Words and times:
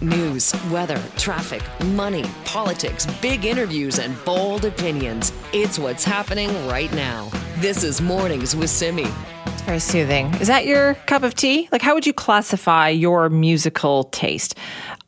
News, 0.00 0.54
weather, 0.70 1.02
traffic, 1.16 1.60
money, 1.86 2.24
politics, 2.44 3.04
big 3.20 3.44
interviews, 3.44 3.98
and 3.98 4.14
bold 4.24 4.64
opinions. 4.64 5.32
It's 5.52 5.76
what's 5.76 6.04
happening 6.04 6.50
right 6.68 6.92
now. 6.92 7.28
This 7.56 7.82
is 7.82 8.00
Mornings 8.00 8.54
with 8.54 8.70
Simi. 8.70 9.08
It's 9.46 9.62
very 9.62 9.80
soothing. 9.80 10.32
Is 10.36 10.46
that 10.46 10.66
your 10.66 10.94
cup 11.06 11.24
of 11.24 11.34
tea? 11.34 11.68
Like, 11.72 11.82
how 11.82 11.94
would 11.94 12.06
you 12.06 12.12
classify 12.12 12.90
your 12.90 13.28
musical 13.28 14.04
taste? 14.04 14.56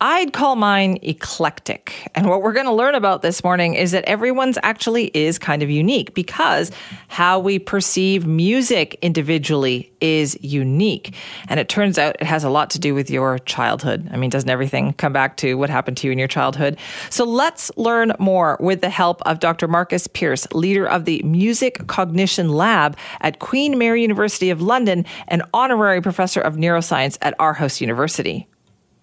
I'd 0.03 0.33
call 0.33 0.57
mine 0.57 0.99
eclectic. 1.03 2.11
And 2.15 2.27
what 2.27 2.41
we're 2.41 2.55
going 2.55 2.65
to 2.65 2.73
learn 2.73 2.95
about 2.95 3.21
this 3.21 3.45
morning 3.45 3.75
is 3.75 3.91
that 3.91 4.03
everyone's 4.05 4.57
actually 4.63 5.09
is 5.09 5.39
kind 5.39 5.63
of 5.63 5.69
unique 5.69 6.15
because 6.15 6.71
how 7.09 7.39
we 7.39 7.59
perceive 7.59 8.27
music 8.27 8.99
individually 9.03 9.93
is 10.01 10.39
unique. 10.41 11.15
And 11.49 11.61
it 11.61 11.69
turns 11.69 11.99
out 11.99 12.17
it 12.19 12.25
has 12.25 12.45
a 12.45 12.49
lot 12.49 12.71
to 12.71 12.79
do 12.79 12.95
with 12.95 13.11
your 13.11 13.41
childhood. 13.41 14.09
I 14.11 14.17
mean, 14.17 14.31
doesn't 14.31 14.49
everything 14.49 14.95
come 14.95 15.13
back 15.13 15.37
to 15.39 15.57
what 15.57 15.69
happened 15.69 15.99
to 15.99 16.07
you 16.07 16.13
in 16.13 16.19
your 16.19 16.29
childhood? 16.29 16.79
So 17.11 17.25
let's 17.25 17.71
learn 17.77 18.15
more 18.19 18.57
with 18.59 18.81
the 18.81 18.89
help 18.89 19.21
of 19.27 19.39
Dr. 19.39 19.69
Marcus 19.69 20.07
Pearce, 20.07 20.51
leader 20.55 20.87
of 20.87 21.05
the 21.05 21.23
Music 21.25 21.87
Cognition 21.89 22.49
Lab 22.49 22.97
at 23.21 23.39
Queen 23.39 23.77
Mary 23.77 24.01
University 24.01 24.49
of 24.49 24.63
London 24.63 25.05
and 25.29 25.43
honorary 25.53 26.01
professor 26.01 26.41
of 26.41 26.55
neuroscience 26.57 27.19
at 27.21 27.37
Aarhus 27.37 27.83
University. 27.83 28.47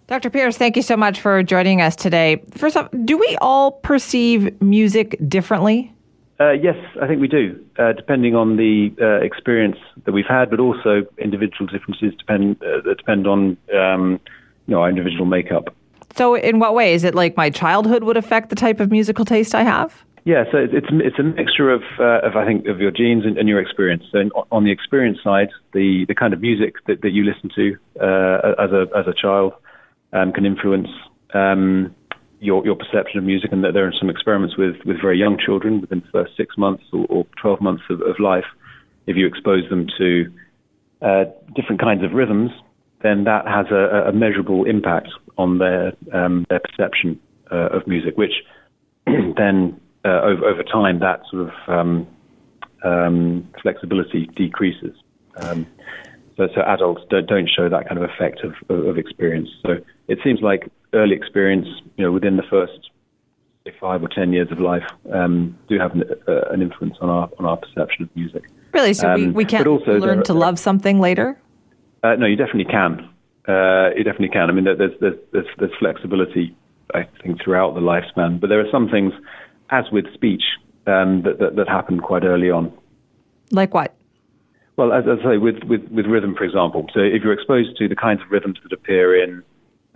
Dr. 0.08 0.30
Pearce, 0.30 0.56
thank 0.58 0.78
you 0.78 0.82
so 0.82 0.96
much 0.96 1.20
for 1.20 1.44
joining 1.44 1.82
us 1.82 1.94
today. 1.94 2.42
First 2.52 2.78
off, 2.78 2.88
do 3.04 3.18
we 3.18 3.38
all 3.42 3.74
perceive 3.74 4.62
music 4.62 5.18
differently? 5.28 5.94
Uh, 6.40 6.52
yes, 6.52 6.78
I 7.02 7.08
think 7.08 7.20
we 7.20 7.28
do, 7.28 7.62
uh, 7.78 7.92
depending 7.92 8.34
on 8.34 8.56
the 8.56 8.96
uh, 9.02 9.22
experience 9.26 9.76
that 10.06 10.14
we've 10.14 10.26
had, 10.26 10.50
but 10.50 10.62
also 10.62 11.06
individual 11.18 11.66
differences 11.68 12.14
depend 12.18 12.64
uh, 12.64 12.80
that 12.86 12.96
depend 12.98 13.28
on 13.28 13.58
um, 13.78 14.20
you 14.68 14.76
know 14.76 14.82
our 14.82 14.90
individual 14.90 15.26
makeup. 15.26 15.76
So, 16.16 16.36
in 16.36 16.60
what 16.60 16.74
way 16.74 16.94
is 16.94 17.04
it 17.04 17.14
like 17.14 17.36
my 17.36 17.50
childhood 17.50 18.04
would 18.04 18.18
affect 18.18 18.50
the 18.50 18.56
type 18.56 18.80
of 18.80 18.90
musical 18.92 19.26
taste 19.26 19.54
I 19.54 19.64
have? 19.64 20.06
Yeah, 20.24 20.46
so 20.52 20.58
it's 20.58 20.88
it's 20.92 21.20
a 21.20 21.24
mixture 21.24 21.70
of 21.70 21.82
uh, 22.00 22.20
of 22.28 22.38
I 22.38 22.46
think 22.46 22.68
of 22.68 22.80
your 22.80 22.92
genes 22.92 23.26
and, 23.26 23.38
and 23.38 23.50
your 23.50 23.60
experience. 23.60 24.04
So 24.12 24.30
on 24.52 24.64
the 24.64 24.72
experience 24.72 25.18
side, 25.22 25.50
the, 25.74 26.06
the 26.08 26.16
kind 26.16 26.34
of 26.34 26.40
music 26.40 26.76
that, 26.86 27.02
that 27.02 27.12
you 27.12 27.26
listen 27.26 27.50
to 27.56 27.78
uh, 28.00 28.54
as 28.64 28.72
a 28.72 28.88
as 28.96 29.08
a 29.08 29.14
child 29.14 29.54
um, 30.18 30.32
can 30.32 30.46
influence 30.46 30.90
um, 31.34 31.96
your 32.40 32.66
your 32.66 32.76
perception 32.76 33.18
of 33.18 33.24
music, 33.24 33.52
and 33.52 33.64
that 33.64 33.74
there 33.74 33.88
are 33.88 33.94
some 34.00 34.10
experiments 34.10 34.58
with 34.58 34.76
with 34.86 35.02
very 35.02 35.18
young 35.18 35.38
children 35.44 35.82
within 35.82 36.02
the 36.02 36.08
first 36.12 36.36
six 36.38 36.58
months 36.58 36.84
or, 36.94 37.06
or 37.10 37.26
12 37.42 37.62
months 37.62 37.84
of, 37.90 38.02
of, 38.02 38.20
life. 38.20 38.46
If 39.08 39.16
you 39.16 39.26
expose 39.26 39.68
them 39.70 39.88
to 39.98 40.32
uh, 41.02 41.24
different 41.56 41.82
kinds 41.82 42.04
of 42.04 42.12
rhythms, 42.12 42.52
then 43.02 43.24
that 43.24 43.48
has 43.48 43.68
a, 43.72 44.10
a 44.10 44.12
measurable 44.12 44.66
impact 44.66 45.10
on 45.38 45.60
their 45.60 45.94
um, 46.14 46.46
their 46.50 46.60
perception 46.60 47.20
uh, 47.52 47.70
of 47.70 47.88
music, 47.88 48.18
which 48.18 48.34
then 49.06 49.80
uh, 50.06 50.22
over, 50.22 50.46
over 50.46 50.64
time 50.64 51.00
that 51.00 51.22
sort 51.32 51.50
of 51.50 51.52
um, 51.68 52.08
um, 52.84 53.48
flexibility 53.62 54.30
decreases. 54.36 54.96
Um, 55.38 55.68
so, 56.36 56.48
so 56.54 56.62
adults 56.62 57.02
don't, 57.10 57.28
don't 57.28 57.50
show 57.50 57.68
that 57.68 57.88
kind 57.88 58.02
of 58.02 58.10
effect 58.10 58.42
of, 58.44 58.54
of, 58.70 58.86
of 58.86 58.98
experience. 58.98 59.50
So 59.64 59.78
it 60.08 60.20
seems 60.24 60.42
like 60.42 60.70
early 60.94 61.16
experience, 61.16 61.68
you 61.98 62.06
know, 62.06 62.12
within 62.12 62.38
the 62.38 62.44
first 62.50 62.90
say, 63.66 63.74
five 63.80 64.04
or 64.04 64.08
ten 64.08 64.34
years 64.34 64.52
of 64.52 64.60
life, 64.60 64.84
um, 65.12 65.58
do 65.68 65.78
have 65.80 65.92
an, 65.94 66.04
uh, 66.28 66.42
an, 66.52 66.62
influence 66.62 66.96
on 67.02 67.10
our 67.10 67.30
on 67.40 67.46
our 67.46 67.58
perception 67.58 68.04
of 68.04 68.16
music. 68.16 68.44
Really? 68.74 68.94
So 68.94 69.10
um, 69.10 69.22
we, 69.22 69.32
we 69.32 69.46
can't 69.46 69.68
also 69.68 70.00
learn 70.00 70.24
to 70.24 70.34
love 70.34 70.60
something 70.60 71.00
later? 71.00 71.40
Uh, 72.04 72.16
no, 72.16 72.26
you 72.26 72.36
definitely 72.36 72.72
can. 72.72 73.10
Uh, 73.48 73.90
you 73.96 74.04
definitely 74.04 74.30
can. 74.30 74.50
I 74.50 74.54
mean, 74.54 74.66
there's, 74.66 74.92
there's 75.00 75.16
there's 75.32 75.48
there's 75.58 75.72
flexibility, 75.80 76.56
I 76.94 77.08
think, 77.22 77.42
throughout 77.44 77.74
the 77.74 77.82
lifespan. 77.82 78.40
But 78.40 78.48
there 78.48 78.60
are 78.60 78.72
some 78.72 78.90
things, 78.90 79.14
as 79.70 79.86
with 79.92 80.06
speech, 80.14 80.44
um, 80.86 81.24
that, 81.24 81.40
that 81.40 81.56
that 81.56 81.68
happen 81.68 82.00
quite 82.00 82.24
early 82.24 82.50
on. 82.50 82.72
Like 83.52 83.74
what? 83.74 83.94
Well, 84.78 84.94
as, 84.94 85.06
as 85.08 85.18
I 85.26 85.32
say, 85.32 85.38
with, 85.38 85.64
with, 85.64 85.88
with 85.90 86.06
rhythm, 86.06 86.36
for 86.36 86.44
example. 86.44 86.86
So 86.94 87.00
if 87.00 87.24
you're 87.24 87.34
exposed 87.34 87.76
to 87.78 87.88
the 87.88 87.96
kinds 87.96 88.22
of 88.22 88.30
rhythms 88.30 88.60
that 88.62 88.72
appear 88.72 89.24
in, 89.24 89.42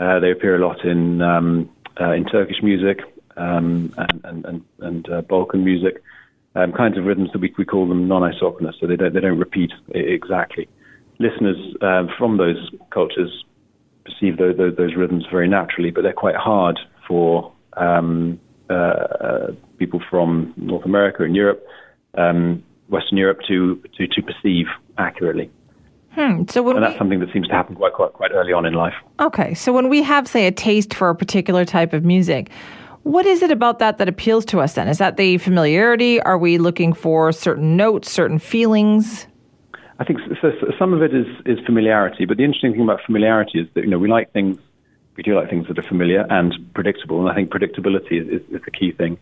uh, 0.02 0.20
they 0.20 0.32
appear 0.32 0.56
a 0.56 0.68
lot 0.68 0.84
in 0.84 1.22
um, 1.22 1.70
uh, 2.00 2.12
in 2.12 2.26
Turkish 2.26 2.62
music 2.64 3.02
um, 3.38 3.94
and 3.98 4.22
and 4.24 4.46
and, 4.46 4.66
and 4.80 5.10
uh, 5.10 5.22
Balkan 5.22 5.64
music, 5.64 6.02
um, 6.56 6.74
kinds 6.74 6.98
of 6.98 7.06
rhythms 7.06 7.30
that 7.34 7.40
we, 7.40 7.54
we 7.58 7.66
call 7.66 7.88
them 7.88 8.08
non-isochronous, 8.08 8.80
so 8.80 8.88
they 8.88 8.96
don't 8.96 9.14
they 9.14 9.20
don't 9.20 9.38
repeat 9.38 9.72
exactly. 9.94 10.68
Listeners 11.20 11.76
um, 11.82 12.10
from 12.18 12.38
those 12.38 12.72
cultures 12.90 13.46
perceive 14.04 14.38
those, 14.38 14.58
those, 14.58 14.76
those, 14.76 14.96
rhythms 14.96 15.24
very 15.30 15.48
naturally, 15.48 15.92
but 15.92 16.02
they're 16.02 16.14
quite 16.14 16.36
hard 16.36 16.80
for 17.08 17.54
um, 17.78 18.40
uh, 18.72 18.74
uh, 18.74 19.52
people 19.78 20.02
from 20.10 20.52
North 20.58 20.86
America 20.86 21.24
and 21.24 21.36
Europe 21.36 21.64
um, 22.16 22.64
Western 22.90 23.20
Europe 23.20 23.40
to 23.48 23.82
to, 23.98 24.08
to 24.08 24.22
perceive 24.24 24.66
accurately. 24.98 25.52
Hmm. 26.14 26.44
So 26.50 26.68
and 26.70 26.84
that's 26.84 26.94
we, 26.94 26.98
something 26.98 27.20
that 27.20 27.32
seems 27.32 27.48
to 27.48 27.54
happen 27.54 27.76
quite, 27.76 27.94
quite 27.94 28.14
quite 28.14 28.32
early 28.32 28.52
on 28.52 28.66
in 28.66 28.74
life. 28.74 28.94
Okay, 29.20 29.54
so 29.54 29.72
when 29.72 29.88
we 29.88 30.04
have, 30.04 30.28
say, 30.28 30.46
a 30.46 30.52
taste 30.52 30.94
for 30.94 31.10
a 31.10 31.16
particular 31.16 31.64
type 31.64 31.94
of 31.94 32.04
music, 32.04 32.50
what 33.04 33.26
is 33.26 33.42
it 33.42 33.50
about 33.50 33.80
that 33.80 33.98
that 33.98 34.10
appeals 34.10 34.44
to 34.46 34.60
us? 34.60 34.74
Then 34.74 34.88
is 34.88 34.98
that 34.98 35.16
the 35.18 35.38
familiarity? 35.38 36.22
Are 36.22 36.38
we 36.38 36.58
looking 36.58 36.94
for 36.94 37.32
certain 37.32 37.78
notes, 37.78 38.12
certain 38.12 38.40
feelings? 38.40 39.26
I 40.00 40.04
think 40.04 40.20
so, 40.42 40.52
so 40.60 40.72
some 40.78 40.94
of 40.94 41.02
it 41.02 41.14
is 41.14 41.28
is 41.46 41.60
familiarity, 41.66 42.26
but 42.26 42.38
the 42.38 42.44
interesting 42.44 42.74
thing 42.74 42.82
about 42.82 43.00
familiarity 43.06 43.60
is 43.60 43.68
that 43.76 43.84
you 43.84 43.90
know 43.90 44.00
we 44.00 44.10
like 44.10 44.34
things, 44.34 44.58
we 45.16 45.24
do 45.24 45.36
like 45.36 45.50
things 45.50 45.68
that 45.68 45.80
are 45.80 45.84
familiar 45.84 46.26
and 46.30 46.54
predictable, 46.74 47.22
and 47.22 47.30
I 47.30 47.36
think 47.36 47.52
predictability 47.52 48.22
is, 48.22 48.28
is, 48.28 48.42
is 48.50 48.62
the 48.66 48.72
key 48.72 48.92
thing. 48.92 49.18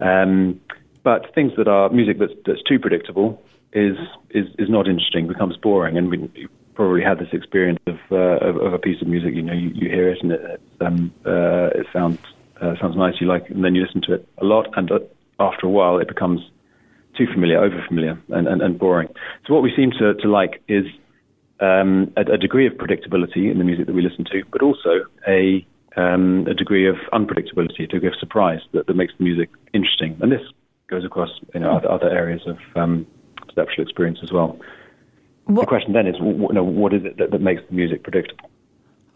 Um, 0.00 0.60
but 1.02 1.34
things 1.34 1.52
that 1.56 1.68
are 1.68 1.88
music 1.90 2.18
that's, 2.18 2.32
that's 2.46 2.62
too 2.62 2.78
predictable 2.78 3.42
is, 3.72 3.96
is, 4.30 4.46
is 4.58 4.68
not 4.68 4.86
interesting, 4.88 5.26
becomes 5.26 5.56
boring. 5.56 5.96
And 5.96 6.10
we 6.10 6.48
probably 6.74 7.02
had 7.02 7.18
this 7.18 7.28
experience 7.32 7.80
of, 7.86 7.98
uh, 8.10 8.16
of, 8.16 8.56
of, 8.56 8.72
a 8.72 8.78
piece 8.78 9.00
of 9.02 9.08
music, 9.08 9.34
you 9.34 9.42
know, 9.42 9.52
you, 9.52 9.70
you 9.74 9.88
hear 9.88 10.10
it 10.10 10.18
and 10.22 10.32
it, 10.32 10.60
um, 10.80 11.12
uh, 11.26 11.68
it 11.74 11.86
sounds, 11.92 12.18
uh, 12.60 12.74
sounds 12.80 12.96
nice, 12.96 13.14
you 13.20 13.26
like 13.26 13.48
and 13.50 13.64
then 13.64 13.74
you 13.74 13.84
listen 13.84 14.00
to 14.02 14.14
it 14.14 14.28
a 14.38 14.44
lot, 14.44 14.66
and 14.76 14.90
uh, 14.90 14.98
after 15.38 15.66
a 15.66 15.70
while 15.70 15.98
it 15.98 16.08
becomes 16.08 16.40
too 17.16 17.26
familiar, 17.32 17.62
over 17.62 17.84
familiar, 17.86 18.18
and, 18.28 18.48
and, 18.48 18.62
and 18.62 18.78
boring. 18.78 19.08
So 19.46 19.52
what 19.52 19.62
we 19.62 19.72
seem 19.76 19.90
to, 19.98 20.14
to 20.14 20.28
like 20.28 20.62
is 20.68 20.86
um, 21.60 22.12
a, 22.16 22.22
a, 22.22 22.38
degree 22.38 22.66
of 22.66 22.72
predictability 22.74 23.50
in 23.50 23.58
the 23.58 23.64
music 23.64 23.86
that 23.86 23.94
we 23.94 24.02
listen 24.02 24.24
to, 24.24 24.42
but 24.50 24.62
also 24.62 25.04
a 25.28 25.66
um, 25.94 26.46
a 26.48 26.54
degree 26.54 26.88
of 26.88 26.96
unpredictability, 27.12 27.84
a 27.84 27.86
degree 27.86 28.08
of 28.08 28.14
surprise 28.18 28.60
that, 28.72 28.86
that 28.86 28.96
makes 28.96 29.12
the 29.18 29.24
music 29.24 29.50
interesting. 29.74 30.16
And 30.22 30.32
this 30.32 30.40
goes 30.88 31.04
across 31.04 31.28
you 31.54 31.60
know 31.60 31.76
other, 31.76 31.90
other 31.90 32.08
areas 32.08 32.40
of 32.46 32.58
um, 32.74 33.06
perceptual 33.54 33.82
experience 33.82 34.18
as 34.22 34.32
well. 34.32 34.58
What, 35.46 35.62
the 35.62 35.66
question 35.66 35.92
then 35.92 36.06
is, 36.06 36.16
you 36.20 36.52
know, 36.52 36.62
what 36.62 36.94
is 36.94 37.04
it 37.04 37.18
that, 37.18 37.30
that 37.30 37.40
makes 37.40 37.62
the 37.68 37.74
music 37.74 38.02
predictable? 38.02 38.50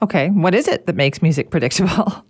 Okay, 0.02 0.28
what 0.28 0.54
is 0.54 0.68
it 0.68 0.86
that 0.86 0.96
makes 0.96 1.22
music 1.22 1.50
predictable? 1.50 2.24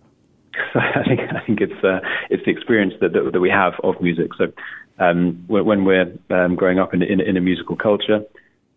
I 0.75 1.03
think 1.06 1.20
I 1.20 1.44
think 1.47 1.61
it's 1.61 1.85
uh, 1.85 2.00
it's 2.31 2.44
the 2.44 2.50
experience 2.50 2.94
that, 3.00 3.12
that, 3.12 3.31
that 3.32 3.41
we 3.41 3.50
have 3.50 3.75
of 3.82 4.00
music. 4.00 4.31
So 4.37 4.53
um, 4.99 5.43
when 5.49 5.85
we're 5.85 6.12
um, 6.31 6.55
growing 6.55 6.79
up 6.79 6.94
in, 6.94 7.03
in, 7.03 7.20
in 7.20 7.37
a 7.37 7.41
musical 7.41 7.76
culture, 7.76 8.20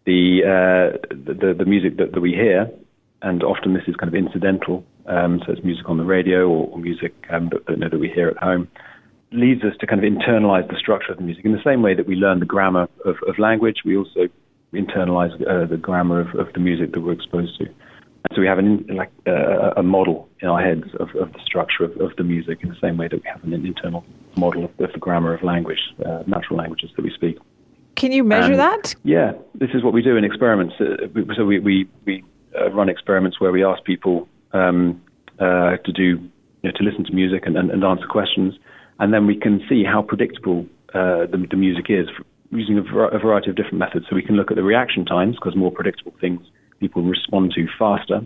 the 0.06 0.42
uh, 0.44 0.98
the, 1.10 1.54
the 1.58 1.66
music 1.66 1.98
that, 1.98 2.14
that 2.14 2.22
we 2.22 2.32
hear, 2.32 2.70
and 3.22 3.44
often 3.44 3.74
this 3.74 3.84
is 3.88 3.96
kind 3.96 4.14
of 4.14 4.16
incidental. 4.16 4.84
Um, 5.06 5.42
so 5.46 5.54
it's 5.54 5.64
music 5.64 5.90
on 5.90 5.98
the 5.98 6.04
radio 6.04 6.48
or, 6.48 6.70
or 6.70 6.78
music 6.78 7.14
um, 7.30 7.50
that, 7.50 7.66
that, 7.68 7.92
that 7.92 8.00
we 8.00 8.10
hear 8.10 8.30
at 8.30 8.38
home 8.38 8.68
leads 9.31 9.64
us 9.64 9.74
to 9.80 9.88
kind 9.88 10.04
of 10.04 10.12
internalize 10.12 10.68
the 10.70 10.78
structure 10.78 11.12
of 11.12 11.18
the 11.18 11.24
music. 11.24 11.46
In 11.46 11.52
the 11.52 11.64
same 11.64 11.81
way 11.81 11.94
that 11.94 12.08
we 12.08 12.16
learn 12.16 12.40
the 12.40 12.46
grammar 12.46 12.88
of, 13.06 13.18
of 13.28 13.38
language, 13.38 13.78
we 13.86 13.96
also 13.96 14.28
internalize 14.74 15.34
uh, 15.48 15.66
the 15.66 15.78
grammar 15.78 16.20
of, 16.22 16.36
of, 16.36 16.54
the 16.54 16.60
music 16.60 16.94
that 16.94 17.02
we're 17.02 17.14
exposed 17.14 17.58
to. 17.58 17.66
And 17.66 18.36
so 18.36 18.42
we 18.42 18.48
have 18.48 18.60
an, 18.60 18.86
like 18.90 19.12
uh, 19.28 19.72
a 19.78 19.84
model 19.84 20.30
in 20.42 20.48
our 20.48 20.62
heads 20.62 20.94
of, 21.00 21.10
of 21.16 21.34
the 21.34 21.40
structure 21.44 21.84
of, 21.84 21.98
of, 22.00 22.16
the 22.18 22.24
music 22.24 22.60
in 22.62 22.70
the 22.70 22.78
same 22.81 22.98
way 22.98 23.08
that 23.08 23.22
we 23.24 23.30
have 23.30 23.44
an 23.44 23.54
internal 23.54 24.04
model 24.36 24.66
of, 24.66 24.72
the 24.78 25.00
grammar 25.00 25.34
of 25.34 25.44
language, 25.44 25.80
uh, 26.06 26.24
natural 26.28 26.58
languages 26.58 26.92
that 26.96 27.04
we 27.04 27.12
speak. 27.12 27.38
Can 27.96 28.12
you 28.12 28.24
measure 28.24 28.52
and, 28.52 28.60
that? 28.60 28.96
Yeah, 29.04 29.34
this 29.56 29.70
is 29.74 29.84
what 29.84 29.94
we 29.94 30.02
do 30.02 30.16
in 30.16 30.24
experiments. 30.24 30.75
Uh, 30.80 31.08
so 31.36 31.46
we, 31.46 31.60
we, 31.60 31.88
we 32.06 32.24
uh, 32.60 32.70
run 32.72 32.90
experiments 32.90 33.40
where 33.40 33.52
we 33.52 33.64
ask 33.64 33.84
people 33.84 34.28
um, 34.54 35.02
uh, 35.40 35.78
to 35.78 35.92
do, 35.92 36.04
you 36.04 36.30
know, 36.64 36.72
to 36.72 36.84
listen 36.84 37.04
to 37.06 37.14
music 37.14 37.44
and, 37.46 37.58
and, 37.58 37.72
and, 37.72 37.84
answer 37.84 38.08
questions, 38.08 38.56
and 39.00 39.13
then 39.13 39.25
we 39.25 39.36
can 39.36 39.62
see 39.69 39.84
how 39.84 40.01
predictable 40.01 40.66
uh, 40.94 41.25
the, 41.31 41.46
the, 41.50 41.56
music 41.56 41.86
is 41.90 42.07
using 42.51 42.78
a, 42.78 42.81
a, 42.81 43.19
variety 43.19 43.50
of 43.50 43.56
different 43.56 43.78
methods. 43.78 44.06
So 44.10 44.16
we 44.16 44.24
can 44.24 44.36
look 44.36 44.51
at 44.51 44.57
the 44.57 44.63
reaction 44.63 45.06
times 45.06 45.36
because 45.36 45.56
more 45.56 45.72
predictable 45.72 46.13
things 46.19 46.42
people 46.80 47.04
respond 47.04 47.54
to 47.56 47.68
faster, 47.78 48.25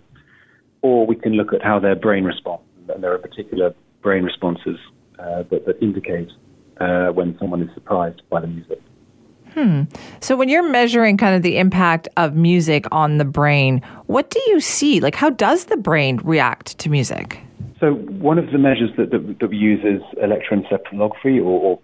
or 0.81 1.05
we 1.05 1.15
can 1.15 1.33
look 1.33 1.53
at 1.53 1.61
how 1.61 1.79
their 1.79 1.95
brain 1.95 2.23
responds. 2.23 2.63
And 2.89 3.03
there 3.03 3.13
are 3.13 3.17
particular 3.17 3.73
brain 4.01 4.23
responses 4.23 4.77
uh, 5.19 5.43
that, 5.49 5.65
that, 5.65 5.81
indicate 5.81 6.29
uh, 6.79 7.07
when 7.07 7.37
someone 7.39 7.61
is 7.61 7.73
surprised 7.73 8.21
by 8.29 8.41
the 8.41 8.47
music. 8.47 8.81
Hmm. 9.53 9.83
So 10.19 10.35
when 10.35 10.49
you're 10.49 10.67
measuring 10.67 11.17
kind 11.17 11.35
of 11.35 11.43
the 11.43 11.57
impact 11.57 12.07
of 12.17 12.35
music 12.35 12.85
on 12.91 13.17
the 13.17 13.25
brain, 13.25 13.81
what 14.07 14.29
do 14.29 14.41
you 14.47 14.59
see? 14.59 14.99
Like, 14.99 15.15
how 15.15 15.29
does 15.29 15.65
the 15.65 15.77
brain 15.77 16.19
react 16.23 16.77
to 16.79 16.89
music? 16.89 17.39
So 17.83 17.95
one 17.95 18.39
of 18.39 18.49
the 18.49 18.57
measures 18.57 18.91
that, 18.95 19.11
that, 19.11 19.39
that 19.41 19.49
we 19.49 19.57
use 19.57 19.81
is 19.83 20.01
electroencephalography 20.17 21.43
or, 21.43 21.79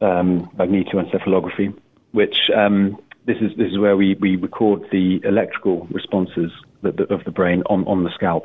or 0.00 0.08
um, 0.08 0.48
magnetoencephalography, 0.56 1.78
which 2.12 2.36
um, 2.56 2.96
this 3.26 3.36
is 3.42 3.50
this 3.58 3.70
is 3.70 3.78
where 3.78 3.94
we, 3.94 4.14
we 4.18 4.36
record 4.36 4.86
the 4.90 5.20
electrical 5.24 5.86
responses 5.90 6.50
that, 6.80 6.96
that, 6.96 7.10
of 7.10 7.24
the 7.24 7.30
brain 7.30 7.62
on, 7.68 7.86
on 7.86 8.02
the 8.02 8.08
scalp. 8.14 8.44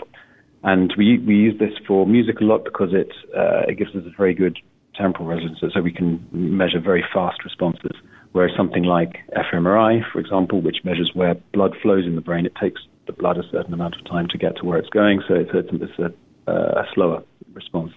And 0.64 0.94
we, 0.98 1.18
we 1.20 1.36
use 1.36 1.58
this 1.58 1.72
for 1.88 2.06
music 2.06 2.42
a 2.42 2.44
lot 2.44 2.66
because 2.66 2.90
it, 2.92 3.14
uh, 3.34 3.62
it 3.70 3.78
gives 3.78 3.96
us 3.96 4.04
a 4.06 4.18
very 4.18 4.34
good 4.34 4.58
temporal 4.94 5.30
resonance, 5.30 5.60
so 5.62 5.80
we 5.80 5.94
can 5.94 6.28
measure 6.34 6.82
very 6.82 7.06
fast 7.14 7.42
responses. 7.46 7.96
Whereas 8.34 8.52
something 8.58 8.84
like 8.84 9.20
fMRI, 9.32 10.02
for 10.12 10.20
example, 10.20 10.60
which 10.60 10.84
measures 10.84 11.12
where 11.14 11.36
blood 11.54 11.74
flows 11.82 12.06
in 12.06 12.16
the 12.16 12.22
brain, 12.22 12.46
it 12.46 12.56
takes 12.60 12.82
the 13.06 13.14
blood 13.14 13.38
a 13.38 13.44
certain 13.50 13.74
amount 13.74 13.96
of 13.96 14.04
time 14.04 14.28
to 14.32 14.38
get 14.38 14.58
to 14.58 14.66
where 14.66 14.78
it's 14.78 14.90
going, 14.90 15.24
so 15.26 15.36
it's 15.36 15.54
a, 15.54 15.60
it's 15.60 16.00
a, 16.00 16.27
a 16.52 16.86
slower 16.94 17.24
response. 17.54 17.92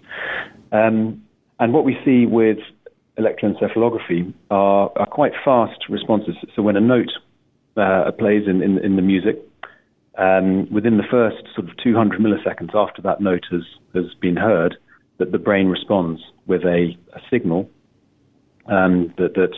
Um, 0.73 1.23
and 1.59 1.73
what 1.73 1.85
we 1.85 1.97
see 2.05 2.27
with 2.27 2.59
electroencephalography 3.19 4.33
are, 4.51 4.91
are 4.97 5.07
quite 5.07 5.33
fast 5.45 5.89
responses. 5.89 6.35
So 6.57 6.63
when 6.63 6.77
a 6.77 6.81
note 6.81 7.11
uh, 7.77 8.11
plays 8.19 8.45
in, 8.47 8.63
in, 8.63 8.79
in, 8.79 8.97
the 8.97 9.03
music, 9.03 9.37
um, 10.19 10.73
within 10.73 10.97
the 10.97 11.05
first 11.11 11.37
sort 11.55 11.69
of 11.69 11.77
200 11.83 12.21
milliseconds 12.21 12.75
after 12.75 13.03
that 13.03 13.21
note 13.21 13.45
has, 13.51 13.63
has 13.95 14.15
been 14.21 14.37
heard, 14.37 14.77
that 15.19 15.33
the 15.33 15.39
brain 15.39 15.67
responds 15.67 16.21
with 16.47 16.63
a, 16.63 16.97
a 17.15 17.21
signal 17.31 17.69
um, 18.67 19.13
that, 19.19 19.35
that 19.35 19.55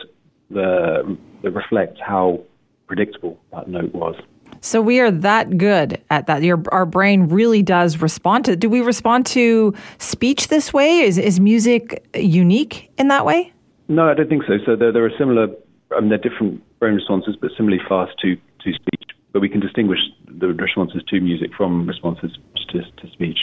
the, 0.49 1.17
that 1.41 1.51
reflects 1.51 1.99
how 2.05 2.43
predictable 2.87 3.39
that 3.53 3.67
note 3.67 3.93
was. 3.93 4.15
So 4.63 4.81
we 4.81 5.01
are 5.01 5.11
that 5.11 5.57
good 5.57 6.01
at 6.09 6.27
that. 6.27 6.41
Your, 6.41 6.63
our 6.71 6.85
brain 6.85 7.27
really 7.27 7.61
does 7.61 7.97
respond 7.97 8.45
to. 8.45 8.55
Do 8.55 8.69
we 8.69 8.79
respond 8.79 9.25
to 9.27 9.73
speech 9.97 10.47
this 10.47 10.71
way? 10.71 11.01
Is 11.01 11.17
is 11.17 11.37
music 11.37 12.07
unique 12.15 12.89
in 12.97 13.09
that 13.09 13.25
way? 13.25 13.51
No, 13.89 14.09
I 14.09 14.13
don't 14.13 14.29
think 14.29 14.43
so. 14.47 14.53
So 14.65 14.77
there, 14.77 14.93
there 14.93 15.03
are 15.03 15.11
similar. 15.17 15.49
I 15.95 15.99
mean, 15.99 16.07
they're 16.07 16.17
different 16.17 16.63
brain 16.79 16.93
responses, 16.95 17.35
but 17.35 17.51
similarly 17.57 17.83
fast 17.89 18.13
to 18.21 18.35
to 18.35 18.73
speech. 18.73 19.03
But 19.33 19.41
we 19.41 19.49
can 19.49 19.59
distinguish 19.59 19.99
the 20.27 20.47
responses 20.47 21.03
to 21.09 21.19
music 21.19 21.51
from 21.57 21.85
responses 21.85 22.31
to, 22.69 22.81
to 22.81 23.11
speech. 23.11 23.39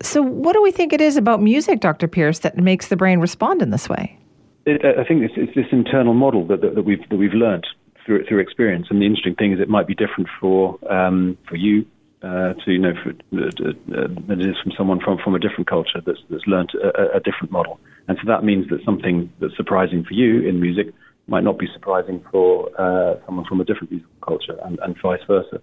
So, 0.00 0.22
what 0.22 0.54
do 0.54 0.62
we 0.62 0.70
think 0.70 0.94
it 0.94 1.02
is 1.02 1.18
about 1.18 1.42
music, 1.42 1.80
Dr. 1.80 2.08
Pearce, 2.08 2.38
that 2.38 2.56
makes 2.56 2.88
the 2.88 2.96
brain 2.96 3.20
respond 3.20 3.60
in 3.60 3.70
this 3.70 3.90
way? 3.90 4.18
It, 4.64 4.82
I 4.84 5.04
think 5.04 5.22
it's, 5.22 5.34
it's, 5.36 5.54
this 5.54 5.66
internal 5.70 6.14
model 6.14 6.46
that, 6.46 6.62
that, 6.62 6.76
that, 6.76 6.84
we've 6.84 7.06
that 7.10 7.16
we've 7.16 7.34
learned 7.34 7.66
through 8.08 8.24
through 8.24 8.40
experience. 8.40 8.86
And 8.90 9.00
the 9.00 9.06
interesting 9.06 9.34
thing 9.34 9.52
is, 9.52 9.60
it 9.60 9.68
might 9.68 9.86
be 9.86 9.94
different 9.94 10.28
for 10.40 10.78
um, 10.90 11.36
for 11.48 11.56
you 11.56 11.84
uh, 12.22 12.54
to 12.64 12.72
you 12.72 12.78
know 12.78 12.94
for, 13.04 13.10
uh, 13.10 13.46
uh, 13.46 14.08
than 14.26 14.40
it 14.40 14.48
is 14.48 14.56
from 14.62 14.72
someone 14.76 14.98
from 15.04 15.18
from 15.22 15.34
a 15.34 15.38
different 15.38 15.68
culture 15.68 16.00
that's 16.04 16.20
that's 16.30 16.46
learned 16.46 16.70
a, 16.82 17.16
a, 17.16 17.20
different 17.20 17.52
model. 17.52 17.78
And 18.08 18.16
so 18.20 18.24
that 18.26 18.42
means 18.42 18.68
that 18.70 18.80
something 18.84 19.30
that's 19.40 19.56
surprising 19.56 20.02
for 20.02 20.14
you 20.14 20.48
in 20.48 20.60
music 20.60 20.86
might 21.26 21.44
not 21.44 21.58
be 21.58 21.66
surprising 21.74 22.24
for 22.32 22.70
uh, 22.80 23.16
someone 23.26 23.44
from 23.44 23.60
a 23.60 23.64
different 23.64 23.90
musical 23.90 24.16
culture, 24.26 24.58
and, 24.64 24.78
and 24.82 24.96
vice 25.02 25.20
versa. 25.28 25.60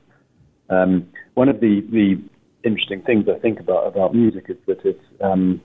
Um, 0.69 1.07
one 1.33 1.49
of 1.49 1.59
the, 1.59 1.81
the 1.91 2.21
interesting 2.63 3.01
things 3.01 3.25
I 3.27 3.39
think 3.39 3.59
about 3.59 3.87
about 3.87 4.13
music 4.13 4.45
is 4.47 4.57
that 4.67 4.85
it's 4.85 5.03
um, 5.21 5.59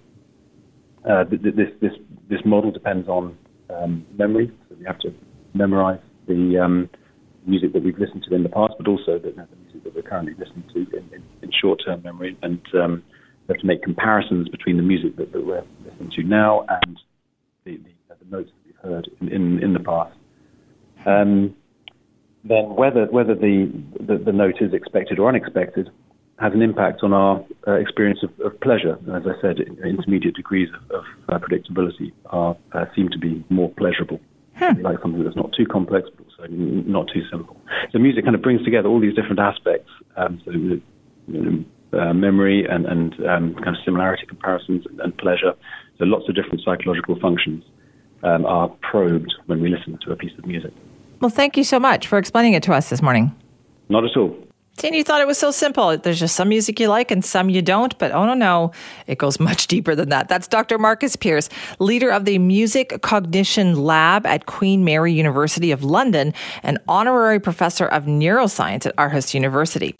uh, 1.08 1.24
this 1.30 1.68
this 1.82 1.92
this 2.30 2.40
model 2.46 2.70
depends 2.70 3.08
on 3.08 3.36
um, 3.68 4.06
memory, 4.16 4.50
so 4.68 4.76
you 4.78 4.86
have 4.86 4.98
to 5.00 5.12
memorize 5.52 6.00
the 6.26 6.58
um, 6.58 6.88
music 7.46 7.72
that 7.72 7.82
we've 7.82 7.98
listened 7.98 8.24
to 8.28 8.34
in 8.34 8.42
the 8.42 8.48
past, 8.48 8.74
but 8.78 8.88
also 8.88 9.18
the, 9.18 9.30
the 9.30 9.56
music 9.62 9.84
that 9.84 9.94
we're 9.94 10.02
currently 10.02 10.34
listening 10.38 10.64
to 10.72 10.96
in, 10.96 11.04
in, 11.14 11.22
in 11.42 11.50
short-term 11.60 12.02
memory, 12.02 12.36
and 12.42 12.60
um, 12.74 13.02
have 13.50 13.58
to 13.58 13.66
make 13.66 13.82
comparisons 13.82 14.48
between 14.48 14.76
the 14.76 14.82
music 14.82 15.16
that, 15.16 15.32
that 15.32 15.44
we're 15.44 15.64
listening 15.84 16.10
to 16.14 16.22
now 16.22 16.64
and 16.68 17.00
the, 17.64 17.76
the, 17.76 18.14
the 18.24 18.30
notes 18.30 18.50
that 18.50 18.66
we've 18.66 18.90
heard 18.90 19.10
in, 19.20 19.28
in, 19.28 19.62
in 19.62 19.72
the 19.72 19.80
past. 19.80 20.16
Um, 21.06 21.54
then 22.44 22.74
whether 22.74 23.06
whether 23.06 23.34
the, 23.34 23.70
the, 24.00 24.16
the 24.16 24.32
note 24.32 24.56
is 24.60 24.72
expected 24.72 25.18
or 25.18 25.28
unexpected 25.28 25.90
has 26.38 26.54
an 26.54 26.62
impact 26.62 27.02
on 27.02 27.12
our 27.12 27.44
uh, 27.68 27.72
experience 27.72 28.20
of, 28.22 28.30
of, 28.40 28.58
pleasure. 28.60 28.96
As 29.14 29.24
I 29.26 29.38
said, 29.42 29.58
intermediate 29.84 30.34
degrees 30.34 30.70
of, 30.74 30.90
of 30.90 31.04
uh, 31.28 31.38
predictability 31.38 32.12
are, 32.26 32.56
uh, 32.72 32.86
seem 32.96 33.10
to 33.10 33.18
be 33.18 33.44
more 33.50 33.70
pleasurable. 33.76 34.20
Hmm. 34.60 34.82
like 34.82 35.00
something 35.00 35.24
that's 35.24 35.36
not 35.36 35.54
too 35.54 35.64
complex, 35.64 36.08
but 36.14 36.26
also 36.26 36.52
not 36.52 37.08
too 37.12 37.22
simple. 37.30 37.56
So 37.92 37.98
music 37.98 38.24
kind 38.24 38.36
of 38.36 38.42
brings 38.42 38.62
together 38.62 38.88
all 38.88 39.00
these 39.00 39.14
different 39.14 39.38
aspects. 39.38 39.90
Um, 40.16 40.40
so 40.44 40.50
you 40.50 40.82
know, 41.26 41.64
uh, 41.98 42.12
memory 42.12 42.66
and, 42.68 42.84
and 42.84 43.14
um, 43.26 43.54
kind 43.54 43.68
of 43.68 43.76
similarity 43.84 44.26
comparisons 44.26 44.84
and, 44.86 45.00
and, 45.00 45.16
pleasure. 45.16 45.54
So 45.98 46.04
lots 46.04 46.28
of 46.28 46.34
different 46.34 46.60
psychological 46.62 47.18
functions 47.18 47.64
um, 48.22 48.44
are 48.44 48.68
probed 48.82 49.34
when 49.46 49.62
we 49.62 49.70
listen 49.70 49.98
to 50.04 50.12
a 50.12 50.16
piece 50.16 50.36
of 50.38 50.46
music. 50.46 50.72
Well, 51.20 51.30
thank 51.30 51.56
you 51.56 51.64
so 51.64 51.80
much 51.80 52.06
for 52.06 52.18
explaining 52.18 52.52
it 52.52 52.62
to 52.64 52.74
us 52.74 52.90
this 52.90 53.02
morning. 53.02 53.34
Not 53.88 54.04
at 54.04 54.16
all. 54.16 54.36
And 54.82 54.94
you 54.94 55.04
thought 55.04 55.20
it 55.20 55.26
was 55.26 55.36
so 55.36 55.50
simple. 55.50 55.96
There's 55.98 56.18
just 56.18 56.34
some 56.34 56.48
music 56.48 56.80
you 56.80 56.88
like 56.88 57.10
and 57.10 57.24
some 57.24 57.50
you 57.50 57.60
don't. 57.60 57.96
But 57.98 58.12
oh 58.12 58.24
no, 58.24 58.34
no, 58.34 58.72
it 59.06 59.18
goes 59.18 59.38
much 59.38 59.66
deeper 59.68 59.94
than 59.94 60.08
that. 60.08 60.28
That's 60.28 60.48
Dr. 60.48 60.78
Marcus 60.78 61.16
Pearce, 61.16 61.48
leader 61.78 62.10
of 62.10 62.24
the 62.24 62.38
Music 62.38 63.02
Cognition 63.02 63.76
Lab 63.76 64.24
at 64.26 64.46
Queen 64.46 64.84
Mary 64.84 65.12
University 65.12 65.70
of 65.70 65.84
London 65.84 66.32
and 66.62 66.78
honorary 66.88 67.40
professor 67.40 67.86
of 67.86 68.04
neuroscience 68.04 68.86
at 68.86 68.96
Aarhus 68.96 69.34
University. 69.34 69.94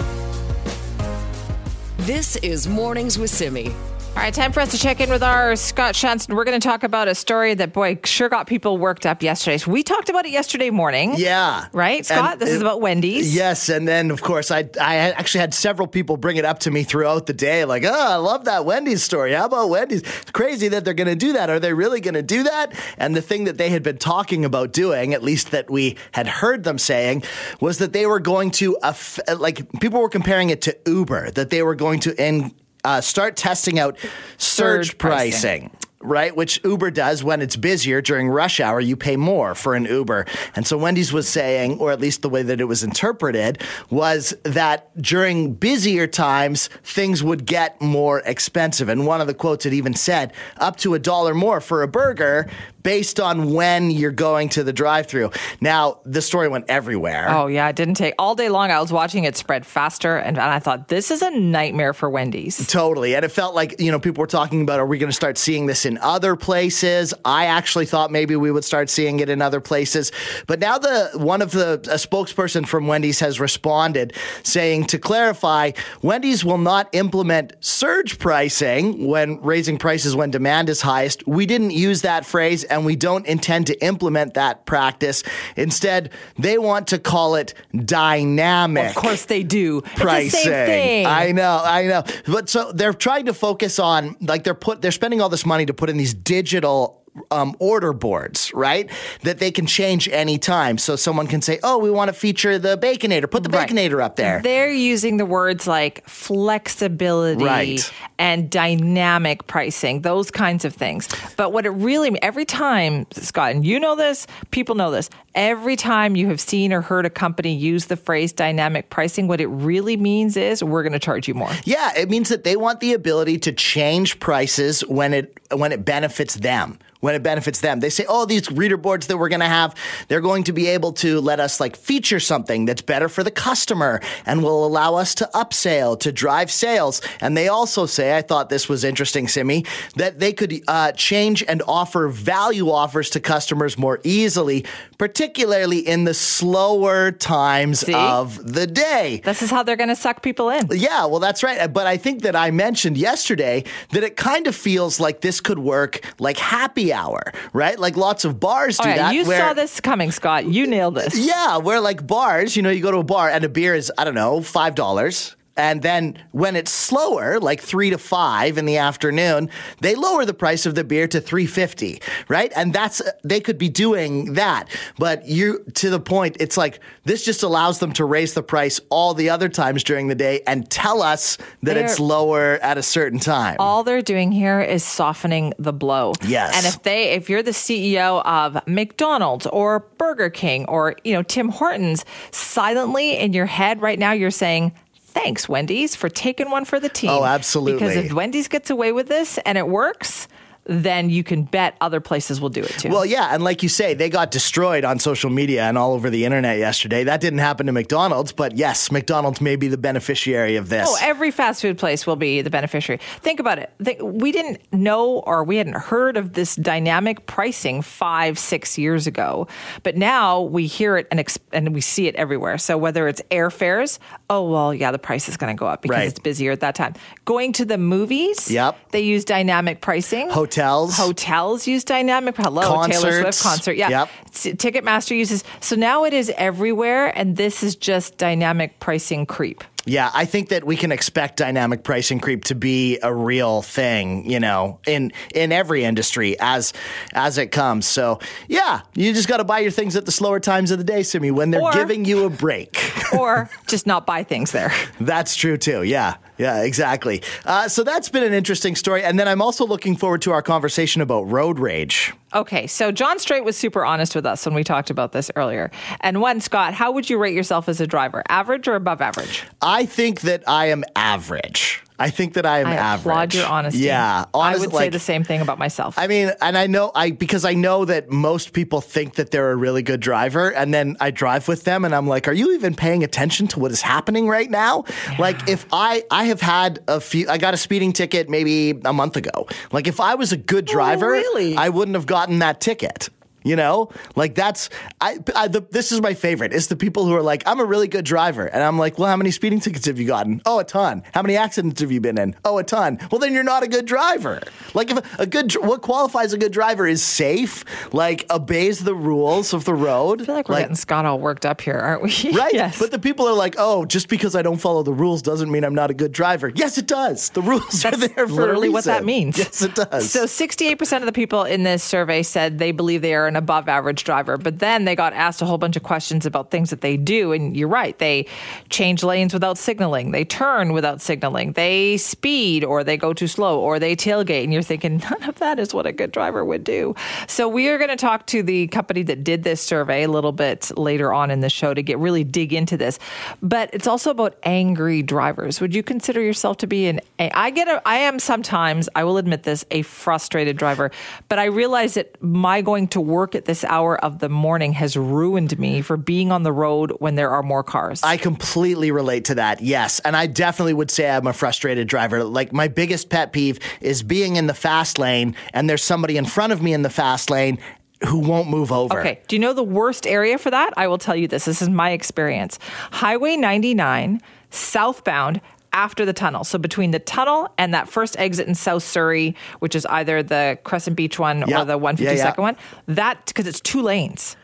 This 1.98 2.36
is 2.36 2.66
Mornings 2.66 3.18
with 3.18 3.30
Simi. 3.30 3.74
All 4.16 4.26
right, 4.26 4.34
time 4.34 4.52
for 4.52 4.60
us 4.60 4.72
to 4.72 4.78
check 4.78 5.00
in 5.00 5.08
with 5.08 5.22
our 5.22 5.56
Scott 5.56 5.94
Shantz. 5.94 6.28
We're 6.28 6.44
going 6.44 6.60
to 6.60 6.68
talk 6.68 6.82
about 6.82 7.08
a 7.08 7.14
story 7.14 7.54
that, 7.54 7.72
boy, 7.72 8.00
sure 8.04 8.28
got 8.28 8.46
people 8.46 8.76
worked 8.76 9.06
up 9.06 9.22
yesterday. 9.22 9.56
So 9.56 9.70
we 9.70 9.82
talked 9.82 10.10
about 10.10 10.26
it 10.26 10.32
yesterday 10.32 10.68
morning. 10.68 11.14
Yeah. 11.16 11.68
Right, 11.72 12.04
Scott? 12.04 12.32
And 12.32 12.40
this 12.42 12.50
it, 12.50 12.56
is 12.56 12.60
about 12.60 12.82
Wendy's. 12.82 13.34
Yes. 13.34 13.70
And 13.70 13.88
then, 13.88 14.10
of 14.10 14.20
course, 14.20 14.50
I, 14.50 14.68
I 14.78 14.96
actually 14.96 15.40
had 15.40 15.54
several 15.54 15.88
people 15.88 16.18
bring 16.18 16.36
it 16.36 16.44
up 16.44 16.58
to 16.60 16.70
me 16.70 16.82
throughout 16.82 17.26
the 17.26 17.32
day 17.32 17.64
like, 17.64 17.84
oh, 17.86 17.90
I 17.90 18.16
love 18.16 18.44
that 18.44 18.66
Wendy's 18.66 19.02
story. 19.02 19.32
How 19.32 19.46
about 19.46 19.70
Wendy's? 19.70 20.02
It's 20.02 20.32
crazy 20.32 20.68
that 20.68 20.84
they're 20.84 20.92
going 20.92 21.06
to 21.06 21.16
do 21.16 21.32
that. 21.32 21.48
Are 21.48 21.60
they 21.60 21.72
really 21.72 22.02
going 22.02 22.12
to 22.12 22.22
do 22.22 22.42
that? 22.42 22.78
And 22.98 23.16
the 23.16 23.22
thing 23.22 23.44
that 23.44 23.56
they 23.56 23.70
had 23.70 23.82
been 23.82 23.96
talking 23.98 24.44
about 24.44 24.72
doing, 24.72 25.14
at 25.14 25.22
least 25.22 25.52
that 25.52 25.70
we 25.70 25.96
had 26.12 26.26
heard 26.26 26.64
them 26.64 26.76
saying, 26.76 27.22
was 27.60 27.78
that 27.78 27.94
they 27.94 28.04
were 28.04 28.20
going 28.20 28.50
to, 28.50 28.76
uh, 28.78 28.92
like, 29.38 29.70
people 29.80 30.00
were 30.00 30.10
comparing 30.10 30.50
it 30.50 30.60
to 30.62 30.76
Uber, 30.84 31.30
that 31.30 31.48
they 31.48 31.62
were 31.62 31.76
going 31.76 32.00
to 32.00 32.22
in, 32.22 32.52
uh, 32.84 33.00
start 33.00 33.36
testing 33.36 33.78
out 33.78 33.98
surge, 34.36 34.88
surge 34.88 34.98
pricing. 34.98 35.70
pricing 35.70 35.90
right? 36.02 36.34
Which 36.34 36.60
Uber 36.64 36.92
does 36.92 37.22
when 37.22 37.42
it's 37.42 37.56
busier 37.56 38.00
during 38.00 38.28
rush 38.28 38.58
hour, 38.58 38.80
you 38.80 38.96
pay 38.96 39.16
more 39.16 39.54
for 39.54 39.74
an 39.74 39.84
Uber. 39.84 40.24
And 40.56 40.66
so 40.66 40.78
Wendy's 40.78 41.12
was 41.12 41.28
saying, 41.28 41.78
or 41.78 41.92
at 41.92 42.00
least 42.00 42.22
the 42.22 42.30
way 42.30 42.42
that 42.42 42.60
it 42.60 42.64
was 42.64 42.82
interpreted, 42.82 43.62
was 43.90 44.34
that 44.44 44.90
during 45.00 45.52
busier 45.52 46.06
times, 46.06 46.68
things 46.84 47.22
would 47.22 47.44
get 47.44 47.80
more 47.82 48.20
expensive. 48.20 48.88
And 48.88 49.06
one 49.06 49.20
of 49.20 49.26
the 49.26 49.34
quotes 49.34 49.66
it 49.66 49.74
even 49.74 49.92
said, 49.92 50.32
up 50.56 50.76
to 50.78 50.94
a 50.94 50.98
dollar 50.98 51.34
more 51.34 51.60
for 51.60 51.82
a 51.82 51.88
burger 51.88 52.48
based 52.82 53.20
on 53.20 53.52
when 53.52 53.90
you're 53.90 54.10
going 54.10 54.48
to 54.50 54.64
the 54.64 54.72
drive-through. 54.72 55.30
Now, 55.60 56.00
the 56.04 56.22
story 56.22 56.48
went 56.48 56.66
everywhere. 56.68 57.26
Oh 57.28 57.46
yeah, 57.46 57.68
it 57.68 57.76
didn't 57.76 57.94
take 57.94 58.14
all 58.18 58.34
day 58.34 58.48
long. 58.48 58.70
I 58.70 58.80
was 58.80 58.92
watching 58.92 59.24
it 59.24 59.36
spread 59.36 59.66
faster, 59.66 60.16
and, 60.16 60.38
and 60.38 60.50
I 60.50 60.58
thought 60.58 60.88
this 60.88 61.10
is 61.10 61.22
a 61.22 61.30
nightmare 61.30 61.92
for 61.92 62.08
Wendy's. 62.08 62.66
Totally, 62.66 63.14
and 63.14 63.24
it 63.24 63.30
felt 63.30 63.54
like 63.54 63.80
you 63.80 63.90
know 63.90 63.98
people 63.98 64.20
were 64.20 64.26
talking 64.26 64.62
about, 64.62 64.80
are 64.80 64.86
we 64.86 64.98
going 64.98 65.10
to 65.10 65.16
start 65.16 65.38
seeing 65.38 65.66
this 65.66 65.84
in 65.84 65.98
other 65.98 66.36
places? 66.36 67.14
I 67.24 67.46
actually 67.46 67.86
thought 67.86 68.10
maybe 68.10 68.36
we 68.36 68.50
would 68.50 68.64
start 68.64 68.90
seeing 68.90 69.20
it 69.20 69.28
in 69.28 69.42
other 69.42 69.60
places, 69.60 70.12
but 70.46 70.60
now 70.60 70.78
the 70.78 71.10
one 71.14 71.42
of 71.42 71.52
the 71.52 71.80
a 71.90 71.94
spokesperson 71.94 72.66
from 72.66 72.86
Wendy's 72.86 73.20
has 73.20 73.40
responded 73.40 74.14
saying 74.42 74.84
to 74.86 74.98
clarify, 74.98 75.72
Wendy's 76.02 76.44
will 76.44 76.58
not 76.58 76.88
implement 76.92 77.52
surge 77.60 78.18
pricing 78.18 79.06
when 79.06 79.40
raising 79.40 79.78
prices 79.78 80.14
when 80.16 80.30
demand 80.30 80.68
is 80.68 80.80
highest. 80.80 81.26
We 81.26 81.46
didn't 81.46 81.70
use 81.70 82.02
that 82.02 82.24
phrase 82.24 82.64
and 82.70 82.84
we 82.84 82.96
don't 82.96 83.26
intend 83.26 83.66
to 83.68 83.84
implement 83.84 84.34
that 84.34 84.66
practice. 84.66 85.22
Instead, 85.56 86.10
they 86.38 86.58
want 86.58 86.88
to 86.88 86.98
call 86.98 87.34
it 87.34 87.54
dynamic. 87.74 88.90
Of 88.90 88.94
course 88.94 89.24
they 89.24 89.42
do. 89.42 89.80
Pricing. 89.82 90.26
It's 90.26 90.32
the 90.32 90.42
same 90.42 90.66
thing. 90.66 91.06
I 91.06 91.32
know, 91.32 91.60
I 91.64 91.86
know. 91.86 92.04
But 92.26 92.48
so 92.48 92.72
they're 92.72 92.94
trying 92.94 93.26
to 93.26 93.34
focus 93.34 93.78
on 93.78 94.16
like 94.20 94.44
they're 94.44 94.54
put 94.54 94.82
they're 94.82 94.92
spending 94.92 95.20
all 95.20 95.28
this 95.28 95.46
money 95.46 95.66
to 95.66 95.74
put 95.74 95.90
in 95.90 95.96
these 95.96 96.14
digital 96.14 96.99
um, 97.30 97.56
order 97.58 97.92
boards, 97.92 98.52
right? 98.54 98.88
That 99.22 99.38
they 99.38 99.50
can 99.50 99.66
change 99.66 100.08
anytime. 100.08 100.78
So 100.78 100.96
someone 100.96 101.26
can 101.26 101.42
say, 101.42 101.58
oh, 101.62 101.78
we 101.78 101.90
want 101.90 102.08
to 102.08 102.12
feature 102.12 102.58
the 102.58 102.76
Baconator. 102.78 103.30
Put 103.30 103.42
the 103.42 103.48
Right. 103.50 103.68
Baconator 103.68 104.02
up 104.02 104.16
there. 104.16 104.40
They're 104.42 104.70
using 104.72 105.16
the 105.16 105.26
words 105.26 105.66
like 105.66 106.06
flexibility 106.08 107.44
Right. 107.44 107.92
and 108.18 108.48
dynamic 108.50 109.46
pricing, 109.46 110.02
those 110.02 110.30
kinds 110.30 110.64
of 110.64 110.74
things. 110.74 111.08
But 111.36 111.52
what 111.52 111.66
it 111.66 111.70
really 111.70 112.20
every 112.22 112.44
time, 112.44 113.06
Scott, 113.12 113.52
and 113.52 113.64
you 113.64 113.80
know 113.80 113.96
this, 113.96 114.26
people 114.50 114.74
know 114.74 114.90
this. 114.90 115.10
Every 115.34 115.76
time 115.76 116.16
you 116.16 116.26
have 116.28 116.40
seen 116.40 116.72
or 116.72 116.80
heard 116.80 117.06
a 117.06 117.10
company 117.10 117.54
use 117.54 117.86
the 117.86 117.96
phrase 117.96 118.32
dynamic 118.32 118.90
pricing, 118.90 119.28
what 119.28 119.40
it 119.40 119.46
really 119.46 119.96
means 119.96 120.36
is 120.36 120.62
we're 120.62 120.82
going 120.82 120.92
to 120.92 120.98
charge 120.98 121.28
you 121.28 121.34
more. 121.34 121.50
Yeah, 121.64 121.92
it 121.96 122.10
means 122.10 122.28
that 122.30 122.44
they 122.44 122.56
want 122.56 122.80
the 122.80 122.92
ability 122.94 123.38
to 123.40 123.52
change 123.52 124.18
prices 124.20 124.80
when 124.86 125.14
it 125.14 125.38
when 125.52 125.72
it 125.72 125.84
benefits 125.84 126.34
them. 126.34 126.78
When 127.00 127.14
it 127.14 127.22
benefits 127.22 127.60
them. 127.60 127.80
They 127.80 127.90
say, 127.90 128.04
"Oh, 128.08 128.26
these 128.26 128.50
reader 128.50 128.76
boards 128.76 129.06
that 129.06 129.16
we're 129.16 129.30
going 129.30 129.40
to 129.40 129.46
have, 129.46 129.74
they're 130.08 130.20
going 130.20 130.44
to 130.44 130.52
be 130.52 130.66
able 130.66 130.92
to 130.94 131.20
let 131.20 131.40
us 131.40 131.58
like 131.58 131.76
feature 131.76 132.20
something 132.20 132.66
that's 132.66 132.82
better 132.82 133.08
for 133.08 133.22
the 133.24 133.30
customer 133.30 134.00
and 134.26 134.42
will 134.42 134.66
allow 134.66 134.96
us 134.96 135.14
to 135.16 135.30
upsell, 135.34 135.98
to 136.00 136.12
drive 136.12 136.50
sales." 136.50 137.00
And 137.20 137.36
they 137.36 137.48
also 137.48 137.86
say, 137.86 138.16
I 138.16 138.22
thought 138.22 138.50
this 138.50 138.68
was 138.68 138.84
interesting, 138.84 139.28
Simi, 139.28 139.64
that 139.96 140.18
they 140.18 140.32
could 140.32 140.60
uh, 140.68 140.92
change 140.92 141.42
and 141.42 141.62
offer 141.66 142.08
value 142.08 142.70
offers 142.70 143.10
to 143.10 143.20
customers 143.20 143.78
more 143.78 144.00
easily, 144.04 144.64
particularly 144.98 145.78
in 145.78 146.04
the 146.04 146.14
slower 146.14 147.12
times 147.12 147.80
See? 147.80 147.94
of 147.94 148.52
the 148.52 148.66
day. 148.66 149.22
This 149.24 149.42
is 149.42 149.50
how 149.50 149.62
they're 149.62 149.76
going 149.76 149.88
to 149.88 149.96
suck 149.96 150.22
people 150.22 150.50
in. 150.50 150.68
Yeah, 150.70 151.06
well, 151.06 151.20
that's 151.20 151.42
right. 151.42 151.72
But 151.72 151.86
I 151.86 151.96
think 151.96 152.22
that 152.22 152.36
I 152.36 152.50
mentioned 152.50 152.96
yesterday 152.96 153.64
that 153.90 154.04
it 154.04 154.16
kind 154.16 154.46
of 154.46 154.54
feels 154.54 155.00
like 155.00 155.20
this 155.20 155.40
could 155.40 155.58
work 155.58 156.00
like 156.18 156.36
happy 156.36 156.89
hour, 156.92 157.32
right? 157.52 157.78
Like 157.78 157.96
lots 157.96 158.24
of 158.24 158.38
bars 158.40 158.78
do 158.78 158.88
yeah, 158.88 158.96
that. 158.96 159.14
you 159.14 159.24
where- 159.24 159.38
saw 159.40 159.54
this 159.54 159.80
coming, 159.80 160.10
Scott. 160.10 160.46
You 160.46 160.66
nailed 160.66 160.94
this. 160.96 161.18
Yeah, 161.18 161.58
where 161.58 161.80
like 161.80 162.06
bars, 162.06 162.56
you 162.56 162.62
know, 162.62 162.70
you 162.70 162.80
go 162.82 162.90
to 162.90 162.98
a 162.98 163.04
bar 163.04 163.28
and 163.28 163.44
a 163.44 163.48
beer 163.48 163.74
is, 163.74 163.92
I 163.98 164.04
don't 164.04 164.14
know, 164.14 164.40
$5. 164.40 165.34
And 165.60 165.82
then 165.82 166.16
when 166.32 166.56
it's 166.56 166.70
slower, 166.72 167.38
like 167.38 167.60
three 167.60 167.90
to 167.90 167.98
five 167.98 168.56
in 168.56 168.64
the 168.64 168.78
afternoon, 168.78 169.50
they 169.82 169.94
lower 169.94 170.24
the 170.24 170.32
price 170.34 170.64
of 170.64 170.74
the 170.74 170.82
beer 170.84 171.06
to 171.08 171.20
three 171.20 171.46
fifty, 171.46 172.00
right? 172.28 172.50
And 172.56 172.72
that's 172.72 173.02
they 173.22 173.40
could 173.40 173.58
be 173.58 173.68
doing 173.68 174.32
that, 174.34 174.68
but 174.98 175.26
you 175.28 175.62
to 175.74 175.90
the 175.90 176.00
point. 176.00 176.38
It's 176.40 176.56
like 176.56 176.80
this 177.04 177.24
just 177.24 177.42
allows 177.42 177.78
them 177.78 177.92
to 177.92 178.04
raise 178.06 178.32
the 178.34 178.42
price 178.42 178.80
all 178.88 179.12
the 179.12 179.28
other 179.28 179.48
times 179.50 179.84
during 179.84 180.08
the 180.08 180.14
day 180.14 180.40
and 180.46 180.68
tell 180.70 181.02
us 181.02 181.36
that 181.62 181.74
They're- 181.74 181.84
it's 181.84 182.00
lower 182.00 182.58
at 182.62 182.78
a 182.78 182.82
certain 182.82 183.18
time. 183.18 183.56
all 183.58 183.84
they're 183.84 184.00
doing 184.02 184.32
here 184.32 184.60
is 184.60 184.82
softening 184.82 185.52
the 185.58 185.72
blow. 185.74 186.14
Yes. 186.26 186.56
And 186.56 186.64
if 186.66 186.82
they 186.82 187.10
if 187.10 187.28
you're 187.28 187.42
the 187.42 187.50
CEO 187.52 188.22
of 188.24 188.66
McDonald's 188.66 189.46
or 189.46 189.80
Burger 189.98 190.30
King 190.30 190.64
or, 190.66 190.96
you 191.04 191.12
know, 191.12 191.22
Tim 191.22 191.50
Hortons, 191.50 192.04
silently 192.32 193.18
in 193.18 193.32
your 193.34 193.46
head 193.46 193.82
right 193.82 193.98
now 193.98 194.12
you're 194.12 194.30
saying 194.30 194.72
Thanks, 195.12 195.48
Wendy's, 195.48 195.96
for 195.96 196.08
taking 196.08 196.50
one 196.50 196.64
for 196.64 196.78
the 196.78 196.88
team. 196.88 197.10
Oh, 197.10 197.24
absolutely. 197.24 197.72
Because 197.74 197.96
if 197.96 198.12
Wendy's 198.12 198.46
gets 198.46 198.70
away 198.70 198.92
with 198.92 199.08
this 199.08 199.38
and 199.38 199.58
it 199.58 199.66
works, 199.66 200.28
then 200.70 201.10
you 201.10 201.24
can 201.24 201.42
bet 201.42 201.76
other 201.80 202.00
places 202.00 202.40
will 202.40 202.48
do 202.48 202.62
it 202.62 202.68
too. 202.78 202.90
Well, 202.90 203.04
yeah, 203.04 203.34
and 203.34 203.42
like 203.42 203.64
you 203.64 203.68
say, 203.68 203.92
they 203.92 204.08
got 204.08 204.30
destroyed 204.30 204.84
on 204.84 205.00
social 205.00 205.28
media 205.28 205.64
and 205.64 205.76
all 205.76 205.94
over 205.94 206.08
the 206.10 206.24
internet 206.24 206.58
yesterday. 206.58 207.02
That 207.02 207.20
didn't 207.20 207.40
happen 207.40 207.66
to 207.66 207.72
McDonald's, 207.72 208.30
but 208.30 208.56
yes, 208.56 208.92
McDonald's 208.92 209.40
may 209.40 209.56
be 209.56 209.66
the 209.66 209.76
beneficiary 209.76 210.54
of 210.54 210.68
this. 210.68 210.86
Oh, 210.88 210.96
every 211.02 211.32
fast 211.32 211.60
food 211.60 211.76
place 211.76 212.06
will 212.06 212.14
be 212.14 212.40
the 212.40 212.50
beneficiary. 212.50 213.00
Think 213.20 213.40
about 213.40 213.58
it. 213.58 213.72
Think, 213.82 213.98
we 214.00 214.30
didn't 214.30 214.60
know 214.72 215.18
or 215.26 215.42
we 215.42 215.56
hadn't 215.56 215.74
heard 215.76 216.16
of 216.16 216.34
this 216.34 216.54
dynamic 216.54 217.26
pricing 217.26 217.82
five, 217.82 218.38
six 218.38 218.78
years 218.78 219.08
ago, 219.08 219.48
but 219.82 219.96
now 219.96 220.40
we 220.40 220.66
hear 220.66 220.96
it 220.96 221.08
and, 221.10 221.18
ex- 221.18 221.38
and 221.52 221.74
we 221.74 221.80
see 221.80 222.06
it 222.06 222.14
everywhere. 222.14 222.58
So 222.58 222.78
whether 222.78 223.08
it's 223.08 223.20
airfares, 223.32 223.98
oh 224.28 224.48
well, 224.48 224.72
yeah, 224.72 224.92
the 224.92 224.98
price 225.00 225.28
is 225.28 225.36
going 225.36 225.52
to 225.56 225.58
go 225.58 225.66
up 225.66 225.82
because 225.82 225.96
Right. 225.96 226.06
it's 226.08 226.20
busier 226.20 226.52
at 226.52 226.60
that 226.60 226.76
time. 226.76 226.94
Going 227.24 227.52
to 227.54 227.64
the 227.64 227.76
movies, 227.76 228.48
Yep. 228.48 228.90
they 228.92 229.00
use 229.00 229.24
dynamic 229.24 229.80
pricing. 229.80 230.30
Hotels. 230.60 230.96
Hotels 230.96 231.66
use 231.66 231.84
dynamic. 231.84 232.36
Hello, 232.36 232.86
Taylor 232.86 233.22
Swift 233.22 233.42
concert. 233.42 233.76
Yeah. 233.76 233.88
Yep. 233.88 234.08
Ticketmaster 234.32 235.16
uses. 235.16 235.44
So 235.60 235.76
now 235.76 236.04
it 236.04 236.12
is 236.12 236.32
everywhere, 236.36 237.16
and 237.16 237.36
this 237.36 237.62
is 237.62 237.76
just 237.76 238.18
dynamic 238.18 238.78
pricing 238.80 239.26
creep. 239.26 239.64
Yeah, 239.86 240.10
I 240.12 240.24
think 240.26 240.50
that 240.50 240.64
we 240.64 240.76
can 240.76 240.92
expect 240.92 241.36
dynamic 241.38 241.82
pricing 241.84 242.20
creep 242.20 242.44
to 242.44 242.54
be 242.54 242.98
a 243.02 243.12
real 243.14 243.62
thing, 243.62 244.30
you 244.30 244.38
know, 244.38 244.78
in 244.86 245.12
in 245.34 245.52
every 245.52 245.84
industry 245.84 246.36
as 246.38 246.72
as 247.14 247.38
it 247.38 247.48
comes. 247.52 247.86
So, 247.86 248.18
yeah, 248.48 248.82
you 248.94 249.12
just 249.14 249.28
got 249.28 249.38
to 249.38 249.44
buy 249.44 249.60
your 249.60 249.70
things 249.70 249.96
at 249.96 250.04
the 250.06 250.12
slower 250.12 250.40
times 250.40 250.70
of 250.70 250.78
the 250.78 250.84
day, 250.84 251.02
Simi, 251.02 251.30
when 251.30 251.50
they're 251.50 251.62
Or- 251.62 251.72
giving 251.72 252.04
you 252.04 252.24
a 252.24 252.30
break. 252.30 252.78
or 253.18 253.48
just 253.66 253.86
not 253.86 254.06
buy 254.06 254.22
things 254.22 254.52
there. 254.52 254.72
That's 255.00 255.34
true 255.34 255.56
too. 255.56 255.82
Yeah, 255.82 256.16
yeah, 256.38 256.62
exactly. 256.62 257.22
Uh, 257.44 257.68
so 257.68 257.82
that's 257.82 258.08
been 258.08 258.22
an 258.22 258.32
interesting 258.34 258.76
story, 258.76 259.02
and 259.02 259.18
then 259.18 259.26
I'm 259.28 259.40
also 259.42 259.66
looking 259.66 259.96
forward 259.96 260.22
to 260.22 260.32
our 260.32 260.42
conversation 260.42 261.00
about 261.02 261.22
road 261.30 261.58
rage. 261.58 262.12
Okay, 262.32 262.66
so 262.68 262.92
John 262.92 263.18
Strait 263.18 263.42
was 263.44 263.56
super 263.56 263.84
honest 263.84 264.14
with 264.14 264.24
us 264.24 264.46
when 264.46 264.54
we 264.54 264.62
talked 264.62 264.90
about 264.90 265.10
this 265.10 265.32
earlier. 265.34 265.70
And 266.00 266.20
one, 266.20 266.40
Scott, 266.40 266.74
how 266.74 266.92
would 266.92 267.10
you 267.10 267.18
rate 267.18 267.34
yourself 267.34 267.68
as 267.68 267.80
a 267.80 267.86
driver? 267.88 268.22
Average 268.28 268.68
or 268.68 268.76
above 268.76 269.00
average? 269.00 269.42
I 269.60 269.69
think 269.86 270.22
that 270.22 270.42
I 270.46 270.66
am 270.66 270.84
average. 270.96 271.82
I 271.98 272.08
think 272.08 272.32
that 272.34 272.46
I 272.46 272.60
am 272.60 272.68
I 272.68 272.76
average. 272.76 273.00
applaud 273.12 273.34
your 273.34 273.46
honesty. 273.46 273.80
Yeah, 273.80 274.24
I 274.32 274.38
honest- 274.48 274.60
would 274.62 274.70
say 274.70 274.76
like- 274.76 274.92
the 274.92 274.98
same 274.98 275.22
thing 275.22 275.42
about 275.42 275.58
myself. 275.58 275.98
I 275.98 276.06
mean, 276.06 276.32
and 276.40 276.56
I 276.56 276.66
know 276.66 276.90
I 276.94 277.10
because 277.10 277.44
I 277.44 277.52
know 277.52 277.84
that 277.84 278.10
most 278.10 278.54
people 278.54 278.80
think 278.80 279.16
that 279.16 279.30
they're 279.30 279.50
a 279.50 279.56
really 279.56 279.82
good 279.82 280.00
driver, 280.00 280.48
and 280.48 280.72
then 280.72 280.96
I 280.98 281.10
drive 281.10 281.46
with 281.46 281.64
them, 281.64 281.84
and 281.84 281.94
I'm 281.94 282.06
like, 282.06 282.26
"Are 282.26 282.32
you 282.32 282.54
even 282.54 282.74
paying 282.74 283.04
attention 283.04 283.48
to 283.48 283.58
what 283.60 283.70
is 283.70 283.82
happening 283.82 284.28
right 284.28 284.50
now?" 284.50 284.84
Like, 285.18 285.46
if 285.46 285.66
I 285.74 286.02
I 286.10 286.24
have 286.24 286.40
had 286.40 286.78
a 286.88 287.00
few, 287.00 287.28
I 287.28 287.36
got 287.36 287.52
a 287.52 287.58
speeding 287.58 287.92
ticket 287.92 288.30
maybe 288.30 288.80
a 288.86 288.92
month 288.94 289.16
ago. 289.18 289.46
Like, 289.70 289.86
if 289.86 290.00
I 290.00 290.14
was 290.14 290.32
a 290.32 290.38
good 290.38 290.68
oh, 290.70 290.72
driver, 290.72 291.08
Oh, 291.14 291.18
really? 291.20 291.54
I 291.56 291.68
wouldn't 291.68 291.96
have 291.96 292.06
gotten 292.06 292.38
that 292.38 292.62
ticket. 292.62 293.10
You 293.42 293.56
know, 293.56 293.90
like 294.16 294.34
that's 294.34 294.68
I, 295.00 295.18
I 295.34 295.48
the, 295.48 295.60
this 295.60 295.92
is 295.92 296.00
my 296.00 296.14
favorite. 296.14 296.52
It's 296.52 296.66
the 296.66 296.76
people 296.76 297.06
who 297.06 297.14
are 297.14 297.22
like, 297.22 297.42
I'm 297.46 297.58
a 297.60 297.64
really 297.64 297.88
good 297.88 298.04
driver, 298.04 298.46
and 298.46 298.62
I'm 298.62 298.78
like, 298.78 298.98
well, 298.98 299.08
how 299.08 299.16
many 299.16 299.30
speeding 299.30 299.60
tickets 299.60 299.86
have 299.86 299.98
you 299.98 300.06
gotten? 300.06 300.42
Oh, 300.44 300.58
a 300.58 300.64
ton. 300.64 301.02
How 301.14 301.22
many 301.22 301.36
accidents 301.36 301.80
have 301.80 301.90
you 301.90 302.00
been 302.00 302.18
in? 302.18 302.36
Oh, 302.44 302.58
a 302.58 302.64
ton. 302.64 302.98
Well, 303.10 303.18
then 303.18 303.32
you're 303.32 303.42
not 303.42 303.62
a 303.62 303.68
good 303.68 303.86
driver. 303.86 304.40
Like, 304.74 304.90
if 304.90 304.98
a, 305.18 305.22
a 305.22 305.26
good 305.26 305.52
what 305.54 305.82
qualifies 305.82 306.32
a 306.32 306.38
good 306.38 306.52
driver 306.52 306.86
is 306.86 307.02
safe, 307.02 307.64
like 307.94 308.26
obeys 308.30 308.80
the 308.80 308.94
rules 308.94 309.52
of 309.52 309.64
the 309.64 309.74
road. 309.74 310.22
I 310.22 310.24
feel 310.26 310.34
like 310.34 310.48
we're 310.48 310.60
getting 310.60 310.76
Scott 310.76 311.06
all 311.06 311.18
worked 311.18 311.46
up 311.46 311.60
here, 311.60 311.78
aren't 311.78 312.02
we? 312.02 312.10
Right, 312.40 312.54
yes. 312.54 312.78
but 312.78 312.90
the 312.90 312.98
people 312.98 313.28
are 313.28 313.34
like, 313.34 313.56
"Oh, 313.58 313.84
just 313.84 314.08
because 314.08 314.34
I 314.34 314.40
don't 314.40 314.56
follow 314.56 314.82
the 314.82 314.92
rules 314.92 315.20
doesn't 315.20 315.50
mean 315.50 315.64
I'm 315.64 315.74
not 315.74 315.90
a 315.90 315.94
good 315.94 316.12
driver." 316.12 316.50
Yes, 316.54 316.78
it 316.78 316.86
does. 316.86 317.28
The 317.30 317.42
rules 317.42 317.84
are 317.84 317.90
there 317.90 318.08
for 318.08 318.22
a 318.22 318.26
literally 318.26 318.68
what 318.68 318.84
that 318.84 319.04
means. 319.04 319.36
Yes, 319.36 319.62
it 319.62 319.74
does. 319.74 320.10
So 320.10 320.24
68% 320.24 320.98
of 320.98 321.06
the 321.06 321.12
people 321.12 321.44
in 321.44 321.62
this 321.64 321.82
survey 321.82 322.22
said 322.22 322.58
they 322.58 322.72
believe 322.72 323.02
they 323.02 323.14
are 323.14 323.29
an 323.30 323.36
above 323.36 323.68
average 323.68 324.04
driver, 324.04 324.36
but 324.36 324.58
then 324.58 324.84
they 324.84 324.96
got 324.96 325.12
asked 325.12 325.40
a 325.40 325.46
whole 325.46 325.56
bunch 325.56 325.76
of 325.76 325.82
questions 325.82 326.26
about 326.26 326.50
things 326.50 326.70
that 326.70 326.80
they 326.80 326.96
do. 326.96 327.32
And 327.32 327.56
you're 327.56 327.68
right. 327.68 327.96
They 327.98 328.26
change 328.68 329.02
lanes 329.04 329.32
without 329.32 329.56
signaling. 329.56 330.10
They 330.10 330.24
turn 330.24 330.72
without 330.72 331.00
signaling. 331.00 331.52
They 331.52 331.96
speed 331.96 332.64
or 332.64 332.82
they 332.82 332.96
go 332.96 333.12
too 333.12 333.28
slow 333.28 333.60
or 333.60 333.78
they 333.78 333.94
tailgate. 333.94 334.44
And 334.44 334.52
you're 334.52 334.62
thinking 334.62 334.98
none 335.10 335.22
of 335.22 335.38
that 335.38 335.58
is 335.58 335.72
what 335.72 335.86
a 335.86 335.92
good 335.92 336.10
driver 336.12 336.44
would 336.44 336.64
do. 336.64 336.94
So 337.28 337.48
we 337.48 337.68
are 337.68 337.78
going 337.78 337.90
to 337.90 337.96
talk 337.96 338.26
to 338.28 338.42
the 338.42 338.66
company 338.68 339.02
that 339.04 339.22
did 339.22 339.44
this 339.44 339.60
survey 339.62 340.02
a 340.02 340.08
little 340.08 340.32
bit 340.32 340.76
later 340.76 341.12
on 341.12 341.30
in 341.30 341.40
the 341.40 341.50
show 341.50 341.72
to 341.72 341.82
get 341.82 341.98
really 341.98 342.24
dig 342.24 342.52
into 342.52 342.76
this. 342.76 342.98
But 343.40 343.70
it's 343.72 343.86
also 343.86 344.10
about 344.10 344.36
angry 344.42 345.02
drivers. 345.02 345.60
Would 345.60 345.74
you 345.74 345.84
consider 345.84 346.20
yourself 346.20 346.56
to 346.58 346.66
be 346.66 346.88
an 346.88 347.00
I 347.18 347.50
get 347.50 347.68
a 347.68 347.80
I 347.86 347.96
am 347.96 348.18
sometimes, 348.18 348.88
I 348.96 349.04
will 349.04 349.18
admit 349.18 349.44
this, 349.44 349.64
a 349.70 349.82
frustrated 349.82 350.56
driver, 350.56 350.90
but 351.28 351.38
I 351.38 351.44
realize 351.44 351.94
that 351.94 352.20
my 352.22 352.62
going 352.62 352.88
to 352.88 353.00
work 353.00 353.19
at 353.34 353.44
this 353.44 353.64
hour 353.64 354.02
of 354.04 354.18
the 354.18 354.28
morning 354.28 354.72
has 354.72 354.96
ruined 354.96 355.58
me 355.58 355.82
for 355.82 355.96
being 355.96 356.32
on 356.32 356.42
the 356.42 356.52
road 356.52 356.92
when 356.98 357.14
there 357.14 357.30
are 357.30 357.42
more 357.42 357.62
cars. 357.62 358.02
I 358.02 358.16
completely 358.16 358.90
relate 358.90 359.26
to 359.26 359.34
that. 359.36 359.60
Yes. 359.60 360.00
And 360.00 360.16
I 360.16 360.26
definitely 360.26 360.74
would 360.74 360.90
say 360.90 361.10
I'm 361.10 361.26
a 361.26 361.32
frustrated 361.32 361.88
driver. 361.88 362.24
Like 362.24 362.52
my 362.52 362.68
biggest 362.68 363.08
pet 363.10 363.32
peeve 363.32 363.58
is 363.80 364.02
being 364.02 364.36
in 364.36 364.46
the 364.46 364.54
fast 364.54 364.98
lane 364.98 365.34
and 365.52 365.68
there's 365.68 365.82
somebody 365.82 366.16
in 366.16 366.24
front 366.24 366.52
of 366.52 366.62
me 366.62 366.72
in 366.72 366.82
the 366.82 366.90
fast 366.90 367.30
lane 367.30 367.58
who 368.06 368.18
won't 368.18 368.48
move 368.48 368.72
over. 368.72 369.00
Okay. 369.00 369.20
Do 369.28 369.36
you 369.36 369.40
know 369.40 369.52
the 369.52 369.62
worst 369.62 370.06
area 370.06 370.38
for 370.38 370.50
that? 370.50 370.72
I 370.76 370.86
will 370.86 370.98
tell 370.98 371.16
you 371.16 371.28
this. 371.28 371.44
This 371.44 371.60
is 371.60 371.68
my 371.68 371.90
experience. 371.90 372.58
Highway 372.92 373.36
99, 373.36 374.20
southbound, 374.50 375.40
after 375.72 376.04
the 376.04 376.12
tunnel. 376.12 376.44
So 376.44 376.58
between 376.58 376.90
the 376.90 376.98
tunnel 376.98 377.48
and 377.58 377.72
that 377.74 377.88
first 377.88 378.18
exit 378.18 378.48
in 378.48 378.54
South 378.54 378.82
Surrey, 378.82 379.34
which 379.60 379.74
is 379.74 379.86
either 379.86 380.22
the 380.22 380.58
Crescent 380.64 380.96
Beach 380.96 381.18
one 381.18 381.44
Yeah. 381.46 381.62
or 381.62 381.64
the 381.64 381.78
152nd 381.78 381.98
Yeah, 382.16 382.34
yeah. 382.36 382.40
one, 382.40 382.56
that 382.88 383.26
because 383.26 383.46
it's 383.46 383.60
two 383.60 383.82
lanes. 383.82 384.36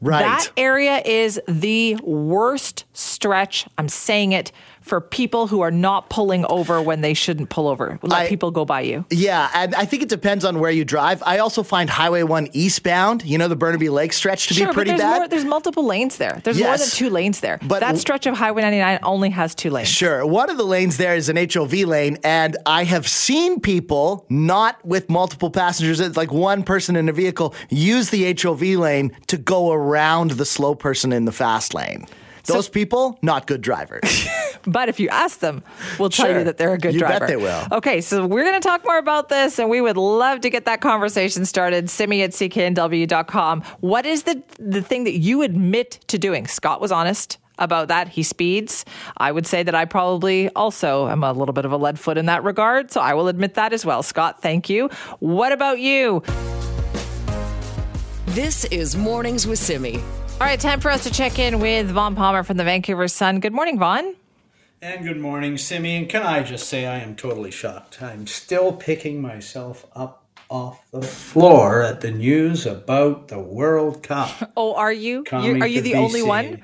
Right. 0.00 0.20
That 0.20 0.52
area 0.56 1.02
is 1.04 1.40
the 1.48 1.96
worst 2.04 2.84
stretch. 2.92 3.66
I'm 3.78 3.88
saying 3.88 4.30
it 4.30 4.52
for 4.88 5.00
people 5.00 5.46
who 5.46 5.60
are 5.60 5.70
not 5.70 6.08
pulling 6.10 6.44
over 6.46 6.80
when 6.82 7.00
they 7.02 7.14
shouldn't 7.14 7.50
pull 7.50 7.68
over. 7.68 7.98
Let 8.02 8.22
I- 8.22 8.28
people 8.28 8.50
go 8.50 8.64
by 8.64 8.80
you. 8.80 9.04
Yeah, 9.10 9.50
and 9.54 9.74
I 9.74 9.84
think 9.84 10.02
it 10.02 10.08
depends 10.08 10.44
on 10.44 10.58
where 10.60 10.70
you 10.70 10.84
drive. 10.84 11.22
I 11.24 11.38
also 11.38 11.62
find 11.62 11.88
Highway 11.90 12.22
1 12.22 12.48
eastbound, 12.52 13.24
you 13.24 13.38
know, 13.38 13.48
the 13.48 13.56
Burnaby 13.56 13.88
Lake 13.90 14.12
stretch 14.12 14.48
to 14.48 14.54
Sure, 14.54 14.68
be 14.68 14.72
pretty 14.72 14.90
there's 14.90 15.00
bad. 15.00 15.18
More, 15.18 15.28
there's 15.28 15.44
multiple 15.44 15.84
lanes 15.84 16.16
there. 16.16 16.40
There's 16.42 16.58
more 16.60 16.76
than 16.76 16.88
two 16.88 17.10
lanes 17.10 17.40
there. 17.40 17.58
But- 17.62 17.80
that 17.80 17.98
stretch 17.98 18.26
of 18.26 18.36
Highway 18.36 18.62
99 18.62 18.98
only 19.02 19.30
has 19.30 19.54
two 19.54 19.70
lanes. 19.70 19.88
Sure. 19.88 20.24
One 20.26 20.50
of 20.50 20.56
the 20.56 20.64
lanes 20.64 20.96
there 20.96 21.14
is 21.14 21.28
an 21.28 21.36
HOV 21.36 21.84
lane, 21.84 22.18
and 22.24 22.56
I 22.66 22.84
have 22.84 23.06
seen 23.06 23.60
people 23.60 24.24
not 24.28 24.84
with 24.84 25.08
multiple 25.10 25.50
passengers, 25.50 26.00
it's 26.00 26.16
like 26.16 26.32
one 26.32 26.62
person 26.62 26.96
in 26.96 27.08
a 27.08 27.12
vehicle, 27.12 27.54
use 27.68 28.10
the 28.10 28.24
HOV 28.40 28.62
lane 28.78 29.12
to 29.26 29.36
go 29.36 29.72
around 29.72 30.32
the 30.32 30.44
slow 30.44 30.74
person 30.74 31.12
in 31.12 31.24
the 31.24 31.32
fast 31.32 31.74
lane. 31.74 32.06
Those 32.48 32.68
people, 32.68 33.18
not 33.22 33.46
good 33.46 33.60
drivers. 33.60 34.26
But 34.66 34.88
if 34.88 34.98
you 35.00 35.08
ask 35.08 35.38
them, 35.38 35.62
we'll 35.98 36.10
tell 36.10 36.26
Sure. 36.26 36.38
you 36.40 36.44
that 36.44 36.58
they're 36.58 36.74
a 36.74 36.78
good 36.78 36.92
You 36.92 37.00
bet 37.00 37.18
driver. 37.20 37.26
they 37.28 37.36
will. 37.36 37.62
Okay, 37.72 38.00
so 38.00 38.26
we're 38.26 38.42
going 38.42 38.60
to 38.60 38.68
talk 38.68 38.84
more 38.84 38.98
about 38.98 39.28
this, 39.28 39.58
and 39.58 39.70
we 39.70 39.80
would 39.80 39.96
love 39.96 40.40
to 40.40 40.50
get 40.50 40.64
that 40.66 40.80
conversation 40.80 41.46
started. 41.46 41.88
Simi 41.88 42.22
at 42.22 42.30
cknw.com. 42.32 43.62
What 43.80 44.04
is 44.04 44.24
the, 44.24 44.42
the 44.58 44.82
thing 44.82 45.04
that 45.04 45.16
you 45.16 45.42
admit 45.42 46.00
to 46.08 46.18
doing? 46.18 46.46
Scott 46.48 46.80
was 46.80 46.90
honest 46.90 47.38
about 47.58 47.88
that. 47.88 48.08
He 48.08 48.22
speeds. 48.24 48.84
I 49.16 49.30
would 49.32 49.46
say 49.46 49.62
that 49.62 49.76
I 49.76 49.84
probably 49.84 50.48
also 50.50 51.08
am 51.08 51.22
a 51.22 51.32
little 51.32 51.54
bit 51.54 51.64
of 51.64 51.72
a 51.72 51.76
lead 51.76 51.98
foot 51.98 52.18
in 52.18 52.26
that 52.26 52.42
regard, 52.42 52.90
so 52.90 53.00
I 53.00 53.14
will 53.14 53.28
admit 53.28 53.54
that 53.54 53.72
as 53.72 53.86
well. 53.86 54.02
Scott, 54.02 54.42
thank 54.42 54.68
you. 54.68 54.90
What 55.20 55.52
about 55.52 55.78
you? 55.78 56.22
This 58.26 58.64
is 58.66 58.96
Mornings 58.96 59.46
with 59.46 59.58
Simi. 59.60 60.00
All 60.40 60.46
right, 60.46 60.60
time 60.60 60.78
for 60.78 60.92
us 60.92 61.02
to 61.02 61.10
check 61.10 61.40
in 61.40 61.58
with 61.58 61.90
Vaughn 61.90 62.14
Palmer 62.14 62.44
from 62.44 62.58
the 62.58 62.62
Vancouver 62.62 63.08
Sun. 63.08 63.40
Good 63.40 63.52
morning, 63.52 63.76
Vaughn. 63.76 64.14
And 64.80 65.04
good 65.04 65.18
morning, 65.18 65.58
Simeon. 65.58 66.06
Can 66.06 66.22
I 66.22 66.44
just 66.44 66.68
say 66.68 66.86
I 66.86 67.00
am 67.00 67.16
totally 67.16 67.50
shocked? 67.50 68.00
I'm 68.00 68.24
still 68.28 68.72
picking 68.72 69.20
myself 69.20 69.84
up 69.96 70.28
off 70.48 70.88
the 70.92 71.02
floor 71.02 71.82
at 71.82 72.02
the 72.02 72.12
news 72.12 72.66
about 72.66 73.26
the 73.26 73.40
World 73.40 74.04
Cup. 74.04 74.52
Oh, 74.56 74.76
are 74.76 74.92
you? 74.92 75.24
coming 75.24 75.60
are 75.60 75.66
you 75.66 75.80
the 75.80 75.96
only 75.96 76.22
one? 76.22 76.62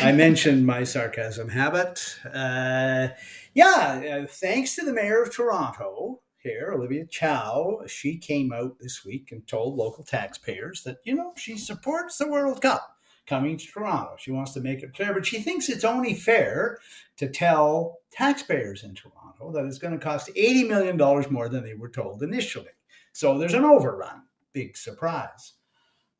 I 0.00 0.12
mentioned 0.12 0.64
my 0.64 0.84
sarcasm 0.84 1.48
habit. 1.48 2.20
Uh, 2.32 3.08
yeah, 3.54 4.20
uh, 4.22 4.26
thanks 4.28 4.76
to 4.76 4.84
the 4.84 4.92
mayor 4.92 5.20
of 5.20 5.34
Toronto 5.34 6.20
here, 6.38 6.70
Olivia 6.72 7.04
Chow, 7.06 7.80
she 7.88 8.18
came 8.18 8.52
out 8.52 8.78
this 8.78 9.04
week 9.04 9.32
and 9.32 9.44
told 9.48 9.74
local 9.74 10.04
taxpayers 10.04 10.84
that, 10.84 10.98
you 11.02 11.16
know, 11.16 11.32
she 11.36 11.58
supports 11.58 12.18
the 12.18 12.28
World 12.28 12.62
Cup 12.62 12.95
coming 13.26 13.56
to 13.56 13.66
Toronto. 13.66 14.16
She 14.18 14.30
wants 14.30 14.52
to 14.52 14.60
make 14.60 14.82
it 14.82 14.94
clear, 14.94 15.12
but 15.12 15.26
she 15.26 15.40
thinks 15.40 15.68
it's 15.68 15.84
only 15.84 16.14
fair 16.14 16.78
to 17.16 17.28
tell 17.28 17.98
taxpayers 18.10 18.84
in 18.84 18.94
Toronto 18.94 19.52
that 19.52 19.64
it's 19.64 19.78
going 19.78 19.92
to 19.98 20.04
cost 20.04 20.30
$80 20.36 20.68
million 20.68 21.32
more 21.32 21.48
than 21.48 21.64
they 21.64 21.74
were 21.74 21.88
told 21.88 22.22
initially. 22.22 22.68
So 23.12 23.38
there's 23.38 23.54
an 23.54 23.64
overrun. 23.64 24.22
Big 24.52 24.76
surprise. 24.76 25.54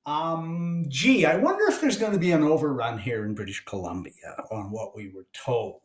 Um, 0.07 0.85
gee, 0.89 1.27
I 1.27 1.37
wonder 1.37 1.65
if 1.69 1.81
there's 1.81 1.99
going 1.99 2.13
to 2.13 2.19
be 2.19 2.33
an 2.33 2.45
overrun 2.45 2.99
here 2.99 3.25
in 3.25 3.35
British 3.35 3.65
Columbia 3.65 4.45
on 4.53 4.71
what 4.71 4.97
we 4.97 5.09
were 5.09 5.27
told. 5.33 5.81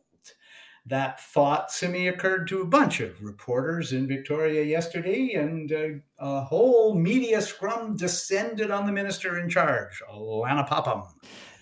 That 0.86 1.20
thought 1.20 1.70
semi 1.70 2.08
occurred 2.08 2.48
to 2.48 2.60
a 2.60 2.64
bunch 2.66 2.98
of 3.00 3.22
reporters 3.22 3.92
in 3.92 4.08
Victoria 4.08 4.64
yesterday, 4.64 5.34
and 5.34 5.72
uh, 5.72 5.86
a 6.18 6.40
whole 6.42 6.94
media 6.94 7.40
scrum 7.40 7.96
descended 7.96 8.72
on 8.72 8.86
the 8.86 8.92
minister 8.92 9.38
in 9.38 9.48
charge, 9.48 10.02
Alana 10.12 10.66
Popham. 10.68 11.02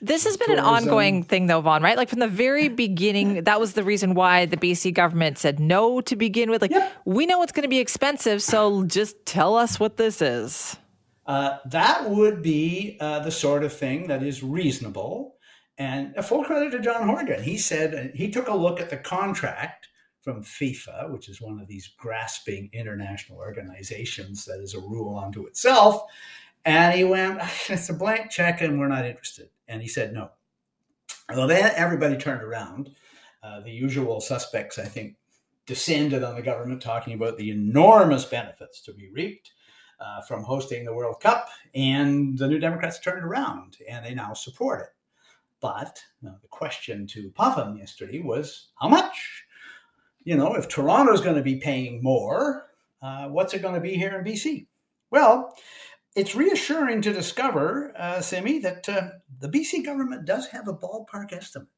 This 0.03 0.25
has 0.25 0.39
been 0.39 0.51
an 0.53 0.61
ongoing 0.61 1.23
thing, 1.23 1.47
though, 1.47 1.61
Vaughn, 1.61 1.83
right? 1.83 1.99
Like 1.99 2.09
from 2.09 2.21
the 2.21 2.29
very 2.29 2.69
beginning, 2.69 3.45
that 3.45 3.61
was 3.61 3.75
the 3.75 3.85
reason 3.85 4.15
why 4.15 4.47
the 4.47 4.57
BC 4.57 4.95
government 4.95 5.37
said 5.37 5.61
no 5.61 6.01
to 6.01 6.17
begin 6.17 6.49
with. 6.51 6.63
Like, 6.63 6.71
Yep. 6.71 6.93
we 7.05 7.27
know 7.27 7.43
it's 7.43 7.53
going 7.53 7.65
to 7.65 7.69
be 7.69 7.81
expensive, 7.81 8.43
so 8.43 8.85
just 8.85 9.27
tell 9.27 9.57
us 9.57 9.79
what 9.79 9.99
this 9.99 10.23
is. 10.23 10.79
Uh, 11.27 11.59
that 11.67 12.09
would 12.09 12.43
be 12.43 12.97
uh, 13.01 13.21
the 13.21 13.31
sort 13.31 13.63
of 13.63 13.73
thing 13.75 14.09
that 14.09 14.23
is 14.23 14.43
reasonable. 14.43 15.37
And 15.81 16.15
a 16.15 16.23
full 16.23 16.45
credit 16.45 16.73
to 16.73 16.81
John 16.81 17.09
Horgan. 17.09 17.43
He 17.43 17.57
said 17.57 18.13
he 18.15 18.31
took 18.31 18.49
a 18.49 18.55
look 18.55 18.83
at 18.83 18.91
the 18.91 18.99
contract 18.99 19.89
from 20.21 20.45
FIFA, 20.45 21.11
which 21.11 21.31
is 21.31 21.41
one 21.41 21.59
of 21.59 21.69
these 21.69 21.95
grasping 21.97 22.69
international 22.75 23.39
organizations 23.39 24.45
that 24.45 24.61
is 24.61 24.75
a 24.75 24.81
rule 24.81 25.19
unto 25.19 25.47
itself. 25.47 26.03
And 26.67 26.95
he 26.95 27.05
went, 27.05 27.41
it's 27.71 27.89
a 27.89 27.95
blank 27.95 28.31
check 28.31 28.61
and 28.61 28.79
we're 28.79 28.89
not 28.89 29.07
interested. 29.07 29.49
And 29.69 29.81
he 29.81 29.89
said 29.89 30.13
no. 30.13 30.33
Well, 31.31 31.47
then 31.47 31.73
everybody 31.75 32.19
turned 32.19 32.43
around. 32.43 32.91
Uh, 33.43 33.61
the 33.61 33.71
usual 33.71 34.21
suspects, 34.21 34.79
I 34.79 34.85
think, 34.85 35.17
descended 35.65 36.23
on 36.23 36.35
the 36.35 36.43
government 36.43 36.83
talking 36.83 37.15
about 37.15 37.39
the 37.39 37.53
enormous 37.53 38.27
benefits 38.27 38.83
to 38.83 38.93
be 38.93 39.09
reaped 39.09 39.53
uh, 39.99 40.21
from 40.29 40.45
hosting 40.45 40.85
the 40.85 40.93
World 40.93 41.21
Cup, 41.21 41.49
and 41.75 42.37
the 42.37 42.49
New 42.49 42.59
Democrats 42.59 42.99
turned 42.99 43.25
around 43.25 43.79
and 43.89 44.05
they 44.05 44.13
now 44.13 44.35
support 44.35 44.83
it. 44.83 44.89
But 45.61 46.03
uh, 46.27 46.33
the 46.41 46.49
question 46.49 47.07
to 47.09 47.31
Popham 47.31 47.77
yesterday 47.77 48.21
was 48.21 48.69
how 48.81 48.89
much? 48.89 49.45
You 50.25 50.37
know, 50.37 50.55
if 50.55 50.69
Toronto's 50.69 51.21
going 51.21 51.37
to 51.37 51.43
be 51.43 51.57
paying 51.57 52.03
more, 52.03 52.67
uh, 53.03 53.29
what's 53.29 53.55
it 53.55 53.63
going 53.63 53.75
to 53.75 53.81
be 53.81 53.95
here 53.95 54.19
in 54.19 54.25
BC? 54.25 54.67
Well, 55.11 55.55
it's 56.17 56.35
reassuring 56.35 57.03
to 57.03 57.13
discover, 57.13 57.93
uh, 57.97 58.21
Simi, 58.21 58.59
that 58.61 58.89
uh, 58.89 59.09
the 59.41 59.49
BC 59.49 59.85
government 59.85 60.25
does 60.27 60.47
have 60.49 60.69
a 60.69 60.75
ballpark 60.75 61.33
estimate. 61.33 61.69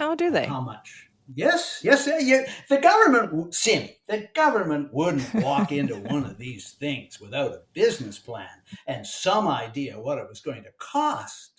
Oh, 0.00 0.14
do 0.14 0.30
they? 0.30 0.46
How 0.46 0.60
much? 0.60 1.08
Yes, 1.34 1.80
yes, 1.82 2.06
yeah, 2.06 2.18
yeah. 2.18 2.52
The 2.68 2.78
government, 2.78 3.30
w- 3.30 3.52
Sim, 3.52 3.88
the 4.08 4.28
government 4.34 4.92
wouldn't 4.92 5.32
walk 5.34 5.72
into 5.72 5.96
one 5.96 6.24
of 6.24 6.38
these 6.38 6.72
things 6.72 7.20
without 7.20 7.52
a 7.52 7.62
business 7.72 8.18
plan 8.18 8.48
and 8.86 9.06
some 9.06 9.48
idea 9.48 9.98
what 10.00 10.18
it 10.18 10.28
was 10.28 10.40
going 10.40 10.62
to 10.64 10.70
cost. 10.78 11.51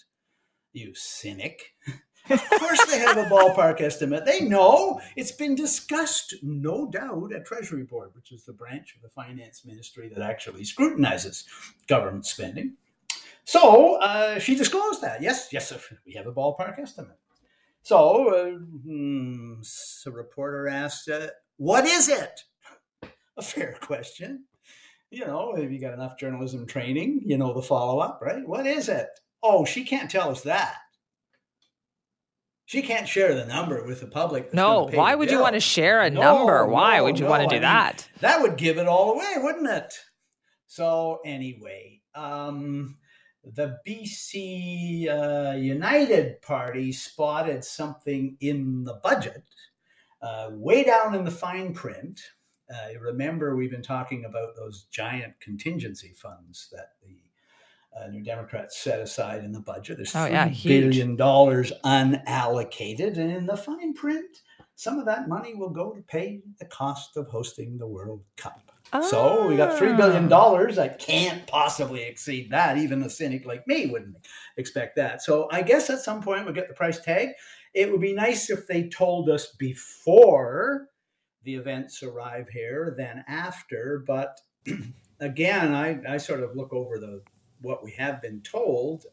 You 0.73 0.93
cynic. 0.95 1.75
of 2.29 2.49
course, 2.49 2.85
they 2.85 2.99
have 2.99 3.17
a 3.17 3.25
ballpark 3.25 3.81
estimate. 3.81 4.25
They 4.25 4.41
know 4.41 4.99
it's 5.15 5.31
been 5.31 5.55
discussed, 5.55 6.35
no 6.41 6.89
doubt, 6.89 7.33
at 7.33 7.45
Treasury 7.45 7.83
Board, 7.83 8.11
which 8.15 8.31
is 8.31 8.43
the 8.43 8.53
branch 8.53 8.95
of 8.95 9.01
the 9.01 9.09
finance 9.09 9.65
ministry 9.65 10.09
that 10.09 10.23
actually 10.23 10.63
scrutinizes 10.63 11.45
government 11.87 12.25
spending. 12.25 12.75
So 13.43 13.95
uh, 13.95 14.39
she 14.39 14.55
disclosed 14.55 15.01
that. 15.01 15.21
Yes, 15.21 15.49
yes, 15.51 15.73
we 16.05 16.13
have 16.13 16.27
a 16.27 16.33
ballpark 16.33 16.79
estimate. 16.79 17.17
So 17.81 18.29
uh, 18.33 18.57
hmm, 18.57 19.61
a 20.05 20.11
reporter 20.11 20.69
asked, 20.69 21.09
uh, 21.09 21.27
"What 21.57 21.85
is 21.85 22.07
it?" 22.07 22.43
A 23.35 23.41
fair 23.41 23.77
question. 23.81 24.45
You 25.11 25.25
know, 25.25 25.55
have 25.55 25.71
you 25.71 25.79
got 25.79 25.93
enough 25.93 26.17
journalism 26.17 26.65
training? 26.65 27.21
You 27.25 27.37
know 27.37 27.53
the 27.53 27.61
follow 27.61 27.99
up, 27.99 28.19
right? 28.21 28.47
What 28.47 28.65
is 28.65 28.87
it? 28.87 29.09
Oh, 29.43 29.65
she 29.65 29.83
can't 29.83 30.09
tell 30.09 30.29
us 30.29 30.41
that. 30.41 30.77
She 32.65 32.81
can't 32.81 33.07
share 33.07 33.35
the 33.35 33.45
number 33.45 33.85
with 33.85 33.99
the 33.99 34.07
public. 34.07 34.53
No, 34.53 34.87
why 34.87 35.15
would 35.15 35.29
you 35.29 35.39
want 35.39 35.53
to 35.55 35.59
share 35.59 36.01
a 36.01 36.09
No, 36.09 36.21
number? 36.21 36.65
Why 36.65 36.97
no, 36.97 37.03
would 37.03 37.19
you 37.19 37.25
no, 37.25 37.31
want 37.31 37.41
to 37.41 37.47
I 37.47 37.49
do 37.49 37.55
mean, 37.55 37.61
that? 37.63 38.09
That 38.21 38.41
would 38.41 38.55
give 38.57 38.77
it 38.77 38.87
all 38.87 39.13
away, 39.13 39.33
wouldn't 39.37 39.69
it? 39.69 39.93
So 40.65 41.19
anyway, 41.25 42.01
um, 42.15 42.97
the 43.43 43.77
BC 43.85 45.07
uh, 45.09 45.55
United 45.57 46.41
Party 46.41 46.91
spotted 46.91 47.63
something 47.63 48.37
in 48.39 48.83
the 48.83 48.95
budget, 49.03 49.43
uh, 50.21 50.49
way 50.51 50.83
down 50.83 51.13
in 51.13 51.25
the 51.25 51.31
fine 51.31 51.73
print. 51.73 52.21
Uh, 52.73 52.97
remember, 52.99 53.55
we've 53.55 53.71
been 53.71 53.83
talking 53.83 54.25
about 54.25 54.55
those 54.55 54.87
giant 54.89 55.37
contingency 55.41 56.13
funds 56.15 56.69
that 56.71 56.93
the 57.03 57.17
uh, 57.99 58.07
New 58.07 58.23
Democrats 58.23 58.77
set 58.77 58.99
aside 58.99 59.43
in 59.43 59.51
the 59.51 59.59
budget. 59.59 59.97
There's 59.97 60.15
Oh, 60.15 60.25
yeah, 60.25 60.49
billion 60.63 61.15
dollars 61.15 61.71
unallocated, 61.85 63.17
and 63.17 63.31
in 63.31 63.45
the 63.45 63.57
fine 63.57 63.93
print, 63.93 64.37
some 64.75 64.99
of 64.99 65.05
that 65.05 65.27
money 65.29 65.53
will 65.53 65.69
go 65.69 65.93
to 65.93 66.01
pay 66.01 66.41
the 66.59 66.65
cost 66.65 67.15
of 67.17 67.27
hosting 67.27 67.77
the 67.77 67.87
World 67.87 68.23
Cup. 68.37 68.71
So 69.09 69.47
we 69.47 69.55
got 69.57 69.77
three 69.77 69.93
billion 69.93 70.27
dollars. 70.27 70.77
I 70.77 70.87
can't 70.87 71.47
possibly 71.47 72.03
exceed 72.03 72.51
that. 72.51 72.77
Even 72.77 73.01
a 73.01 73.09
cynic 73.09 73.45
like 73.45 73.65
me 73.67 73.87
wouldn't 73.87 74.17
expect 74.57 74.95
that. 74.97 75.23
So 75.23 75.47
I 75.51 75.61
guess 75.63 75.89
at 75.89 75.99
some 75.99 76.21
point 76.21 76.45
we'll 76.45 76.53
get 76.53 76.67
the 76.67 76.75
price 76.75 76.99
tag. 76.99 77.29
It 77.73 77.91
would 77.91 78.01
be 78.01 78.13
nice 78.13 78.51
if 78.51 78.67
they 78.67 78.89
told 78.89 79.29
us 79.29 79.47
before 79.57 80.89
the 81.43 81.55
events 81.55 82.03
arrive 82.03 82.49
here 82.49 82.93
than 82.95 83.23
after. 83.27 84.03
But 84.05 84.39
again, 85.19 85.73
I, 85.73 85.99
I 86.07 86.17
sort 86.17 86.43
of 86.43 86.55
look 86.55 86.71
over 86.71 86.99
the 86.99 87.23
what 87.63 87.83
we 87.83 87.91
have 87.93 88.21
been 88.21 88.41
told. 88.41 89.07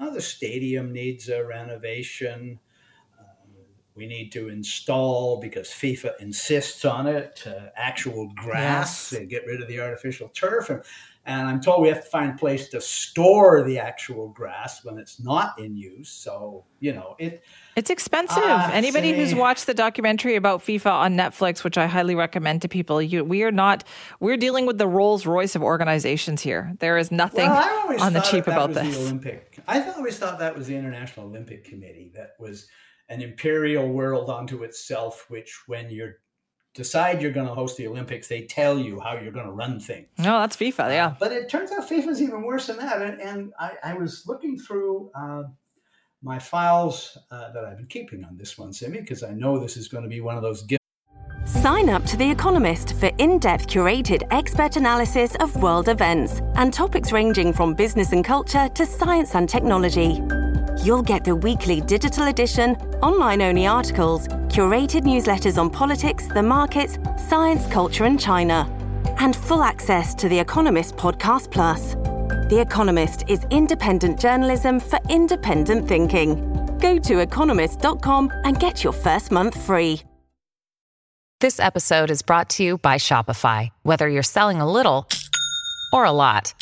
Uh, 0.00 0.10
the 0.10 0.20
stadium 0.20 0.92
needs 0.92 1.28
a 1.28 1.44
renovation. 1.44 2.58
Uh, 3.18 3.22
We 3.94 4.06
need 4.06 4.30
to 4.32 4.48
install, 4.50 5.40
because 5.40 5.68
FIFA 5.70 6.20
insists 6.20 6.84
on 6.84 7.06
it, 7.06 7.44
uh, 7.46 7.70
actual 7.76 8.30
grass 8.34 9.12
yes. 9.12 9.22
get 9.28 9.46
rid 9.46 9.62
of 9.62 9.68
the 9.68 9.80
artificial 9.80 10.28
turf. 10.28 10.68
And, 10.68 10.82
and 11.26 11.48
I'm 11.48 11.60
told 11.60 11.82
we 11.82 11.88
have 11.88 12.04
to 12.04 12.08
find 12.08 12.30
a 12.30 12.36
place 12.36 12.68
to 12.68 12.80
store 12.80 13.64
the 13.64 13.78
actual 13.78 14.28
grass 14.28 14.84
when 14.84 14.96
it's 14.96 15.20
not 15.20 15.58
in 15.58 15.76
use. 15.76 16.08
So, 16.08 16.64
you 16.78 16.92
know, 16.92 17.16
it. 17.18 17.42
It's 17.74 17.90
expensive. 17.90 18.42
Uh, 18.42 18.70
Anybody 18.72 19.10
say, 19.10 19.16
who's 19.16 19.34
watched 19.34 19.66
the 19.66 19.74
documentary 19.74 20.36
about 20.36 20.60
FIFA 20.60 20.92
on 20.92 21.16
Netflix, 21.16 21.64
which 21.64 21.76
I 21.76 21.86
highly 21.86 22.14
recommend 22.14 22.62
to 22.62 22.68
people, 22.68 23.02
you, 23.02 23.24
we 23.24 23.42
are 23.42 23.50
not, 23.50 23.82
we're 24.20 24.36
dealing 24.36 24.66
with 24.66 24.78
the 24.78 24.86
Rolls 24.86 25.26
Royce 25.26 25.56
of 25.56 25.62
organizations 25.62 26.42
here. 26.42 26.72
There 26.78 26.96
is 26.96 27.10
nothing 27.10 27.50
well, 27.50 28.00
on 28.00 28.12
the 28.12 28.20
cheap 28.20 28.46
about 28.46 28.72
this. 28.72 28.96
Olympic. 28.96 29.58
I 29.66 29.82
always 29.90 30.16
thought 30.16 30.38
that 30.38 30.56
was 30.56 30.68
the 30.68 30.76
International 30.76 31.26
Olympic 31.26 31.64
Committee 31.64 32.12
that 32.14 32.34
was 32.38 32.68
an 33.08 33.20
imperial 33.20 33.88
world 33.88 34.30
unto 34.30 34.62
itself, 34.62 35.26
which 35.28 35.62
when 35.66 35.90
you're 35.90 36.18
decide 36.76 37.22
you're 37.22 37.32
going 37.32 37.48
to 37.48 37.54
host 37.54 37.76
the 37.76 37.86
Olympics, 37.88 38.28
they 38.28 38.42
tell 38.42 38.78
you 38.78 39.00
how 39.00 39.14
you're 39.14 39.32
going 39.32 39.46
to 39.46 39.52
run 39.52 39.80
things. 39.80 40.06
No, 40.18 40.40
that's 40.40 40.56
FIFA, 40.56 40.90
yeah. 40.90 41.06
Uh, 41.06 41.14
but 41.18 41.32
it 41.32 41.48
turns 41.48 41.72
out 41.72 41.88
FIFA 41.88 42.08
is 42.08 42.22
even 42.22 42.42
worse 42.42 42.66
than 42.66 42.76
that. 42.76 43.02
And, 43.02 43.20
and 43.20 43.52
I, 43.58 43.72
I, 43.82 43.94
was 43.94 44.24
looking 44.26 44.58
through 44.58 45.10
uh, 45.14 45.44
my 46.22 46.38
files 46.38 47.18
uh, 47.30 47.52
that 47.52 47.64
I've 47.64 47.78
been 47.78 47.86
keeping 47.86 48.24
on 48.24 48.36
this 48.36 48.58
one, 48.58 48.72
Simi, 48.72 49.00
because 49.00 49.22
I 49.22 49.32
know 49.32 49.58
this 49.58 49.76
is 49.76 49.88
going 49.88 50.04
to 50.04 50.10
be 50.10 50.20
one 50.20 50.36
of 50.36 50.42
those 50.42 50.62
gifts. 50.62 50.82
Sign 51.46 51.88
up 51.88 52.04
to 52.06 52.16
The 52.16 52.30
Economist 52.30 52.94
for 52.94 53.10
in 53.18 53.38
depth 53.38 53.68
curated 53.68 54.26
expert 54.30 54.76
analysis 54.76 55.34
of 55.36 55.56
world 55.62 55.88
events 55.88 56.40
and 56.56 56.72
topics 56.72 57.12
ranging 57.12 57.52
from 57.52 57.74
business 57.74 58.12
and 58.12 58.24
culture 58.24 58.68
to 58.68 58.84
science 58.84 59.34
and 59.34 59.48
technology. 59.48 60.20
You'll 60.86 61.02
get 61.02 61.24
the 61.24 61.34
weekly 61.34 61.80
digital 61.80 62.28
edition, 62.28 62.76
online 63.02 63.42
only 63.42 63.66
articles, 63.66 64.28
curated 64.54 65.02
newsletters 65.02 65.58
on 65.58 65.68
politics, 65.68 66.28
the 66.28 66.44
markets, 66.44 66.96
science, 67.28 67.66
culture, 67.66 68.04
and 68.04 68.20
China, 68.20 68.70
and 69.18 69.34
full 69.34 69.64
access 69.64 70.14
to 70.14 70.28
The 70.28 70.38
Economist 70.38 70.94
Podcast 70.94 71.50
Plus. 71.50 71.96
The 72.50 72.64
Economist 72.64 73.24
is 73.26 73.44
independent 73.50 74.20
journalism 74.20 74.78
for 74.78 75.00
independent 75.08 75.88
thinking. 75.88 76.36
Go 76.78 76.98
to 76.98 77.18
economist.com 77.18 78.30
and 78.44 78.60
get 78.60 78.84
your 78.84 78.92
first 78.92 79.32
month 79.32 79.60
free. 79.60 80.00
This 81.40 81.58
episode 81.58 82.12
is 82.12 82.22
brought 82.22 82.48
to 82.50 82.62
you 82.62 82.78
by 82.78 82.94
Shopify. 82.94 83.70
Whether 83.82 84.08
you're 84.08 84.22
selling 84.22 84.60
a 84.60 84.70
little 84.70 85.08
or 85.92 86.04
a 86.04 86.12
lot, 86.12 86.54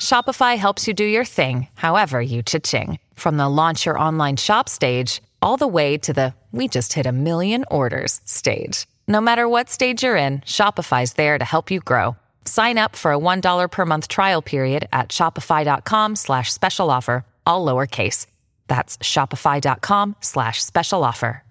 Shopify 0.00 0.56
helps 0.56 0.88
you 0.88 0.94
do 0.94 1.04
your 1.04 1.26
thing, 1.26 1.68
however 1.74 2.22
you 2.22 2.42
cha-ching. 2.42 2.98
From 3.20 3.36
the 3.36 3.50
launch 3.50 3.84
your 3.84 3.98
online 3.98 4.38
shop 4.38 4.66
stage, 4.66 5.20
all 5.42 5.58
the 5.58 5.68
way 5.68 5.98
to 5.98 6.14
the 6.14 6.32
we 6.52 6.68
just 6.68 6.94
hit 6.94 7.04
a 7.04 7.12
million 7.12 7.66
orders 7.70 8.22
stage. 8.24 8.86
No 9.06 9.20
matter 9.20 9.46
what 9.46 9.68
stage 9.68 10.02
you're 10.02 10.16
in, 10.16 10.38
Shopify's 10.40 11.12
there 11.12 11.38
to 11.38 11.44
help 11.44 11.70
you 11.70 11.80
grow. 11.80 12.16
Sign 12.46 12.78
up 12.78 12.96
for 12.96 13.12
a 13.12 13.18
$1 13.18 13.70
per 13.70 13.84
month 13.84 14.08
trial 14.08 14.40
period 14.40 14.88
at 14.90 15.10
shopify.com 15.10 16.16
slash 16.16 16.50
special 16.50 16.90
offer, 16.90 17.26
all 17.44 17.62
lowercase. 17.62 18.24
That's 18.68 18.96
shopify.com 18.96 20.16
slash 20.20 20.62
special 20.62 21.04
offer. 21.04 21.42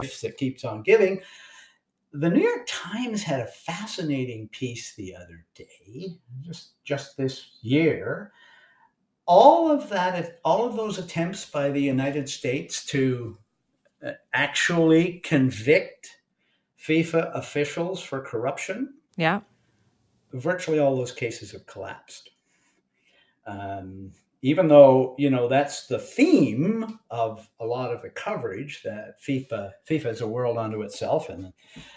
That 0.00 0.38
keeps 0.38 0.64
on 0.64 0.82
giving. 0.82 1.20
The 2.14 2.30
New 2.30 2.42
York 2.42 2.66
Times 2.66 3.22
had 3.22 3.38
a 3.38 3.46
fascinating 3.46 4.48
piece 4.48 4.96
the 4.96 5.14
other 5.14 5.46
day, 5.54 6.18
just, 6.44 6.82
just 6.82 7.16
this 7.16 7.58
year. 7.62 8.32
All 9.32 9.70
of 9.70 9.88
that, 9.90 10.40
all 10.44 10.66
of 10.66 10.74
those 10.74 10.98
attempts 10.98 11.44
by 11.48 11.70
the 11.70 11.80
United 11.80 12.28
States 12.28 12.84
to 12.86 13.38
uh, 14.04 14.10
actually 14.32 15.20
convict 15.20 16.16
FIFA 16.84 17.32
officials 17.36 18.02
for 18.02 18.20
corruption. 18.22 18.94
Yeah. 19.16 19.42
Virtually 20.32 20.80
all 20.80 20.96
those 20.96 21.12
cases 21.12 21.52
have 21.52 21.64
collapsed. 21.66 22.30
Um, 23.46 24.10
even 24.42 24.68
though 24.68 25.14
you 25.18 25.28
know 25.28 25.48
that's 25.48 25.86
the 25.86 25.98
theme 25.98 26.98
of 27.10 27.48
a 27.60 27.64
lot 27.64 27.92
of 27.92 28.00
the 28.00 28.08
coverage 28.10 28.82
that 28.82 29.20
FIFA 29.22 29.72
FIFA 29.88 30.06
is 30.06 30.20
a 30.22 30.26
world 30.26 30.56
unto 30.56 30.82
itself 30.82 31.28
and 31.28 31.52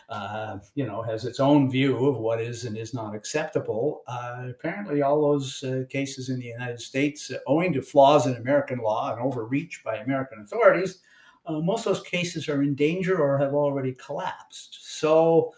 uh, 0.09 0.57
you 0.75 0.85
know 0.85 1.01
has 1.01 1.25
its 1.25 1.39
own 1.39 1.69
view 1.69 2.05
of 2.05 2.17
what 2.17 2.41
is 2.41 2.65
and 2.65 2.77
is 2.77 2.93
not 2.93 3.15
acceptable. 3.15 4.03
Uh, 4.07 4.47
apparently, 4.49 5.01
all 5.01 5.21
those 5.21 5.63
uh, 5.63 5.83
cases 5.89 6.29
in 6.29 6.39
the 6.39 6.45
United 6.45 6.79
States, 6.79 7.31
owing 7.47 7.71
to 7.73 7.81
flaws 7.81 8.27
in 8.27 8.35
American 8.35 8.79
law 8.79 9.13
and 9.13 9.21
overreach 9.21 9.81
by 9.83 9.97
American 9.97 10.39
authorities, 10.41 10.99
uh, 11.45 11.59
most 11.59 11.85
of 11.85 11.95
those 11.95 12.03
cases 12.03 12.49
are 12.49 12.61
in 12.61 12.75
danger 12.75 13.19
or 13.19 13.37
have 13.37 13.53
already 13.53 13.93
collapsed. 13.93 14.79
So, 14.99 15.53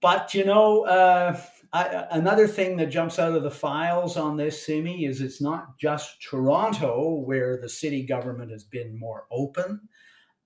but 0.00 0.34
you 0.34 0.44
know, 0.44 0.84
uh, 0.84 1.40
I, 1.72 2.06
another 2.10 2.46
thing 2.46 2.76
that 2.76 2.90
jumps 2.90 3.18
out 3.18 3.34
of 3.34 3.42
the 3.42 3.50
files 3.50 4.16
on 4.16 4.36
this, 4.36 4.64
Simi, 4.64 5.06
is 5.06 5.20
it's 5.20 5.40
not 5.40 5.78
just 5.78 6.22
Toronto 6.22 7.22
where 7.24 7.56
the 7.56 7.68
city 7.68 8.02
government 8.02 8.50
has 8.50 8.64
been 8.64 8.98
more 8.98 9.26
open. 9.30 9.80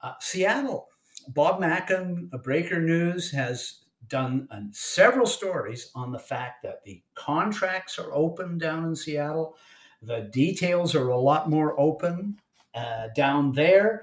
Uh, 0.02 0.12
Seattle, 0.20 0.88
Bob 1.28 1.60
Mackin, 1.60 2.30
Breaker 2.44 2.80
News, 2.80 3.30
has 3.32 3.80
done 4.08 4.46
uh, 4.52 4.60
several 4.70 5.26
stories 5.26 5.90
on 5.96 6.12
the 6.12 6.18
fact 6.18 6.62
that 6.62 6.84
the 6.84 7.02
contracts 7.14 7.98
are 7.98 8.14
open 8.14 8.56
down 8.56 8.84
in 8.84 8.94
Seattle. 8.94 9.56
The 10.02 10.28
details 10.32 10.94
are 10.94 11.08
a 11.08 11.18
lot 11.18 11.50
more 11.50 11.78
open 11.80 12.38
uh, 12.74 13.08
down 13.16 13.52
there 13.52 14.02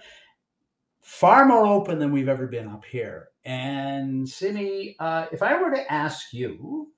far 1.03 1.45
more 1.45 1.65
open 1.65 1.99
than 1.99 2.11
we've 2.11 2.29
ever 2.29 2.47
been 2.47 2.67
up 2.67 2.85
here. 2.85 3.29
And 3.45 4.27
Simi, 4.27 4.95
uh, 4.99 5.27
if 5.31 5.43
I 5.43 5.61
were 5.61 5.71
to 5.71 5.91
ask 5.91 6.33
you, 6.33 6.92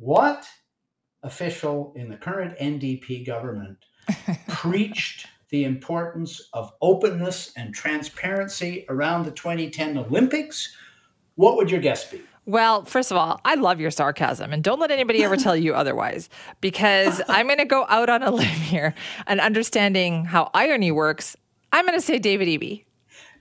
what 0.00 0.46
official 1.22 1.92
in 1.94 2.08
the 2.08 2.16
current 2.16 2.58
NDP 2.58 3.26
government 3.26 3.76
preached 4.48 5.26
the 5.50 5.64
importance 5.64 6.48
of 6.54 6.72
openness 6.80 7.52
and 7.56 7.74
transparency 7.74 8.86
around 8.88 9.24
the 9.24 9.30
2010 9.32 9.98
Olympics, 9.98 10.74
what 11.34 11.56
would 11.56 11.70
your 11.70 11.80
guess 11.80 12.10
be? 12.10 12.22
Well, 12.46 12.84
first 12.84 13.10
of 13.10 13.16
all, 13.16 13.40
I 13.44 13.56
love 13.56 13.78
your 13.78 13.90
sarcasm 13.90 14.52
and 14.52 14.64
don't 14.64 14.80
let 14.80 14.90
anybody 14.90 15.22
ever 15.22 15.36
tell 15.36 15.54
you 15.56 15.74
otherwise 15.74 16.30
because 16.60 17.20
I'm 17.28 17.46
going 17.46 17.58
to 17.58 17.64
go 17.64 17.84
out 17.88 18.08
on 18.08 18.22
a 18.22 18.30
limb 18.30 18.46
here 18.46 18.94
and 19.26 19.40
understanding 19.40 20.24
how 20.24 20.50
irony 20.54 20.90
works. 20.90 21.36
I'm 21.72 21.84
going 21.84 21.98
to 21.98 22.04
say 22.04 22.18
David 22.18 22.48
Eby. 22.48 22.84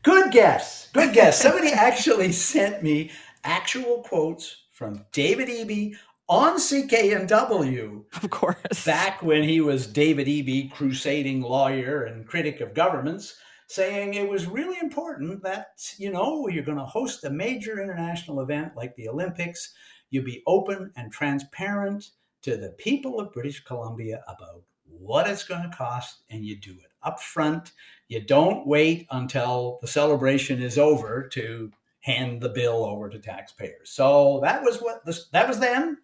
Good 0.04 0.32
guess. 0.32 0.89
Good 0.91 1.13
guess. 1.13 1.39
Somebody 1.39 1.69
actually 1.69 2.32
sent 2.32 2.84
me 2.84 3.12
actual 3.43 4.04
quotes 4.04 4.63
from 4.72 5.06
David 5.12 5.48
Eby 5.48 5.95
on 6.30 6.58
CKNW. 6.58 8.04
Of 8.24 8.30
course. 8.30 8.86
Back 8.86 9.22
when 9.24 9.44
he 9.44 9.62
was 9.62 9.88
David 9.88 10.28
Eby, 10.28 10.72
crusading 10.72 11.42
lawyer 11.42 12.04
and 12.04 12.28
critic 12.28 12.62
of 12.62 12.74
governments, 12.74 13.36
saying 13.68 14.13
it 14.13 14.30
was 14.30 14.46
really 14.46 14.78
important 14.80 15.44
that, 15.44 15.68
you 15.98 16.12
know, 16.12 16.48
you're 16.48 16.63
going 16.63 16.78
to 16.78 16.86
host 16.86 17.26
a 17.26 17.30
major 17.30 17.82
international 17.82 18.42
event 18.42 18.76
like 18.76 18.96
the 18.96 19.10
Olympics, 19.10 19.74
you 20.12 20.22
be 20.22 20.44
open 20.48 20.92
and 20.96 21.12
transparent 21.12 22.12
to 22.44 22.56
the 22.56 22.70
people 22.78 23.20
of 23.20 23.34
British 23.34 23.63
Columbia 23.63 24.24
about 24.28 24.62
what 24.86 25.30
it's 25.30 25.44
going 25.44 25.62
to 25.62 25.76
cost 25.76 26.24
and 26.30 26.46
you 26.46 26.56
do 26.56 26.72
it 26.72 26.92
up 27.04 27.20
front 27.20 27.72
you 28.10 28.20
don't 28.20 28.68
wait 28.68 29.08
until 29.12 29.78
the 29.82 29.88
celebration 29.88 30.62
is 30.62 30.78
over 30.78 31.28
to 31.28 31.72
hand 32.02 32.42
the 32.42 32.50
bill 32.50 32.86
over 32.86 33.10
to 33.10 33.20
taxpayers. 33.20 33.90
So 33.92 34.40
that 34.44 34.64
was 34.64 34.80
what 34.80 35.06
this, 35.06 35.28
that 35.30 35.48
was 35.48 35.60
then. 35.60 35.98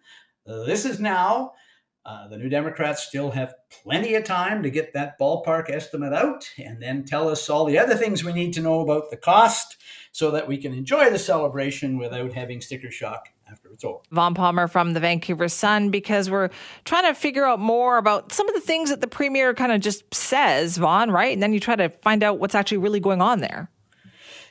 This 0.44 0.84
is 0.84 1.00
now. 1.00 1.52
Uh, 2.04 2.28
the 2.28 2.38
New 2.38 2.48
Democrats 2.48 3.02
still 3.02 3.32
have 3.32 3.54
plenty 3.82 4.14
of 4.14 4.22
time 4.22 4.62
to 4.62 4.70
get 4.70 4.92
that 4.92 5.18
ballpark 5.18 5.68
estimate 5.68 6.12
out 6.12 6.48
and 6.56 6.80
then 6.80 7.04
tell 7.04 7.28
us 7.28 7.50
all 7.50 7.64
the 7.64 7.80
other 7.80 7.96
things 7.96 8.22
we 8.22 8.32
need 8.32 8.52
to 8.52 8.60
know 8.60 8.78
about 8.78 9.10
the 9.10 9.16
cost 9.16 9.76
so 10.12 10.30
that 10.30 10.46
we 10.46 10.56
can 10.56 10.72
enjoy 10.72 11.10
the 11.10 11.18
celebration 11.18 11.98
without 11.98 12.32
having 12.32 12.60
sticker 12.60 12.92
shock 12.92 13.28
after 13.50 13.70
it's 13.72 13.84
over. 13.84 13.98
Vaughn 14.12 14.34
Palmer 14.34 14.68
from 14.68 14.92
the 14.92 15.00
Vancouver 15.00 15.48
Sun, 15.48 15.90
because 15.90 16.30
we're 16.30 16.50
trying 16.84 17.12
to 17.12 17.14
figure 17.14 17.44
out 17.44 17.58
more 17.58 17.98
about 17.98 18.30
some 18.32 18.48
of 18.48 18.54
the 18.54 18.60
things 18.60 18.90
that 18.90 19.00
the 19.00 19.08
premier 19.08 19.52
kind 19.52 19.72
of 19.72 19.80
just 19.80 20.14
says, 20.14 20.76
Vaughn, 20.76 21.10
right? 21.10 21.32
And 21.32 21.42
then 21.42 21.52
you 21.52 21.58
try 21.58 21.74
to 21.74 21.88
find 21.88 22.22
out 22.22 22.38
what's 22.38 22.54
actually 22.54 22.78
really 22.78 23.00
going 23.00 23.20
on 23.20 23.40
there. 23.40 23.68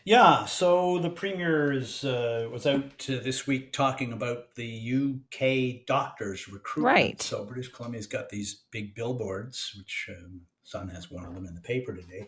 Yeah, 0.06 0.46
so 0.46 1.00
the 1.00 1.10
premier 1.10 1.72
is, 1.72 2.06
uh, 2.06 2.48
was 2.52 2.68
out 2.68 3.00
this 3.08 3.48
week 3.48 3.74
talking 3.74 4.14
about 4.14 4.54
the 4.54 4.94
UK 4.94 5.88
doctors 5.88 6.48
recruitment. 6.48 6.96
Right. 6.96 7.22
So 7.22 7.44
British 7.44 7.70
Columbia's 7.70 8.06
got 8.06 8.30
these 8.30 8.66
big 8.70 8.94
billboards, 8.94 9.74
which 9.76 10.08
um, 10.16 10.42
Sun 10.62 10.90
has 10.90 11.10
one 11.10 11.26
of 11.26 11.34
them 11.34 11.48
in 11.48 11.56
the 11.56 11.62
paper 11.62 11.96
today. 11.96 12.28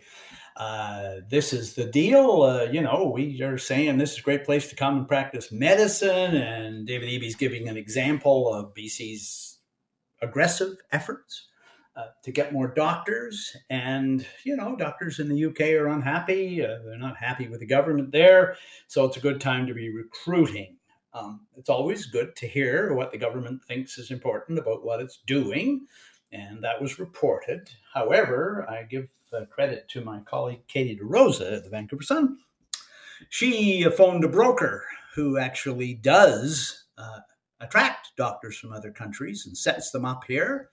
Uh, 0.56 1.18
this 1.30 1.54
is 1.54 1.76
the 1.76 1.86
deal. 1.86 2.42
Uh, 2.42 2.63
you 2.63 2.82
know, 2.82 3.12
we 3.13 3.44
are 3.44 3.60
saying 3.60 4.00
this 4.00 4.13
is 4.13 4.20
a 4.20 4.24
great 4.24 4.44
place 4.44 4.70
to 4.70 4.76
come 4.76 4.98
and 4.98 5.08
practice 5.08 5.52
medicine. 5.52 6.36
And 6.36 6.88
David 6.88 7.10
Eby's 7.10 7.36
giving 7.36 7.70
an 7.70 7.78
example 7.78 8.52
of 8.52 8.74
BC's 8.74 9.60
aggressive 10.20 10.78
efforts 10.92 11.48
uh, 11.98 12.10
to 12.22 12.32
get 12.32 12.54
more 12.54 12.68
doctors. 12.68 13.58
And, 13.72 14.26
you 14.44 14.56
know, 14.56 14.76
doctors 14.76 15.20
in 15.20 15.30
the 15.30 15.46
UK 15.46 15.62
are 15.82 15.88
unhappy. 15.88 16.64
Uh, 16.64 16.78
they're 16.86 16.98
not 16.98 17.18
happy 17.18 17.48
with 17.48 17.60
the 17.60 17.66
government 17.66 18.12
there. 18.12 18.56
So 18.88 19.04
it's 19.06 19.18
a 19.18 19.22
good 19.22 19.42
time 19.42 19.66
to 19.66 19.74
be 19.74 19.90
recruiting. 19.90 20.78
Um, 21.14 21.48
it's 21.58 21.70
always 21.70 22.06
good 22.06 22.36
to 22.36 22.48
hear 22.48 22.94
what 22.94 23.12
the 23.12 23.18
government 23.18 23.64
thinks 23.66 23.98
is 23.98 24.12
important 24.12 24.60
about 24.60 24.86
what 24.86 25.02
it's 25.02 25.22
doing. 25.26 25.88
And 26.32 26.64
that 26.64 26.80
was 26.80 27.00
reported. 27.00 27.68
However, 27.92 28.68
I 28.70 28.84
give 28.84 29.08
uh, 29.34 29.46
credit 29.46 29.90
to 29.90 30.02
my 30.02 30.20
colleague 30.20 30.62
Katie 30.68 31.00
DeRosa 31.02 31.58
at 31.58 31.64
the 31.64 31.70
Vancouver 31.70 32.04
Sun. 32.04 32.38
She 33.30 33.84
phoned 33.98 34.24
a 34.24 34.30
broker 34.30 34.86
who 35.16 35.40
actually 35.40 35.96
does 35.96 36.86
uh, 37.00 37.20
attract 37.60 38.12
doctors 38.18 38.56
from 38.58 38.72
other 38.72 38.92
countries 38.92 39.48
and 39.48 39.58
sets 39.58 39.90
them 39.90 40.06
up 40.06 40.24
here. 40.28 40.70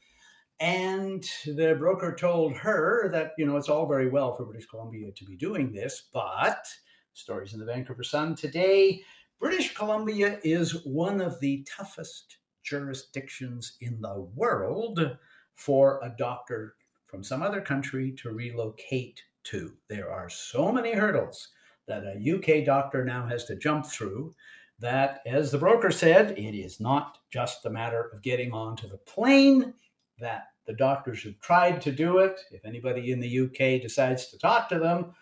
And 0.64 1.22
the 1.44 1.76
broker 1.78 2.16
told 2.18 2.56
her 2.56 3.10
that, 3.12 3.32
you 3.36 3.44
know, 3.44 3.58
it's 3.58 3.68
all 3.68 3.86
very 3.86 4.08
well 4.08 4.34
for 4.34 4.46
British 4.46 4.64
Columbia 4.64 5.12
to 5.12 5.24
be 5.26 5.36
doing 5.36 5.70
this, 5.70 6.04
but 6.10 6.66
stories 7.12 7.52
in 7.52 7.60
the 7.60 7.66
Vancouver 7.66 8.02
Sun 8.02 8.34
today 8.36 9.02
British 9.38 9.74
Columbia 9.74 10.38
is 10.42 10.82
one 10.86 11.20
of 11.20 11.38
the 11.40 11.68
toughest 11.70 12.38
jurisdictions 12.62 13.76
in 13.82 14.00
the 14.00 14.26
world 14.34 15.18
for 15.54 16.00
a 16.02 16.14
doctor 16.16 16.76
from 17.08 17.22
some 17.22 17.42
other 17.42 17.60
country 17.60 18.12
to 18.12 18.30
relocate 18.30 19.22
to. 19.42 19.70
There 19.90 20.10
are 20.10 20.30
so 20.30 20.72
many 20.72 20.94
hurdles 20.94 21.46
that 21.88 22.04
a 22.04 22.36
UK 22.36 22.64
doctor 22.64 23.04
now 23.04 23.26
has 23.26 23.44
to 23.46 23.56
jump 23.56 23.84
through 23.84 24.34
that, 24.78 25.20
as 25.26 25.50
the 25.50 25.58
broker 25.58 25.90
said, 25.90 26.30
it 26.38 26.56
is 26.56 26.80
not 26.80 27.18
just 27.30 27.66
a 27.66 27.70
matter 27.70 28.08
of 28.14 28.22
getting 28.22 28.50
onto 28.52 28.88
the 28.88 28.96
plane, 28.96 29.74
that 30.18 30.53
the 30.66 30.74
doctors 30.74 31.22
who've 31.22 31.40
tried 31.40 31.80
to 31.82 31.92
do 31.92 32.18
it, 32.18 32.40
if 32.50 32.64
anybody 32.64 33.12
in 33.12 33.20
the 33.20 33.40
UK 33.40 33.82
decides 33.82 34.28
to 34.28 34.38
talk 34.38 34.68
to 34.68 34.78
them, 34.78 35.14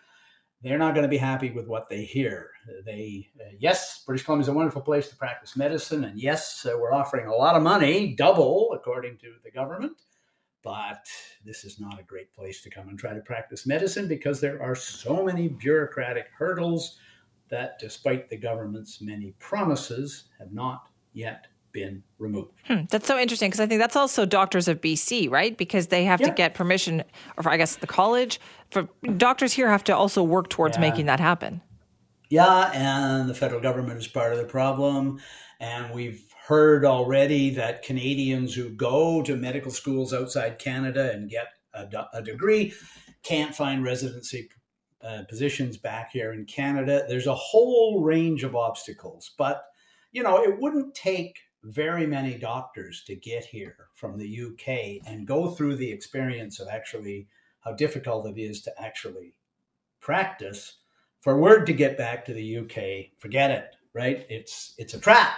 they're 0.61 0.77
not 0.77 0.93
going 0.93 1.03
to 1.03 1.09
be 1.09 1.17
happy 1.17 1.51
with 1.51 1.67
what 1.67 1.89
they 1.89 2.05
hear. 2.05 2.49
They, 2.85 3.27
uh, 3.39 3.51
yes, 3.59 4.03
British 4.05 4.23
Columbia 4.23 4.43
is 4.43 4.47
a 4.47 4.53
wonderful 4.53 4.81
place 4.81 5.09
to 5.09 5.15
practice 5.15 5.57
medicine, 5.57 6.05
and 6.05 6.19
yes, 6.19 6.65
uh, 6.65 6.77
we're 6.77 6.93
offering 6.93 7.27
a 7.27 7.35
lot 7.35 7.55
of 7.55 7.63
money, 7.63 8.15
double 8.15 8.71
according 8.73 9.17
to 9.17 9.33
the 9.43 9.51
government. 9.51 10.01
But 10.63 11.05
this 11.43 11.65
is 11.65 11.81
not 11.81 11.99
a 11.99 12.03
great 12.03 12.33
place 12.33 12.61
to 12.61 12.69
come 12.69 12.87
and 12.87 12.97
try 12.97 13.13
to 13.13 13.19
practice 13.19 13.67
medicine 13.67 14.07
because 14.07 14.39
there 14.39 14.63
are 14.63 14.75
so 14.75 15.25
many 15.25 15.49
bureaucratic 15.49 16.27
hurdles 16.37 16.97
that, 17.49 17.77
despite 17.79 18.29
the 18.29 18.37
government's 18.37 19.01
many 19.01 19.35
promises, 19.39 20.29
have 20.39 20.53
not 20.53 20.87
yet 21.11 21.47
been 21.73 22.03
removed. 22.19 22.51
Hmm, 22.65 22.81
that's 22.89 23.07
so 23.07 23.19
interesting 23.19 23.49
because 23.49 23.59
I 23.59 23.65
think 23.65 23.81
that's 23.81 23.95
also 23.95 24.25
doctors 24.25 24.67
of 24.67 24.79
BC, 24.79 25.29
right? 25.29 25.57
Because 25.57 25.87
they 25.87 26.05
have 26.05 26.21
yeah. 26.21 26.27
to 26.27 26.33
get 26.33 26.53
permission, 26.53 27.03
or 27.37 27.49
I 27.49 27.57
guess 27.57 27.75
the 27.75 27.87
college. 27.87 28.39
For 28.71 28.87
doctors 29.17 29.51
here 29.53 29.69
have 29.69 29.83
to 29.85 29.95
also 29.95 30.23
work 30.23 30.49
towards 30.49 30.77
yeah. 30.77 30.81
making 30.81 31.07
that 31.07 31.19
happen. 31.19 31.61
Yeah, 32.29 32.71
and 32.73 33.29
the 33.29 33.35
federal 33.35 33.61
government 33.61 33.99
is 33.99 34.07
part 34.07 34.31
of 34.31 34.39
the 34.39 34.45
problem, 34.45 35.19
and 35.59 35.93
we've 35.93 36.23
heard 36.47 36.85
already 36.85 37.51
that 37.51 37.83
Canadians 37.83 38.53
who 38.53 38.69
go 38.69 39.21
to 39.23 39.35
medical 39.35 39.71
schools 39.71 40.13
outside 40.13 40.59
Canada 40.59 41.11
and 41.11 41.29
get 41.29 41.47
a, 41.73 41.87
a 42.13 42.21
degree 42.21 42.73
can't 43.23 43.55
find 43.55 43.83
residency 43.83 44.49
uh, 45.01 45.23
positions 45.29 45.77
back 45.77 46.11
here 46.11 46.33
in 46.33 46.45
Canada. 46.45 47.05
There's 47.07 47.27
a 47.27 47.35
whole 47.35 48.01
range 48.03 48.43
of 48.43 48.55
obstacles, 48.55 49.31
but 49.37 49.65
you 50.11 50.23
know, 50.23 50.43
it 50.43 50.59
wouldn't 50.59 50.93
take 50.93 51.39
very 51.63 52.05
many 52.05 52.37
doctors 52.37 53.03
to 53.05 53.15
get 53.15 53.45
here 53.45 53.87
from 53.95 54.17
the 54.17 54.41
UK 54.41 55.07
and 55.07 55.27
go 55.27 55.51
through 55.51 55.75
the 55.75 55.91
experience 55.91 56.59
of 56.59 56.67
actually 56.67 57.27
how 57.61 57.73
difficult 57.73 58.27
it 58.27 58.39
is 58.39 58.61
to 58.61 58.81
actually 58.81 59.35
practice. 60.01 60.77
For 61.21 61.37
word 61.37 61.65
to 61.67 61.73
get 61.73 61.97
back 61.97 62.25
to 62.25 62.33
the 62.33 62.57
UK, 62.57 63.17
forget 63.19 63.49
it, 63.49 63.75
right? 63.93 64.25
It's 64.29 64.73
it's 64.77 64.93
a 64.93 64.99
trap. 64.99 65.37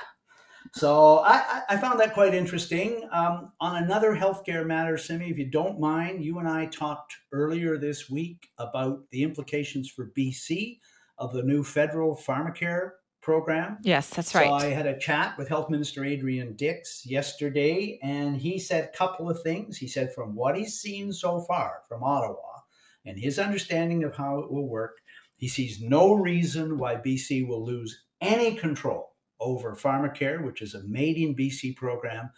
So 0.73 1.19
I, 1.19 1.61
I 1.69 1.77
found 1.77 1.99
that 1.99 2.15
quite 2.15 2.33
interesting. 2.33 3.07
Um, 3.11 3.51
on 3.61 3.83
another 3.83 4.15
healthcare 4.15 4.65
matter, 4.65 4.97
Simi, 4.97 5.29
if 5.29 5.37
you 5.37 5.49
don't 5.49 5.79
mind, 5.79 6.25
you 6.25 6.39
and 6.39 6.47
I 6.47 6.65
talked 6.65 7.15
earlier 7.31 7.77
this 7.77 8.09
week 8.09 8.49
about 8.57 9.03
the 9.11 9.21
implications 9.21 9.89
for 9.89 10.11
BC 10.17 10.79
of 11.19 11.33
the 11.33 11.43
new 11.43 11.63
federal 11.63 12.15
pharmacare 12.15 12.91
program. 13.25 13.79
Yes, 13.81 14.07
that's 14.09 14.35
right. 14.35 14.45
So 14.45 14.53
I 14.53 14.65
had 14.65 14.85
a 14.85 14.99
chat 14.99 15.35
with 15.35 15.49
Health 15.49 15.71
Minister 15.71 16.05
Adrian 16.05 16.55
Dix 16.55 17.03
yesterday, 17.07 17.97
and 18.03 18.37
he 18.37 18.59
said 18.59 18.83
a 18.83 18.95
couple 18.95 19.31
of 19.31 19.41
things. 19.41 19.77
He 19.77 19.87
said, 19.87 20.13
from 20.13 20.35
what 20.35 20.55
he's 20.55 20.79
seen 20.79 21.11
so 21.11 21.41
far 21.41 21.81
from 21.89 22.03
Ottawa 22.03 22.59
and 23.03 23.17
his 23.17 23.39
understanding 23.39 24.03
of 24.03 24.15
how 24.15 24.37
it 24.39 24.51
will 24.51 24.69
work, 24.69 24.99
he 25.37 25.47
sees 25.47 25.81
no 25.81 26.13
reason 26.13 26.77
why 26.77 26.97
BC 26.97 27.47
will 27.47 27.65
lose 27.65 28.03
any 28.21 28.53
control 28.53 29.15
over 29.39 29.75
pharmacare, 29.75 30.45
which 30.45 30.61
is 30.61 30.75
a 30.75 30.83
made 30.83 31.17
in 31.17 31.35
BC 31.35 31.75
program. 31.75 32.29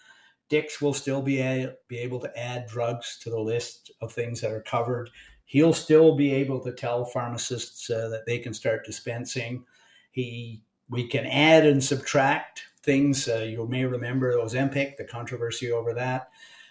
Dix 0.48 0.80
will 0.80 0.94
still 0.94 1.22
be, 1.22 1.42
a, 1.42 1.74
be 1.90 1.98
able 1.98 2.22
to 2.22 2.40
add 2.40 2.66
drugs 2.66 3.20
to 3.24 3.30
the 3.30 3.40
list 3.40 3.92
of 4.02 4.14
things 4.14 4.40
that 4.40 4.54
are 4.54 4.62
covered. 4.62 5.10
He'll 5.44 5.74
still 5.74 6.16
be 6.16 6.34
able 6.34 6.62
to 6.62 6.72
tell 6.72 7.04
pharmacists 7.04 7.90
uh, 7.90 8.08
that 8.08 8.26
they 8.26 8.40
can 8.40 8.54
start 8.54 8.86
dispensing. 8.86 9.66
He 10.12 10.64
we 10.90 11.08
can 11.08 11.26
add 11.26 11.66
and 11.66 11.84
subtract 11.84 12.64
things. 12.84 13.28
Uh, 13.28 13.40
you 13.40 13.68
may 13.68 13.86
remember 13.86 14.34
Ozempic, 14.34 14.98
the 14.98 15.04
controversy 15.04 15.72
over 15.72 15.94
that. 15.94 16.30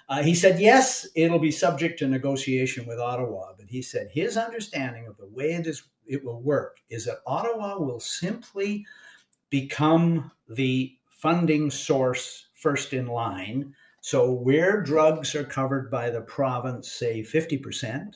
Uh, 0.09 0.23
he 0.23 0.35
said, 0.35 0.61
yes, 0.61 1.07
it'll 1.17 1.39
be 1.39 1.51
subject 1.51 1.99
to 1.99 2.07
negotiation 2.07 2.87
with 2.87 3.01
Ottawa, 3.01 3.53
but 3.59 3.69
he 3.69 3.83
said 3.83 4.09
his 4.11 4.37
understanding 4.37 5.07
of 5.07 5.17
the 5.17 5.27
way 5.27 5.53
it, 5.53 5.67
is, 5.67 5.83
it 6.07 6.25
will 6.25 6.41
work 6.41 6.79
is 6.91 7.05
that 7.05 7.23
Ottawa 7.27 7.79
will 7.79 7.99
simply 7.99 8.87
become 9.51 10.31
the 10.49 10.97
funding 11.09 11.71
source 11.71 12.49
first 12.55 12.93
in 12.93 13.07
line. 13.07 13.75
So, 14.01 14.31
where 14.31 14.81
drugs 14.81 15.35
are 15.35 15.45
covered 15.45 15.91
by 15.91 16.11
the 16.11 16.21
province, 16.21 16.93
say 16.93 17.23
50% 17.23 18.15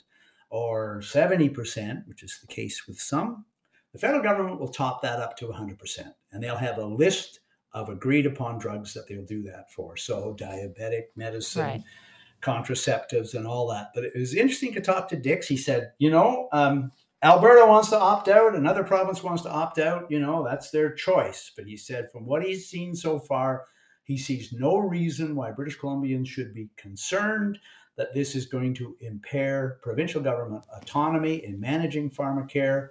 or 0.51 1.01
70%, 1.03 2.07
which 2.07 2.23
is 2.23 2.39
the 2.41 2.47
case 2.47 2.87
with 2.87 3.01
some, 3.01 3.45
the 3.93 3.99
federal 3.99 4.23
government 4.23 4.61
will 4.61 4.69
top 4.69 5.03
that 5.03 5.19
up 5.19 5.37
to 5.39 5.47
100%, 5.47 6.13
and 6.33 6.43
they'll 6.43 6.57
have 6.57 6.79
a 6.79 6.85
list 6.85 7.41
of 7.73 7.89
agreed 7.89 8.27
upon 8.27 8.59
drugs 8.59 8.95
that 8.95 9.09
they'll 9.09 9.25
do 9.25 9.43
that 9.43 9.71
for. 9.73 9.97
So, 9.97 10.37
diabetic 10.39 11.05
medicine, 11.17 11.63
right. 11.63 11.83
contraceptives, 12.43 13.35
and 13.35 13.47
all 13.47 13.69
that. 13.69 13.89
But 13.95 14.05
it 14.05 14.13
was 14.17 14.35
interesting 14.35 14.73
to 14.75 14.81
talk 14.81 15.09
to 15.09 15.17
Dix. 15.17 15.47
He 15.47 15.57
said, 15.57 15.93
you 15.99 16.11
know, 16.11 16.49
um, 16.53 16.93
Alberta 17.23 17.67
wants 17.67 17.91
to 17.91 17.99
opt 17.99 18.29
out, 18.29 18.55
another 18.55 18.83
province 18.83 19.23
wants 19.23 19.43
to 19.43 19.51
opt 19.51 19.79
out. 19.79 20.11
You 20.11 20.21
know, 20.21 20.45
that's 20.45 20.71
their 20.71 20.93
choice. 20.93 21.53
But 21.55 21.67
he 21.67 21.77
said, 21.77 22.11
from 22.11 22.27
what 22.27 22.43
he's 22.43 22.69
seen 22.69 22.95
so 22.95 23.19
far, 23.19 23.67
he 24.05 24.17
sees 24.17 24.53
no 24.53 24.79
reason 24.79 25.37
why 25.37 25.53
British 25.53 25.79
Columbians 25.79 26.27
should 26.27 26.55
be 26.55 26.71
concerned 26.77 27.59
that 27.97 28.15
this 28.15 28.35
is 28.35 28.47
going 28.47 28.73
to 28.75 28.97
impair 29.01 29.79
provincial 29.83 30.23
government 30.23 30.65
autonomy 30.75 31.45
in 31.45 31.61
managing 31.61 32.11
pharmacare 32.11 32.89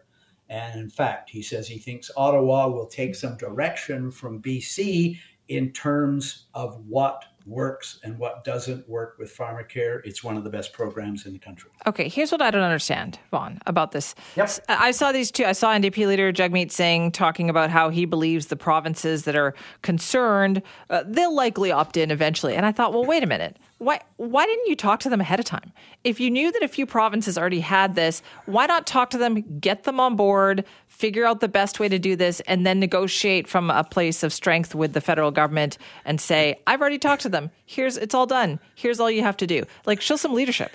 and 0.50 0.80
in 0.80 0.90
fact, 0.90 1.30
he 1.30 1.42
says 1.42 1.68
he 1.68 1.78
thinks 1.78 2.10
Ottawa 2.18 2.68
will 2.68 2.88
take 2.88 3.10
hmm. 3.10 3.14
some 3.14 3.38
direction 3.38 4.12
from 4.12 4.42
BC 4.42 5.18
in 5.48 5.72
terms 5.72 6.46
of 6.54 6.80
what 6.88 7.26
works 7.50 8.00
and 8.04 8.18
what 8.18 8.44
doesn't 8.44 8.88
work 8.88 9.16
with 9.18 9.36
pharmacare. 9.36 10.02
It's 10.04 10.24
one 10.24 10.38
of 10.38 10.44
the 10.44 10.50
best 10.50 10.74
programs 10.74 11.26
in 11.26 11.34
the 11.34 11.40
country. 11.40 11.72
Okay, 11.88 12.08
here's 12.08 12.32
what 12.32 12.42
I 12.42 12.52
don't 12.52 12.62
understand, 12.62 13.20
Vaughn, 13.32 13.60
about 13.66 13.92
this. 13.92 14.16
Yep. 14.36 14.50
I 14.70 14.92
saw 14.92 15.12
these 15.12 15.32
two. 15.32 15.46
I 15.46 15.54
saw 15.54 15.74
NDP 15.74 16.08
leader 16.08 16.32
Jagmeet 16.32 16.72
Singh 16.72 17.12
talking 17.12 17.50
about 17.50 17.70
how 17.70 17.90
he 17.90 18.06
believes 18.06 18.48
the 18.48 18.56
provinces 18.56 19.24
that 19.24 19.36
are 19.36 19.54
concerned, 19.82 20.62
uh, 20.90 21.04
they'll 21.06 21.34
likely 21.34 21.72
opt 21.72 21.98
in 21.98 22.12
eventually. 22.12 22.56
And 22.56 22.66
I 22.66 22.72
thought, 22.72 22.94
well, 22.94 23.06
wait 23.06 23.24
a 23.24 23.28
minute. 23.28 23.58
Why 23.80 24.02
why 24.18 24.46
didn't 24.46 24.68
you 24.68 24.76
talk 24.76 25.00
to 25.02 25.10
them 25.10 25.22
ahead 25.22 25.40
of 25.40 25.46
time? 25.46 25.72
If 26.04 26.20
you 26.20 26.30
knew 26.30 26.52
that 26.52 26.62
a 26.62 26.68
few 26.68 26.86
provinces 26.86 27.38
already 27.38 27.62
had 27.62 27.96
this, 27.96 28.22
why 28.46 28.66
not 28.66 28.86
talk 28.86 29.10
to 29.12 29.18
them, 29.18 29.60
get 29.60 29.84
them 29.84 30.02
on 30.02 30.18
board, 30.18 30.66
figure 30.88 31.26
out 31.26 31.40
the 31.40 31.48
best 31.48 31.80
way 31.80 31.88
to 31.88 31.98
do 31.98 32.18
this, 32.18 32.42
and 32.42 32.68
then 32.68 32.82
negotiate 32.82 33.48
from 33.48 33.70
a 33.70 33.86
place 33.86 34.22
of 34.22 34.34
strength 34.34 34.76
with 34.76 34.92
the 34.92 35.00
federal 35.00 35.32
government 35.32 35.78
and 36.04 36.20
say, 36.20 36.60
I've 36.68 36.82
already 36.82 36.98
talked 36.98 37.22
to 37.22 37.30
them. 37.30 37.39
Here's 37.66 37.98
it's 37.98 38.14
all 38.14 38.26
done. 38.26 38.60
Here's 38.76 39.00
all 39.00 39.10
you 39.10 39.22
have 39.24 39.38
to 39.38 39.48
do. 39.48 39.64
Like 39.86 40.02
show 40.02 40.16
some 40.16 40.34
leadership. 40.34 40.72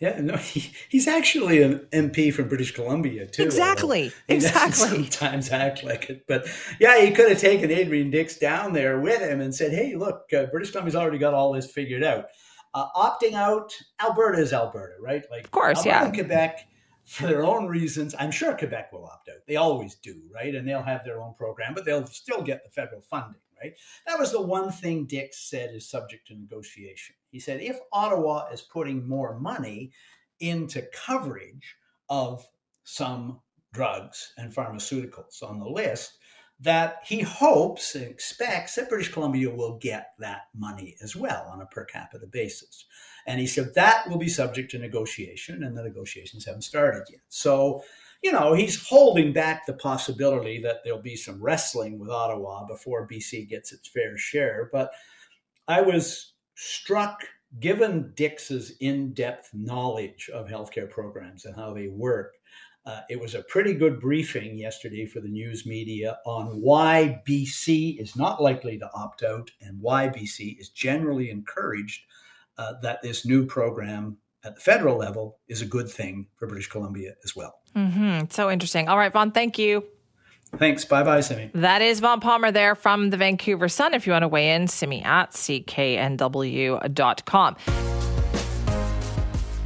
Yeah, 0.00 0.20
no, 0.20 0.36
he, 0.36 0.72
he's 0.88 1.06
actually 1.06 1.62
an 1.62 1.86
MP 1.92 2.34
from 2.34 2.48
British 2.48 2.72
Columbia 2.72 3.26
too. 3.26 3.44
Exactly, 3.44 4.12
exactly. 4.28 4.88
Sometimes 5.10 5.50
act 5.50 5.84
like 5.84 6.10
it, 6.10 6.24
but 6.26 6.46
yeah, 6.80 7.00
he 7.00 7.12
could 7.12 7.30
have 7.30 7.38
taken 7.38 7.70
Adrian 7.70 8.10
Dix 8.10 8.36
down 8.36 8.72
there 8.72 9.00
with 9.00 9.20
him 9.20 9.40
and 9.40 9.54
said, 9.54 9.72
"Hey, 9.72 9.94
look, 9.94 10.24
uh, 10.36 10.46
British 10.46 10.72
Columbia's 10.72 10.96
already 10.96 11.18
got 11.18 11.34
all 11.34 11.52
this 11.52 11.70
figured 11.70 12.02
out. 12.02 12.26
Uh, 12.74 12.88
opting 12.96 13.34
out, 13.34 13.72
Alberta 14.02 14.38
is 14.38 14.52
Alberta, 14.52 14.94
right? 15.00 15.24
Like, 15.30 15.44
of 15.44 15.50
course, 15.50 15.78
Alberta 15.78 15.88
yeah. 15.88 16.04
And 16.06 16.14
Quebec, 16.14 16.66
for 17.04 17.26
their 17.26 17.44
own 17.44 17.66
reasons, 17.66 18.14
I'm 18.18 18.30
sure 18.30 18.56
Quebec 18.56 18.92
will 18.92 19.04
opt 19.04 19.28
out. 19.28 19.46
They 19.46 19.56
always 19.56 19.96
do, 19.96 20.22
right? 20.34 20.54
And 20.54 20.66
they'll 20.66 20.82
have 20.82 21.04
their 21.04 21.20
own 21.20 21.34
program, 21.34 21.74
but 21.74 21.84
they'll 21.84 22.06
still 22.06 22.40
get 22.40 22.64
the 22.64 22.70
federal 22.70 23.02
funding, 23.02 23.41
right? 23.62 23.74
That 24.06 24.18
was 24.18 24.32
the 24.32 24.40
one 24.40 24.70
thing 24.72 25.06
Dix 25.06 25.48
said 25.48 25.74
is 25.74 25.88
subject 25.88 26.26
to 26.28 26.34
negotiation. 26.34 27.14
He 27.30 27.40
said 27.40 27.60
if 27.60 27.78
Ottawa 27.92 28.48
is 28.52 28.62
putting 28.62 29.08
more 29.08 29.38
money 29.38 29.92
into 30.40 30.82
coverage 30.92 31.76
of 32.08 32.46
some 32.84 33.40
drugs 33.72 34.32
and 34.36 34.54
pharmaceuticals 34.54 35.42
on 35.42 35.58
the 35.58 35.68
list, 35.68 36.18
that 36.60 36.98
he 37.04 37.20
hopes 37.20 37.96
and 37.96 38.04
expects 38.04 38.76
that 38.76 38.88
British 38.88 39.12
Columbia 39.12 39.50
will 39.50 39.78
get 39.78 40.12
that 40.20 40.42
money 40.54 40.96
as 41.02 41.16
well 41.16 41.48
on 41.52 41.60
a 41.60 41.66
per 41.66 41.84
capita 41.84 42.26
basis. 42.26 42.86
And 43.26 43.40
he 43.40 43.48
said 43.48 43.74
that 43.74 44.08
will 44.08 44.18
be 44.18 44.28
subject 44.28 44.70
to 44.70 44.78
negotiation, 44.78 45.64
and 45.64 45.76
the 45.76 45.82
negotiations 45.82 46.44
haven't 46.44 46.62
started 46.62 47.02
yet. 47.10 47.20
So, 47.28 47.82
you 48.22 48.30
know, 48.30 48.54
he's 48.54 48.86
holding 48.86 49.32
back 49.32 49.66
the 49.66 49.72
possibility 49.74 50.60
that 50.62 50.78
there'll 50.84 51.02
be 51.02 51.16
some 51.16 51.42
wrestling 51.42 51.98
with 51.98 52.10
Ottawa 52.10 52.64
before 52.66 53.08
BC 53.08 53.48
gets 53.48 53.72
its 53.72 53.88
fair 53.88 54.16
share. 54.16 54.70
But 54.72 54.92
I 55.66 55.80
was 55.80 56.34
struck, 56.54 57.24
given 57.58 58.12
Dix's 58.14 58.76
in 58.80 59.12
depth 59.12 59.50
knowledge 59.52 60.30
of 60.32 60.46
healthcare 60.46 60.88
programs 60.88 61.44
and 61.44 61.56
how 61.56 61.74
they 61.74 61.88
work, 61.88 62.34
uh, 62.86 63.00
it 63.10 63.20
was 63.20 63.34
a 63.34 63.42
pretty 63.44 63.74
good 63.74 64.00
briefing 64.00 64.56
yesterday 64.56 65.06
for 65.06 65.20
the 65.20 65.28
news 65.28 65.66
media 65.66 66.18
on 66.24 66.60
why 66.60 67.22
BC 67.28 68.00
is 68.00 68.16
not 68.16 68.42
likely 68.42 68.78
to 68.78 68.90
opt 68.94 69.22
out 69.22 69.50
and 69.60 69.80
why 69.80 70.08
BC 70.08 70.58
is 70.60 70.68
generally 70.68 71.30
encouraged 71.30 72.02
uh, 72.58 72.74
that 72.82 73.00
this 73.02 73.24
new 73.24 73.46
program 73.46 74.16
at 74.44 74.54
the 74.56 74.60
federal 74.60 74.96
level 74.96 75.38
is 75.48 75.62
a 75.62 75.66
good 75.66 75.88
thing 75.88 76.26
for 76.36 76.46
British 76.46 76.68
Columbia 76.68 77.14
as 77.24 77.34
well. 77.36 77.54
Mm-hmm. 77.76 78.26
So 78.30 78.50
interesting. 78.50 78.88
All 78.88 78.98
right, 78.98 79.12
Vaughn, 79.12 79.30
thank 79.32 79.58
you. 79.58 79.84
Thanks. 80.56 80.84
Bye 80.84 81.02
bye, 81.02 81.22
Simi. 81.22 81.50
That 81.54 81.80
is 81.80 82.00
Vaughn 82.00 82.20
Palmer 82.20 82.50
there 82.50 82.74
from 82.74 83.08
the 83.08 83.16
Vancouver 83.16 83.70
Sun. 83.70 83.94
If 83.94 84.06
you 84.06 84.12
want 84.12 84.24
to 84.24 84.28
weigh 84.28 84.52
in, 84.54 84.68
Simi 84.68 85.02
at 85.02 85.30
cknw.com. 85.30 85.66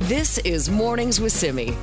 This 0.00 0.38
is 0.38 0.70
Mornings 0.70 1.20
with 1.20 1.32
Simi. 1.32 1.76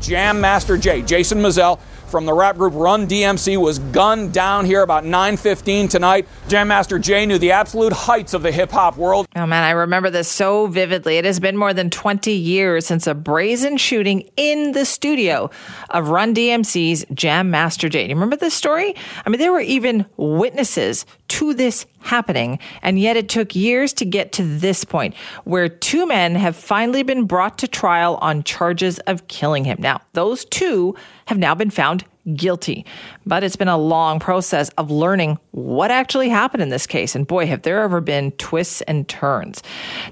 Jam 0.00 0.40
Master 0.40 0.76
Jay, 0.76 1.02
Jason 1.02 1.38
Mizell 1.38 1.78
from 2.12 2.26
the 2.26 2.34
rap 2.34 2.58
group 2.58 2.74
Run 2.76 3.08
DMC 3.08 3.56
was 3.56 3.78
gunned 3.78 4.34
down 4.34 4.66
here 4.66 4.82
about 4.82 5.02
9:15 5.04 5.88
tonight. 5.88 6.28
Jam 6.46 6.68
Master 6.68 6.98
Jay 6.98 7.24
knew 7.24 7.38
the 7.38 7.52
absolute 7.52 7.94
heights 7.94 8.34
of 8.34 8.42
the 8.42 8.52
hip 8.52 8.70
hop 8.70 8.98
world. 8.98 9.26
Oh 9.34 9.46
man, 9.46 9.64
I 9.64 9.70
remember 9.70 10.10
this 10.10 10.28
so 10.28 10.66
vividly. 10.66 11.16
It 11.16 11.24
has 11.24 11.40
been 11.40 11.56
more 11.56 11.72
than 11.72 11.88
20 11.88 12.30
years 12.30 12.86
since 12.86 13.06
a 13.06 13.14
brazen 13.14 13.78
shooting 13.78 14.28
in 14.36 14.72
the 14.72 14.84
studio 14.84 15.50
of 15.88 16.10
Run 16.10 16.34
DMC's 16.34 17.06
Jam 17.14 17.50
Master 17.50 17.88
Jay. 17.88 18.02
Do 18.02 18.10
you 18.10 18.14
remember 18.14 18.36
this 18.36 18.52
story? 18.52 18.94
I 19.24 19.30
mean, 19.30 19.40
there 19.40 19.50
were 19.50 19.60
even 19.60 20.04
witnesses 20.18 21.06
to 21.32 21.54
this 21.54 21.86
happening, 22.00 22.58
and 22.82 22.98
yet 22.98 23.16
it 23.16 23.30
took 23.30 23.56
years 23.56 23.94
to 23.94 24.04
get 24.04 24.32
to 24.32 24.42
this 24.42 24.84
point 24.84 25.14
where 25.44 25.66
two 25.66 26.06
men 26.06 26.34
have 26.34 26.54
finally 26.54 27.02
been 27.02 27.24
brought 27.24 27.56
to 27.58 27.66
trial 27.66 28.18
on 28.20 28.42
charges 28.42 28.98
of 29.00 29.26
killing 29.28 29.64
him. 29.64 29.78
Now, 29.80 30.02
those 30.12 30.44
two 30.44 30.94
have 31.26 31.38
now 31.38 31.54
been 31.54 31.70
found 31.70 32.04
guilty. 32.34 32.86
But 33.26 33.42
it's 33.42 33.56
been 33.56 33.68
a 33.68 33.78
long 33.78 34.20
process 34.20 34.68
of 34.70 34.90
learning 34.90 35.38
what 35.50 35.90
actually 35.90 36.28
happened 36.28 36.62
in 36.62 36.68
this 36.68 36.86
case. 36.86 37.14
And 37.14 37.26
boy, 37.26 37.46
have 37.46 37.62
there 37.62 37.80
ever 37.82 38.00
been 38.00 38.30
twists 38.32 38.80
and 38.82 39.08
turns. 39.08 39.62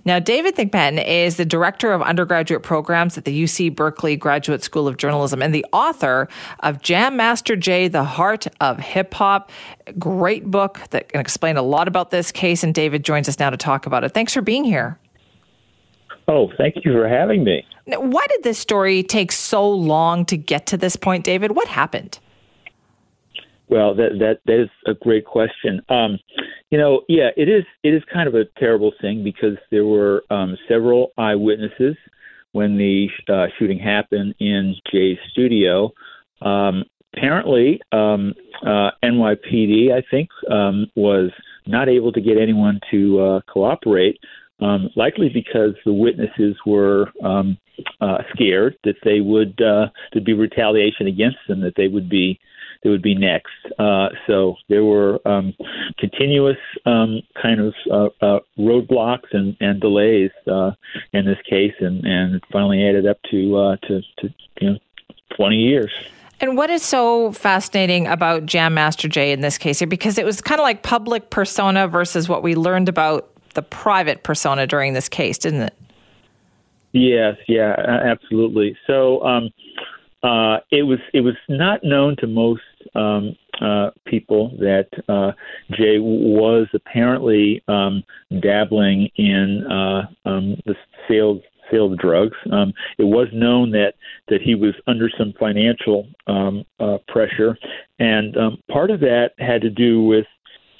Now, 0.04 0.18
David 0.18 0.56
Thigpen 0.56 1.04
is 1.06 1.36
the 1.36 1.44
director 1.44 1.92
of 1.92 2.02
undergraduate 2.02 2.62
programs 2.62 3.16
at 3.16 3.24
the 3.24 3.44
UC 3.44 3.74
Berkeley 3.74 4.16
Graduate 4.16 4.62
School 4.62 4.88
of 4.88 4.96
Journalism 4.96 5.42
and 5.42 5.54
the 5.54 5.64
author 5.72 6.28
of 6.60 6.82
Jam 6.82 7.16
Master 7.16 7.56
Jay, 7.56 7.88
The 7.88 8.04
Heart 8.04 8.48
of 8.60 8.78
Hip 8.78 9.14
Hop. 9.14 9.50
Great 9.98 10.50
book 10.50 10.80
that 10.90 11.08
can 11.08 11.20
explain 11.20 11.56
a 11.56 11.62
lot 11.62 11.88
about 11.88 12.10
this 12.10 12.32
case. 12.32 12.64
And 12.64 12.74
David 12.74 13.04
joins 13.04 13.28
us 13.28 13.38
now 13.38 13.50
to 13.50 13.56
talk 13.56 13.86
about 13.86 14.04
it. 14.04 14.12
Thanks 14.12 14.34
for 14.34 14.42
being 14.42 14.64
here. 14.64 14.98
Oh, 16.28 16.50
thank 16.56 16.76
you 16.84 16.92
for 16.92 17.08
having 17.08 17.44
me. 17.44 17.64
Why 17.92 18.26
did 18.28 18.42
this 18.42 18.58
story 18.58 19.02
take 19.02 19.32
so 19.32 19.68
long 19.68 20.24
to 20.26 20.36
get 20.36 20.66
to 20.66 20.76
this 20.76 20.96
point, 20.96 21.24
David? 21.24 21.52
What 21.52 21.68
happened? 21.68 22.18
Well, 23.68 23.94
that 23.94 24.18
that 24.18 24.40
that 24.46 24.62
is 24.62 24.68
a 24.86 24.94
great 24.94 25.24
question. 25.24 25.80
Um, 25.88 26.18
you 26.70 26.78
know, 26.78 27.02
yeah, 27.08 27.30
it 27.36 27.48
is 27.48 27.64
it 27.84 27.94
is 27.94 28.02
kind 28.12 28.28
of 28.28 28.34
a 28.34 28.44
terrible 28.58 28.92
thing 29.00 29.22
because 29.22 29.56
there 29.70 29.84
were 29.84 30.24
um, 30.30 30.56
several 30.68 31.12
eyewitnesses 31.16 31.96
when 32.52 32.76
the 32.76 33.08
uh, 33.28 33.46
shooting 33.58 33.78
happened 33.78 34.34
in 34.40 34.74
Jay's 34.92 35.18
studio. 35.30 35.92
Um, 36.42 36.84
apparently, 37.14 37.80
um, 37.92 38.34
uh, 38.66 38.90
NYPD, 39.04 39.92
I 39.92 40.02
think, 40.10 40.30
um, 40.50 40.86
was 40.96 41.30
not 41.66 41.88
able 41.88 42.12
to 42.12 42.20
get 42.20 42.38
anyone 42.38 42.80
to 42.90 43.20
uh, 43.20 43.40
cooperate 43.48 44.18
um, 44.60 44.90
likely 44.96 45.28
because 45.28 45.74
the 45.84 45.92
witnesses 45.92 46.56
were 46.66 47.10
um, 47.24 47.58
uh, 48.00 48.18
scared 48.34 48.76
that 48.84 48.96
they 49.04 49.20
would 49.20 49.60
uh, 49.60 49.86
there'd 50.12 50.24
be 50.24 50.34
retaliation 50.34 51.06
against 51.06 51.38
them, 51.48 51.60
that 51.60 51.74
they 51.76 51.88
would 51.88 52.08
be 52.08 52.38
they 52.82 52.90
would 52.90 53.02
be 53.02 53.14
next. 53.14 53.52
Uh, 53.78 54.08
so 54.26 54.56
there 54.68 54.84
were 54.84 55.20
um, 55.26 55.54
continuous 55.98 56.56
um, 56.86 57.20
kind 57.40 57.60
of 57.60 57.74
uh, 57.90 58.24
uh, 58.24 58.40
roadblocks 58.58 59.32
and, 59.32 59.56
and 59.60 59.80
delays 59.80 60.30
uh, 60.50 60.70
in 61.12 61.26
this 61.26 61.38
case, 61.48 61.74
and, 61.80 62.04
and 62.04 62.36
it 62.36 62.42
finally 62.50 62.86
added 62.86 63.06
up 63.06 63.18
to 63.30 63.56
uh, 63.56 63.76
to, 63.86 64.00
to 64.18 64.34
you 64.60 64.70
know 64.70 64.78
20 65.36 65.56
years. 65.56 65.92
And 66.42 66.56
what 66.56 66.70
is 66.70 66.82
so 66.82 67.32
fascinating 67.32 68.06
about 68.06 68.46
Jam 68.46 68.72
Master 68.72 69.08
Jay 69.08 69.30
in 69.30 69.42
this 69.42 69.58
case 69.58 69.78
here? 69.78 69.88
Because 69.88 70.16
it 70.16 70.24
was 70.24 70.40
kind 70.40 70.58
of 70.58 70.62
like 70.62 70.82
public 70.82 71.28
persona 71.28 71.86
versus 71.86 72.30
what 72.30 72.42
we 72.42 72.54
learned 72.54 72.88
about 72.88 73.30
the 73.54 73.62
private 73.62 74.22
persona 74.22 74.66
during 74.66 74.94
this 74.94 75.08
case, 75.08 75.38
didn't 75.38 75.62
it? 75.62 75.74
Yes, 76.92 77.36
yeah, 77.46 77.74
absolutely. 77.78 78.76
So 78.86 79.22
um, 79.24 79.50
uh, 80.22 80.58
it 80.70 80.82
was 80.82 80.98
it 81.14 81.20
was 81.20 81.36
not 81.48 81.84
known 81.84 82.16
to 82.16 82.26
most 82.26 82.62
um, 82.94 83.36
uh, 83.60 83.90
people 84.06 84.50
that 84.58 84.88
uh, 85.08 85.32
Jay 85.70 85.98
was 85.98 86.66
apparently 86.74 87.62
um, 87.68 88.02
dabbling 88.40 89.08
in 89.16 89.66
uh, 89.70 90.28
um, 90.28 90.56
the 90.66 90.74
sales 91.08 91.42
sale 91.70 91.92
of 91.92 91.98
drugs. 91.98 92.36
Um, 92.50 92.72
it 92.98 93.04
was 93.04 93.28
known 93.32 93.70
that 93.70 93.94
that 94.28 94.42
he 94.42 94.54
was 94.54 94.74
under 94.86 95.08
some 95.16 95.32
financial 95.38 96.08
um, 96.26 96.64
uh, 96.80 96.98
pressure, 97.08 97.56
and 97.98 98.36
um, 98.36 98.58
part 98.70 98.90
of 98.90 99.00
that 99.00 99.30
had 99.38 99.62
to 99.62 99.70
do 99.70 100.02
with 100.02 100.26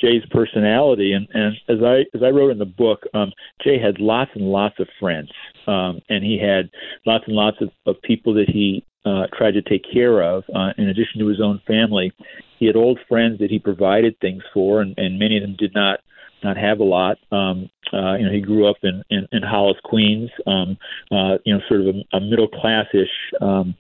Jay's 0.00 0.24
personality, 0.30 1.12
and, 1.12 1.28
and 1.34 1.56
as 1.68 1.82
I 1.84 2.00
as 2.14 2.22
I 2.22 2.30
wrote 2.30 2.50
in 2.50 2.58
the 2.58 2.64
book, 2.64 3.04
um, 3.14 3.32
Jay 3.62 3.78
had 3.78 4.00
lots 4.00 4.30
and 4.34 4.44
lots 4.44 4.78
of 4.78 4.88
friends, 4.98 5.30
um, 5.66 6.00
and 6.08 6.24
he 6.24 6.38
had 6.38 6.70
lots 7.06 7.24
and 7.26 7.36
lots 7.36 7.58
of, 7.60 7.70
of 7.86 8.00
people 8.02 8.34
that 8.34 8.48
he 8.48 8.84
uh, 9.04 9.26
tried 9.36 9.52
to 9.52 9.62
take 9.62 9.84
care 9.92 10.22
of. 10.22 10.44
Uh, 10.54 10.72
in 10.78 10.88
addition 10.88 11.20
to 11.20 11.26
his 11.26 11.40
own 11.40 11.60
family, 11.66 12.12
he 12.58 12.66
had 12.66 12.76
old 12.76 12.98
friends 13.08 13.38
that 13.38 13.50
he 13.50 13.58
provided 13.58 14.18
things 14.20 14.42
for, 14.52 14.80
and, 14.80 14.94
and 14.98 15.18
many 15.18 15.36
of 15.36 15.42
them 15.42 15.56
did 15.58 15.74
not 15.74 16.00
not 16.42 16.56
have 16.56 16.80
a 16.80 16.84
lot. 16.84 17.18
Um, 17.32 17.70
uh, 17.92 18.14
you 18.14 18.24
know, 18.24 18.32
he 18.32 18.40
grew 18.40 18.68
up 18.68 18.76
in 18.82 19.02
in, 19.10 19.26
in 19.32 19.42
Hollis, 19.42 19.78
Queens. 19.84 20.30
Um, 20.46 20.78
uh, 21.10 21.38
you 21.44 21.54
know, 21.54 21.60
sort 21.68 21.80
of 21.80 21.88
a, 21.88 22.16
a 22.16 22.20
middle 22.20 22.48
classish 22.48 23.10
um, 23.40 23.74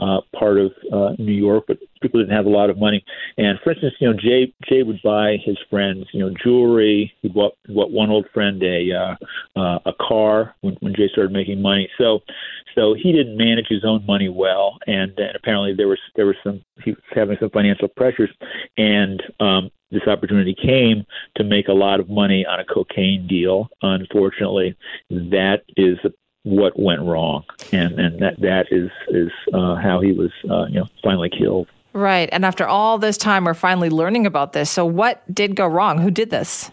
uh, 0.00 0.20
part 0.38 0.58
of 0.58 0.72
uh, 0.92 1.12
New 1.18 1.32
York, 1.32 1.64
but 1.66 1.78
people 2.00 2.20
didn't 2.20 2.36
have 2.36 2.46
a 2.46 2.50
lot 2.50 2.70
of 2.70 2.78
money. 2.78 3.04
And 3.38 3.58
for 3.62 3.72
instance, 3.72 3.94
you 4.00 4.08
know, 4.08 4.16
Jay 4.18 4.52
Jay 4.68 4.82
would 4.82 5.00
buy 5.02 5.38
his 5.44 5.58
friends, 5.68 6.06
you 6.12 6.20
know, 6.20 6.34
jewelry. 6.42 7.12
He 7.22 7.28
bought 7.28 7.54
bought 7.68 7.90
one 7.90 8.10
old 8.10 8.26
friend 8.32 8.62
a 8.62 8.92
uh, 8.92 9.60
uh, 9.60 9.78
a 9.86 9.92
car 10.00 10.54
when, 10.60 10.76
when 10.80 10.94
Jay 10.94 11.08
started 11.12 11.32
making 11.32 11.60
money. 11.60 11.88
So 11.98 12.20
so 12.74 12.94
he 12.94 13.10
didn't 13.12 13.36
manage 13.36 13.66
his 13.68 13.84
own 13.84 14.04
money 14.06 14.28
well, 14.28 14.78
and, 14.86 15.18
and 15.18 15.34
apparently 15.34 15.74
there 15.74 15.88
was 15.88 15.98
there 16.14 16.26
was 16.26 16.36
some 16.44 16.62
he 16.84 16.90
was 16.90 17.00
having 17.14 17.36
some 17.40 17.50
financial 17.50 17.88
pressures, 17.88 18.30
and 18.76 19.22
um, 19.40 19.70
this 19.90 20.02
opportunity 20.06 20.54
came 20.54 21.04
to 21.36 21.44
make 21.44 21.68
a 21.68 21.72
lot 21.72 22.00
of 22.00 22.08
money 22.08 22.44
on 22.44 22.60
a 22.60 22.64
cocaine 22.64 23.26
deal. 23.26 23.68
Unfortunately, 23.82 24.76
that 25.10 25.62
is 25.76 25.98
what 26.42 26.78
went 26.78 27.02
wrong, 27.02 27.44
and 27.72 27.98
and 27.98 28.20
that 28.20 28.40
that 28.40 28.66
is 28.70 28.90
is 29.08 29.30
uh, 29.52 29.76
how 29.76 30.00
he 30.00 30.12
was 30.12 30.30
uh, 30.50 30.66
you 30.66 30.80
know 30.80 30.86
finally 31.02 31.30
killed. 31.30 31.68
Right, 31.92 32.28
and 32.30 32.44
after 32.44 32.66
all 32.66 32.98
this 32.98 33.16
time, 33.16 33.44
we're 33.44 33.54
finally 33.54 33.90
learning 33.90 34.26
about 34.26 34.52
this. 34.52 34.70
So, 34.70 34.84
what 34.84 35.22
did 35.32 35.56
go 35.56 35.66
wrong? 35.66 35.98
Who 35.98 36.10
did 36.10 36.30
this? 36.30 36.70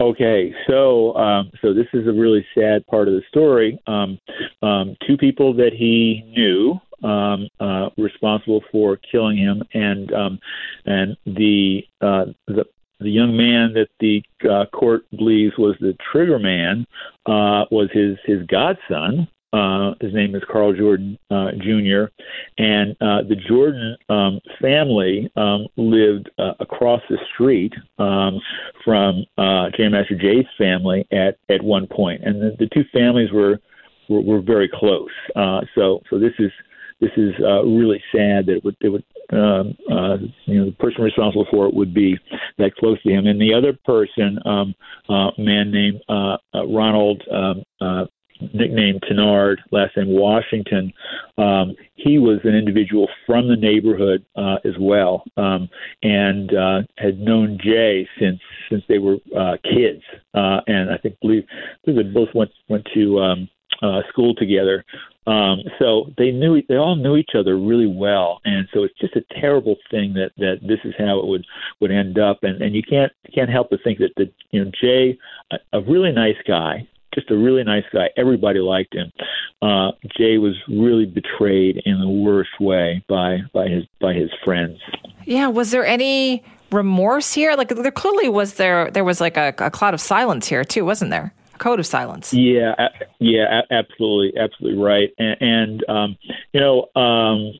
Okay, 0.00 0.52
so 0.68 1.14
um, 1.16 1.50
so 1.62 1.72
this 1.72 1.86
is 1.92 2.06
a 2.06 2.12
really 2.12 2.44
sad 2.54 2.86
part 2.86 3.06
of 3.06 3.14
the 3.14 3.22
story. 3.28 3.78
Um, 3.86 4.18
um, 4.62 4.96
two 5.06 5.16
people 5.16 5.54
that 5.54 5.72
he 5.72 6.24
knew 6.36 6.80
um, 7.04 7.48
uh, 7.60 7.90
responsible 7.98 8.62
for 8.72 8.96
killing 8.96 9.36
him, 9.36 9.62
and 9.74 10.12
um, 10.12 10.38
and 10.86 11.16
the 11.26 11.86
uh, 12.00 12.26
the 12.48 12.64
the 13.00 13.10
young 13.10 13.36
man 13.36 13.74
that 13.74 13.88
the 14.00 14.22
uh, 14.48 14.64
court 14.72 15.02
believes 15.10 15.54
was 15.58 15.76
the 15.80 15.96
trigger 16.10 16.38
man 16.38 16.86
uh, 17.26 17.64
was 17.70 17.88
his 17.92 18.16
his 18.24 18.40
godson, 18.46 19.28
Uh, 19.54 19.94
his 20.00 20.12
name 20.12 20.34
is 20.34 20.42
Karl 20.50 20.72
Jordan 20.74 21.16
uh, 21.30 21.52
Jr. 21.64 22.10
And 22.58 22.96
uh, 23.00 23.22
the 23.30 23.38
Jordan 23.48 23.96
um, 24.08 24.40
family 24.60 25.30
um, 25.36 25.68
lived 25.76 26.28
uh, 26.38 26.54
across 26.58 27.02
the 27.08 27.18
street 27.32 27.72
um, 27.98 28.40
from 28.84 29.24
uh, 29.38 29.70
Jam 29.76 29.92
Master 29.92 30.16
Jay's 30.16 30.50
family 30.58 31.06
at 31.12 31.38
at 31.48 31.62
one 31.62 31.86
point, 31.86 32.24
and 32.24 32.34
the, 32.42 32.50
the 32.58 32.68
two 32.74 32.84
families 32.92 33.30
were 33.30 33.60
were, 34.08 34.22
were 34.22 34.42
very 34.54 34.68
close. 34.68 35.14
Uh, 35.36 35.60
so 35.76 36.02
so 36.10 36.18
this 36.18 36.34
is 36.40 36.50
this 37.04 37.12
is 37.16 37.34
uh, 37.40 37.62
really 37.64 38.02
sad 38.12 38.46
that 38.46 38.56
it 38.56 38.64
would, 38.64 38.76
it 38.80 38.88
would 38.88 39.04
um, 39.32 39.76
uh, 39.90 40.16
you 40.46 40.58
know, 40.58 40.66
the 40.66 40.76
person 40.78 41.02
responsible 41.02 41.46
for 41.50 41.66
it 41.66 41.74
would 41.74 41.92
be 41.94 42.16
that 42.58 42.74
close 42.76 43.02
to 43.02 43.10
him. 43.10 43.26
And 43.26 43.40
the 43.40 43.54
other 43.54 43.76
person, 43.84 44.38
um, 44.44 44.74
uh, 45.08 45.30
a 45.36 45.40
man 45.40 45.70
named 45.70 46.00
uh, 46.08 46.36
uh, 46.54 46.66
Ronald, 46.66 47.22
um, 47.32 47.62
uh, 47.80 48.04
nicknamed 48.52 49.02
Tinard, 49.02 49.56
last 49.70 49.96
name 49.96 50.08
Washington, 50.08 50.92
um, 51.38 51.74
he 51.94 52.18
was 52.18 52.40
an 52.44 52.54
individual 52.54 53.08
from 53.26 53.48
the 53.48 53.56
neighborhood 53.56 54.24
uh, 54.36 54.56
as 54.64 54.74
well, 54.78 55.24
um, 55.36 55.68
and 56.02 56.54
uh, 56.54 56.82
had 56.98 57.18
known 57.18 57.58
Jay 57.62 58.06
since 58.20 58.40
since 58.70 58.82
they 58.88 58.98
were 58.98 59.16
uh, 59.38 59.56
kids. 59.62 60.02
Uh, 60.34 60.60
and 60.66 60.90
I 60.90 60.98
think 60.98 61.16
believe, 61.20 61.44
I 61.50 61.90
believe 61.90 62.06
they 62.06 62.12
both 62.12 62.34
went 62.34 62.50
went 62.68 62.86
to 62.94 63.20
um, 63.20 63.48
uh, 63.82 64.00
school 64.10 64.34
together. 64.34 64.84
Um, 65.26 65.60
so 65.78 66.12
they 66.18 66.30
knew 66.30 66.60
they 66.68 66.76
all 66.76 66.96
knew 66.96 67.16
each 67.16 67.30
other 67.34 67.56
really 67.56 67.86
well, 67.86 68.40
and 68.44 68.68
so 68.74 68.82
it's 68.84 68.98
just 69.00 69.16
a 69.16 69.24
terrible 69.40 69.76
thing 69.90 70.12
that 70.14 70.32
that 70.36 70.58
this 70.62 70.80
is 70.84 70.92
how 70.98 71.18
it 71.18 71.26
would 71.26 71.46
would 71.80 71.90
end 71.90 72.18
up. 72.18 72.42
And 72.42 72.60
and 72.60 72.74
you 72.74 72.82
can't 72.82 73.10
can't 73.34 73.48
help 73.48 73.70
but 73.70 73.80
think 73.82 73.98
that 74.00 74.12
the 74.16 74.30
you 74.50 74.64
know 74.64 74.70
Jay, 74.78 75.18
a, 75.50 75.56
a 75.72 75.80
really 75.80 76.12
nice 76.12 76.36
guy, 76.46 76.86
just 77.14 77.30
a 77.30 77.36
really 77.36 77.64
nice 77.64 77.84
guy. 77.92 78.10
Everybody 78.16 78.60
liked 78.60 78.94
him. 78.94 79.10
Uh, 79.62 79.92
Jay 80.16 80.36
was 80.36 80.56
really 80.68 81.06
betrayed 81.06 81.80
in 81.86 82.00
the 82.00 82.08
worst 82.08 82.60
way 82.60 83.02
by 83.08 83.38
by 83.54 83.68
his 83.68 83.84
by 84.00 84.12
his 84.12 84.30
friends. 84.44 84.78
Yeah, 85.24 85.46
was 85.46 85.70
there 85.70 85.86
any 85.86 86.44
remorse 86.70 87.32
here? 87.32 87.54
Like 87.54 87.68
there 87.68 87.90
clearly 87.90 88.28
was 88.28 88.54
there 88.54 88.90
there 88.90 89.04
was 89.04 89.22
like 89.22 89.38
a, 89.38 89.54
a 89.58 89.70
cloud 89.70 89.94
of 89.94 90.00
silence 90.02 90.48
here 90.48 90.64
too, 90.64 90.84
wasn't 90.84 91.10
there? 91.10 91.32
A 91.54 91.58
code 91.58 91.78
of 91.78 91.86
silence. 91.86 92.34
Yeah, 92.34 92.74
yeah, 93.20 93.62
absolutely, 93.70 94.38
absolutely 94.38 94.82
right. 94.82 95.10
And, 95.18 95.36
and 95.40 95.84
um, 95.88 96.16
you 96.52 96.60
know, 96.60 96.86
um, 97.00 97.52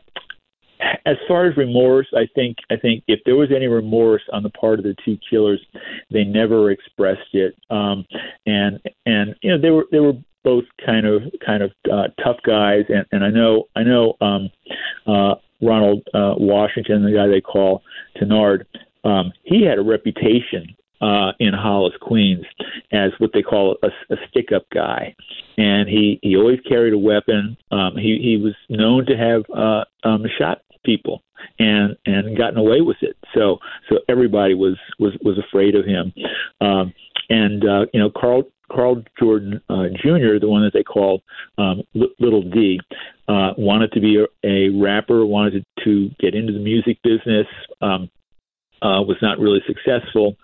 as 1.07 1.17
far 1.29 1.47
as 1.47 1.57
remorse, 1.57 2.09
I 2.17 2.27
think 2.35 2.57
I 2.71 2.77
think 2.77 3.05
if 3.07 3.21
there 3.25 3.37
was 3.37 3.51
any 3.55 3.67
remorse 3.67 4.23
on 4.33 4.43
the 4.43 4.51
part 4.51 4.79
of 4.79 4.85
the 4.85 4.95
two 5.05 5.19
killers, 5.29 5.61
they 6.11 6.25
never 6.25 6.71
expressed 6.71 7.35
it. 7.35 7.55
Um, 7.71 8.05
and 8.47 8.81
and 9.07 9.35
you 9.43 9.51
know 9.51 9.61
they 9.61 9.71
were 9.71 9.87
they 9.93 10.01
were 10.01 10.15
both 10.43 10.65
kind 10.85 11.07
of 11.07 11.23
kind 11.45 11.63
of 11.63 11.73
uh, 11.91 12.09
tough 12.23 12.37
guys, 12.45 12.85
and, 12.89 13.07
and 13.13 13.25
I 13.25 13.31
know 13.31 13.65
I 13.77 13.83
know 13.83 14.15
um, 14.21 14.51
uh, 15.07 15.35
Ronald 15.63 16.03
uh, 16.15 16.35
Washington, 16.37 17.05
the 17.05 17.13
guy 17.13 17.27
they 17.27 17.41
call 17.41 17.83
Tinard. 18.17 18.65
Um, 19.05 19.33
he 19.45 19.65
had 19.65 19.79
a 19.79 19.83
reputation 19.83 20.75
uh, 21.05 21.33
in 21.39 21.53
Hollis, 21.53 21.93
Queens, 22.01 22.45
as 22.93 23.11
what 23.19 23.31
they 23.35 23.43
call 23.43 23.77
a, 23.83 23.89
a 24.13 24.17
stick-up 24.31 24.65
guy, 24.73 25.15
and 25.59 25.89
he 25.89 26.19
he 26.23 26.37
always 26.37 26.61
carried 26.67 26.95
a 26.95 26.99
weapon. 26.99 27.57
Um, 27.71 27.97
he 27.97 28.19
he 28.23 28.41
was 28.43 28.55
known 28.71 29.05
to 29.07 29.17
have 29.17 29.43
uh, 29.55 29.85
um, 30.09 30.25
shot 30.39 30.63
people 30.85 31.23
and 31.59 31.97
and 32.07 32.39
gotten 32.39 32.59
away 32.59 32.81
with 32.81 32.97
it. 33.03 33.17
So 33.35 33.59
so 33.91 33.99
everybody 34.09 34.55
was 34.55 34.79
was 34.99 35.13
was 35.23 35.39
afraid 35.39 35.75
of 35.75 35.85
him. 35.85 36.13
Um, 36.61 36.95
and 37.29 37.63
uh, 37.69 37.87
you 37.93 38.01
know 38.01 38.11
Karl 38.11 38.45
Karl 38.73 39.03
Jordan 39.19 39.61
uh, 39.69 39.89
Jr., 40.03 40.39
the 40.41 40.49
one 40.49 40.63
that 40.63 40.73
they 40.73 40.83
called 40.83 41.23
um, 41.59 41.83
L- 41.95 42.09
Little 42.19 42.43
D, 42.43 42.81
uh, 43.29 43.53
wanted 43.59 43.93
to 43.93 44.01
be 44.01 44.25
a, 44.25 44.49
a 44.49 44.71
rapper, 44.71 45.27
wanted 45.27 45.65
to 45.85 46.11
get 46.19 46.35
into 46.35 46.53
the 46.53 46.59
music 46.61 46.99
business. 47.03 47.47
Um, 47.83 48.11
uh, 48.85 49.03
was 49.03 49.17
not 49.23 49.39
really 49.39 49.63
successful. 49.67 50.37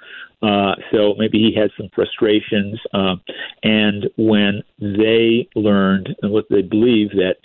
Uh, 0.42 0.74
so 0.90 1.14
maybe 1.18 1.38
he 1.38 1.54
had 1.54 1.70
some 1.76 1.90
frustrations. 1.94 2.80
Uh, 2.94 3.16
and 3.62 4.08
when 4.16 4.62
they 4.80 5.48
learned 5.54 6.08
and 6.22 6.32
what 6.32 6.46
they 6.50 6.62
believed 6.62 7.12
that 7.12 7.36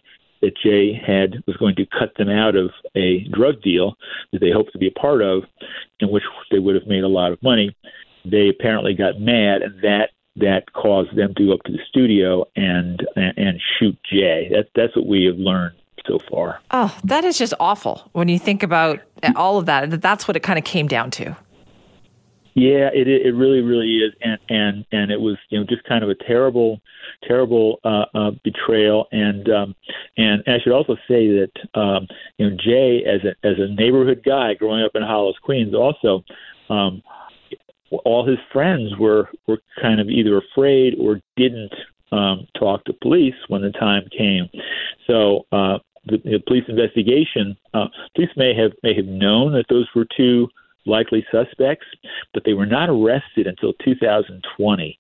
that 0.42 0.58
Jay 0.64 0.94
had 0.94 1.44
was 1.48 1.58
going 1.58 1.76
to 1.76 1.86
cut 1.88 2.14
them 2.18 2.30
out 2.30 2.56
of 2.56 2.70
a 2.96 3.24
drug 3.32 3.62
deal 3.62 3.96
that 4.32 4.40
they 4.40 4.52
hoped 4.52 4.74
to 4.74 4.78
be 4.78 4.88
a 4.88 5.00
part 5.00 5.22
of, 5.22 5.44
in 6.00 6.10
which 6.10 6.24
they 6.52 6.60
would 6.60 6.76
have 6.76 6.88
made 6.88 7.04
a 7.04 7.08
lot 7.08 7.32
of 7.32 7.42
money, 7.42 7.76
they 8.26 8.50
apparently 8.50 8.94
got 8.94 9.20
mad, 9.20 9.62
and 9.62 9.82
that 9.82 10.10
that 10.38 10.72
caused 10.74 11.16
them 11.16 11.34
to 11.36 11.46
go 11.48 11.54
up 11.54 11.64
to 11.64 11.72
the 11.72 11.80
studio 11.90 12.46
and 12.56 13.06
and, 13.16 13.38
and 13.38 13.62
shoot 13.80 13.98
Jay. 14.12 14.50
That 14.52 14.68
that's 14.76 14.96
what 14.96 15.08
we 15.08 15.26
have 15.26 15.38
learned 15.38 15.76
so 16.08 16.20
far. 16.30 16.62
Oh, 16.72 16.96
that 17.04 17.24
is 17.24 17.38
just 17.38 17.54
awful 17.60 18.10
when 18.14 18.28
you 18.28 18.40
think 18.40 18.64
about 18.64 19.00
all 19.36 19.58
of 19.58 19.66
that. 19.66 20.02
That's 20.02 20.28
what 20.28 20.38
it 20.38 20.42
kind 20.42 20.60
of 20.60 20.66
came 20.66 20.88
down 20.88 21.12
to. 21.12 21.36
Yeah, 22.56 22.90
it 22.94 23.10
it 23.10 23.36
really 23.36 23.60
really 23.60 23.98
is, 23.98 24.14
and 24.22 24.40
and 24.48 24.86
and 24.94 25.12
it 25.12 25.20
was 25.20 25.36
you 25.50 25.60
know 25.60 25.66
just 25.66 25.84
kind 25.84 26.06
of 26.06 26.10
a 26.10 26.16
terrible, 26.16 26.80
terrible 27.28 27.82
uh, 27.84 28.06
uh, 28.14 28.32
betrayal, 28.46 29.08
and 29.12 29.50
um, 29.50 29.76
and 30.16 30.42
I 30.48 30.60
should 30.64 30.72
also 30.72 30.96
say 31.06 31.28
that 31.28 31.52
um, 31.74 32.08
you 32.38 32.50
know 32.50 32.56
Jay 32.56 33.04
as 33.04 33.26
a 33.26 33.36
as 33.46 33.56
a 33.60 33.68
neighborhood 33.68 34.22
guy 34.26 34.54
growing 34.54 34.86
up 34.86 34.92
in 34.96 35.04
Hollis, 35.04 35.36
Queens, 35.44 35.76
also 35.76 36.24
um, 36.70 37.04
all 38.06 38.26
his 38.26 38.40
friends 38.54 38.96
were 38.98 39.30
were 39.48 39.60
kind 39.82 40.00
of 40.00 40.08
either 40.08 40.38
afraid 40.38 40.96
or 40.98 41.20
didn't 41.36 41.74
um, 42.14 42.48
talk 42.58 42.86
to 42.86 42.94
police 42.94 43.36
when 43.50 43.64
the 43.64 43.72
time 43.72 44.04
came. 44.18 44.48
So 45.08 45.46
uh, 45.52 45.80
the, 46.06 46.40
police 46.48 46.64
investigation, 46.68 47.58
uh, 47.74 47.88
police 48.16 48.30
may 48.36 48.54
have 48.56 48.72
may 48.84 48.94
have 48.94 49.06
known 49.06 49.54
that 49.54 49.66
those 49.70 49.88
were 49.96 50.06
two 50.18 50.48
likely 50.86 51.26
suspects, 51.32 51.86
but 52.34 52.44
they 52.46 52.54
were 52.54 52.66
not 52.66 52.90
arrested 52.90 53.48
until 53.48 53.74
2020 53.84 54.98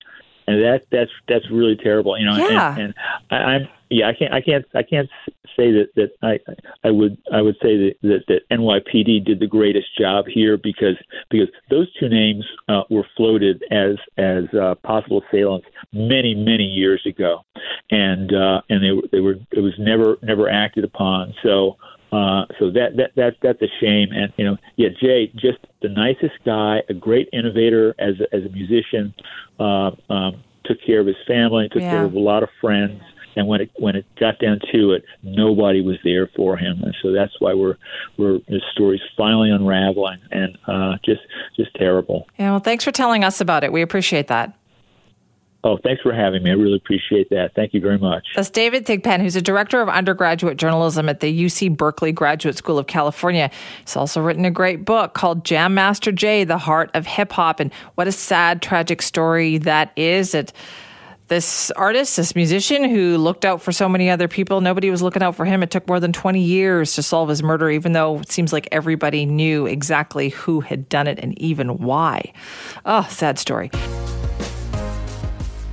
and 0.48 0.64
that 0.64 0.86
that's 0.92 1.12
that's 1.28 1.50
really 1.52 1.76
terrible. 1.76 2.18
You 2.18 2.26
know, 2.26 2.38
yeah. 2.38 2.72
and, 2.78 2.82
and 2.82 2.94
I, 3.32 3.36
I'm 3.36 3.68
yeah, 3.90 4.10
I 4.10 4.14
can't 4.14 4.34
I 4.34 4.42
can't 4.42 4.66
I 4.74 4.84
can't 4.84 5.10
say 5.56 5.72
that 5.72 5.90
that 5.96 6.12
I 6.22 6.40
I 6.84 6.92
would 6.92 7.18
I 7.32 7.42
would 7.42 7.56
say 7.62 7.78
that 7.78 7.96
that, 8.02 8.24
that 8.28 8.50
NYPD 8.52 9.26
did 9.26 9.40
the 9.40 9.48
greatest 9.48 9.88
job 9.98 10.26
here 10.28 10.58
because 10.58 10.98
because 11.30 11.50
those 11.70 11.92
two 12.00 12.10
names 12.10 12.46
uh, 12.68 12.82
were 12.90 13.06
floated 13.16 13.64
as 13.72 13.96
as 14.18 14.46
uh, 14.54 14.76
possible 14.84 15.24
assailants 15.28 15.68
many 15.94 16.36
many 16.36 16.64
years 16.64 17.02
ago, 17.06 17.44
and 17.92 18.34
uh, 18.34 18.62
and 18.70 18.84
they 18.84 18.92
were 18.92 19.08
they 19.12 19.20
were 19.20 19.36
it 19.52 19.62
was 19.62 19.74
never 19.80 20.18
never 20.22 20.50
acted 20.50 20.84
upon. 20.84 21.34
So. 21.44 21.78
Uh, 22.12 22.46
so 22.60 22.72
that 22.72 22.96
that 22.98 23.12
that 23.16 23.36
that's 23.42 23.62
a 23.62 23.68
shame, 23.82 24.10
and 24.12 24.32
you 24.38 24.46
know, 24.46 24.58
yeah, 24.78 24.90
Jay, 25.02 25.32
just 25.36 25.58
the 25.82 25.90
nicest 25.90 26.36
guy, 26.46 26.82
a 26.88 26.94
great 26.94 27.28
innovator 27.34 27.94
as 28.00 28.16
a, 28.22 28.36
as 28.36 28.44
a 28.46 28.50
musician, 28.50 29.14
uh, 29.60 29.92
um, 30.10 30.44
took 30.66 30.78
care 30.86 31.00
of 31.00 31.08
his 31.08 31.16
family, 31.28 31.68
took 31.70 31.82
Yeah. 31.82 31.90
care 31.90 32.06
of 32.06 32.14
a 32.14 32.20
lot 32.20 32.44
of 32.44 32.50
friends, 32.62 33.02
and 33.36 33.48
when 33.48 33.62
it 33.62 33.72
when 33.76 33.96
it 33.96 34.06
got 34.20 34.40
down 34.40 34.60
to 34.72 34.92
it, 34.94 35.04
nobody 35.24 35.82
was 35.82 35.98
there 36.04 36.28
for 36.36 36.56
him, 36.58 36.82
and 36.84 36.96
so 37.02 37.12
that's 37.12 37.34
why 37.40 37.54
we're 37.54 37.76
we're 38.18 38.40
the 38.48 38.62
story's 38.72 39.02
finally 39.18 39.50
unraveling, 39.52 40.20
and 40.32 40.58
uh, 40.68 40.98
just 41.04 41.22
just 41.58 41.74
terrible. 41.76 42.28
Yeah, 42.40 42.52
well, 42.52 42.60
thanks 42.60 42.84
for 42.84 42.92
telling 42.92 43.24
us 43.24 43.42
about 43.42 43.64
it. 43.64 43.74
We 43.74 43.82
appreciate 43.82 44.28
that. 44.28 44.58
Oh, 45.66 45.80
thanks 45.84 46.04
for 46.04 46.14
having 46.14 46.44
me. 46.44 46.52
I 46.52 46.54
really 46.54 46.78
appreciate 46.78 47.32
that. 47.32 47.56
Thank 47.56 47.74
you 47.74 47.82
very 47.82 47.98
much. 47.98 48.28
That's 48.36 48.52
David 48.52 48.86
Thigpen, 48.86 49.20
who's 49.20 49.36
a 49.36 49.42
director 49.42 49.82
of 49.82 49.90
undergraduate 49.90 50.58
journalism 50.58 51.10
at 51.10 51.22
the 51.22 51.46
UC 51.46 51.76
Berkeley 51.76 52.12
Graduate 52.12 52.56
School 52.56 52.78
of 52.78 52.86
California. 52.86 53.50
He's 53.80 53.96
also 53.96 54.22
written 54.22 54.46
a 54.46 54.52
great 54.52 54.86
book 54.86 55.16
called 55.16 55.44
Jam 55.44 55.74
Master 55.74 56.12
Jay, 56.12 56.44
The 56.44 56.60
Heart 56.60 56.92
of 56.94 57.08
Hip 57.08 57.32
Hop. 57.32 57.60
And 57.60 57.74
what 57.96 58.08
a 58.08 58.12
sad, 58.12 58.62
tragic 58.62 59.02
story 59.02 59.58
that 59.58 59.92
is. 59.96 60.34
That 60.34 60.54
this 61.30 61.72
artist, 61.72 62.16
this 62.18 62.36
musician 62.36 62.88
who 62.88 63.18
looked 63.18 63.44
out 63.44 63.60
for 63.60 63.72
so 63.72 63.90
many 63.90 64.12
other 64.12 64.28
people, 64.28 64.62
nobody 64.62 64.92
was 64.92 65.02
looking 65.02 65.24
out 65.24 65.36
for 65.36 65.46
him. 65.46 65.64
It 65.64 65.72
took 65.72 65.88
more 65.88 66.00
than 66.00 66.14
20 66.14 66.44
years 66.44 66.94
to 66.94 67.02
solve 67.02 67.28
his 67.28 67.42
murder, 67.42 67.72
even 67.72 67.94
though 67.94 68.20
it 68.20 68.32
seems 68.32 68.54
like 68.54 68.68
everybody 68.72 69.26
knew 69.26 69.66
exactly 69.66 70.30
who 70.30 70.60
had 70.60 70.88
done 70.90 71.08
it 71.08 71.18
and 71.18 71.36
even 71.42 71.80
why. 71.80 72.34
Oh, 72.86 73.08
sad 73.10 73.40
story. 73.40 73.72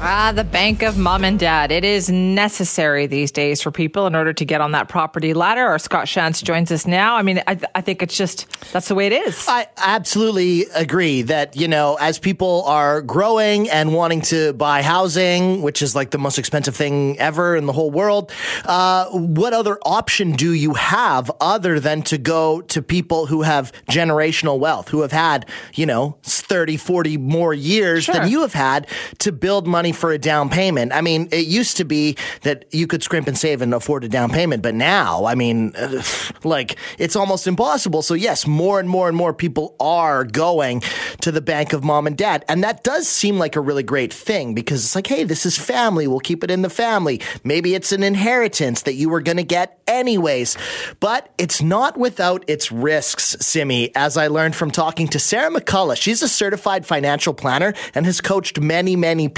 Ah, 0.00 0.30
the 0.32 0.44
bank 0.44 0.82
of 0.82 0.96
mom 0.96 1.24
and 1.24 1.40
dad. 1.40 1.72
It 1.72 1.84
is 1.84 2.08
necessary 2.08 3.08
these 3.08 3.32
days 3.32 3.60
for 3.60 3.72
people 3.72 4.06
in 4.06 4.14
order 4.14 4.32
to 4.32 4.44
get 4.44 4.60
on 4.60 4.70
that 4.70 4.88
property 4.88 5.34
ladder. 5.34 5.62
Our 5.66 5.78
Scott 5.80 6.06
Shantz 6.06 6.40
joins 6.40 6.70
us 6.70 6.86
now. 6.86 7.16
I 7.16 7.22
mean, 7.22 7.42
I, 7.48 7.58
I 7.74 7.80
think 7.80 8.00
it's 8.00 8.16
just 8.16 8.46
that's 8.72 8.86
the 8.86 8.94
way 8.94 9.08
it 9.08 9.12
is. 9.12 9.44
I 9.48 9.66
absolutely 9.76 10.66
agree 10.72 11.22
that, 11.22 11.56
you 11.56 11.66
know, 11.66 11.96
as 12.00 12.20
people 12.20 12.62
are 12.66 13.02
growing 13.02 13.68
and 13.70 13.92
wanting 13.92 14.20
to 14.22 14.52
buy 14.52 14.82
housing, 14.82 15.62
which 15.62 15.82
is 15.82 15.96
like 15.96 16.10
the 16.12 16.18
most 16.18 16.38
expensive 16.38 16.76
thing 16.76 17.18
ever 17.18 17.56
in 17.56 17.66
the 17.66 17.72
whole 17.72 17.90
world, 17.90 18.30
uh, 18.66 19.06
what 19.10 19.52
other 19.52 19.80
option 19.82 20.30
do 20.30 20.52
you 20.52 20.74
have 20.74 21.28
other 21.40 21.80
than 21.80 22.02
to 22.02 22.18
go 22.18 22.60
to 22.60 22.82
people 22.82 23.26
who 23.26 23.42
have 23.42 23.72
generational 23.90 24.60
wealth, 24.60 24.90
who 24.90 25.00
have 25.00 25.10
had, 25.12 25.44
you 25.74 25.86
know, 25.86 26.18
30, 26.22 26.76
40 26.76 27.16
more 27.16 27.52
years 27.52 28.04
Sure. 28.04 28.14
than 28.14 28.28
you 28.28 28.42
have 28.42 28.52
had 28.52 28.86
to 29.18 29.32
build 29.32 29.66
money 29.66 29.87
money 29.88 29.98
for 29.98 30.12
a 30.12 30.18
down 30.18 30.50
payment. 30.50 30.92
I 30.92 31.00
mean, 31.00 31.28
it 31.32 31.46
used 31.46 31.78
to 31.78 31.84
be 31.84 32.16
that 32.42 32.66
you 32.72 32.86
could 32.86 33.02
scrimp 33.02 33.26
and 33.26 33.38
save 33.38 33.62
and 33.62 33.72
afford 33.72 34.04
a 34.04 34.08
down 34.08 34.30
payment, 34.30 34.62
but 34.62 34.74
now, 34.74 35.24
I 35.24 35.34
mean, 35.34 35.74
like 36.44 36.76
it's 36.98 37.16
almost 37.16 37.46
impossible. 37.46 38.02
So 38.02 38.14
yes, 38.14 38.46
more 38.46 38.80
and 38.80 38.88
more 38.88 39.08
and 39.08 39.16
more 39.16 39.32
people 39.32 39.74
are 39.80 40.24
going 40.24 40.82
to 41.22 41.32
the 41.32 41.40
bank 41.40 41.72
of 41.72 41.84
mom 41.84 42.06
and 42.06 42.16
dad, 42.16 42.44
and 42.48 42.62
that 42.64 42.84
does 42.84 43.08
seem 43.08 43.38
like 43.38 43.56
a 43.56 43.60
really 43.60 43.82
great 43.82 44.12
thing 44.12 44.54
because 44.54 44.84
it's 44.84 44.94
like, 44.94 45.06
hey, 45.06 45.24
this 45.24 45.46
is 45.46 45.56
family. 45.56 46.06
We'll 46.06 46.20
keep 46.20 46.44
it 46.44 46.50
in 46.50 46.62
the 46.62 46.70
family. 46.70 47.20
Maybe 47.44 47.74
it's 47.74 47.92
an 47.92 48.02
inheritance 48.02 48.82
that 48.82 48.94
you 48.94 49.08
were 49.08 49.22
going 49.22 49.38
to 49.38 49.44
get 49.44 49.80
anyways, 49.86 50.56
but 51.00 51.32
it's 51.38 51.62
not 51.62 51.96
without 51.96 52.44
its 52.46 52.70
risks, 52.70 53.36
Simi. 53.40 53.94
As 53.96 54.16
I 54.16 54.28
learned 54.28 54.54
from 54.54 54.70
talking 54.70 55.08
to 55.08 55.18
Sara 55.18 55.50
McCullough, 55.50 55.96
she's 55.96 56.22
a 56.22 56.28
certified 56.28 56.84
financial 56.84 57.32
planner 57.32 57.72
and 57.94 58.04
has 58.04 58.20
coached 58.20 58.60
many, 58.60 58.94
many 58.94 59.28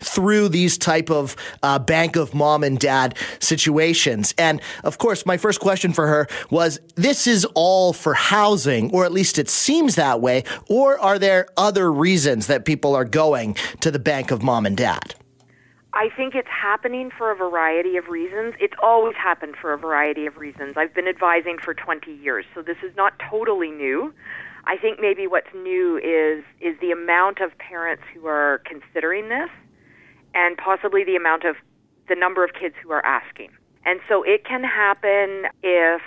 through 0.00 0.48
these 0.48 0.78
type 0.78 1.10
of 1.10 1.36
uh, 1.62 1.78
bank 1.78 2.16
of 2.16 2.34
mom 2.34 2.64
and 2.64 2.78
dad 2.78 3.16
situations. 3.38 4.34
And 4.38 4.60
of 4.84 4.98
course, 4.98 5.26
my 5.26 5.36
first 5.36 5.60
question 5.60 5.92
for 5.92 6.06
her 6.06 6.26
was, 6.50 6.80
this 6.94 7.26
is 7.26 7.44
all 7.54 7.92
for 7.92 8.14
housing, 8.14 8.90
or 8.92 9.04
at 9.04 9.12
least 9.12 9.38
it 9.38 9.48
seems 9.48 9.94
that 9.96 10.20
way, 10.20 10.44
or 10.68 10.98
are 10.98 11.18
there 11.18 11.46
other 11.56 11.92
reasons 11.92 12.46
that 12.46 12.64
people 12.64 12.94
are 12.94 13.04
going 13.04 13.54
to 13.80 13.90
the 13.90 13.98
bank 13.98 14.30
of 14.30 14.42
mom 14.42 14.66
and 14.66 14.76
dad? 14.76 15.14
I 15.92 16.08
think 16.16 16.34
it's 16.34 16.48
happening 16.48 17.10
for 17.16 17.32
a 17.32 17.34
variety 17.34 17.96
of 17.96 18.06
reasons. 18.06 18.54
It's 18.60 18.74
always 18.80 19.16
happened 19.16 19.56
for 19.60 19.72
a 19.72 19.78
variety 19.78 20.26
of 20.26 20.36
reasons. 20.36 20.76
I've 20.76 20.94
been 20.94 21.08
advising 21.08 21.58
for 21.62 21.74
20 21.74 22.12
years, 22.12 22.44
so 22.54 22.62
this 22.62 22.76
is 22.82 22.94
not 22.96 23.14
totally 23.28 23.70
new. 23.70 24.14
I 24.66 24.76
think 24.76 25.00
maybe 25.00 25.26
what's 25.26 25.52
new 25.54 25.96
is 25.98 26.44
is 26.60 26.78
the 26.80 26.92
amount 26.92 27.40
of 27.40 27.56
parents 27.58 28.04
who 28.14 28.26
are 28.26 28.62
considering 28.64 29.28
this 29.28 29.50
and 30.34 30.56
possibly 30.56 31.04
the 31.04 31.16
amount 31.16 31.44
of 31.44 31.56
the 32.08 32.14
number 32.14 32.44
of 32.44 32.50
kids 32.52 32.74
who 32.82 32.90
are 32.90 33.04
asking. 33.04 33.50
And 33.84 34.00
so 34.08 34.22
it 34.22 34.44
can 34.44 34.62
happen 34.62 35.46
if 35.62 36.02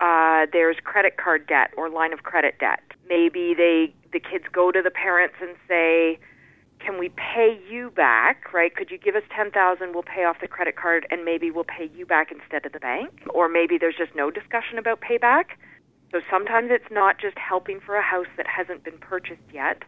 uh, 0.00 0.46
there's 0.52 0.76
credit 0.84 1.16
card 1.16 1.46
debt 1.46 1.70
or 1.76 1.88
line 1.88 2.12
of 2.12 2.22
credit 2.22 2.58
debt. 2.58 2.82
Maybe 3.08 3.54
they 3.54 3.94
the 4.12 4.20
kids 4.20 4.44
go 4.52 4.70
to 4.70 4.82
the 4.82 4.90
parents 4.90 5.36
and 5.40 5.56
say, 5.66 6.18
"Can 6.78 6.98
we 6.98 7.08
pay 7.10 7.58
you 7.68 7.90
back? 7.90 8.52
Right? 8.52 8.74
Could 8.74 8.90
you 8.90 8.98
give 8.98 9.16
us 9.16 9.22
ten 9.34 9.50
thousand? 9.50 9.94
We'll 9.94 10.02
pay 10.02 10.24
off 10.24 10.36
the 10.40 10.48
credit 10.48 10.76
card, 10.76 11.06
and 11.10 11.24
maybe 11.24 11.50
we'll 11.50 11.64
pay 11.64 11.90
you 11.94 12.06
back 12.06 12.30
instead 12.30 12.66
of 12.66 12.72
the 12.72 12.80
bank." 12.80 13.22
Or 13.30 13.48
maybe 13.48 13.78
there's 13.78 13.96
just 13.96 14.14
no 14.14 14.30
discussion 14.30 14.78
about 14.78 15.00
payback. 15.00 15.56
So 16.12 16.20
sometimes 16.30 16.68
it's 16.70 16.90
not 16.90 17.18
just 17.18 17.36
helping 17.38 17.80
for 17.80 17.96
a 17.96 18.02
house 18.02 18.28
that 18.36 18.46
hasn't 18.46 18.84
been 18.84 18.98
purchased 18.98 19.42
yet. 19.52 19.82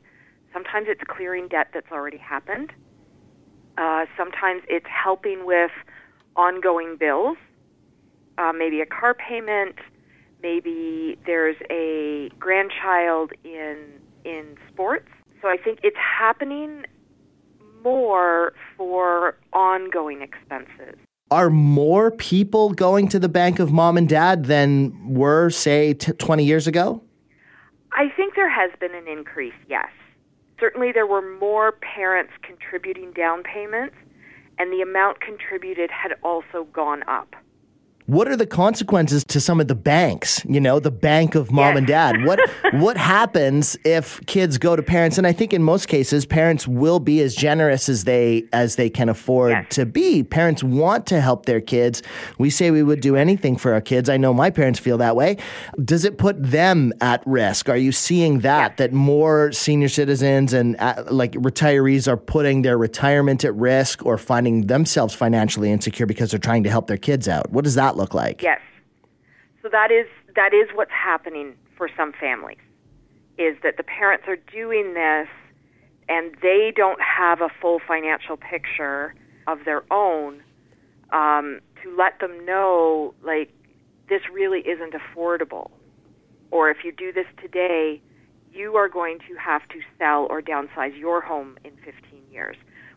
Sometimes 0.52 0.86
it's 0.88 1.02
clearing 1.06 1.48
debt 1.48 1.68
that's 1.72 1.92
already 1.92 2.18
happened. 2.18 2.72
Uh, 3.78 4.06
sometimes 4.16 4.62
it's 4.68 4.86
helping 4.88 5.46
with 5.46 5.70
ongoing 6.34 6.96
bills, 6.98 7.36
uh, 8.36 8.52
maybe 8.52 8.80
a 8.80 8.86
car 8.86 9.14
payment, 9.14 9.76
maybe 10.42 11.16
there's 11.26 11.56
a 11.70 12.28
grandchild 12.40 13.32
in 13.44 13.76
in 14.24 14.56
sports. 14.68 15.08
So 15.40 15.48
I 15.48 15.56
think 15.56 15.78
it's 15.84 15.96
happening 15.96 16.86
more 17.84 18.52
for 18.76 19.38
ongoing 19.52 20.22
expenses. 20.22 20.98
Are 21.30 21.50
more 21.50 22.10
people 22.10 22.70
going 22.70 23.08
to 23.08 23.20
the 23.20 23.28
bank 23.28 23.60
of 23.60 23.70
mom 23.70 23.96
and 23.96 24.08
dad 24.08 24.46
than 24.46 25.14
were, 25.14 25.50
say, 25.50 25.94
t- 25.94 26.12
20 26.12 26.44
years 26.44 26.66
ago? 26.66 27.02
I 27.92 28.08
think 28.16 28.34
there 28.34 28.50
has 28.50 28.70
been 28.80 28.94
an 28.94 29.06
increase, 29.06 29.54
yes. 29.68 29.88
Certainly, 30.60 30.92
there 30.92 31.06
were 31.06 31.22
more 31.22 31.72
parents 31.72 32.32
contributing 32.42 33.12
down 33.12 33.42
payments, 33.42 33.94
and 34.58 34.72
the 34.72 34.80
amount 34.80 35.20
contributed 35.20 35.90
had 35.90 36.12
also 36.22 36.64
gone 36.72 37.02
up 37.06 37.34
what 38.08 38.26
are 38.26 38.36
the 38.36 38.46
consequences 38.46 39.22
to 39.22 39.38
some 39.38 39.60
of 39.60 39.68
the 39.68 39.74
banks 39.74 40.42
you 40.48 40.58
know 40.58 40.80
the 40.80 40.90
bank 40.90 41.34
of 41.34 41.52
mom 41.52 41.74
yes. 41.74 41.76
and 41.76 41.86
dad? 41.86 42.24
What 42.24 42.40
what 42.72 42.96
happens 42.96 43.76
if 43.84 44.24
kids 44.24 44.56
go 44.56 44.74
to 44.74 44.82
parents? 44.82 45.18
And 45.18 45.26
i 45.26 45.32
think 45.32 45.52
in 45.52 45.62
most 45.62 45.88
cases 45.88 46.24
parents 46.24 46.66
will 46.66 47.00
be 47.00 47.20
as 47.20 47.34
generous 47.34 47.88
as 47.88 48.04
they 48.04 48.44
as 48.52 48.76
they 48.76 48.88
can 48.88 49.10
afford 49.10 49.52
yes. 49.52 49.66
to 49.74 49.84
be. 49.84 50.22
Parents 50.22 50.64
want 50.64 51.06
to 51.06 51.20
help 51.20 51.44
their 51.44 51.60
kids. 51.60 52.02
We 52.38 52.48
say 52.48 52.70
we 52.70 52.82
would 52.82 53.02
do 53.02 53.14
anything 53.14 53.56
for 53.58 53.74
our 53.74 53.82
kids. 53.82 54.08
I 54.08 54.16
know 54.16 54.32
my 54.32 54.48
parents 54.48 54.78
feel 54.78 54.96
that 54.98 55.14
way. 55.14 55.36
Does 55.84 56.06
it 56.06 56.16
put 56.16 56.42
them 56.42 56.94
at 57.02 57.22
risk? 57.26 57.68
Are 57.68 57.76
you 57.76 57.92
seeing 57.92 58.40
that 58.40 58.70
yes. 58.70 58.78
that 58.78 58.92
more 58.94 59.52
senior 59.52 59.88
citizens 59.88 60.54
and 60.54 60.76
uh, 60.78 61.04
like 61.10 61.32
retirees 61.32 62.08
are 62.08 62.16
putting 62.16 62.62
their 62.62 62.78
retirement 62.78 63.44
at 63.44 63.54
risk 63.54 64.06
or 64.06 64.16
finding 64.16 64.66
themselves 64.66 65.12
financially 65.14 65.70
insecure 65.70 66.06
because 66.06 66.30
they're 66.30 66.40
trying 66.40 66.64
to 66.64 66.70
help 66.70 66.86
their 66.86 66.96
kids 66.96 67.28
out? 67.28 67.50
What 67.50 67.64
does 67.64 67.74
that 67.74 67.97
look 67.98 68.14
like? 68.14 68.42
Yes. 68.42 68.60
So 69.62 69.68
that 69.70 69.90
is 69.90 70.06
that 70.34 70.54
is 70.54 70.68
what's 70.74 70.92
happening 70.92 71.54
for 71.76 71.90
some 71.96 72.12
families 72.12 72.58
is 73.38 73.56
that 73.62 73.76
the 73.76 73.82
parents 73.82 74.24
are 74.26 74.36
doing 74.52 74.94
this 74.94 75.28
and 76.08 76.34
they 76.42 76.72
don't 76.74 77.00
have 77.00 77.40
a 77.40 77.48
full 77.60 77.80
financial 77.86 78.36
picture 78.36 79.14
of 79.46 79.64
their 79.64 79.82
own 79.92 80.42
um, 81.12 81.60
to 81.82 81.94
let 81.96 82.18
them 82.20 82.44
know 82.44 83.14
like 83.22 83.50
this 84.08 84.22
really 84.32 84.60
isn't 84.60 84.94
affordable 84.94 85.70
or 86.50 86.70
if 86.70 86.78
you 86.84 86.92
do 86.92 87.12
this 87.12 87.26
today 87.40 88.00
you 88.52 88.74
are 88.76 88.88
going 88.88 89.18
to 89.20 89.34
have 89.36 89.62
to 89.68 89.80
sell 89.98 90.26
or 90.30 90.42
downsize 90.42 90.98
your 90.98 91.20
home 91.20 91.56
in 91.64 91.72
15 91.84 91.92
years 92.30 92.56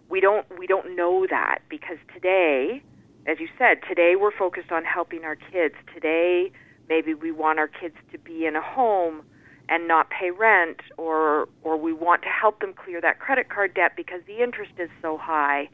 we 0.09 0.19
don't 0.19 0.45
we 0.57 0.65
don't 0.65 0.95
know 0.95 1.27
that 1.29 1.59
because 1.69 1.97
today 2.13 2.81
as 3.27 3.39
you 3.39 3.47
said, 3.57 3.79
today 3.87 4.15
we're 4.19 4.35
focused 4.35 4.71
on 4.71 4.83
helping 4.83 5.23
our 5.23 5.35
kids. 5.35 5.75
Today, 5.93 6.51
maybe 6.89 7.13
we 7.13 7.31
want 7.31 7.59
our 7.59 7.67
kids 7.67 7.95
to 8.11 8.17
be 8.17 8.45
in 8.45 8.55
a 8.55 8.61
home 8.61 9.21
and 9.69 9.87
not 9.87 10.09
pay 10.09 10.31
rent 10.31 10.81
or 10.97 11.47
or 11.63 11.77
we 11.77 11.93
want 11.93 12.23
to 12.23 12.29
help 12.29 12.59
them 12.59 12.73
clear 12.73 12.99
that 12.99 13.19
credit 13.19 13.49
card 13.49 13.73
debt 13.73 13.93
because 13.95 14.21
the 14.27 14.41
interest 14.41 14.71
is 14.79 14.89
so 15.01 15.17
high. 15.17 15.69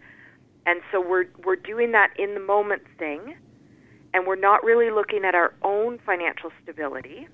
And 0.66 0.82
so 0.92 1.00
we're 1.00 1.26
we're 1.46 1.56
doing 1.56 1.94
that 1.94 2.10
in 2.20 2.34
the 2.34 2.40
moment 2.42 2.84
thing 3.00 3.36
and 4.14 4.28
we're 4.28 4.36
not 4.36 4.64
really 4.64 4.92
looking 4.92 5.24
at 5.26 5.36
our 5.36 5.54
own 5.64 6.00
financial 6.06 6.52
stability. 6.62 7.28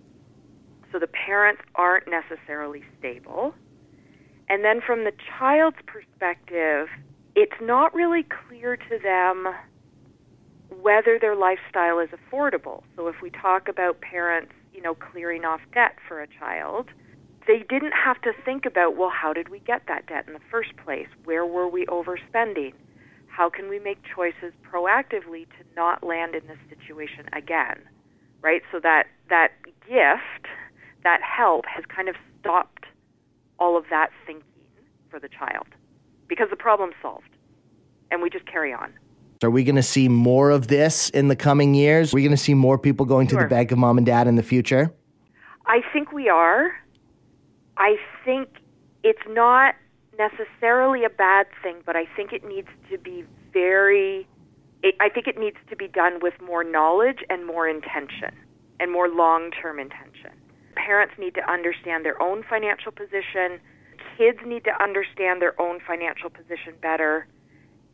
So 0.92 1.00
the 1.00 1.08
parents 1.08 1.62
aren't 1.76 2.06
necessarily 2.08 2.84
stable. 3.00 3.56
And 4.48 4.64
then 4.64 4.82
from 4.86 5.06
the 5.06 5.14
child's 5.40 5.78
perspective, 5.88 6.88
it's 7.36 7.60
not 7.62 7.96
really 7.96 8.24
clear 8.24 8.78
to 8.78 9.00
them 9.02 9.48
whether 10.84 11.18
their 11.18 11.36
lifestyle 11.36 12.00
is 12.00 12.10
affordable. 12.10 12.84
So 12.98 13.08
if 13.08 13.16
we 13.22 13.30
talk 13.30 13.70
about 13.70 14.02
parents, 14.02 14.52
you 14.74 14.82
know, 14.82 14.94
clearing 14.94 15.46
off 15.46 15.62
debt 15.74 15.96
for 16.08 16.22
a 16.22 16.28
child, 16.28 16.90
they 17.48 17.60
didn't 17.70 17.94
have 17.94 18.22
to 18.24 18.34
think 18.44 18.66
about, 18.66 18.98
well, 18.98 19.10
how 19.10 19.32
did 19.32 19.48
we 19.48 19.60
get 19.60 19.84
that 19.88 20.08
debt 20.08 20.26
in 20.28 20.34
the 20.34 20.44
first 20.52 20.76
place? 20.84 21.08
Where 21.24 21.46
were 21.46 21.70
we 21.70 21.86
overspending? 21.86 22.74
How 23.28 23.50
can 23.50 23.70
we 23.70 23.80
make 23.80 24.00
choices 24.14 24.54
proactively 24.70 25.48
to 25.58 25.64
not 25.74 26.04
land 26.04 26.36
in 26.36 26.46
this 26.48 26.60
situation 26.70 27.28
again? 27.32 27.80
Right? 28.42 28.62
So 28.72 28.82
that 28.82 29.06
that 29.30 29.52
gift, 29.88 30.48
that 31.04 31.22
help 31.22 31.64
has 31.66 31.86
kind 31.86 32.10
of 32.10 32.16
stopped 32.40 32.86
all 33.58 33.78
of 33.78 33.86
that 33.90 34.10
thinking 34.26 34.44
for 35.10 35.18
the 35.18 35.30
child 35.30 35.68
because 36.28 36.48
the 36.50 36.58
problem's 36.58 36.96
solved 37.02 37.38
and 38.12 38.22
we 38.22 38.30
just 38.30 38.46
carry 38.46 38.74
on. 38.74 38.94
Are 39.44 39.50
we 39.50 39.64
going 39.64 39.76
to 39.76 39.84
see 39.84 40.08
more 40.08 40.50
of 40.50 40.68
this 40.68 41.10
in 41.10 41.28
the 41.28 41.36
coming 41.36 41.74
years? 41.74 42.14
Are 42.14 42.16
we 42.16 42.22
going 42.22 42.32
to 42.32 42.38
see 42.38 42.54
more 42.54 42.78
people 42.78 43.06
going 43.06 43.28
to 43.28 43.36
the 43.36 43.48
bank 43.48 43.72
of 43.72 43.78
mom 43.78 43.98
and 43.98 44.06
dad 44.06 44.28
in 44.28 44.36
the 44.36 44.44
future? 44.44 44.94
I 45.66 45.82
think 45.92 46.12
we 46.12 46.30
are. 46.30 46.72
I 47.78 47.98
think 48.26 48.50
it's 49.04 49.22
not 49.28 49.76
necessarily 50.18 51.04
a 51.04 51.10
bad 51.10 51.48
thing, 51.62 51.78
but 51.86 51.96
I 51.96 52.06
think 52.16 52.34
it 52.34 52.48
needs 52.48 52.68
to 52.92 52.98
be 52.98 53.26
very, 53.52 54.28
it, 54.84 54.96
I 55.00 55.10
think 55.10 55.28
it 55.28 55.38
needs 55.38 55.58
to 55.70 55.76
be 55.76 55.88
done 55.88 56.20
with 56.22 56.34
more 56.42 56.64
knowledge 56.64 57.20
and 57.30 57.46
more 57.46 57.68
intention 57.68 58.32
and 58.80 58.92
more 58.92 59.10
long 59.10 59.52
term 59.52 59.80
intention. 59.80 60.32
Parents 60.76 61.14
need 61.18 61.36
to 61.36 61.52
understand 61.52 62.06
their 62.06 62.22
own 62.22 62.44
financial 62.50 62.92
position, 62.92 63.60
kids 64.18 64.40
need 64.46 64.64
to 64.66 64.84
understand 64.84 65.42
their 65.42 65.60
own 65.60 65.80
financial 65.86 66.30
position 66.30 66.74
better 66.82 67.28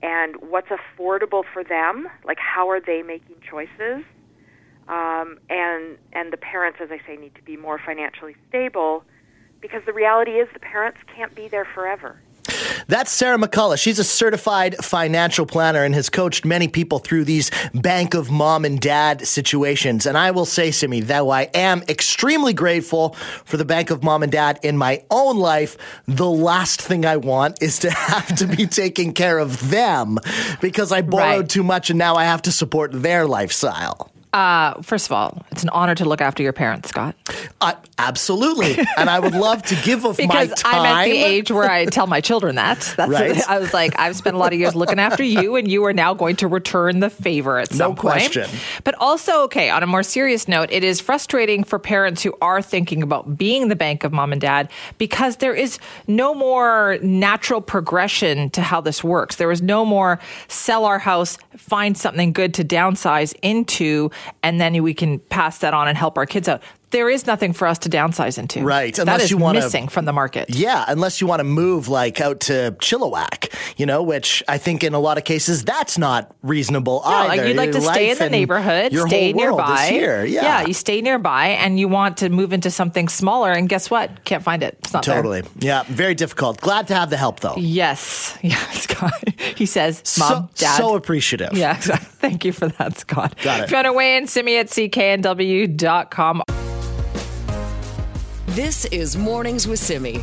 and 0.01 0.35
what's 0.37 0.69
affordable 0.69 1.43
for 1.53 1.63
them, 1.63 2.07
like 2.23 2.37
how 2.39 2.69
are 2.69 2.79
they 2.79 3.01
making 3.01 3.35
choices, 3.49 4.03
um, 4.87 5.37
and 5.49 5.97
and 6.13 6.31
the 6.31 6.37
parents, 6.37 6.79
as 6.81 6.89
I 6.91 6.99
say, 7.05 7.17
need 7.17 7.35
to 7.35 7.43
be 7.43 7.57
more 7.57 7.79
financially 7.85 8.35
stable, 8.47 9.03
because 9.61 9.81
the 9.85 9.93
reality 9.93 10.31
is 10.31 10.47
the 10.53 10.59
parents 10.59 10.99
can't 11.15 11.35
be 11.35 11.47
there 11.47 11.67
forever. 11.75 12.21
That's 12.89 13.11
Sara 13.11 13.37
McCullough. 13.37 13.79
She's 13.79 13.99
a 13.99 14.03
certified 14.03 14.75
financial 14.77 15.45
planner 15.45 15.83
and 15.83 15.93
has 15.93 16.09
coached 16.09 16.43
many 16.43 16.67
people 16.67 16.97
through 16.97 17.23
these 17.25 17.51
bank 17.71 18.15
of 18.15 18.31
mom 18.31 18.65
and 18.65 18.79
dad 18.81 19.27
situations. 19.27 20.07
And 20.07 20.17
I 20.17 20.31
will 20.31 20.45
say, 20.45 20.71
Simi, 20.71 20.99
though 21.01 21.29
I 21.29 21.43
am 21.53 21.83
extremely 21.87 22.51
grateful 22.51 23.09
for 23.45 23.57
the 23.57 23.63
bank 23.63 23.91
of 23.91 24.01
mom 24.01 24.23
and 24.23 24.31
dad 24.31 24.59
in 24.63 24.75
my 24.75 25.03
own 25.11 25.37
life, 25.37 25.77
the 26.07 26.27
last 26.27 26.81
thing 26.81 27.05
I 27.05 27.17
want 27.17 27.61
is 27.61 27.77
to 27.79 27.91
have 28.09 28.35
to 28.37 28.47
be 28.47 28.65
taking 28.65 29.13
care 29.13 29.37
of 29.37 29.69
them 29.69 30.17
because 30.59 30.91
I 30.91 31.03
borrowed 31.03 31.41
Right. 31.41 31.49
too 31.49 31.63
much 31.63 31.91
and 31.91 31.99
now 31.99 32.15
I 32.15 32.23
have 32.23 32.41
to 32.41 32.51
support 32.51 32.91
their 32.91 33.27
lifestyle. 33.27 34.09
Uh, 34.31 34.79
first 34.83 35.07
of 35.07 35.11
all, 35.11 35.43
it's 35.51 35.63
an 35.63 35.69
honor 35.69 35.95
to 35.95 36.05
look 36.05 36.21
after 36.21 36.43
your 36.43 36.53
parents, 36.53 36.89
Scott. 36.89 37.15
Uh, 37.61 37.73
absolutely. 37.97 38.77
and 38.95 39.09
I 39.09 39.19
would 39.19 39.33
love 39.33 39.63
to 39.63 39.75
give 39.83 40.05
of 40.05 40.19
my 40.19 40.25
Because 40.27 40.51
time. 40.53 40.81
I'm 40.81 40.85
at 40.85 41.05
the 41.05 41.17
age 41.17 41.49
where 41.51 41.69
I 41.69 41.85
tell 41.85 42.05
my 42.05 42.21
children 42.21 42.55
that. 42.55 42.93
That's 42.97 43.11
Right. 43.11 43.41
I 43.49 43.57
was 43.57 43.73
like, 43.73 43.97
I've 43.97 44.15
spent 44.15 44.35
a 44.35 44.39
lot 44.39 44.53
of 44.53 44.59
years 44.59 44.75
looking 44.75 44.99
after 44.99 45.23
you, 45.23 45.55
and 45.55 45.69
you 45.69 45.83
are 45.85 45.93
now 45.93 46.13
going 46.13 46.35
to 46.37 46.47
return 46.47 46.99
the 46.99 47.09
favor 47.09 47.57
at 47.57 47.73
some 47.73 47.95
point. 47.95 47.97
No 47.97 48.11
question. 48.11 48.49
But 48.83 48.95
also, 48.99 49.41
okay, 49.43 49.71
on 49.71 49.81
a 49.81 49.87
more 49.87 50.03
serious 50.03 50.47
note, 50.47 50.69
it 50.71 50.83
is 50.83 51.01
frustrating 51.01 51.63
for 51.63 51.79
parents 51.79 52.21
who 52.21 52.35
are 52.41 52.61
thinking 52.61 53.01
about 53.01 53.35
being 53.35 53.67
the 53.69 53.75
bank 53.75 54.03
of 54.03 54.13
mom 54.13 54.31
and 54.31 54.39
dad 54.39 54.69
because 54.99 55.37
there 55.37 55.55
is 55.55 55.79
no 56.07 56.35
more 56.35 56.99
natural 57.01 57.61
progression 57.61 58.51
to 58.51 58.61
how 58.61 58.79
this 58.79 59.03
works. 59.03 59.37
There 59.37 59.51
is 59.51 59.61
no 59.63 59.85
more 59.85 60.19
sell 60.47 60.85
our 60.85 60.99
house, 60.99 61.37
find 61.57 61.97
something 61.97 62.31
good 62.31 62.53
to 62.55 62.63
downsize 62.63 63.33
into, 63.41 64.11
and 64.43 64.59
then 64.59 64.81
we 64.83 64.93
can 64.93 65.19
pass 65.19 65.59
that 65.59 65.73
on 65.73 65.87
and 65.87 65.97
help 65.97 66.17
our 66.17 66.25
kids 66.25 66.47
out. 66.47 66.61
There 66.91 67.07
is 67.09 67.27
nothing 67.27 67.53
for 67.53 67.67
us 67.67 67.77
to 67.79 67.89
downsize 67.89 68.39
into. 68.39 68.61
Right, 68.63 68.95
That 68.95 69.03
unless 69.03 69.23
is 69.25 69.31
you 69.31 69.37
wanna- 69.37 69.59
missing 69.59 69.87
from 69.89 70.05
the 70.05 70.13
market. 70.13 70.49
Yeah, 70.49 70.85
unless 70.87 71.21
you 71.21 71.27
want 71.27 71.39
to 71.39 71.43
move 71.43 71.87
like 71.87 72.19
out 72.19 72.39
to 72.41 72.75
Chilliwack, 72.79 73.53
you 73.77 73.85
know, 73.85 74.01
which 74.01 74.41
I 74.47 74.57
think 74.57 74.83
in 74.83 74.93
a 74.95 74.99
lot 74.99 75.17
of 75.19 75.23
cases 75.23 75.63
that's 75.63 75.97
not 75.99 76.31
reasonable 76.41 77.01
No, 77.05 77.11
either. 77.11 77.47
you'd 77.47 77.57
like 77.57 77.73
to 77.73 77.81
stay 77.81 78.09
in 78.09 78.17
the 78.17 78.29
neighborhood, 78.29 78.91
your 78.91 79.07
stay 79.07 79.33
nearby. 79.33 79.87
Here. 79.91 80.25
Yeah, 80.25 80.65
you 80.65 80.73
stay 80.73 81.01
nearby, 81.01 81.49
and 81.49 81.79
you 81.79 81.87
want 81.87 82.17
to 82.17 82.29
move 82.29 82.53
into 82.53 82.71
something 82.71 83.07
smaller. 83.07 83.51
And 83.51 83.69
guess 83.69 83.91
what? 83.91 84.23
Can't 84.25 84.41
find 84.43 84.63
it. 84.63 84.77
It's 84.79 84.91
not 84.93 85.05
there. 85.05 85.15
totally. 85.15 85.43
Yeah, 85.59 85.83
very 85.87 86.15
difficult. 86.15 86.59
Glad 86.59 86.87
to 86.87 86.95
have 86.95 87.09
the 87.11 87.17
help 87.17 87.39
though. 87.41 87.55
Yes, 87.57 88.35
yes, 88.41 88.81
Scott. 88.83 89.13
He 89.55 89.65
says, 89.67 90.01
"Mom, 90.17 90.49
so, 90.55 90.65
Dad." 90.65 90.77
so 90.77 90.95
appreciative. 90.95 91.53
yeah, 91.53 91.75
exactly. 91.77 92.07
thank 92.19 92.45
you 92.45 92.51
for 92.51 92.67
that, 92.67 92.97
Scott. 92.97 93.35
Got 93.43 93.59
it. 93.59 93.63
If 93.65 93.71
you 93.71 93.75
want 93.77 93.85
to 93.85 93.93
weigh 93.93 94.17
in, 94.17 94.25
Simi 94.27 94.57
at 94.57 94.67
cknw.com. 94.67 96.41
This 98.59 98.83
is 98.87 99.15
Mornings 99.15 99.69
with 99.69 99.79
Simi. 99.79 100.17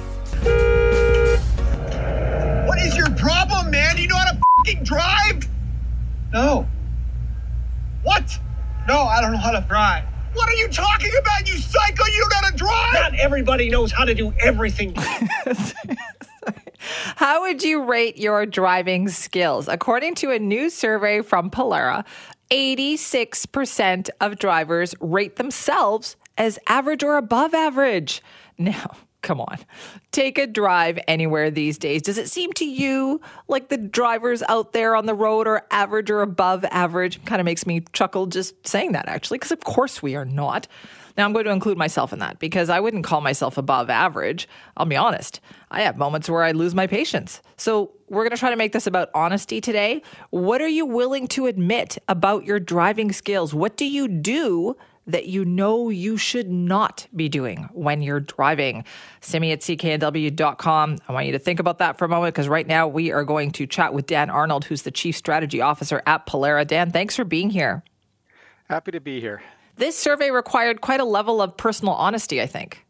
What 2.66 2.78
is 2.78 2.94
your 2.94 3.08
problem, 3.12 3.70
man? 3.70 3.96
Do 3.96 4.02
you 4.02 4.08
know 4.08 4.16
how 4.18 4.30
to 4.30 4.38
fucking 4.58 4.84
drive? 4.84 5.48
No. 6.34 6.68
What? 8.02 8.38
No, 8.86 9.04
I 9.04 9.22
don't 9.22 9.32
know 9.32 9.38
how 9.38 9.52
to 9.52 9.64
drive. 9.66 10.04
What 10.34 10.50
are 10.50 10.54
you 10.56 10.68
talking 10.68 11.12
about, 11.18 11.48
you 11.48 11.56
psycho? 11.56 12.04
You 12.04 12.20
don't 12.20 12.28
know 12.28 12.36
how 12.42 12.50
to 12.50 12.56
drive? 12.58 12.92
Not 12.92 13.14
everybody 13.14 13.70
knows 13.70 13.90
how 13.90 14.04
to 14.04 14.14
do 14.14 14.34
everything. 14.38 14.94
How 17.16 17.40
would 17.40 17.62
you 17.62 17.82
rate 17.84 18.18
your 18.18 18.44
driving 18.44 19.08
skills? 19.08 19.66
According 19.66 20.14
to 20.16 20.30
a 20.30 20.38
new 20.38 20.68
survey 20.68 21.22
from 21.22 21.50
Pollara, 21.50 22.04
86% 22.50 24.10
of 24.20 24.38
drivers 24.38 24.94
rate 25.00 25.36
themselves 25.36 26.16
as 26.36 26.58
average 26.66 27.02
or 27.02 27.16
above 27.16 27.54
average. 27.54 28.22
Now, 28.58 28.96
come 29.20 29.38
on. 29.38 29.58
Take 30.12 30.38
a 30.38 30.46
drive 30.46 30.98
anywhere 31.06 31.50
these 31.50 31.76
days. 31.76 32.00
Does 32.00 32.16
it 32.16 32.30
seem 32.30 32.54
to 32.54 32.64
you 32.64 33.20
like 33.48 33.68
the 33.68 33.76
drivers 33.76 34.42
out 34.48 34.72
there 34.72 34.96
on 34.96 35.04
the 35.04 35.12
road 35.12 35.46
are 35.46 35.66
average 35.70 36.10
or 36.10 36.22
above 36.22 36.64
average? 36.64 37.22
Kind 37.26 37.38
of 37.38 37.44
makes 37.44 37.66
me 37.66 37.82
chuckle 37.92 38.28
just 38.28 38.54
saying 38.66 38.92
that, 38.92 39.08
actually, 39.08 39.36
because 39.36 39.52
of 39.52 39.60
course 39.60 40.02
we 40.02 40.16
are 40.16 40.24
not. 40.24 40.68
Now, 41.16 41.24
I'm 41.24 41.32
going 41.32 41.46
to 41.46 41.50
include 41.50 41.76
myself 41.76 42.12
in 42.12 42.18
that 42.20 42.38
because 42.38 42.70
I 42.70 42.78
wouldn't 42.80 43.04
call 43.04 43.20
myself 43.20 43.58
above 43.58 43.90
average. 43.90 44.48
I'll 44.76 44.86
be 44.86 44.96
honest. 44.96 45.40
I 45.70 45.82
have 45.82 45.96
moments 45.96 46.30
where 46.30 46.42
I 46.42 46.52
lose 46.52 46.74
my 46.74 46.86
patience. 46.86 47.42
So, 47.56 47.92
we're 48.08 48.22
going 48.22 48.30
to 48.30 48.36
try 48.36 48.50
to 48.50 48.56
make 48.56 48.72
this 48.72 48.86
about 48.86 49.10
honesty 49.14 49.60
today. 49.60 50.02
What 50.30 50.62
are 50.62 50.68
you 50.68 50.86
willing 50.86 51.26
to 51.28 51.46
admit 51.46 51.98
about 52.08 52.44
your 52.44 52.60
driving 52.60 53.12
skills? 53.12 53.52
What 53.52 53.76
do 53.76 53.84
you 53.84 54.08
do 54.08 54.76
that 55.06 55.26
you 55.26 55.44
know 55.44 55.88
you 55.88 56.16
should 56.16 56.50
not 56.50 57.06
be 57.14 57.28
doing 57.28 57.68
when 57.72 58.02
you're 58.02 58.20
driving? 58.20 58.84
Me 59.32 59.52
at 59.52 59.60
cknw.com. 59.60 60.98
I 61.08 61.12
want 61.12 61.26
you 61.26 61.32
to 61.32 61.38
think 61.38 61.60
about 61.60 61.78
that 61.78 61.98
for 61.98 62.04
a 62.06 62.08
moment 62.08 62.34
because 62.34 62.48
right 62.48 62.66
now 62.66 62.88
we 62.88 63.12
are 63.12 63.24
going 63.24 63.50
to 63.52 63.66
chat 63.66 63.92
with 63.92 64.06
Dan 64.06 64.30
Arnold, 64.30 64.64
who's 64.64 64.82
the 64.82 64.90
Chief 64.90 65.14
Strategy 65.16 65.60
Officer 65.60 66.02
at 66.06 66.26
Pollara. 66.26 66.66
Dan, 66.66 66.90
thanks 66.90 67.16
for 67.16 67.24
being 67.24 67.50
here. 67.50 67.82
Happy 68.68 68.92
to 68.92 69.00
be 69.00 69.20
here. 69.20 69.42
This 69.76 69.98
survey 69.98 70.30
required 70.30 70.80
quite 70.80 71.00
a 71.00 71.04
level 71.04 71.42
of 71.42 71.56
personal 71.56 71.92
honesty, 71.94 72.40
I 72.40 72.46
think. 72.46 72.85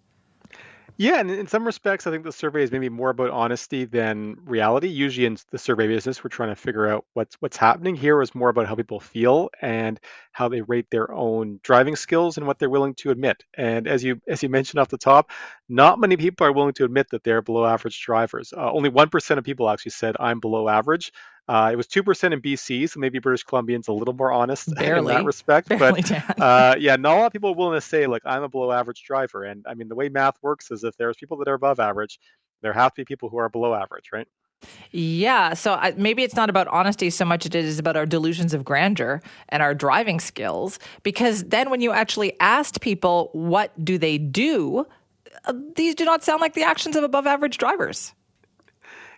Yeah, 0.99 1.21
and 1.21 1.31
in 1.31 1.47
some 1.47 1.67
respects, 1.67 2.07
I 2.07 2.11
think 2.11 2.25
the 2.25 2.33
survey 2.33 2.63
is 2.63 2.73
maybe 2.73 2.89
more 2.89 3.11
about 3.11 3.31
honesty 3.31 3.85
than 3.85 4.37
reality. 4.45 4.89
Usually, 4.89 5.27
in 5.27 5.37
the 5.51 5.59
survey 5.59 5.87
business, 5.89 6.25
we're 6.25 6.29
trying 6.31 6.49
to 6.49 6.57
figure 6.57 6.89
out 6.89 7.05
what's 7.13 7.37
what's 7.41 7.59
happening. 7.59 7.95
Here 7.95 8.23
is 8.23 8.35
more 8.35 8.49
about 8.49 8.67
how 8.67 8.75
people 8.75 8.99
feel 9.01 9.51
and 9.61 10.01
how 10.33 10.49
they 10.49 10.63
rate 10.63 10.87
their 10.91 11.13
own 11.13 11.61
driving 11.63 11.97
skills 11.97 12.39
and 12.39 12.47
what 12.47 12.59
they're 12.59 12.71
willing 12.71 12.95
to 12.97 13.11
admit. 13.11 13.45
And 13.59 13.87
as 13.87 14.03
you 14.05 14.21
as 14.27 14.43
you 14.43 14.49
mentioned 14.49 14.81
off 14.81 14.89
the 14.89 14.97
top, 14.97 15.31
not 15.69 15.99
many 16.01 16.17
people 16.17 16.47
are 16.47 16.53
willing 16.53 16.73
to 16.75 16.85
admit 16.87 17.09
that 17.11 17.25
they're 17.25 17.43
below 17.43 17.67
average 17.67 18.01
drivers. 18.03 18.55
Uh, 18.57 18.73
only 18.73 18.89
one 18.89 19.11
percent 19.11 19.37
of 19.39 19.45
people 19.45 19.69
actually 19.69 19.91
said 19.93 20.17
I'm 20.19 20.41
below 20.41 20.67
average. 20.69 21.13
Uh, 21.49 21.71
it 21.73 21.77
was 21.77 21.87
two 21.87 22.03
percent 22.03 22.35
in 22.35 22.41
BC, 22.41 22.91
so 22.91 22.99
maybe 22.99 23.19
British 23.19 23.45
Columbians 23.45 23.89
a 23.89 23.93
little 23.93 24.15
more 24.15 24.33
honest 24.33 24.69
in 24.81 25.05
that 25.05 25.25
respect. 25.25 25.69
Barely, 25.69 26.03
but 26.03 26.41
uh, 26.41 26.75
yeah, 26.79 26.97
not 26.97 27.17
a 27.17 27.21
lot 27.21 27.27
of 27.27 27.33
people 27.33 27.51
are 27.51 27.55
willing 27.55 27.77
to 27.77 27.81
say 27.81 28.07
like 28.07 28.23
I'm 28.25 28.43
a 28.43 28.49
below 28.49 28.73
average 28.73 29.05
driver. 29.05 29.45
And 29.45 29.65
I 29.69 29.75
mean, 29.75 29.89
the 29.89 29.95
way 29.95 30.09
math 30.09 30.37
works 30.43 30.71
is 30.71 30.83
if 30.83 30.97
there's 30.97 31.17
people 31.17 31.37
that 31.39 31.49
are 31.49 31.55
above 31.55 31.79
average, 31.79 32.19
there 32.63 32.73
have 32.73 32.95
to 32.95 33.03
be 33.03 33.05
people 33.05 33.29
who 33.29 33.37
are 33.37 33.49
below 33.49 33.75
average, 33.75 34.11
right? 34.13 34.27
Yeah, 34.91 35.55
so 35.55 35.75
I, 35.75 35.93
maybe 35.97 36.23
it's 36.23 36.35
not 36.35 36.49
about 36.49 36.67
honesty 36.69 37.11
so 37.11 37.25
much 37.25 37.45
as 37.45 37.55
it 37.55 37.65
is 37.65 37.79
about 37.79 37.97
our 37.97 38.07
delusions 38.07 38.55
of 38.55 38.65
grandeur 38.65 39.21
and 39.51 39.63
our 39.63 39.75
driving 39.75 40.19
skills. 40.19 40.79
Because 41.03 41.45
then, 41.45 41.71
when 41.71 41.81
you 41.81 41.93
actually 41.93 42.39
asked 42.41 42.81
people 42.81 43.31
what 43.33 43.73
do 43.85 43.99
they 43.99 44.19
do, 44.19 44.87
uh, 45.45 45.53
these 45.77 45.95
do 45.95 46.05
not 46.05 46.25
sound 46.25 46.41
like 46.41 46.55
the 46.55 46.63
actions 46.63 46.97
of 46.97 47.05
above 47.05 47.27
average 47.27 47.59
drivers. 47.59 48.13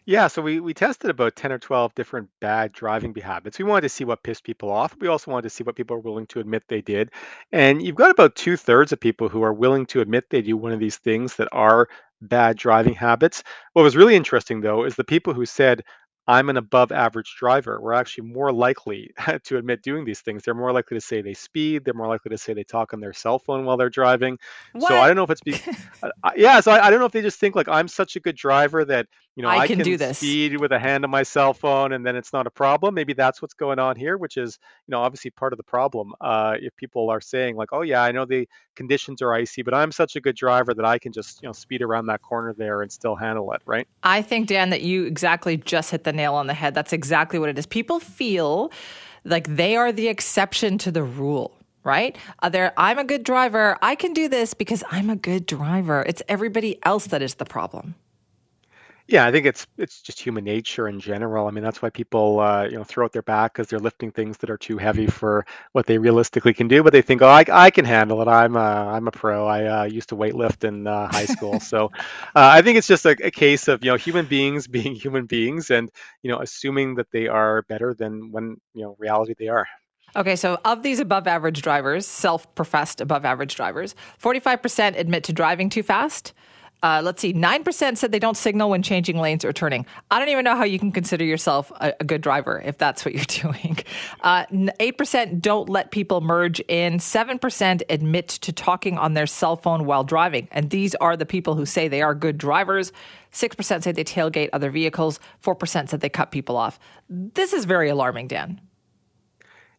Yeah, 0.08 0.28
so 0.28 0.40
we, 0.40 0.58
we 0.58 0.72
tested 0.72 1.10
about 1.10 1.36
10 1.36 1.52
or 1.52 1.58
12 1.58 1.94
different 1.94 2.30
bad 2.40 2.72
driving 2.72 3.14
habits. 3.14 3.58
We 3.58 3.66
wanted 3.66 3.82
to 3.82 3.90
see 3.90 4.04
what 4.04 4.22
pissed 4.22 4.42
people 4.42 4.70
off. 4.70 4.96
We 4.98 5.06
also 5.06 5.30
wanted 5.30 5.42
to 5.42 5.50
see 5.50 5.64
what 5.64 5.76
people 5.76 5.96
are 5.96 6.00
willing 6.00 6.26
to 6.28 6.40
admit 6.40 6.62
they 6.66 6.80
did. 6.80 7.10
And 7.52 7.82
you've 7.82 7.94
got 7.94 8.10
about 8.10 8.34
two 8.34 8.56
thirds 8.56 8.90
of 8.90 8.98
people 8.98 9.28
who 9.28 9.42
are 9.42 9.52
willing 9.52 9.84
to 9.84 10.00
admit 10.00 10.30
they 10.30 10.40
do 10.40 10.56
one 10.56 10.72
of 10.72 10.80
these 10.80 10.96
things 10.96 11.36
that 11.36 11.48
are 11.52 11.90
bad 12.22 12.56
driving 12.56 12.94
habits. 12.94 13.44
What 13.74 13.82
was 13.82 13.98
really 13.98 14.16
interesting, 14.16 14.62
though, 14.62 14.84
is 14.84 14.96
the 14.96 15.04
people 15.04 15.34
who 15.34 15.44
said, 15.44 15.82
I'm 16.26 16.48
an 16.48 16.56
above 16.56 16.90
average 16.90 17.36
driver, 17.38 17.78
were 17.78 17.92
actually 17.92 18.28
more 18.28 18.50
likely 18.50 19.10
to 19.44 19.56
admit 19.58 19.82
doing 19.82 20.06
these 20.06 20.20
things. 20.20 20.42
They're 20.42 20.54
more 20.54 20.72
likely 20.72 20.96
to 20.96 21.02
say 21.02 21.20
they 21.20 21.34
speed. 21.34 21.84
They're 21.84 21.92
more 21.92 22.06
likely 22.06 22.30
to 22.30 22.38
say 22.38 22.54
they 22.54 22.64
talk 22.64 22.94
on 22.94 23.00
their 23.00 23.12
cell 23.14 23.38
phone 23.38 23.66
while 23.66 23.76
they're 23.76 23.90
driving. 23.90 24.38
So 24.78 24.96
I 24.96 25.06
don't 25.06 25.16
know 25.16 25.22
if 25.24 25.30
it's, 25.30 25.42
be- 25.42 25.60
uh, 26.02 26.30
yeah, 26.34 26.60
so 26.60 26.72
I, 26.72 26.86
I 26.86 26.90
don't 26.90 26.98
know 26.98 27.06
if 27.06 27.12
they 27.12 27.22
just 27.22 27.40
think 27.40 27.56
like 27.56 27.68
I'm 27.68 27.88
such 27.88 28.16
a 28.16 28.20
good 28.20 28.36
driver 28.36 28.86
that, 28.86 29.06
you 29.38 29.42
know, 29.42 29.50
I 29.50 29.58
I, 29.58 29.66
can 29.68 29.78
do 29.78 29.96
this. 29.96 30.18
speed 30.18 30.58
with 30.58 30.72
a 30.72 30.80
hand 30.80 31.04
on 31.04 31.12
my 31.12 31.22
cell 31.22 31.54
phone 31.54 31.92
and 31.92 32.04
then 32.04 32.16
it's 32.16 32.32
not 32.32 32.48
a 32.48 32.50
problem. 32.50 32.92
Maybe 32.92 33.12
that's 33.12 33.40
what's 33.40 33.54
going 33.54 33.78
on 33.78 33.94
here, 33.94 34.18
which 34.18 34.36
is, 34.36 34.58
you 34.88 34.90
know, 34.90 35.00
obviously 35.00 35.30
part 35.30 35.52
of 35.52 35.58
the 35.58 35.62
problem. 35.62 36.12
Uh, 36.20 36.56
if 36.60 36.74
people 36.74 37.08
are 37.08 37.20
saying 37.20 37.54
like, 37.54 37.68
oh 37.70 37.82
yeah, 37.82 38.02
I 38.02 38.10
know 38.10 38.24
the 38.24 38.48
conditions 38.74 39.22
are 39.22 39.32
icy, 39.32 39.62
but 39.62 39.74
I'm 39.74 39.92
such 39.92 40.16
a 40.16 40.20
good 40.20 40.34
driver 40.34 40.74
that 40.74 40.84
I 40.84 40.98
can 40.98 41.12
just, 41.12 41.40
you 41.40 41.48
know, 41.48 41.52
speed 41.52 41.82
around 41.82 42.06
that 42.06 42.20
corner 42.20 42.52
there 42.52 42.82
and 42.82 42.90
still 42.90 43.14
handle 43.14 43.52
it, 43.52 43.62
right? 43.64 43.86
I 44.02 44.22
think, 44.22 44.48
Dan, 44.48 44.70
that 44.70 44.82
you 44.82 45.04
exactly 45.04 45.56
just 45.56 45.92
hit 45.92 46.02
the 46.02 46.12
nail 46.12 46.34
on 46.34 46.48
the 46.48 46.54
head. 46.54 46.74
That's 46.74 46.92
exactly 46.92 47.38
what 47.38 47.48
it 47.48 47.56
is. 47.56 47.64
People 47.64 48.00
feel 48.00 48.72
like 49.24 49.46
they 49.46 49.76
are 49.76 49.92
the 49.92 50.08
exception 50.08 50.78
to 50.78 50.90
the 50.90 51.04
rule. 51.04 51.54
Right? 51.84 52.18
Uh, 52.40 52.50
they're, 52.50 52.74
I'm 52.76 52.98
a 52.98 53.04
good 53.04 53.22
driver. 53.22 53.78
I 53.80 53.94
can 53.94 54.12
do 54.12 54.28
this 54.28 54.52
because 54.52 54.84
I'm 54.90 55.08
a 55.08 55.16
good 55.16 55.46
driver. 55.46 56.02
It's 56.06 56.22
everybody 56.28 56.78
else 56.84 57.06
that 57.06 57.22
is 57.22 57.36
the 57.36 57.46
problem. 57.46 57.94
Yeah, 59.08 59.26
I 59.26 59.32
think 59.32 59.46
it's 59.46 59.66
it's 59.78 60.02
just 60.02 60.20
human 60.20 60.44
nature 60.44 60.86
in 60.86 61.00
general. 61.00 61.46
I 61.46 61.50
mean, 61.50 61.64
that's 61.64 61.80
why 61.80 61.88
people 61.88 62.40
uh, 62.40 62.64
you 62.64 62.76
know 62.76 62.84
throw 62.84 63.06
out 63.06 63.12
their 63.14 63.22
back 63.22 63.54
because 63.54 63.68
they're 63.68 63.78
lifting 63.78 64.12
things 64.12 64.36
that 64.38 64.50
are 64.50 64.58
too 64.58 64.76
heavy 64.76 65.06
for 65.06 65.46
what 65.72 65.86
they 65.86 65.96
realistically 65.96 66.52
can 66.52 66.68
do. 66.68 66.82
But 66.82 66.92
they 66.92 67.00
think, 67.00 67.22
oh, 67.22 67.28
I, 67.28 67.42
I 67.50 67.70
can 67.70 67.86
handle 67.86 68.20
it. 68.20 68.28
I'm 68.28 68.54
a 68.54 68.58
I'm 68.58 69.08
a 69.08 69.10
pro. 69.10 69.46
I 69.46 69.64
uh, 69.64 69.84
used 69.84 70.10
to 70.10 70.16
weightlift 70.16 70.62
in 70.62 70.86
uh, 70.86 71.08
high 71.10 71.24
school, 71.24 71.58
so 71.60 71.86
uh, 72.36 72.50
I 72.52 72.60
think 72.60 72.76
it's 72.76 72.86
just 72.86 73.06
a, 73.06 73.16
a 73.24 73.30
case 73.30 73.66
of 73.66 73.82
you 73.82 73.90
know 73.90 73.96
human 73.96 74.26
beings 74.26 74.68
being 74.78 74.94
human 74.94 75.24
beings 75.24 75.70
and 75.70 75.90
you 76.22 76.30
know 76.30 76.40
assuming 76.40 76.96
that 76.96 77.10
they 77.10 77.28
are 77.28 77.62
better 77.62 77.94
than 77.94 78.30
when 78.30 78.58
you 78.74 78.82
know 78.82 78.94
reality 78.98 79.34
they 79.38 79.48
are. 79.48 79.66
Okay, 80.16 80.36
so 80.36 80.58
of 80.66 80.82
these 80.82 81.00
above 81.00 81.26
average 81.26 81.62
drivers, 81.62 82.06
self 82.06 82.54
professed 82.54 83.00
above 83.00 83.24
average 83.24 83.54
drivers, 83.54 83.94
45% 84.22 84.98
admit 84.98 85.24
to 85.24 85.32
driving 85.32 85.70
too 85.70 85.82
fast. 85.82 86.34
Uh, 86.82 87.00
let's 87.04 87.20
see, 87.20 87.34
9% 87.34 87.96
said 87.96 88.12
they 88.12 88.18
don't 88.18 88.36
signal 88.36 88.70
when 88.70 88.82
changing 88.82 89.18
lanes 89.18 89.44
or 89.44 89.52
turning. 89.52 89.84
I 90.10 90.18
don't 90.18 90.28
even 90.28 90.44
know 90.44 90.54
how 90.54 90.64
you 90.64 90.78
can 90.78 90.92
consider 90.92 91.24
yourself 91.24 91.72
a, 91.80 91.92
a 91.98 92.04
good 92.04 92.20
driver 92.20 92.62
if 92.64 92.78
that's 92.78 93.04
what 93.04 93.14
you're 93.14 93.24
doing. 93.52 93.78
Uh, 94.20 94.46
8% 94.46 95.40
don't 95.40 95.68
let 95.68 95.90
people 95.90 96.20
merge 96.20 96.60
in. 96.68 96.98
7% 96.98 97.82
admit 97.88 98.28
to 98.28 98.52
talking 98.52 98.96
on 98.96 99.14
their 99.14 99.26
cell 99.26 99.56
phone 99.56 99.86
while 99.86 100.04
driving. 100.04 100.46
And 100.52 100.70
these 100.70 100.94
are 100.96 101.16
the 101.16 101.26
people 101.26 101.54
who 101.56 101.66
say 101.66 101.88
they 101.88 102.02
are 102.02 102.14
good 102.14 102.38
drivers. 102.38 102.92
6% 103.32 103.82
say 103.82 103.92
they 103.92 104.04
tailgate 104.04 104.50
other 104.52 104.70
vehicles. 104.70 105.18
4% 105.42 105.88
said 105.88 106.00
they 106.00 106.08
cut 106.08 106.30
people 106.30 106.56
off. 106.56 106.78
This 107.08 107.52
is 107.52 107.64
very 107.64 107.88
alarming, 107.88 108.28
Dan. 108.28 108.60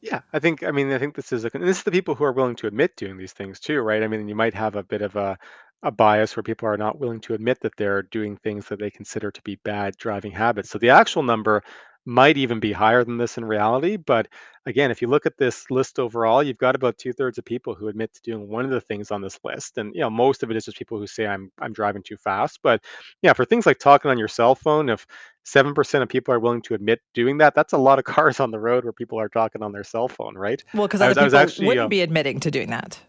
Yeah, 0.02 0.22
I 0.32 0.40
think. 0.40 0.64
I 0.64 0.72
mean, 0.72 0.92
I 0.94 0.98
think 0.98 1.16
this 1.16 1.34
is 1.34 1.44
a, 1.44 1.50
this 1.50 1.78
is 1.78 1.84
the 1.84 1.92
people 1.92 2.16
who 2.16 2.24
are 2.24 2.32
willing 2.32 2.56
to 2.58 2.68
admit 2.68 2.96
doing 2.96 3.18
these 3.18 3.34
things 3.34 3.60
too, 3.60 3.82
right? 3.82 4.02
I 4.02 4.08
mean, 4.08 4.30
you 4.30 4.36
might 4.36 4.54
have 4.54 4.76
a 4.76 4.84
bit 4.84 5.02
of 5.02 5.18
a 5.18 5.38
a 5.84 5.92
bias 5.92 6.36
where 6.36 6.44
people 6.44 6.68
are 6.68 6.78
not 6.78 7.00
willing 7.00 7.22
to 7.22 7.34
admit 7.34 7.60
that 7.62 7.76
they're 7.78 8.04
doing 8.04 8.38
things 8.38 8.68
that 8.68 8.80
they 8.80 8.92
consider 8.92 9.32
to 9.32 9.42
be 9.44 9.56
bad 9.64 9.96
driving 9.98 10.32
habits. 10.32 10.70
So 10.70 10.78
the 10.78 10.90
actual 10.90 11.24
number 11.24 11.64
might 12.06 12.38
even 12.38 12.60
be 12.60 12.72
higher 12.72 13.04
than 13.04 13.18
this 13.18 13.38
in 13.38 13.46
reality. 13.46 13.96
But 13.98 14.28
again, 14.66 14.90
if 14.90 15.02
you 15.02 15.08
look 15.08 15.26
at 15.26 15.38
this 15.38 15.70
list 15.70 16.00
overall, 16.00 16.42
you've 16.42 16.58
got 16.58 16.76
about 16.76 16.98
two 16.98 17.14
thirds 17.14 17.38
of 17.38 17.46
people 17.46 17.76
who 17.76 17.88
admit 17.88 18.14
to 18.14 18.22
doing 18.22 18.48
one 18.48 18.66
of 18.66 18.72
the 18.72 18.82
things 18.82 19.12
on 19.12 19.22
this 19.22 19.40
list, 19.44 19.78
and 19.78 19.94
you 19.94 20.02
know 20.02 20.10
most 20.10 20.42
of 20.42 20.50
it 20.50 20.58
is 20.58 20.66
just 20.66 20.78
people 20.78 20.98
who 20.98 21.08
say 21.08 21.28
I'm 21.28 21.52
I'm 21.60 21.74
driving 21.74 22.02
too 22.02 22.18
fast. 22.18 22.60
But 22.64 22.84
yeah, 23.22 23.34
for 23.34 23.46
things 23.46 23.66
like 23.66 23.80
talking 23.80 24.10
on 24.10 24.18
your 24.18 24.28
cell 24.28 24.56
phone, 24.56 24.90
if 24.90 25.06
seven 25.44 25.74
percent 25.74 26.02
of 26.02 26.10
people 26.10 26.34
are 26.34 26.40
willing 26.40 26.62
to 26.64 26.74
admit 26.74 27.00
doing 27.14 27.38
that, 27.40 27.54
that's 27.54 27.74
a 27.74 27.78
lot 27.78 28.00
of 28.00 28.06
cars 28.16 28.40
on 28.40 28.52
the 28.52 28.60
road 28.60 28.84
where 28.84 28.94
people 28.94 29.20
are 29.20 29.30
talking 29.30 29.62
on 29.62 29.72
their 29.72 29.84
cell 29.84 30.08
phone, 30.08 30.36
right? 30.36 30.64
Well, 30.74 30.88
because 30.88 31.02
other 31.02 31.16
people 31.16 31.38
actually, 31.38 31.68
wouldn't 31.68 31.86
uh, 31.86 31.90
be 31.90 32.02
admitting 32.02 32.40
to 32.42 32.52
doing 32.52 32.70
that. 32.72 33.00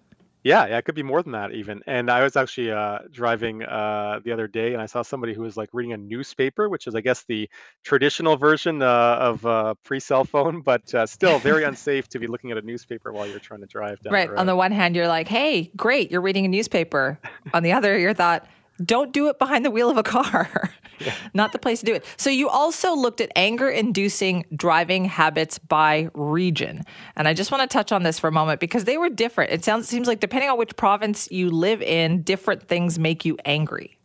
Yeah, 0.43 0.67
yeah, 0.67 0.79
it 0.79 0.85
could 0.85 0.95
be 0.95 1.03
more 1.03 1.23
than 1.23 1.33
that 1.33 1.53
even. 1.53 1.83
And 1.87 2.11
I 2.11 2.23
was 2.23 2.37
actually 2.37 2.71
uh, 2.71 3.01
driving 3.11 3.63
uh, 3.63 4.21
the 4.25 4.33
other 4.33 4.49
day, 4.49 4.73
and 4.73 4.81
I 4.81 4.87
saw 4.87 5.03
somebody 5.03 5.35
who 5.35 5.43
was 5.43 5.57
like 5.57 5.69
reading 5.73 5.93
a 5.93 5.99
newspaper, 5.99 6.69
which 6.69 6.87
is, 6.87 6.95
I 6.95 7.03
guess, 7.03 7.25
the 7.25 7.49
traditional 7.85 8.37
version 8.37 8.81
uh, 8.81 9.17
of 9.21 9.45
uh, 9.45 9.75
pre-cell 9.85 10.25
phone, 10.25 10.63
but 10.65 10.95
uh, 10.95 11.07
still 11.07 11.39
very 11.39 11.65
unsafe 11.71 12.09
to 12.09 12.19
be 12.19 12.27
looking 12.27 12.51
at 12.51 12.57
a 12.57 12.63
newspaper 12.63 13.13
while 13.13 13.27
you're 13.27 13.39
trying 13.39 13.61
to 13.61 13.67
drive 13.67 14.01
down. 14.01 14.13
Right. 14.13 14.31
The 14.31 14.39
on 14.39 14.47
the 14.47 14.57
one 14.57 14.73
hand, 14.73 14.97
you're 14.97 15.09
like, 15.09 15.29
"Hey, 15.29 15.71
great, 15.77 16.11
you're 16.11 16.23
reading 16.23 16.45
a 16.45 16.49
newspaper." 16.49 17.19
on 17.53 17.63
the 17.63 17.73
other, 17.73 17.99
you're 17.99 18.15
thought, 18.15 18.47
don't 18.85 19.13
do 19.13 19.29
it 19.29 19.39
behind 19.39 19.65
the 19.65 19.71
wheel 19.71 19.91
of 19.91 19.97
a 19.97 20.03
car. 20.03 20.71
Yeah. 21.03 21.15
Not 21.33 21.53
the 21.53 21.59
place 21.59 21.81
to 21.81 21.87
do 21.87 21.95
it. 21.95 22.05
So 22.19 22.29
you 22.29 22.51
also 22.51 22.95
looked 22.95 23.23
at 23.23 23.33
anger 23.35 23.71
inducing 23.71 24.45
driving 24.55 25.07
habits 25.07 25.59
by 25.59 26.11
region. 26.13 26.83
And 27.17 27.27
I 27.27 27.33
just 27.33 27.51
want 27.51 27.63
to 27.63 27.73
touch 27.73 27.91
on 27.91 28.03
this 28.03 28.19
for 28.19 28.29
a 28.29 28.33
moment 28.33 28.61
because 28.61 28.85
they 28.85 28.99
were 28.99 29.09
different. 29.09 29.51
It 29.51 29.65
sounds 29.65 29.89
seems 29.89 30.07
like 30.07 30.21
depending 30.21 30.51
on 30.51 30.59
which 30.59 30.77
province 30.77 31.27
you 31.31 31.49
live 31.49 31.81
in, 31.81 32.21
different 32.21 32.69
things 32.69 32.99
make 32.99 33.25
you 33.25 33.39
angry. 33.47 33.97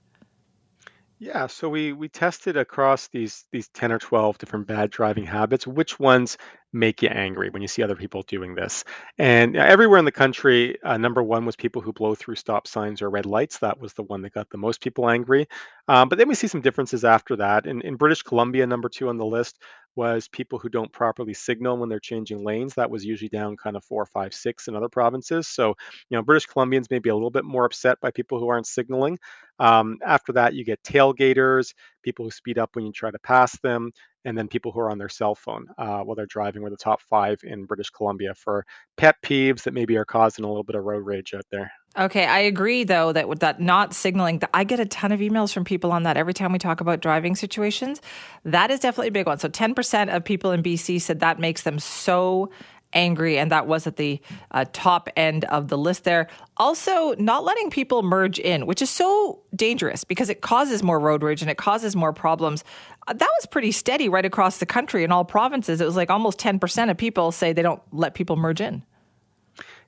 Yeah, 1.20 1.48
so 1.48 1.70
we 1.70 1.94
we 1.94 2.10
tested 2.10 2.58
across 2.58 3.08
these 3.08 3.46
these 3.52 3.70
10 3.70 3.92
or 3.92 4.00
12 4.00 4.38
different 4.38 4.68
bad 4.68 4.90
driving 4.92 5.26
habits, 5.26 5.66
which 5.66 5.98
ones 5.98 6.38
make 6.74 7.02
you 7.02 7.08
angry 7.08 7.50
when 7.50 7.62
you 7.62 7.70
see 7.70 7.82
other 7.82 7.96
people 7.96 8.22
doing 8.24 8.54
this. 8.54 8.84
And 9.18 9.56
everywhere 9.56 9.98
in 9.98 10.04
the 10.04 10.12
country, 10.12 10.78
uh, 10.84 10.98
number 10.98 11.24
one 11.24 11.46
was 11.46 11.56
people 11.56 11.82
who 11.82 11.94
blow 11.94 12.16
through 12.16 12.36
stop 12.36 12.68
signs 12.68 13.02
or 13.02 13.10
red 13.10 13.26
lights. 13.26 13.60
That 13.60 13.80
was 13.80 13.94
the 13.94 14.04
one 14.04 14.22
that 14.24 14.34
got 14.34 14.50
the 14.50 14.58
most 14.58 14.82
people 14.82 15.10
angry. 15.10 15.48
Um, 15.88 16.10
but 16.10 16.18
then 16.18 16.28
we 16.28 16.36
see 16.36 16.48
some 16.48 16.60
differences 16.62 17.06
after 17.06 17.38
that. 17.38 17.66
In, 17.66 17.82
in 17.82 17.96
British 17.96 18.22
Columbia, 18.22 18.68
number 18.68 18.90
two 18.90 19.08
on 19.08 19.18
the 19.18 19.26
list 19.26 19.58
was 19.96 20.28
people 20.28 20.60
who 20.60 20.70
don't 20.70 20.92
properly 20.92 21.34
signal 21.34 21.78
when 21.78 21.90
they're 21.90 22.00
changing 22.00 22.44
lanes. 22.44 22.74
That 22.76 22.90
was 22.90 23.06
usually 23.06 23.30
down 23.30 23.58
kind 23.58 23.76
of 23.76 23.84
four, 23.84 24.06
five, 24.06 24.34
six 24.34 24.68
in 24.68 24.76
other 24.76 24.90
provinces. 24.90 25.48
So, 25.48 25.70
you 26.10 26.18
know, 26.18 26.22
British 26.22 26.48
Columbians 26.48 26.90
may 26.92 27.00
be 27.00 27.10
a 27.10 27.14
little 27.16 27.32
bit 27.32 27.46
more 27.46 27.66
upset 27.66 28.00
by 28.02 28.12
people 28.12 28.40
who 28.40 28.50
aren't 28.50 28.68
signaling. 28.68 29.18
Um, 29.60 29.98
after 30.06 30.34
that, 30.34 30.54
you 30.54 30.66
get 30.66 30.84
tailgaters, 30.84 31.74
people 32.04 32.26
who 32.26 32.32
speed 32.32 32.58
up 32.60 32.76
when 32.76 32.86
you 32.86 32.92
try 32.92 33.12
to 33.12 33.20
pass 33.20 33.58
them, 33.60 33.92
and 34.26 34.38
then 34.38 34.48
people 34.48 34.72
who 34.72 34.80
are 34.80 34.92
on 34.92 34.98
their 34.98 35.10
cell 35.10 35.36
phone 35.36 35.68
uh, 35.78 36.02
while 36.02 36.16
they're 36.16 36.26
driving 36.26 36.62
were 36.62 36.70
the 36.70 36.78
top 36.78 37.02
five 37.02 37.40
in 37.44 37.66
British 37.66 37.90
Columbia 37.90 38.34
for 38.36 38.66
pet 38.98 39.16
peeves 39.24 39.64
that 39.64 39.74
maybe 39.74 39.96
are 39.98 40.06
causing 40.06 40.44
a 40.44 40.48
little 40.48 40.64
bit 40.64 40.76
of 40.76 40.84
road 40.84 41.06
rage 41.06 41.34
out 41.34 41.46
there. 41.52 41.72
Okay, 41.98 42.26
I 42.26 42.40
agree 42.40 42.84
though 42.84 43.14
that 43.14 43.40
that 43.40 43.62
not 43.62 43.94
signaling, 43.94 44.40
that 44.40 44.50
I 44.54 44.66
get 44.66 44.82
a 44.82 44.86
ton 44.86 45.14
of 45.14 45.22
emails 45.22 45.54
from 45.54 45.64
people 45.64 45.94
on 45.94 46.04
that 46.04 46.18
every 46.18 46.34
time 46.34 46.52
we 46.52 46.60
talk 46.60 46.82
about 46.82 47.00
driving 47.00 47.36
situations. 47.36 48.02
That 48.44 48.70
is 48.70 48.82
definitely 48.82 49.10
a 49.10 49.12
big 49.12 49.28
one. 49.28 49.40
So 49.40 49.48
10% 49.48 50.14
of 50.14 50.26
people 50.26 50.52
in 50.52 50.62
BC 50.62 51.00
said 51.00 51.22
that 51.22 51.40
makes 51.40 51.64
them 51.64 51.80
so 51.80 52.52
angry, 52.92 53.38
and 53.38 53.52
that 53.52 53.68
was 53.68 53.88
at 53.88 53.98
the 53.98 54.20
uh, 54.52 54.66
top 54.74 55.10
end 55.16 55.46
of 55.46 55.68
the 55.70 55.78
list 55.78 56.04
there. 56.04 56.28
Also, 56.58 57.14
not 57.16 57.44
letting 57.44 57.70
people 57.70 58.04
merge 58.04 58.40
in, 58.40 58.66
which 58.66 58.82
is 58.82 58.90
so 58.90 59.42
dangerous 59.56 60.04
because 60.04 60.30
it 60.30 60.42
causes 60.42 60.82
more 60.82 61.00
road 61.00 61.24
rage 61.24 61.42
and 61.42 61.52
it 61.52 61.58
causes 61.58 61.96
more 61.96 62.14
problems. 62.14 62.64
Uh, 63.08 63.14
that 63.14 63.30
was 63.40 63.46
pretty 63.46 63.72
steady 63.72 64.10
right 64.10 64.26
across 64.26 64.58
the 64.58 64.66
country 64.66 65.04
in 65.04 65.12
all 65.12 65.26
provinces. 65.26 65.80
It 65.80 65.86
was 65.86 65.96
like 65.96 66.10
almost 66.10 66.40
10% 66.40 66.90
of 66.90 66.98
people 66.98 67.32
say 67.32 67.54
they 67.54 67.62
don't 67.62 67.82
let 67.92 68.16
people 68.16 68.36
merge 68.36 68.62
in. 68.62 68.84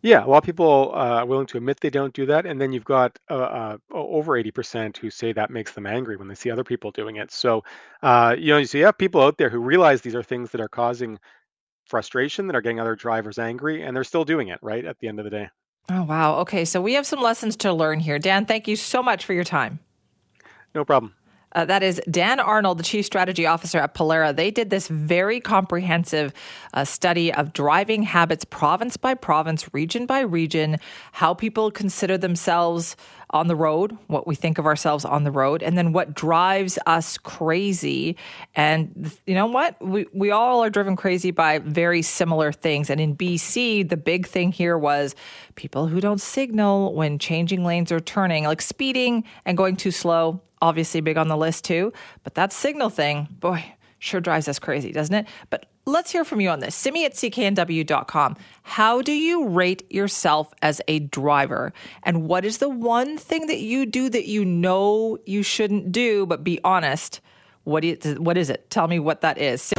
Yeah, 0.07 0.23
a 0.23 0.27
lot 0.27 0.37
of 0.37 0.45
people 0.45 0.91
uh, 0.93 1.19
are 1.19 1.25
willing 1.25 1.47
to 1.47 1.57
admit 1.57 1.81
they 1.81 1.89
don't 1.89 2.13
do 2.13 2.25
that, 2.27 2.45
and 2.45 2.61
then 2.61 2.71
you've 2.71 2.85
got 2.85 3.19
uh, 3.29 3.33
uh, 3.33 3.77
over 3.91 4.37
eighty 4.37 4.51
percent 4.51 4.95
who 4.95 5.09
say 5.09 5.33
that 5.33 5.49
makes 5.49 5.73
them 5.73 5.85
angry 5.85 6.15
when 6.15 6.29
they 6.29 6.35
see 6.35 6.49
other 6.49 6.63
people 6.63 6.91
doing 6.91 7.17
it. 7.17 7.29
So, 7.29 7.65
uh, 8.03 8.33
you 8.39 8.53
know, 8.53 8.63
so 8.63 8.77
you 8.77 8.85
have 8.85 8.97
people 8.97 9.21
out 9.21 9.37
there 9.37 9.49
who 9.49 9.59
realize 9.59 9.99
these 9.99 10.15
are 10.15 10.23
things 10.23 10.51
that 10.51 10.61
are 10.61 10.69
causing 10.69 11.19
frustration 11.87 12.47
that 12.47 12.55
are 12.55 12.61
getting 12.61 12.79
other 12.79 12.95
drivers 12.95 13.37
angry 13.37 13.83
and 13.83 13.93
they're 13.93 14.05
still 14.05 14.23
doing 14.23 14.47
it 14.47 14.59
right 14.61 14.85
at 14.85 14.97
the 14.99 15.09
end 15.09 15.19
of 15.19 15.25
the 15.25 15.29
day. 15.29 15.49
Oh, 15.89 16.03
wow. 16.03 16.35
Okay. 16.37 16.63
So 16.63 16.81
we 16.81 16.93
have 16.93 17.05
some 17.05 17.19
lessons 17.19 17.57
to 17.57 17.73
learn 17.73 17.99
here. 17.99 18.17
Dan, 18.17 18.45
thank 18.45 18.65
you 18.65 18.77
so 18.77 19.03
much 19.03 19.25
for 19.25 19.33
your 19.33 19.43
time. 19.43 19.79
No 20.73 20.85
problem. 20.85 21.13
Uh, 21.57 21.65
that 21.65 21.81
is 21.81 21.99
Dan 22.07 22.39
Arnold, 22.39 22.77
the 22.77 22.83
Chief 22.83 23.03
Strategy 23.03 23.47
Officer 23.47 23.79
at 23.79 23.95
Pollara. 23.95 24.35
They 24.35 24.51
did 24.51 24.69
this 24.69 24.87
very 24.87 25.39
comprehensive 25.39 26.31
uh, 26.75 26.85
study 26.85 27.33
of 27.33 27.51
driving 27.51 28.03
habits, 28.03 28.45
province 28.45 28.95
by 28.95 29.15
province, 29.15 29.67
region 29.73 30.05
by 30.05 30.19
region, 30.19 30.77
how 31.13 31.33
people 31.33 31.71
consider 31.71 32.15
themselves 32.15 32.95
on 33.31 33.47
the 33.47 33.55
road, 33.55 33.97
what 34.05 34.27
we 34.27 34.35
think 34.35 34.59
of 34.59 34.67
ourselves 34.67 35.03
on 35.03 35.23
the 35.23 35.31
road, 35.31 35.63
and 35.63 35.75
then 35.75 35.93
what 35.93 36.13
drives 36.13 36.77
us 36.85 37.17
crazy. 37.17 38.15
And 38.53 39.11
you 39.25 39.33
know 39.33 39.47
what? 39.47 39.83
We, 39.83 40.05
we 40.13 40.29
all 40.29 40.63
are 40.63 40.69
driven 40.69 40.95
crazy 40.95 41.31
by 41.31 41.57
very 41.57 42.03
similar 42.03 42.51
things. 42.51 42.91
And 42.91 43.01
in 43.01 43.17
BC, 43.17 43.89
the 43.89 43.97
big 43.97 44.27
thing 44.27 44.51
here 44.51 44.77
was 44.77 45.15
people 45.55 45.87
who 45.87 46.01
don't 46.01 46.21
signal 46.21 46.93
when 46.93 47.17
changing 47.17 47.65
lanes 47.65 47.91
or 47.91 47.99
turning, 47.99 48.43
like 48.43 48.61
speeding 48.61 49.23
and 49.43 49.57
going 49.57 49.75
too 49.75 49.91
slow 49.91 50.39
obviously 50.61 51.01
big 51.01 51.17
on 51.17 51.27
the 51.27 51.37
list 51.37 51.65
too. 51.65 51.93
But 52.23 52.35
that 52.35 52.53
signal 52.53 52.89
thing, 52.89 53.27
boy, 53.31 53.63
sure 53.99 54.21
drives 54.21 54.47
us 54.47 54.59
crazy, 54.59 54.91
doesn't 54.91 55.15
it? 55.15 55.27
But 55.49 55.67
let's 55.85 56.11
hear 56.11 56.23
from 56.23 56.41
you 56.41 56.49
on 56.49 56.59
this. 56.59 56.75
Simi 56.75 57.05
at 57.05 57.13
cknw.com. 57.13 58.35
How 58.63 59.01
do 59.01 59.11
you 59.11 59.47
rate 59.47 59.89
yourself 59.91 60.53
as 60.61 60.81
a 60.87 60.99
driver? 60.99 61.73
And 62.03 62.27
what 62.27 62.45
is 62.45 62.59
the 62.59 62.69
one 62.69 63.17
thing 63.17 63.47
that 63.47 63.59
you 63.59 63.85
do 63.85 64.09
that 64.09 64.27
you 64.27 64.45
know 64.45 65.17
you 65.25 65.43
shouldn't 65.43 65.91
do, 65.91 66.25
but 66.25 66.43
be 66.43 66.59
honest? 66.63 67.21
What 67.63 67.83
is, 67.83 68.17
what 68.19 68.37
is 68.37 68.49
it? 68.49 68.69
Tell 68.69 68.87
me 68.87 68.99
what 68.99 69.21
that 69.21 69.37
is. 69.37 69.73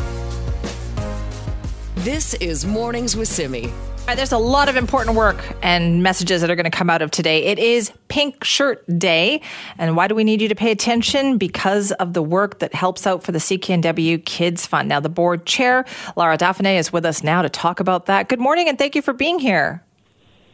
This 2.09 2.33
is 2.33 2.65
Mornings 2.65 3.17
with 3.19 3.29
Simi. 3.29 3.71
Right, 4.07 4.17
there's 4.17 4.33
a 4.33 4.39
lot 4.39 4.71
of 4.71 4.77
important 4.77 5.15
work 5.15 5.37
and 5.63 6.03
messages 6.03 6.41
that 6.41 6.49
are 6.49 6.57
going 6.57 6.65
to 6.65 6.71
come 6.71 6.89
out 6.89 7.03
of 7.03 7.11
today. 7.11 7.45
It 7.45 7.59
is 7.59 7.93
Pink 8.09 8.45
Shirt 8.45 8.83
Day. 8.99 9.43
And 9.77 9.95
why 9.95 10.09
do 10.09 10.15
we 10.15 10.25
need 10.25 10.41
you 10.41 10.49
to 10.49 10.55
pay 10.55 10.71
attention? 10.71 11.37
Because 11.37 11.93
of 11.93 12.15
the 12.15 12.23
work 12.23 12.61
that 12.61 12.73
helps 12.73 13.07
out 13.07 13.23
for 13.23 13.33
the 13.33 13.39
CKNW 13.39 14.25
Kids 14.25 14.65
Fund. 14.65 14.89
Now, 14.89 15.01
the 15.01 15.11
board 15.11 15.45
chair, 15.45 15.85
Laura 16.17 16.39
Daphne, 16.39 16.79
is 16.79 16.95
with 16.95 17.05
us 17.05 17.23
now 17.23 17.43
to 17.43 17.51
talk 17.51 17.79
about 17.79 18.07
that. 18.07 18.31
Good 18.31 18.41
morning 18.41 18.71
and 18.71 18.79
thank 18.79 18.95
you 18.95 19.03
for 19.03 19.13
being 19.13 19.39
here. 19.39 19.85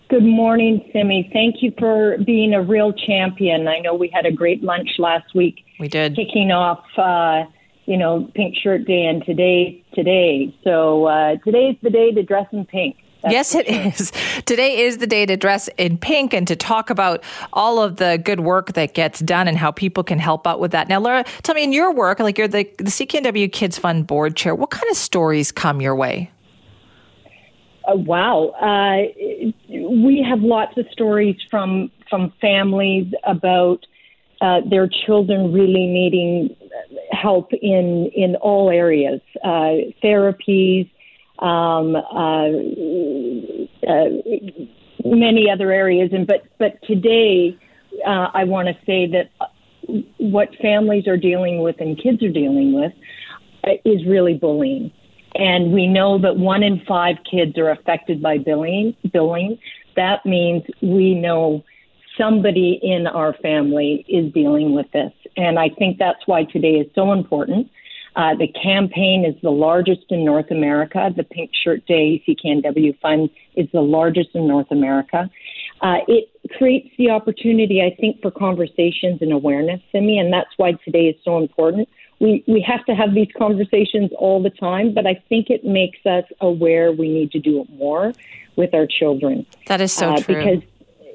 Good 0.09 0.25
morning, 0.25 0.85
Simi. 0.93 1.31
Thank 1.33 1.63
you 1.63 1.73
for 1.79 2.19
being 2.27 2.53
a 2.53 2.63
real 2.63 2.93
champion. 2.93 3.69
I 3.69 3.79
know 3.79 3.95
we 3.95 4.11
had 4.13 4.27
a 4.27 4.33
great 4.33 4.65
lunch 4.65 4.89
last 4.99 5.37
week. 5.37 5.65
We 5.79 5.87
did. 5.87 6.17
Kicking 6.17 6.51
off, 6.51 6.83
uh, 6.99 7.49
you 7.87 7.97
know, 7.97 8.30
Pink 8.35 8.57
Shirt 8.57 8.87
Day, 8.87 9.05
and 9.07 9.24
today, 9.24 9.82
today. 9.95 10.55
So 10.64 11.07
uh, 11.07 11.37
today's 11.45 11.76
the 11.82 11.91
day 11.91 12.12
to 12.12 12.22
dress 12.22 12.47
in 12.53 12.64
pink. 12.64 12.97
That's 13.22 13.32
yes, 13.32 13.55
it 13.55 13.66
sure. 13.66 13.87
is. 13.87 14.12
Today 14.45 14.80
is 14.80 14.99
the 14.99 15.07
day 15.07 15.24
to 15.24 15.35
dress 15.35 15.70
in 15.78 15.97
pink 15.97 16.35
and 16.35 16.47
to 16.47 16.55
talk 16.55 16.91
about 16.91 17.24
all 17.55 17.80
of 17.80 17.97
the 17.97 18.20
good 18.22 18.41
work 18.41 18.74
that 18.74 18.93
gets 18.93 19.20
done 19.20 19.49
and 19.49 19.57
how 19.57 19.70
people 19.70 20.05
can 20.05 20.18
help 20.18 20.47
out 20.47 20.61
with 20.61 20.72
that. 20.72 20.89
Now, 20.89 21.01
Laura, 21.01 21.24
tell 21.43 21.55
me 21.55 21.64
in 21.64 21.72
your 21.72 21.91
work, 21.91 22.18
like 22.18 22.37
you're 22.37 22.49
the, 22.49 22.64
the 22.76 22.85
CKNW 22.85 23.51
Kids 23.51 23.78
Fund 23.78 24.07
board 24.07 24.37
chair, 24.37 24.55
what 24.55 24.68
kind 24.68 24.91
of 24.91 24.97
stories 24.99 25.51
come 25.51 25.80
your 25.80 25.97
way? 25.97 26.30
Uh, 27.87 27.97
wow, 27.97 28.49
uh, 28.61 29.09
we 29.68 30.22
have 30.28 30.41
lots 30.41 30.76
of 30.76 30.87
stories 30.91 31.37
from 31.51 31.91
from 32.09 32.32
families 32.41 33.12
about 33.24 33.87
uh, 34.45 34.61
their 34.69 34.87
children 35.07 35.53
really 35.53 35.87
needing 35.87 36.55
help 37.11 37.51
in 37.55 38.11
in 38.15 38.37
all 38.37 38.69
areas, 38.69 39.23
uh, 39.43 39.73
therapies, 40.03 40.91
um, 41.39 41.97
uh, 41.97 42.49
uh, 43.91 44.11
many 45.03 45.51
other 45.51 45.73
areas. 45.73 46.11
And 46.13 46.27
but 46.27 46.43
but 46.59 46.83
today, 46.83 47.57
uh, 48.07 48.29
I 48.35 48.45
want 48.45 48.69
to 48.69 48.75
say 48.85 49.07
that 49.07 49.31
what 50.19 50.55
families 50.61 51.07
are 51.07 51.17
dealing 51.17 51.63
with 51.63 51.77
and 51.81 51.97
kids 51.97 52.23
are 52.23 52.33
dealing 52.33 52.75
with 52.75 52.93
is 53.87 54.05
really 54.07 54.35
bullying. 54.35 54.93
And 55.37 55.73
we 55.73 55.87
know 55.87 56.19
that 56.19 56.37
one 56.37 56.63
in 56.63 56.83
five 56.87 57.17
kids 57.29 57.57
are 57.57 57.71
affected 57.71 58.21
by 58.21 58.37
bullying. 58.39 58.95
bullying. 59.11 59.59
That 59.97 60.27
means 60.27 60.65
we 60.83 61.15
know 61.15 61.65
somebody 62.19 62.79
in 62.83 63.07
our 63.07 63.35
family 63.35 64.05
is 64.09 64.33
dealing 64.33 64.75
with 64.75 64.91
this. 64.93 65.12
And 65.37 65.59
I 65.59 65.69
think 65.69 65.99
that's 65.99 66.27
why 66.27 66.45
today 66.45 66.75
is 66.75 66.91
so 66.95 67.12
important. 67.12 67.71
Uh, 68.17 68.35
the 68.37 68.47
campaign 68.47 69.25
is 69.25 69.35
the 69.43 69.51
largest 69.51 70.05
in 70.11 70.25
North 70.25 70.51
America. 70.51 71.11
The 71.17 71.25
Pink 71.25 71.51
Shirt 71.53 71.85
Day 71.87 72.23
CKNW 72.27 72.99
Fund 73.01 73.29
is 73.57 73.67
the 73.73 73.81
largest 73.81 74.31
in 74.35 74.47
North 74.47 74.71
America. 74.71 75.29
Uh, 75.81 75.97
it 76.07 76.31
creates 76.57 76.89
the 76.97 77.11
opportunity, 77.11 77.83
I 77.83 77.95
think, 78.01 78.23
for 78.23 78.31
conversations 78.31 79.21
and 79.21 79.33
awareness, 79.33 79.81
Simi, 79.91 80.19
and 80.19 80.33
that's 80.33 80.51
why 80.57 80.73
today 80.85 81.07
is 81.07 81.17
so 81.25 81.39
important. 81.39 81.89
We, 82.21 82.45
we 82.47 82.65
have 82.67 82.85
to 82.87 82.95
have 82.95 83.15
these 83.15 83.29
conversations 83.37 84.12
all 84.17 84.41
the 84.41 84.51
time, 84.51 84.95
but 84.95 85.07
I 85.07 85.21
think 85.29 85.51
it 85.51 85.65
makes 85.65 85.99
us 86.07 86.25
aware 86.41 86.93
we 86.93 87.09
need 87.09 87.33
to 87.33 87.41
do 87.41 87.61
it 87.61 87.71
more 87.71 88.12
with 88.55 88.73
our 88.73 88.87
children. 88.87 89.45
That 89.67 89.81
is 89.81 89.93
so 89.93 90.12
uh, 90.12 90.21
true. 90.21 90.37
Because 90.37 90.62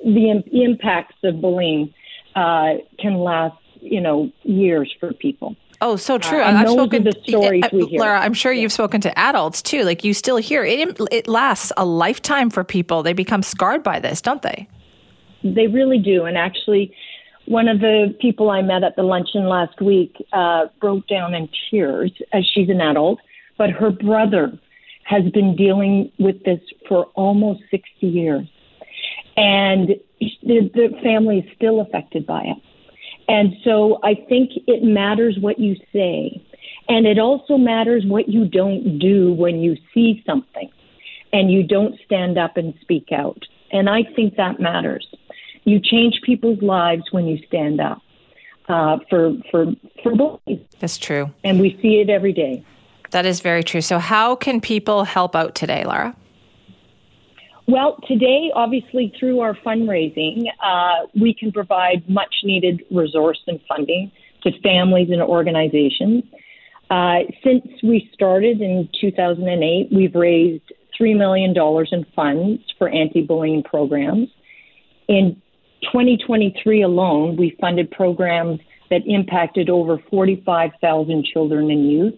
the 0.04 0.44
impacts 0.52 1.16
of 1.24 1.42
bullying 1.42 1.94
uh, 2.36 2.76
can 3.00 3.16
last, 3.16 3.58
you 3.82 4.02
know, 4.02 4.32
years 4.44 4.94
for 5.00 5.14
people. 5.14 5.56
Oh, 5.82 5.96
so 5.96 6.18
true. 6.18 6.42
Uh, 6.42 6.52
I've 6.52 6.70
spoken 6.70 7.04
the 7.06 7.14
stories 7.26 7.64
uh, 7.64 7.70
we 7.72 7.86
hear. 7.86 8.02
Lara, 8.02 8.20
I'm 8.20 8.34
sure 8.34 8.52
you've 8.52 8.74
spoken 8.74 9.00
to 9.02 9.18
adults 9.18 9.62
too. 9.62 9.84
Like 9.84 10.04
you 10.04 10.14
still 10.14 10.38
hear 10.38 10.66
it. 10.66 11.00
It 11.12 11.28
lasts 11.28 11.72
a 11.78 11.86
lifetime 11.86 12.50
for 12.50 12.64
people. 12.64 13.02
They 13.02 13.14
become 13.14 13.42
scarred 13.42 13.82
by 13.82 14.00
this, 14.00 14.22
don't 14.22 14.42
they? 14.42 14.68
They 15.44 15.68
really 15.68 16.00
do. 16.00 16.26
And 16.26 16.38
actually, 16.38 16.94
one 17.46 17.70
of 17.70 17.80
the 17.80 18.14
people 18.20 18.50
I 18.50 18.62
met 18.62 18.84
at 18.84 18.98
the 18.98 19.04
luncheon 19.04 19.48
last 19.48 19.80
week 19.82 20.16
uh, 20.34 20.66
broke 20.82 21.08
down 21.08 21.34
in 21.34 21.48
tears 21.72 22.12
as 22.34 22.46
she's 22.54 22.70
an 22.70 22.82
adult, 22.82 23.20
but 23.58 23.70
her 23.70 23.90
brother 23.90 24.52
has 25.06 25.24
been 25.32 25.56
dealing 25.56 26.12
with 26.20 26.44
this 26.44 26.60
for 26.88 27.06
almost 27.16 27.62
60 27.72 28.06
years. 28.06 28.48
And 29.40 29.96
the, 30.20 30.70
the 30.74 30.90
family 31.02 31.40
is 31.40 31.46
still 31.56 31.80
affected 31.80 32.28
by 32.28 32.42
it. 32.42 32.58
And 33.30 33.54
so 33.64 34.00
I 34.04 34.16
think 34.28 34.52
it 34.68 34.84
matters 34.84 35.38
what 35.40 35.60
you 35.60 35.76
say. 35.94 36.44
And 36.90 37.08
it 37.08 37.20
also 37.20 37.58
matters 37.58 38.04
what 38.06 38.28
you 38.28 38.46
don't 38.46 39.00
do 39.00 39.32
when 39.32 39.60
you 39.60 39.78
see 39.94 40.22
something 40.26 40.70
and 41.32 41.50
you 41.50 41.64
don't 41.64 41.96
stand 42.06 42.38
up 42.38 42.58
and 42.58 42.74
speak 42.82 43.14
out. 43.14 43.46
And 43.72 43.90
I 43.90 44.04
think 44.16 44.36
that 44.36 44.60
matters. 44.60 45.08
You 45.64 45.80
change 45.80 46.20
people's 46.26 46.62
lives 46.62 47.04
when 47.12 47.28
you 47.28 47.38
stand 47.48 47.80
up 47.80 48.02
uh, 48.68 48.98
for 49.10 49.34
for 49.52 49.68
for 50.02 50.16
bullies. 50.16 50.62
That's 50.80 50.98
true, 50.98 51.32
and 51.44 51.60
we 51.60 51.78
see 51.82 52.00
it 52.00 52.10
every 52.10 52.34
day. 52.34 52.64
That 53.12 53.26
is 53.26 53.42
very 53.42 53.64
true. 53.64 53.82
So, 53.82 54.00
how 54.00 54.36
can 54.36 54.62
people 54.62 55.04
help 55.04 55.36
out 55.36 55.54
today, 55.54 55.84
Lara? 55.86 56.16
Well, 57.70 58.00
today, 58.08 58.50
obviously, 58.56 59.14
through 59.20 59.42
our 59.42 59.54
fundraising, 59.54 60.46
uh, 60.60 61.06
we 61.14 61.36
can 61.36 61.52
provide 61.52 62.10
much 62.10 62.38
needed 62.44 62.82
resource 62.90 63.40
and 63.46 63.60
funding 63.68 64.12
to 64.42 64.60
families 64.62 65.10
and 65.12 65.22
organizations. 65.22 66.24
Uh, 66.90 67.20
since 67.44 67.68
we 67.84 68.10
started 68.12 68.60
in 68.60 68.90
2008, 69.00 69.90
we've 69.96 70.16
raised 70.16 70.64
$3 71.00 71.16
million 71.16 71.54
in 71.92 72.06
funds 72.16 72.64
for 72.80 72.90
anti 72.90 73.22
bullying 73.22 73.62
programs. 73.62 74.30
In 75.08 75.40
2023 75.84 76.82
alone, 76.82 77.38
we 77.38 77.56
funded 77.62 77.92
programs 77.92 78.62
that 78.90 79.02
impacted 79.06 79.70
over 79.70 80.00
45,000 80.10 81.24
children 81.24 81.70
and 81.70 81.92
youth. 81.92 82.16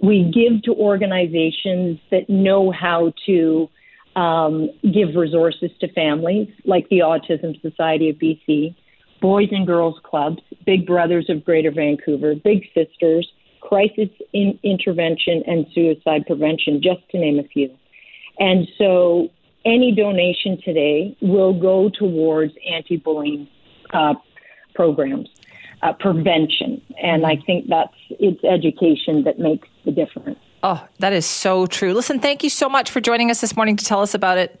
We 0.00 0.30
give 0.32 0.62
to 0.62 0.74
organizations 0.80 1.98
that 2.12 2.30
know 2.30 2.70
how 2.70 3.12
to 3.26 3.68
um, 4.16 4.70
give 4.82 5.14
resources 5.14 5.70
to 5.80 5.92
families, 5.92 6.48
like 6.64 6.88
the 6.88 7.00
Autism 7.00 7.60
Society 7.60 8.08
of 8.10 8.16
BC, 8.16 8.74
Boys 9.20 9.48
and 9.52 9.66
Girls 9.66 10.00
Clubs, 10.02 10.42
Big 10.64 10.86
Brothers 10.86 11.28
of 11.28 11.44
Greater 11.44 11.70
Vancouver, 11.70 12.34
Big 12.34 12.64
Sisters, 12.74 13.30
Crisis 13.60 14.08
in 14.32 14.58
Intervention 14.62 15.42
and 15.46 15.66
Suicide 15.74 16.26
Prevention, 16.26 16.80
just 16.82 17.00
to 17.10 17.18
name 17.18 17.38
a 17.38 17.44
few. 17.44 17.70
And 18.38 18.66
so 18.78 19.30
any 19.64 19.92
donation 19.92 20.60
today 20.62 21.16
will 21.20 21.52
go 21.52 21.90
towards 21.90 22.54
anti 22.70 22.96
bullying 22.96 23.48
uh, 23.92 24.14
programs, 24.74 25.28
uh, 25.82 25.92
prevention. 25.92 26.80
And 27.02 27.26
I 27.26 27.36
think 27.44 27.68
that's 27.68 27.94
it's 28.10 28.42
education 28.44 29.24
that 29.24 29.38
makes 29.38 29.68
the 29.84 29.92
difference. 29.92 30.38
Oh, 30.68 30.84
that 30.98 31.12
is 31.12 31.24
so 31.24 31.66
true. 31.66 31.94
Listen, 31.94 32.18
thank 32.18 32.42
you 32.42 32.50
so 32.50 32.68
much 32.68 32.90
for 32.90 33.00
joining 33.00 33.30
us 33.30 33.40
this 33.40 33.54
morning 33.54 33.76
to 33.76 33.84
tell 33.84 34.02
us 34.02 34.14
about 34.14 34.36
it. 34.36 34.60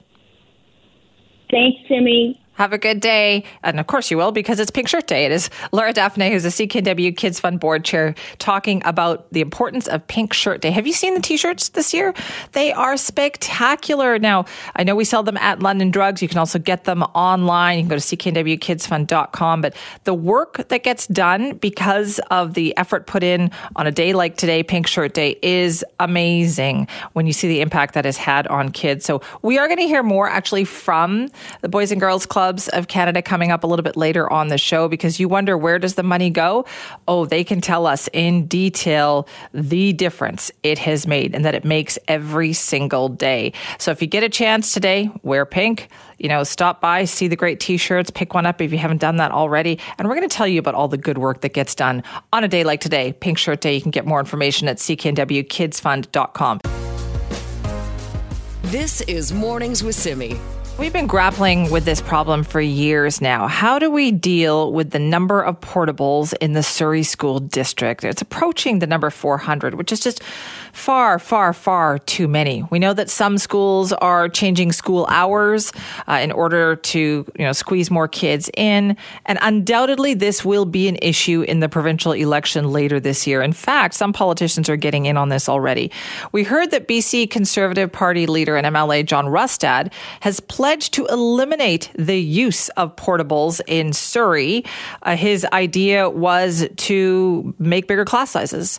Thanks, 1.50 1.80
Simi. 1.88 2.40
Have 2.56 2.72
a 2.72 2.78
good 2.78 3.00
day. 3.00 3.44
And 3.62 3.78
of 3.78 3.86
course 3.86 4.10
you 4.10 4.16
will 4.16 4.32
because 4.32 4.60
it's 4.60 4.70
Pink 4.70 4.88
Shirt 4.88 5.06
Day. 5.06 5.26
It 5.26 5.32
is 5.32 5.50
Laura 5.72 5.92
Daphne, 5.92 6.30
who's 6.30 6.46
a 6.46 6.48
CKW 6.48 7.14
Kids 7.14 7.38
Fund 7.38 7.60
Board 7.60 7.84
Chair, 7.84 8.14
talking 8.38 8.80
about 8.86 9.30
the 9.30 9.42
importance 9.42 9.86
of 9.86 10.06
Pink 10.08 10.32
Shirt 10.32 10.62
Day. 10.62 10.70
Have 10.70 10.86
you 10.86 10.94
seen 10.94 11.12
the 11.12 11.20
t-shirts 11.20 11.68
this 11.70 11.92
year? 11.92 12.14
They 12.52 12.72
are 12.72 12.96
spectacular. 12.96 14.18
Now, 14.18 14.46
I 14.74 14.84
know 14.84 14.96
we 14.96 15.04
sell 15.04 15.22
them 15.22 15.36
at 15.36 15.60
London 15.60 15.90
Drugs. 15.90 16.22
You 16.22 16.28
can 16.28 16.38
also 16.38 16.58
get 16.58 16.84
them 16.84 17.02
online. 17.02 17.76
You 17.76 17.82
can 17.82 17.90
go 17.90 17.98
to 17.98 18.16
cknwkidsfund.com. 18.16 19.60
But 19.60 19.76
the 20.04 20.14
work 20.14 20.68
that 20.68 20.82
gets 20.82 21.06
done 21.08 21.56
because 21.58 22.18
of 22.30 22.54
the 22.54 22.74
effort 22.78 23.06
put 23.06 23.22
in 23.22 23.50
on 23.76 23.86
a 23.86 23.92
day 23.92 24.14
like 24.14 24.38
today, 24.38 24.62
Pink 24.62 24.86
Shirt 24.86 25.12
Day, 25.12 25.38
is 25.42 25.84
amazing 26.00 26.88
when 27.12 27.26
you 27.26 27.34
see 27.34 27.48
the 27.48 27.60
impact 27.60 27.92
that 27.92 28.06
has 28.06 28.16
had 28.16 28.46
on 28.46 28.70
kids. 28.70 29.04
So 29.04 29.20
we 29.42 29.58
are 29.58 29.66
going 29.66 29.78
to 29.78 29.86
hear 29.86 30.02
more 30.02 30.26
actually 30.26 30.64
from 30.64 31.28
the 31.60 31.68
Boys 31.68 31.92
and 31.92 32.00
Girls 32.00 32.24
Club 32.24 32.45
clubs 32.46 32.68
of 32.68 32.86
Canada 32.86 33.20
coming 33.20 33.50
up 33.50 33.64
a 33.64 33.66
little 33.66 33.82
bit 33.82 33.96
later 33.96 34.32
on 34.32 34.46
the 34.46 34.56
show 34.56 34.86
because 34.86 35.18
you 35.18 35.28
wonder 35.28 35.58
where 35.58 35.80
does 35.80 35.96
the 35.96 36.04
money 36.04 36.30
go? 36.30 36.64
Oh, 37.08 37.26
they 37.26 37.42
can 37.42 37.60
tell 37.60 37.88
us 37.88 38.08
in 38.12 38.46
detail 38.46 39.26
the 39.52 39.92
difference 39.92 40.52
it 40.62 40.78
has 40.78 41.08
made 41.08 41.34
and 41.34 41.44
that 41.44 41.56
it 41.56 41.64
makes 41.64 41.98
every 42.06 42.52
single 42.52 43.08
day. 43.08 43.52
So 43.80 43.90
if 43.90 44.00
you 44.00 44.06
get 44.06 44.22
a 44.22 44.28
chance 44.28 44.70
today, 44.70 45.10
wear 45.24 45.44
pink. 45.44 45.88
You 46.18 46.28
know, 46.28 46.44
stop 46.44 46.80
by, 46.80 47.04
see 47.04 47.26
the 47.26 47.34
great 47.34 47.58
t-shirts, 47.58 48.10
pick 48.10 48.32
one 48.32 48.46
up 48.46 48.60
if 48.60 48.70
you 48.70 48.78
haven't 48.78 49.00
done 49.00 49.16
that 49.16 49.32
already. 49.32 49.80
And 49.98 50.06
we're 50.06 50.14
going 50.14 50.28
to 50.28 50.32
tell 50.32 50.46
you 50.46 50.60
about 50.60 50.76
all 50.76 50.86
the 50.86 50.96
good 50.96 51.18
work 51.18 51.40
that 51.40 51.52
gets 51.52 51.74
done 51.74 52.04
on 52.32 52.44
a 52.44 52.48
day 52.48 52.62
like 52.62 52.80
today, 52.80 53.12
Pink 53.12 53.38
Shirt 53.38 53.60
Day. 53.60 53.74
You 53.74 53.82
can 53.82 53.90
get 53.90 54.06
more 54.06 54.20
information 54.20 54.68
at 54.68 54.76
cknwkidsfund.com. 54.76 56.60
This 58.62 59.00
is 59.00 59.32
Mornings 59.32 59.82
with 59.82 59.96
Simi. 59.96 60.38
We've 60.78 60.92
been 60.92 61.06
grappling 61.06 61.70
with 61.70 61.86
this 61.86 62.02
problem 62.02 62.44
for 62.44 62.60
years 62.60 63.22
now. 63.22 63.48
How 63.48 63.78
do 63.78 63.90
we 63.90 64.12
deal 64.12 64.74
with 64.74 64.90
the 64.90 64.98
number 64.98 65.40
of 65.40 65.58
portables 65.62 66.34
in 66.42 66.52
the 66.52 66.62
Surrey 66.62 67.02
School 67.02 67.40
District? 67.40 68.04
It's 68.04 68.20
approaching 68.20 68.80
the 68.80 68.86
number 68.86 69.08
400, 69.08 69.76
which 69.76 69.90
is 69.90 70.00
just 70.00 70.22
far, 70.76 71.18
far, 71.18 71.54
far 71.54 71.98
too 71.98 72.28
many. 72.28 72.62
We 72.70 72.78
know 72.78 72.92
that 72.92 73.08
some 73.08 73.38
schools 73.38 73.94
are 73.94 74.28
changing 74.28 74.72
school 74.72 75.06
hours 75.08 75.72
uh, 76.06 76.20
in 76.22 76.30
order 76.30 76.76
to, 76.76 77.00
you 77.00 77.44
know, 77.44 77.52
squeeze 77.52 77.90
more 77.90 78.06
kids 78.06 78.50
in, 78.56 78.94
and 79.24 79.38
undoubtedly 79.40 80.12
this 80.12 80.44
will 80.44 80.66
be 80.66 80.86
an 80.86 80.98
issue 81.00 81.42
in 81.42 81.60
the 81.60 81.68
provincial 81.70 82.12
election 82.12 82.72
later 82.72 83.00
this 83.00 83.26
year. 83.26 83.40
In 83.40 83.54
fact, 83.54 83.94
some 83.94 84.12
politicians 84.12 84.68
are 84.68 84.76
getting 84.76 85.06
in 85.06 85.16
on 85.16 85.30
this 85.30 85.48
already. 85.48 85.90
We 86.32 86.44
heard 86.44 86.70
that 86.72 86.86
BC 86.86 87.30
Conservative 87.30 87.90
Party 87.90 88.26
leader 88.26 88.54
and 88.54 88.66
MLA 88.66 89.06
John 89.06 89.26
Rustad 89.28 89.92
has 90.20 90.40
pledged 90.40 90.92
to 90.94 91.06
eliminate 91.06 91.90
the 91.96 92.20
use 92.20 92.68
of 92.70 92.94
portables 92.96 93.62
in 93.66 93.94
Surrey. 93.94 94.62
Uh, 95.02 95.16
his 95.16 95.46
idea 95.54 96.10
was 96.10 96.68
to 96.76 97.54
make 97.58 97.88
bigger 97.88 98.04
class 98.04 98.30
sizes 98.30 98.78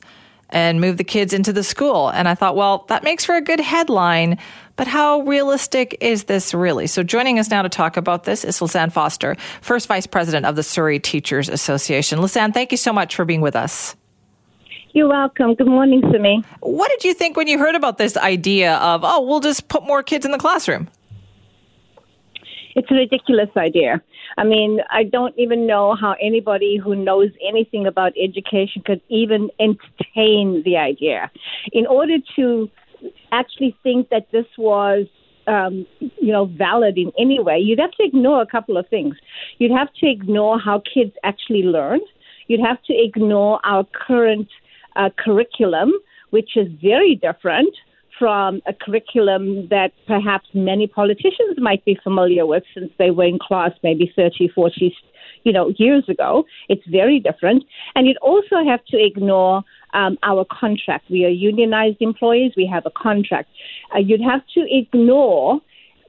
and 0.49 0.79
move 0.79 0.97
the 0.97 1.03
kids 1.03 1.33
into 1.33 1.51
the 1.51 1.63
school. 1.63 2.09
And 2.09 2.27
I 2.27 2.35
thought, 2.35 2.55
well, 2.55 2.85
that 2.89 3.03
makes 3.03 3.25
for 3.25 3.35
a 3.35 3.41
good 3.41 3.59
headline, 3.59 4.37
but 4.75 4.87
how 4.87 5.21
realistic 5.21 5.97
is 6.01 6.25
this 6.25 6.53
really? 6.53 6.87
So 6.87 7.03
joining 7.03 7.39
us 7.39 7.49
now 7.49 7.61
to 7.61 7.69
talk 7.69 7.97
about 7.97 8.23
this 8.23 8.45
is 8.45 8.59
Lizanne 8.59 8.91
Foster, 8.91 9.35
first 9.61 9.87
vice 9.87 10.07
president 10.07 10.45
of 10.45 10.55
the 10.55 10.63
Surrey 10.63 10.99
Teachers 10.99 11.49
Association. 11.49 12.19
Lizanne, 12.19 12.53
thank 12.53 12.71
you 12.71 12.77
so 12.77 12.93
much 12.93 13.15
for 13.15 13.25
being 13.25 13.41
with 13.41 13.55
us. 13.55 13.95
You're 14.93 15.09
welcome. 15.09 15.53
Good 15.53 15.67
morning, 15.67 16.01
Simi. 16.11 16.43
What 16.61 16.89
did 16.89 17.03
you 17.03 17.13
think 17.13 17.37
when 17.37 17.47
you 17.47 17.59
heard 17.59 17.75
about 17.75 17.97
this 17.97 18.17
idea 18.17 18.77
of, 18.77 19.01
oh, 19.03 19.21
we'll 19.21 19.41
just 19.41 19.67
put 19.67 19.83
more 19.83 20.01
kids 20.01 20.25
in 20.25 20.31
the 20.31 20.39
classroom? 20.39 20.89
It's 22.77 22.91
a 22.91 22.93
ridiculous 22.93 23.49
idea. 23.57 24.03
I 24.37 24.43
mean, 24.43 24.81
I 24.91 25.03
don't 25.03 25.33
even 25.35 25.65
know 25.65 25.95
how 25.95 26.15
anybody 26.21 26.77
who 26.77 26.95
knows 26.95 27.31
anything 27.45 27.87
about 27.87 28.13
education 28.21 28.83
could 28.85 29.01
even 29.09 29.49
entertain 29.59 30.61
the 30.63 30.77
idea. 30.77 31.31
In 31.71 31.87
order 31.87 32.17
to 32.35 32.69
actually 33.31 33.75
think 33.81 34.09
that 34.09 34.27
this 34.31 34.45
was 34.59 35.07
um, 35.47 35.87
you 35.99 36.31
know, 36.31 36.45
valid 36.45 36.99
in 36.99 37.11
any 37.17 37.39
way, 37.39 37.57
you'd 37.57 37.79
have 37.79 37.93
to 37.93 38.03
ignore 38.03 38.43
a 38.43 38.45
couple 38.45 38.77
of 38.77 38.87
things. 38.89 39.15
You'd 39.57 39.71
have 39.71 39.91
to 40.01 40.07
ignore 40.07 40.59
how 40.59 40.83
kids 40.93 41.13
actually 41.23 41.63
learn. 41.63 42.01
You'd 42.45 42.59
have 42.59 42.83
to 42.83 42.93
ignore 42.93 43.59
our 43.63 43.85
current 43.85 44.49
uh, 44.95 45.09
curriculum, 45.17 45.93
which 46.29 46.55
is 46.55 46.67
very 46.79 47.15
different 47.15 47.73
from 48.17 48.61
a 48.65 48.73
curriculum 48.73 49.67
that 49.69 49.91
perhaps 50.07 50.47
many 50.53 50.87
politicians 50.87 51.57
might 51.57 51.83
be 51.85 51.97
familiar 52.03 52.45
with 52.45 52.63
since 52.73 52.91
they 52.97 53.11
were 53.11 53.25
in 53.25 53.39
class 53.39 53.71
maybe 53.83 54.11
30, 54.15 54.49
40, 54.49 54.95
you 55.43 55.51
know, 55.53 55.71
years 55.77 56.03
ago. 56.09 56.45
It's 56.69 56.85
very 56.87 57.19
different. 57.19 57.63
And 57.95 58.07
you'd 58.07 58.17
also 58.17 58.63
have 58.65 58.83
to 58.85 58.97
ignore 58.97 59.63
um, 59.93 60.17
our 60.23 60.45
contract. 60.45 61.09
We 61.09 61.25
are 61.25 61.29
unionized 61.29 61.97
employees. 62.01 62.53
We 62.57 62.69
have 62.71 62.85
a 62.85 62.91
contract. 62.91 63.49
Uh, 63.95 63.99
you'd 63.99 64.21
have 64.21 64.41
to 64.55 64.65
ignore 64.69 65.61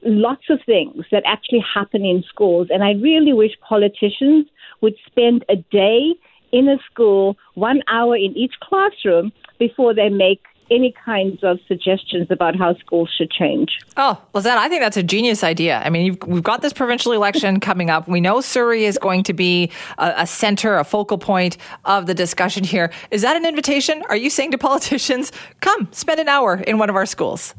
lots 0.03 0.43
of 0.49 0.59
things 0.65 1.05
that 1.11 1.23
actually 1.25 1.63
happen 1.73 2.05
in 2.05 2.23
schools. 2.27 2.67
And 2.69 2.83
I 2.83 2.93
really 2.93 3.33
wish 3.33 3.51
politicians 3.67 4.45
would 4.81 4.95
spend 5.05 5.45
a 5.49 5.57
day 5.71 6.15
in 6.51 6.67
a 6.67 6.77
school, 6.91 7.37
one 7.55 7.81
hour 7.87 8.15
in 8.15 8.35
each 8.35 8.53
classroom, 8.61 9.31
before 9.59 9.93
they 9.93 10.09
make 10.09 10.41
any 10.71 10.93
kinds 11.05 11.43
of 11.43 11.59
suggestions 11.67 12.27
about 12.29 12.55
how 12.55 12.75
schools 12.77 13.09
should 13.15 13.31
change. 13.31 13.79
Oh, 13.97 14.21
Lizette, 14.33 14.57
I 14.57 14.69
think 14.69 14.81
that's 14.81 14.97
a 14.97 15.03
genius 15.03 15.43
idea. 15.43 15.81
I 15.83 15.89
mean, 15.89 16.17
we've 16.25 16.43
got 16.43 16.61
this 16.61 16.73
provincial 16.73 17.11
election 17.11 17.59
coming 17.69 17.89
up. 17.89 18.07
We 18.07 18.21
know 18.21 18.41
Surrey 18.41 18.85
is 18.85 18.97
going 18.97 19.23
to 19.23 19.33
be 19.33 19.71
a, 19.97 20.13
a, 20.17 20.27
center, 20.27 20.77
a 20.77 20.83
focal 20.83 21.17
point 21.17 21.57
of 21.85 22.05
the 22.05 22.13
discussion 22.13 22.63
here. 22.63 22.91
Is 23.11 23.21
that 23.21 23.35
an 23.35 23.45
invitation? 23.45 24.03
Are 24.09 24.15
you 24.15 24.29
saying 24.29 24.51
to 24.51 24.57
politicians, 24.57 25.31
come 25.61 25.87
spend 25.91 26.19
an 26.19 26.29
hour 26.29 26.55
in 26.55 26.77
one 26.77 26.89
of 26.89 26.95
our 26.95 27.05
schools? 27.05 27.53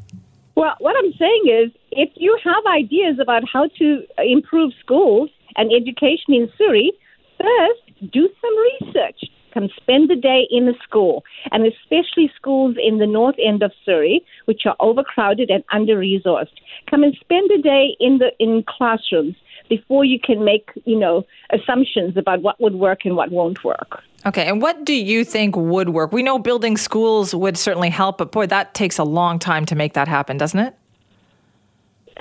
Well, 0.55 0.75
what 0.79 0.95
I'm 0.97 1.13
saying 1.13 1.43
is, 1.47 1.71
if 1.91 2.09
you 2.15 2.37
have 2.43 2.63
ideas 2.75 3.19
about 3.19 3.43
how 3.51 3.67
to 3.79 4.03
improve 4.17 4.73
schools 4.79 5.29
and 5.55 5.71
education 5.71 6.33
in 6.33 6.51
Surrey, 6.57 6.91
first 7.39 8.11
do 8.11 8.29
some 8.41 8.57
research 8.57 9.21
Come 9.53 9.69
spend 9.75 10.09
the 10.09 10.15
day 10.15 10.47
in 10.49 10.67
a 10.67 10.73
school, 10.83 11.23
and 11.51 11.65
especially 11.65 12.31
schools 12.35 12.75
in 12.81 12.99
the 12.99 13.07
north 13.07 13.35
end 13.43 13.63
of 13.63 13.71
Surrey, 13.85 14.23
which 14.45 14.61
are 14.65 14.75
overcrowded 14.79 15.49
and 15.49 15.63
under 15.71 15.97
resourced. 15.97 16.57
Come 16.89 17.03
and 17.03 17.15
spend 17.19 17.51
a 17.51 17.61
day 17.61 17.95
in 17.99 18.19
the 18.19 18.31
in 18.39 18.63
classrooms 18.67 19.35
before 19.69 20.03
you 20.03 20.19
can 20.19 20.43
make 20.43 20.69
you 20.85 20.97
know 20.97 21.25
assumptions 21.51 22.17
about 22.17 22.41
what 22.41 22.59
would 22.61 22.75
work 22.75 23.05
and 23.05 23.15
what 23.15 23.31
won't 23.31 23.63
work. 23.63 24.01
Okay, 24.25 24.47
and 24.47 24.61
what 24.61 24.85
do 24.85 24.93
you 24.93 25.23
think 25.23 25.55
would 25.55 25.89
work? 25.89 26.11
We 26.11 26.21
know 26.21 26.37
building 26.37 26.77
schools 26.77 27.33
would 27.33 27.57
certainly 27.57 27.89
help, 27.89 28.19
but 28.19 28.31
boy, 28.31 28.47
that 28.47 28.73
takes 28.73 28.99
a 28.99 29.03
long 29.03 29.39
time 29.39 29.65
to 29.65 29.75
make 29.75 29.93
that 29.93 30.07
happen, 30.07 30.37
doesn't 30.37 30.59
it? 30.59 30.75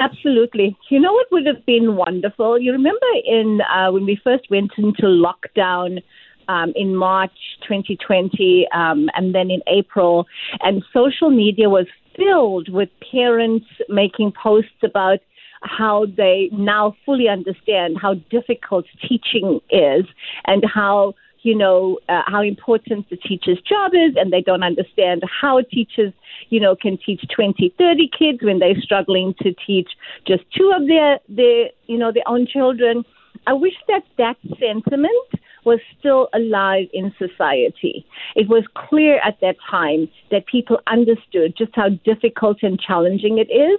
Absolutely. 0.00 0.76
You 0.88 0.98
know 0.98 1.12
what 1.12 1.26
would 1.30 1.46
have 1.46 1.64
been 1.66 1.96
wonderful? 1.96 2.58
You 2.58 2.72
remember 2.72 3.06
in 3.26 3.60
uh, 3.60 3.92
when 3.92 4.06
we 4.06 4.18
first 4.24 4.48
went 4.50 4.72
into 4.78 5.02
lockdown 5.02 6.02
um, 6.50 6.72
in 6.74 6.96
March 6.96 7.38
2020 7.62 8.66
um, 8.74 9.08
and 9.14 9.34
then 9.34 9.50
in 9.50 9.62
April. 9.68 10.26
And 10.60 10.82
social 10.92 11.30
media 11.30 11.68
was 11.68 11.86
filled 12.16 12.68
with 12.68 12.88
parents 13.12 13.66
making 13.88 14.32
posts 14.32 14.82
about 14.82 15.20
how 15.62 16.06
they 16.16 16.48
now 16.52 16.96
fully 17.04 17.28
understand 17.28 17.98
how 18.00 18.14
difficult 18.30 18.86
teaching 19.06 19.60
is 19.70 20.04
and 20.46 20.64
how 20.64 21.14
you 21.42 21.54
know 21.56 21.98
uh, 22.08 22.22
how 22.26 22.42
important 22.42 23.08
the 23.10 23.16
teacher's 23.16 23.60
job 23.60 23.92
is 23.94 24.14
and 24.16 24.32
they 24.32 24.40
don't 24.40 24.62
understand 24.62 25.22
how 25.40 25.60
teachers 25.70 26.12
you 26.48 26.58
know 26.58 26.74
can 26.74 26.98
teach 27.04 27.22
20 27.34 27.74
30 27.76 28.10
kids 28.18 28.38
when 28.42 28.58
they're 28.58 28.80
struggling 28.80 29.34
to 29.40 29.54
teach 29.66 29.90
just 30.26 30.42
two 30.56 30.72
of 30.74 30.86
their 30.86 31.18
their 31.28 31.68
you 31.86 31.98
know 31.98 32.10
their 32.12 32.26
own 32.26 32.46
children 32.46 33.04
i 33.46 33.52
wish 33.52 33.74
that 33.88 34.02
that 34.16 34.36
sentiment 34.58 35.30
was 35.64 35.80
still 35.98 36.28
alive 36.34 36.86
in 36.92 37.12
society. 37.18 38.06
It 38.34 38.48
was 38.48 38.64
clear 38.74 39.20
at 39.24 39.38
that 39.40 39.56
time 39.70 40.08
that 40.30 40.46
people 40.46 40.80
understood 40.86 41.54
just 41.56 41.72
how 41.74 41.90
difficult 42.04 42.58
and 42.62 42.80
challenging 42.80 43.38
it 43.38 43.50
is 43.52 43.78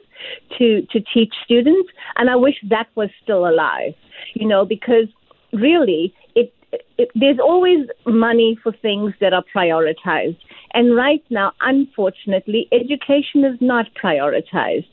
to, 0.58 0.82
to 0.92 1.00
teach 1.14 1.34
students. 1.44 1.90
And 2.18 2.30
I 2.30 2.36
wish 2.36 2.56
that 2.70 2.88
was 2.96 3.10
still 3.24 3.48
alive, 3.48 3.94
you 4.34 4.48
know, 4.48 4.66
because 4.66 5.08
really 5.54 6.14
it, 6.36 6.54
it, 6.98 7.10
there's 7.16 7.40
always 7.40 7.88
money 8.06 8.58
for 8.62 8.72
things 8.72 9.14
that 9.20 9.34
are 9.34 9.44
prioritized. 9.56 10.38
And 10.74 10.96
right 10.96 11.24
now, 11.30 11.52
unfortunately, 11.62 12.68
education 12.72 13.44
is 13.44 13.58
not 13.60 13.88
prioritized. 14.02 14.88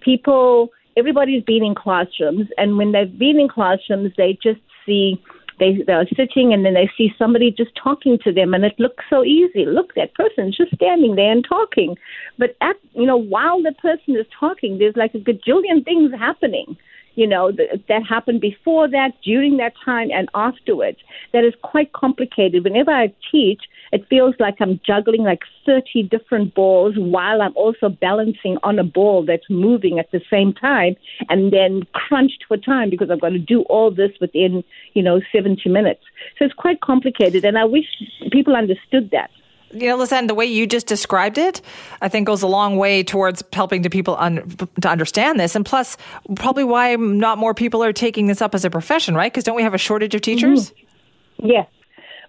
People, 0.00 0.70
everybody's 0.96 1.44
been 1.44 1.64
in 1.64 1.74
classrooms, 1.74 2.48
and 2.58 2.76
when 2.76 2.92
they've 2.92 3.16
been 3.16 3.38
in 3.38 3.48
classrooms, 3.48 4.12
they 4.16 4.36
just 4.42 4.60
see 4.84 5.22
they 5.60 5.78
they're 5.86 6.08
sitting 6.16 6.52
and 6.52 6.64
then 6.64 6.74
they 6.74 6.90
see 6.98 7.14
somebody 7.16 7.52
just 7.52 7.70
talking 7.76 8.18
to 8.24 8.32
them 8.32 8.52
and 8.54 8.64
it 8.64 8.74
looks 8.78 9.04
so 9.08 9.22
easy. 9.22 9.64
Look, 9.66 9.94
that 9.94 10.14
person's 10.14 10.56
just 10.56 10.74
standing 10.74 11.14
there 11.14 11.30
and 11.30 11.44
talking. 11.48 11.96
But 12.38 12.56
at 12.60 12.76
you 12.92 13.06
know, 13.06 13.16
while 13.16 13.62
the 13.62 13.72
person 13.72 14.16
is 14.16 14.26
talking, 14.38 14.78
there's 14.78 14.96
like 14.96 15.14
a 15.14 15.18
gajillion 15.18 15.84
things 15.84 16.10
happening 16.18 16.76
you 17.14 17.26
know, 17.26 17.50
th- 17.50 17.82
that 17.88 18.02
happened 18.06 18.40
before 18.40 18.88
that, 18.88 19.12
during 19.22 19.56
that 19.58 19.74
time, 19.84 20.08
and 20.12 20.28
afterwards. 20.34 20.98
That 21.32 21.44
is 21.44 21.54
quite 21.62 21.92
complicated. 21.92 22.64
Whenever 22.64 22.90
I 22.90 23.12
teach, 23.30 23.62
it 23.92 24.06
feels 24.08 24.34
like 24.38 24.56
I'm 24.60 24.80
juggling 24.86 25.22
like 25.22 25.40
30 25.66 26.04
different 26.04 26.54
balls 26.54 26.94
while 26.96 27.42
I'm 27.42 27.56
also 27.56 27.88
balancing 27.88 28.56
on 28.62 28.78
a 28.78 28.84
ball 28.84 29.24
that's 29.24 29.48
moving 29.50 29.98
at 29.98 30.10
the 30.12 30.20
same 30.30 30.52
time 30.52 30.96
and 31.28 31.52
then 31.52 31.82
crunched 31.92 32.44
for 32.46 32.56
time 32.56 32.90
because 32.90 33.10
I've 33.10 33.20
got 33.20 33.30
to 33.30 33.38
do 33.38 33.62
all 33.62 33.90
this 33.90 34.12
within, 34.20 34.62
you 34.94 35.02
know, 35.02 35.20
70 35.32 35.68
minutes. 35.68 36.02
So 36.38 36.44
it's 36.44 36.54
quite 36.54 36.80
complicated, 36.80 37.44
and 37.44 37.58
I 37.58 37.64
wish 37.64 37.86
people 38.30 38.54
understood 38.56 39.10
that 39.10 39.30
you 39.72 39.86
know, 39.86 39.96
listen, 39.96 40.26
the 40.26 40.34
way 40.34 40.46
you 40.46 40.66
just 40.66 40.86
described 40.86 41.38
it, 41.38 41.60
I 42.00 42.08
think 42.08 42.26
goes 42.26 42.42
a 42.42 42.48
long 42.48 42.76
way 42.76 43.02
towards 43.02 43.44
helping 43.52 43.82
to 43.84 43.90
people 43.90 44.16
un- 44.18 44.48
to 44.80 44.88
understand 44.88 45.38
this. 45.38 45.54
And 45.54 45.64
plus, 45.64 45.96
probably 46.34 46.64
why 46.64 46.96
not 46.96 47.38
more 47.38 47.54
people 47.54 47.82
are 47.84 47.92
taking 47.92 48.26
this 48.26 48.42
up 48.42 48.54
as 48.54 48.64
a 48.64 48.70
profession, 48.70 49.14
right? 49.14 49.32
Because 49.32 49.44
don't 49.44 49.54
we 49.54 49.62
have 49.62 49.74
a 49.74 49.78
shortage 49.78 50.14
of 50.14 50.22
teachers? 50.22 50.70
Mm-hmm. 50.70 51.46
Yes, 51.46 51.68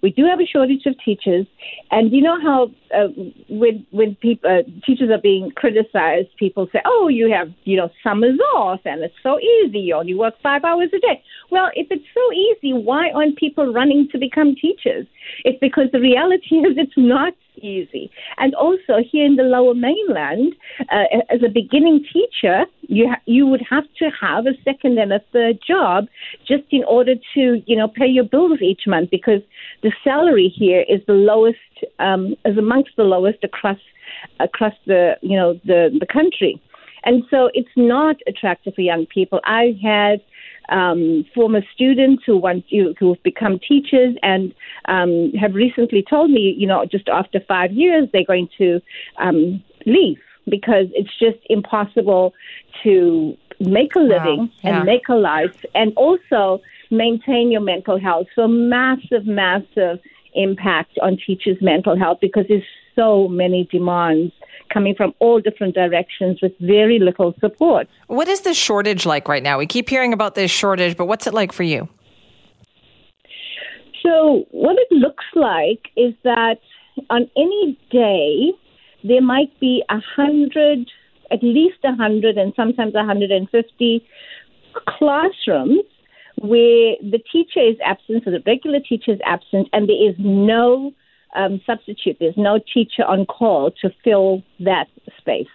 we 0.02 0.10
do 0.12 0.26
have 0.26 0.40
a 0.40 0.46
shortage 0.46 0.86
of 0.86 0.96
teachers, 1.04 1.46
and 1.92 2.12
you 2.12 2.22
know 2.22 2.40
how 2.42 2.72
uh, 2.96 3.08
when 3.50 3.86
when 3.92 4.16
people 4.16 4.50
uh, 4.50 4.64
teachers 4.86 5.10
are 5.10 5.22
being 5.22 5.52
criticized, 5.56 6.30
people 6.38 6.68
say, 6.74 6.82
"Oh, 6.86 7.08
you 7.08 7.32
have 7.32 7.50
you 7.64 7.78
know 7.78 7.90
summers 8.04 8.40
off, 8.56 8.82
and 8.86 9.02
it's 9.02 9.14
so 9.22 9.40
easy. 9.40 9.80
You 9.80 9.96
only 9.96 10.16
work 10.16 10.36
five 10.42 10.64
hours 10.64 10.90
a 10.94 11.00
day." 11.00 11.24
Well, 11.52 11.70
if 11.76 11.88
it's 11.92 12.06
so 12.14 12.34
easy, 12.34 12.74
why 12.74 13.12
aren't 13.12 13.38
people 13.38 13.72
running 13.74 14.08
to 14.12 14.18
become 14.18 14.56
teachers? 14.56 15.06
It's 15.46 15.60
because 15.60 15.92
the 15.92 16.00
reality 16.00 16.56
is 16.68 16.78
it's 16.78 16.98
not 16.98 17.34
easy. 17.62 18.12
And 18.38 18.54
also 18.56 18.98
here 19.10 19.26
in 19.26 19.36
the 19.36 19.44
Lower 19.44 19.74
Mainland, 19.74 20.54
uh, 20.92 21.04
as 21.30 21.42
a 21.44 21.50
beginning 21.50 22.06
teacher, 22.12 22.66
you 22.82 23.10
ha- 23.10 23.22
you 23.26 23.48
would 23.48 23.62
have 23.70 23.86
to 24.00 24.10
have 24.10 24.46
a 24.46 24.54
second 24.64 24.98
and 24.98 25.14
a 25.14 25.22
third 25.32 25.60
job 25.66 26.08
just 26.48 26.64
in 26.72 26.84
order 26.84 27.16
to 27.34 27.62
you 27.66 27.76
know 27.76 27.88
pay 27.88 28.08
your 28.08 28.24
bills 28.24 28.62
each 28.62 28.84
month 28.88 29.10
because 29.10 29.42
the 29.84 29.92
salary 30.04 30.54
here 30.54 30.86
is 30.90 31.02
the 31.08 31.14
lowest 31.14 31.58
um, 32.00 32.36
is 32.46 32.58
amongst 32.58 32.92
the 32.98 33.04
lowest 33.04 33.44
across 33.44 33.80
across 34.40 34.74
the 34.86 35.16
you 35.22 35.38
know 35.38 35.54
the 35.66 35.96
the 36.00 36.06
country. 36.06 36.62
And 37.04 37.24
so 37.32 37.50
it's 37.54 37.76
not 37.76 38.18
attractive 38.28 38.76
for 38.76 38.82
young 38.82 39.08
people. 39.08 39.40
I 39.44 39.76
had 39.82 40.22
um, 40.70 41.26
former 41.34 41.62
students 41.74 42.24
who 42.26 42.38
want 42.38 42.66
you 42.70 42.94
who 43.00 43.14
have 43.14 43.24
become 43.24 43.60
teachers 43.60 44.16
and 44.24 44.54
um, 44.86 45.32
have 45.34 45.54
recently 45.54 46.04
told 46.08 46.32
me, 46.32 46.56
you 46.58 46.68
know, 46.68 46.86
just 46.86 47.08
after 47.10 47.40
five 47.48 47.72
years 47.72 48.08
they're 48.12 48.26
going 48.26 48.50
to 48.58 48.82
um, 49.18 49.64
leave 49.86 50.20
because 50.48 50.88
it's 50.94 51.18
just 51.20 51.38
impossible 51.50 52.34
to 52.84 53.38
make 53.60 53.96
a 53.96 54.00
living 54.00 54.40
wow. 54.40 54.50
yeah. 54.64 54.78
and 54.78 54.86
make 54.86 55.08
a 55.10 55.16
life 55.16 55.66
and 55.76 55.94
also 55.96 56.62
maintain 56.90 57.52
your 57.52 57.62
mental 57.62 58.00
health. 58.00 58.28
So 58.36 58.48
massive, 58.48 59.26
massive 59.26 60.00
impact 60.34 60.98
on 61.02 61.18
teachers' 61.26 61.58
mental 61.62 61.98
health 61.98 62.20
because 62.22 62.46
there's 62.48 62.64
so 62.96 63.28
many 63.28 63.68
demands 63.72 64.34
coming 64.74 64.96
from 64.96 65.14
all 65.20 65.40
different 65.40 65.76
directions 65.76 66.40
with 66.42 66.54
very 66.60 67.00
little 67.00 67.34
support. 67.40 67.88
What 68.08 68.28
is 68.28 68.42
the 68.42 68.54
shortage 68.54 69.06
like 69.06 69.28
right 69.28 69.44
now? 69.44 69.58
We 69.58 69.68
keep 69.68 69.90
hearing 69.90 70.14
about 70.14 70.36
this 70.36 70.52
shortage, 70.52 70.98
but 70.98 71.06
what's 71.06 71.28
it 71.28 71.34
like 71.34 71.52
for 71.52 71.64
you? 71.64 71.88
So, 74.04 74.46
what 74.52 74.78
it 74.80 74.92
looks 74.92 75.26
like 75.36 75.90
is 75.96 76.14
that 76.24 76.58
on 77.10 77.30
any 77.38 77.78
day, 77.92 78.52
there 79.04 79.22
might 79.22 79.58
be 79.60 79.84
a 79.90 80.00
hundred, 80.00 80.90
at 81.30 81.44
least 81.44 81.78
a 81.84 81.96
hundred, 81.96 82.38
and 82.38 82.54
sometimes 82.56 82.94
150 82.94 84.08
classrooms 84.88 85.84
where 86.42 86.96
the 87.02 87.20
teacher 87.32 87.60
is 87.60 87.78
absent, 87.84 88.24
so 88.26 88.32
the 88.32 88.44
regular 88.46 88.80
teacher 88.80 89.12
is 89.12 89.20
absent, 89.26 89.70
and 89.74 89.88
there 89.88 90.10
is 90.10 90.16
no 90.18 90.94
um, 91.36 91.62
substitute. 91.66 92.18
There's 92.20 92.38
no 92.38 92.60
teacher 92.74 93.04
on 93.04 93.26
call 93.26 93.72
to 93.82 93.90
fill 94.04 94.44
that 94.60 94.88
space. 95.18 95.48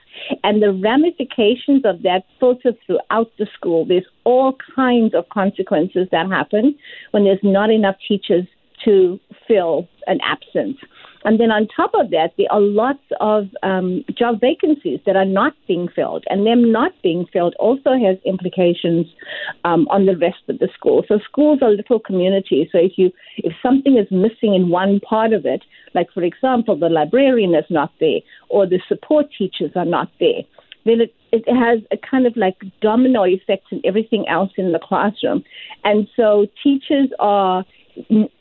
And 0.43 0.63
the 0.63 0.73
ramifications 0.73 1.85
of 1.85 2.03
that 2.03 2.25
filter 2.41 2.73
throughout 2.87 3.31
the 3.39 3.47
school. 3.55 3.85
There's 3.85 4.07
all 4.25 4.57
kinds 4.75 5.15
of 5.15 5.29
consequences 5.29 6.09
that 6.13 6.29
happen 6.29 6.77
when 7.11 7.25
there's 7.25 7.41
not 7.43 7.71
enough 7.71 7.97
teachers 8.07 8.47
to 8.85 9.21
fill 9.47 9.89
an 10.07 10.19
absence. 10.23 10.79
And 11.27 11.41
then 11.41 11.51
on 11.51 11.67
top 11.67 11.91
of 11.95 12.11
that, 12.11 12.35
there 12.39 12.47
are 12.53 12.61
lots 12.61 13.03
of 13.21 13.49
um, 13.65 14.05
job 14.17 14.41
vacancies 14.41 15.01
that 15.07 15.17
are 15.17 15.25
not 15.25 15.55
being 15.67 15.89
filled, 15.89 16.25
and 16.31 16.47
them 16.47 16.71
not 16.71 16.93
being 17.03 17.27
filled 17.33 17.57
also 17.59 17.95
has 17.95 18.17
implications 18.25 19.07
um, 19.65 19.89
on 19.91 20.07
the 20.07 20.17
rest 20.17 20.39
of 20.49 20.61
the 20.61 20.69
school. 20.73 21.03
So 21.09 21.19
schools 21.29 21.59
are 21.63 21.71
little 21.71 21.99
communities. 21.99 22.69
So 22.71 22.79
if 22.79 22.93
you 22.97 23.11
if 23.39 23.53
something 23.61 23.99
is 23.99 24.07
missing 24.13 24.55
in 24.55 24.69
one 24.69 25.01
part 25.01 25.33
of 25.33 25.45
it, 25.45 25.63
like 25.95 26.07
for 26.15 26.23
example, 26.23 26.79
the 26.79 26.89
librarian 26.89 27.57
is 27.57 27.65
not 27.71 27.91
there 27.99 28.21
or 28.49 28.65
the 28.65 28.81
support 28.89 29.27
teachers 29.37 29.73
are 29.75 29.85
not 29.85 30.09
there, 30.21 30.43
then 30.85 31.01
it, 31.01 31.15
it 31.33 31.45
has 31.49 31.81
a 31.91 31.97
kind 32.09 32.29
of 32.29 32.37
like 32.37 32.57
domino 32.81 33.25
effect 33.25 33.65
in 33.73 33.81
everything 33.85 34.29
else 34.29 34.53
in 34.57 34.71
the 34.71 34.79
classroom. 34.79 35.43
And 35.83 36.07
so 36.15 36.47
teachers 36.63 37.09
are 37.19 37.65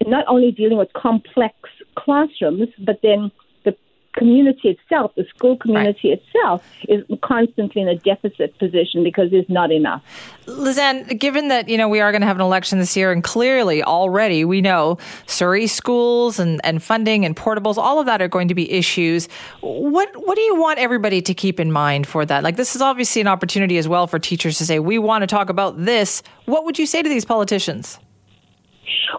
not 0.05 0.25
only 0.27 0.51
dealing 0.51 0.77
with 0.77 0.91
complex 0.93 1.55
classrooms, 1.95 2.69
but 2.79 2.99
then 3.01 3.31
the 3.63 3.75
community 4.13 4.69
itself, 4.69 5.11
the 5.15 5.25
school 5.35 5.57
community 5.57 6.09
right. 6.09 6.21
itself, 6.21 6.63
is 6.87 7.03
constantly 7.23 7.81
in 7.81 7.87
a 7.87 7.95
deficit 7.95 8.57
position 8.57 9.03
because 9.03 9.31
there's 9.31 9.49
not 9.49 9.71
enough. 9.71 10.03
Lizanne, 10.45 11.19
given 11.19 11.47
that 11.47 11.67
you 11.69 11.77
know 11.77 11.89
we 11.89 11.99
are 11.99 12.11
going 12.11 12.21
to 12.21 12.27
have 12.27 12.37
an 12.37 12.41
election 12.41 12.79
this 12.79 12.95
year, 12.95 13.11
and 13.11 13.23
clearly 13.23 13.83
already 13.83 14.45
we 14.45 14.61
know 14.61 14.97
Surrey 15.25 15.67
schools 15.67 16.39
and, 16.39 16.61
and 16.63 16.81
funding 16.81 17.25
and 17.25 17.35
portables, 17.35 17.77
all 17.77 17.99
of 17.99 18.05
that 18.05 18.21
are 18.21 18.27
going 18.27 18.47
to 18.47 18.55
be 18.55 18.71
issues. 18.71 19.27
What 19.61 20.09
what 20.15 20.35
do 20.35 20.41
you 20.41 20.55
want 20.55 20.79
everybody 20.79 21.21
to 21.21 21.33
keep 21.33 21.59
in 21.59 21.71
mind 21.71 22.07
for 22.07 22.25
that? 22.25 22.43
Like 22.43 22.55
this 22.55 22.75
is 22.75 22.81
obviously 22.81 23.21
an 23.21 23.27
opportunity 23.27 23.77
as 23.77 23.87
well 23.87 24.07
for 24.07 24.19
teachers 24.19 24.57
to 24.59 24.65
say 24.65 24.79
we 24.79 24.99
want 24.99 25.23
to 25.23 25.27
talk 25.27 25.49
about 25.49 25.85
this. 25.85 26.21
What 26.45 26.65
would 26.65 26.77
you 26.77 26.85
say 26.85 27.01
to 27.01 27.09
these 27.09 27.25
politicians? 27.25 27.99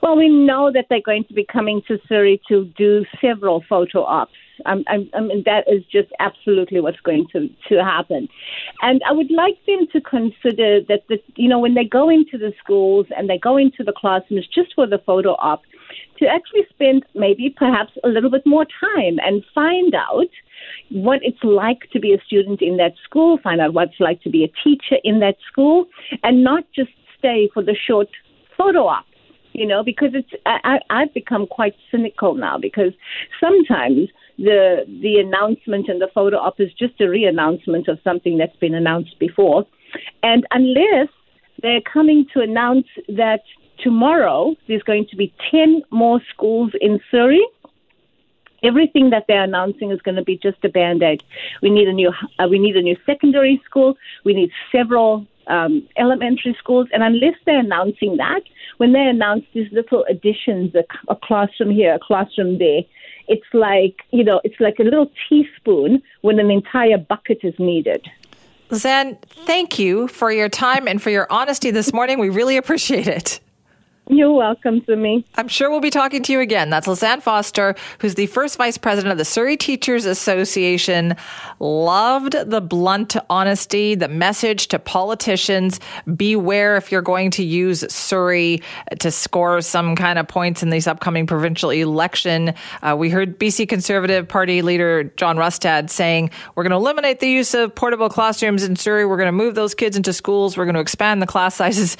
Well, 0.02 0.16
we 0.16 0.28
know 0.28 0.70
that 0.72 0.86
they're 0.88 1.00
going 1.00 1.24
to 1.24 1.34
be 1.34 1.44
coming 1.44 1.82
to 1.88 1.98
Surrey 2.08 2.40
to 2.48 2.64
do 2.76 3.04
several 3.20 3.64
photo 3.68 4.02
ops. 4.02 4.32
Um, 4.64 4.84
I, 4.88 5.06
I 5.14 5.20
mean, 5.20 5.42
that 5.44 5.64
is 5.70 5.84
just 5.84 6.08
absolutely 6.18 6.80
what's 6.80 7.00
going 7.00 7.26
to, 7.32 7.48
to 7.68 7.84
happen. 7.84 8.28
And 8.80 9.02
I 9.06 9.12
would 9.12 9.30
like 9.30 9.58
them 9.66 9.86
to 9.92 10.00
consider 10.00 10.80
that, 10.88 11.02
the, 11.08 11.18
you 11.36 11.48
know, 11.48 11.58
when 11.58 11.74
they 11.74 11.84
go 11.84 12.08
into 12.08 12.38
the 12.38 12.52
schools 12.62 13.06
and 13.16 13.28
they 13.28 13.38
go 13.38 13.56
into 13.56 13.84
the 13.84 13.92
classrooms 13.92 14.46
just 14.52 14.74
for 14.74 14.86
the 14.86 14.98
photo 15.04 15.32
op, 15.32 15.62
to 16.18 16.26
actually 16.26 16.62
spend 16.70 17.04
maybe 17.14 17.54
perhaps 17.54 17.92
a 18.02 18.08
little 18.08 18.30
bit 18.30 18.46
more 18.46 18.64
time 18.64 19.18
and 19.22 19.44
find 19.54 19.94
out 19.94 20.28
what 20.90 21.20
it's 21.22 21.42
like 21.42 21.90
to 21.92 22.00
be 22.00 22.14
a 22.14 22.20
student 22.24 22.62
in 22.62 22.78
that 22.78 22.94
school, 23.04 23.38
find 23.42 23.60
out 23.60 23.74
what 23.74 23.88
it's 23.88 24.00
like 24.00 24.22
to 24.22 24.30
be 24.30 24.42
a 24.42 24.52
teacher 24.64 24.96
in 25.04 25.20
that 25.20 25.36
school, 25.46 25.86
and 26.22 26.42
not 26.42 26.64
just 26.74 26.90
stay 27.18 27.50
for 27.52 27.62
the 27.62 27.76
short 27.86 28.08
photo 28.56 28.86
op 28.86 29.04
you 29.56 29.66
know, 29.66 29.82
because 29.82 30.10
it's 30.12 30.28
I, 30.44 30.78
I've 30.90 31.14
become 31.14 31.46
quite 31.46 31.74
cynical 31.90 32.34
now 32.34 32.58
because 32.58 32.92
sometimes 33.40 34.08
the 34.38 34.84
the 34.86 35.18
announcement 35.18 35.88
and 35.88 36.00
the 36.00 36.10
photo 36.14 36.36
op 36.36 36.60
is 36.60 36.70
just 36.74 37.00
a 37.00 37.08
re-announcement 37.08 37.88
of 37.88 37.98
something 38.04 38.36
that's 38.36 38.56
been 38.56 38.74
announced 38.74 39.18
before, 39.18 39.66
and 40.22 40.46
unless 40.50 41.08
they're 41.62 41.80
coming 41.80 42.26
to 42.34 42.40
announce 42.40 42.86
that 43.08 43.40
tomorrow 43.82 44.54
there's 44.68 44.82
going 44.82 45.06
to 45.10 45.16
be 45.16 45.32
ten 45.50 45.82
more 45.90 46.20
schools 46.34 46.72
in 46.80 47.00
Surrey 47.10 47.44
everything 48.62 49.10
that 49.10 49.24
they're 49.28 49.44
announcing 49.44 49.90
is 49.90 50.00
going 50.02 50.16
to 50.16 50.24
be 50.24 50.36
just 50.36 50.56
a 50.64 50.68
band 50.68 51.02
aid. 51.02 51.22
We 51.62 51.70
need 51.70 51.88
a 51.88 51.92
new 51.92 52.10
uh, 52.38 52.48
we 52.50 52.58
need 52.58 52.76
a 52.76 52.82
new 52.82 52.96
secondary 53.06 53.62
school. 53.64 53.96
We 54.24 54.34
need 54.34 54.50
several 54.72 55.26
um, 55.46 55.86
elementary 55.96 56.56
schools, 56.58 56.88
and 56.92 57.02
unless 57.02 57.34
they're 57.44 57.60
announcing 57.60 58.16
that, 58.16 58.42
when 58.78 58.92
they 58.92 59.06
announce 59.06 59.44
these 59.54 59.70
little 59.72 60.04
additions, 60.08 60.74
a, 60.74 60.84
a 61.08 61.16
classroom 61.16 61.70
here, 61.70 61.94
a 61.94 61.98
classroom 61.98 62.58
there, 62.58 62.82
it's 63.28 63.46
like 63.52 63.96
you 64.10 64.24
know, 64.24 64.40
it's 64.44 64.60
like 64.60 64.78
a 64.78 64.82
little 64.82 65.10
teaspoon 65.28 66.02
when 66.22 66.38
an 66.38 66.50
entire 66.50 66.98
bucket 66.98 67.38
is 67.42 67.54
needed. 67.58 68.06
Zan, 68.74 69.16
thank 69.44 69.78
you 69.78 70.08
for 70.08 70.32
your 70.32 70.48
time 70.48 70.88
and 70.88 71.00
for 71.00 71.10
your 71.10 71.26
honesty 71.30 71.70
this 71.70 71.92
morning. 71.92 72.18
We 72.18 72.30
really 72.30 72.56
appreciate 72.56 73.06
it. 73.06 73.40
You're 74.08 74.32
welcome 74.32 74.82
to 74.82 74.94
me. 74.94 75.26
I'm 75.34 75.48
sure 75.48 75.68
we'll 75.68 75.80
be 75.80 75.90
talking 75.90 76.22
to 76.22 76.32
you 76.32 76.38
again. 76.38 76.70
That's 76.70 76.86
Lizanne 76.86 77.20
Foster, 77.20 77.74
who's 77.98 78.14
the 78.14 78.26
first 78.26 78.56
vice 78.56 78.78
president 78.78 79.10
of 79.10 79.18
the 79.18 79.24
Surrey 79.24 79.56
Teachers 79.56 80.04
Association. 80.04 81.16
Loved 81.58 82.34
the 82.34 82.60
blunt 82.60 83.16
honesty, 83.28 83.96
the 83.96 84.06
message 84.06 84.68
to 84.68 84.78
politicians. 84.78 85.80
Beware 86.14 86.76
if 86.76 86.92
you're 86.92 87.02
going 87.02 87.32
to 87.32 87.42
use 87.42 87.84
Surrey 87.92 88.62
to 89.00 89.10
score 89.10 89.60
some 89.60 89.96
kind 89.96 90.20
of 90.20 90.28
points 90.28 90.62
in 90.62 90.70
this 90.70 90.86
upcoming 90.86 91.26
provincial 91.26 91.70
election. 91.70 92.54
Uh, 92.82 92.94
we 92.96 93.10
heard 93.10 93.40
BC 93.40 93.68
Conservative 93.68 94.28
Party 94.28 94.62
leader 94.62 95.04
John 95.16 95.36
Rustad 95.36 95.90
saying, 95.90 96.30
We're 96.54 96.62
going 96.62 96.70
to 96.70 96.76
eliminate 96.76 97.18
the 97.18 97.28
use 97.28 97.54
of 97.54 97.74
portable 97.74 98.08
classrooms 98.08 98.62
in 98.62 98.76
Surrey. 98.76 99.04
We're 99.04 99.16
going 99.16 99.26
to 99.26 99.32
move 99.32 99.56
those 99.56 99.74
kids 99.74 99.96
into 99.96 100.12
schools. 100.12 100.56
We're 100.56 100.64
going 100.64 100.76
to 100.76 100.80
expand 100.80 101.20
the 101.20 101.26
class 101.26 101.56
sizes. 101.56 101.96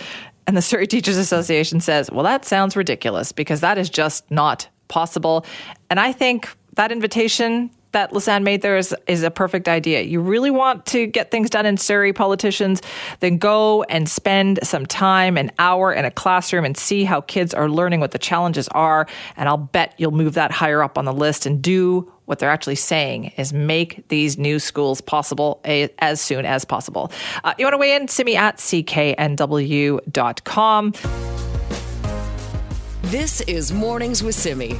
And 0.46 0.56
the 0.56 0.62
Surrey 0.62 0.86
Teachers 0.86 1.16
Association 1.16 1.80
says, 1.80 2.10
well, 2.10 2.24
that 2.24 2.44
sounds 2.44 2.76
ridiculous 2.76 3.32
because 3.32 3.60
that 3.60 3.78
is 3.78 3.90
just 3.90 4.30
not 4.30 4.68
possible. 4.88 5.44
And 5.90 5.98
I 5.98 6.12
think 6.12 6.48
that 6.74 6.92
invitation 6.92 7.70
that 7.92 8.12
Lizanne 8.12 8.42
made 8.42 8.60
there 8.60 8.76
is, 8.76 8.94
is 9.06 9.22
a 9.22 9.30
perfect 9.30 9.68
idea. 9.68 10.02
You 10.02 10.20
really 10.20 10.50
want 10.50 10.84
to 10.86 11.06
get 11.06 11.30
things 11.30 11.48
done 11.48 11.64
in 11.64 11.78
Surrey, 11.78 12.12
politicians, 12.12 12.82
then 13.20 13.38
go 13.38 13.84
and 13.84 14.06
spend 14.06 14.58
some 14.62 14.84
time, 14.84 15.38
an 15.38 15.50
hour 15.58 15.94
in 15.94 16.04
a 16.04 16.10
classroom 16.10 16.66
and 16.66 16.76
see 16.76 17.04
how 17.04 17.22
kids 17.22 17.54
are 17.54 17.70
learning 17.70 18.00
what 18.00 18.10
the 18.10 18.18
challenges 18.18 18.68
are. 18.68 19.06
And 19.36 19.48
I'll 19.48 19.56
bet 19.56 19.94
you'll 19.96 20.10
move 20.10 20.34
that 20.34 20.50
higher 20.50 20.82
up 20.82 20.98
on 20.98 21.06
the 21.06 21.12
list 21.12 21.46
and 21.46 21.62
do 21.62 22.12
what 22.26 22.38
they're 22.38 22.50
actually 22.50 22.74
saying 22.76 23.32
is 23.36 23.52
make 23.52 24.06
these 24.08 24.36
new 24.38 24.58
schools 24.58 25.00
possible 25.00 25.60
a, 25.64 25.88
as 25.98 26.20
soon 26.20 26.44
as 26.44 26.64
possible. 26.64 27.10
Uh, 27.42 27.54
you 27.58 27.64
want 27.64 27.72
to 27.74 27.78
weigh 27.78 27.94
in? 27.94 28.06
Simi 28.08 28.36
at 28.36 28.58
cknw.com. 28.58 28.92
This 33.02 33.40
is 33.42 33.72
Mornings 33.72 34.22
with 34.22 34.34
Simi. 34.34 34.78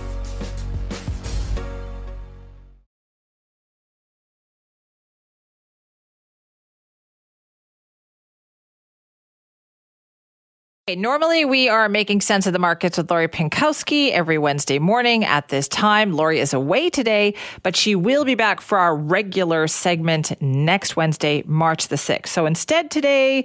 Normally, 10.89 11.45
we 11.45 11.69
are 11.69 11.89
making 11.89 12.21
sense 12.21 12.47
of 12.47 12.53
the 12.53 12.61
markets 12.61 12.97
with 12.97 13.11
Lori 13.11 13.27
Pinkowski 13.27 14.13
every 14.13 14.39
Wednesday 14.39 14.79
morning 14.79 15.25
at 15.25 15.49
this 15.49 15.67
time. 15.67 16.13
Lori 16.13 16.39
is 16.39 16.55
away 16.55 16.91
today, 16.91 17.35
but 17.65 17.75
she 17.75 17.97
will 17.97 18.25
be 18.25 18.37
back 18.37 18.61
for 18.61 18.79
our 18.79 18.95
regular 18.95 19.67
segment 19.67 20.41
next 20.41 20.95
Wednesday, 20.95 21.43
March 21.45 21.89
the 21.89 21.97
6th. 21.97 22.29
So 22.29 22.47
instead, 22.47 22.93
today, 22.93 23.45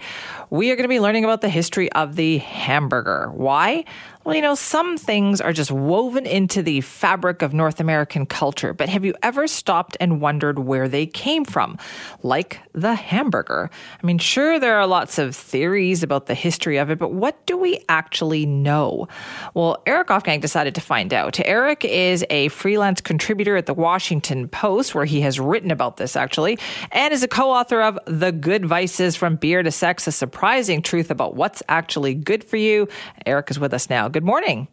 we 0.51 0.69
are 0.69 0.75
going 0.75 0.83
to 0.83 0.87
be 0.87 0.99
learning 0.99 1.23
about 1.23 1.41
the 1.41 1.49
history 1.49 1.91
of 1.93 2.15
the 2.15 2.37
hamburger. 2.37 3.31
Why? 3.33 3.85
Well, 4.23 4.35
you 4.35 4.43
know, 4.43 4.53
some 4.53 4.99
things 4.99 5.41
are 5.41 5.51
just 5.51 5.71
woven 5.71 6.27
into 6.27 6.61
the 6.61 6.81
fabric 6.81 7.41
of 7.41 7.55
North 7.55 7.79
American 7.79 8.27
culture, 8.27 8.71
but 8.71 8.87
have 8.87 9.03
you 9.03 9.15
ever 9.23 9.47
stopped 9.47 9.97
and 9.99 10.21
wondered 10.21 10.59
where 10.59 10.87
they 10.87 11.07
came 11.07 11.43
from? 11.43 11.79
Like 12.21 12.59
the 12.71 12.93
hamburger. 12.93 13.71
I 14.01 14.05
mean, 14.05 14.19
sure, 14.19 14.59
there 14.59 14.77
are 14.77 14.85
lots 14.85 15.17
of 15.17 15.35
theories 15.35 16.03
about 16.03 16.27
the 16.27 16.35
history 16.35 16.77
of 16.77 16.91
it, 16.91 16.99
but 16.99 17.13
what 17.13 17.43
do 17.47 17.57
we 17.57 17.83
actually 17.89 18.45
know? 18.45 19.07
Well, 19.55 19.81
Eric 19.87 20.09
Ofgang 20.09 20.39
decided 20.39 20.75
to 20.75 20.81
find 20.81 21.15
out. 21.15 21.39
Eric 21.39 21.83
is 21.83 22.23
a 22.29 22.49
freelance 22.49 23.01
contributor 23.01 23.55
at 23.55 23.65
the 23.65 23.73
Washington 23.73 24.47
Post, 24.47 24.93
where 24.93 25.05
he 25.05 25.21
has 25.21 25.39
written 25.39 25.71
about 25.71 25.97
this 25.97 26.15
actually, 26.15 26.59
and 26.91 27.11
is 27.11 27.23
a 27.23 27.27
co 27.27 27.49
author 27.49 27.81
of 27.81 27.97
The 28.05 28.31
Good 28.31 28.67
Vices 28.67 29.15
from 29.15 29.35
Beer 29.35 29.63
to 29.63 29.71
Sex, 29.71 30.05
a 30.05 30.11
surprising 30.11 30.83
truth 30.83 31.09
about 31.09 31.35
what's 31.35 31.63
actually 31.67 32.13
good 32.13 32.43
for 32.43 32.57
you. 32.57 32.87
Eric 33.25 33.49
is 33.49 33.57
with 33.57 33.73
us 33.73 33.89
now. 33.89 34.10
Good 34.11 34.23
morning. 34.23 34.67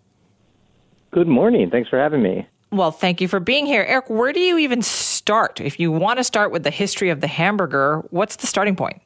Good 1.11 1.29
morning. 1.29 1.71
Thanks 1.71 1.89
for 1.89 1.99
having 1.99 2.23
me. 2.23 2.47
Well, 2.71 2.91
thank 2.91 3.21
you 3.21 3.29
for 3.29 3.41
being 3.41 3.65
here. 3.65 3.85
Eric, 3.89 4.11
where 4.11 4.33
do 4.33 4.41
you 4.41 4.59
even 4.59 4.83
start? 4.83 5.61
If 5.61 5.81
you 5.81 5.91
want 5.91 6.19
to 6.19 6.25
start 6.25 6.51
with 6.51 6.65
the 6.65 6.71
history 6.71 7.09
of 7.09 7.21
the 7.21 7.27
hamburger, 7.27 8.03
what's 8.11 8.37
the 8.37 8.47
starting 8.47 8.77
point? 8.77 9.01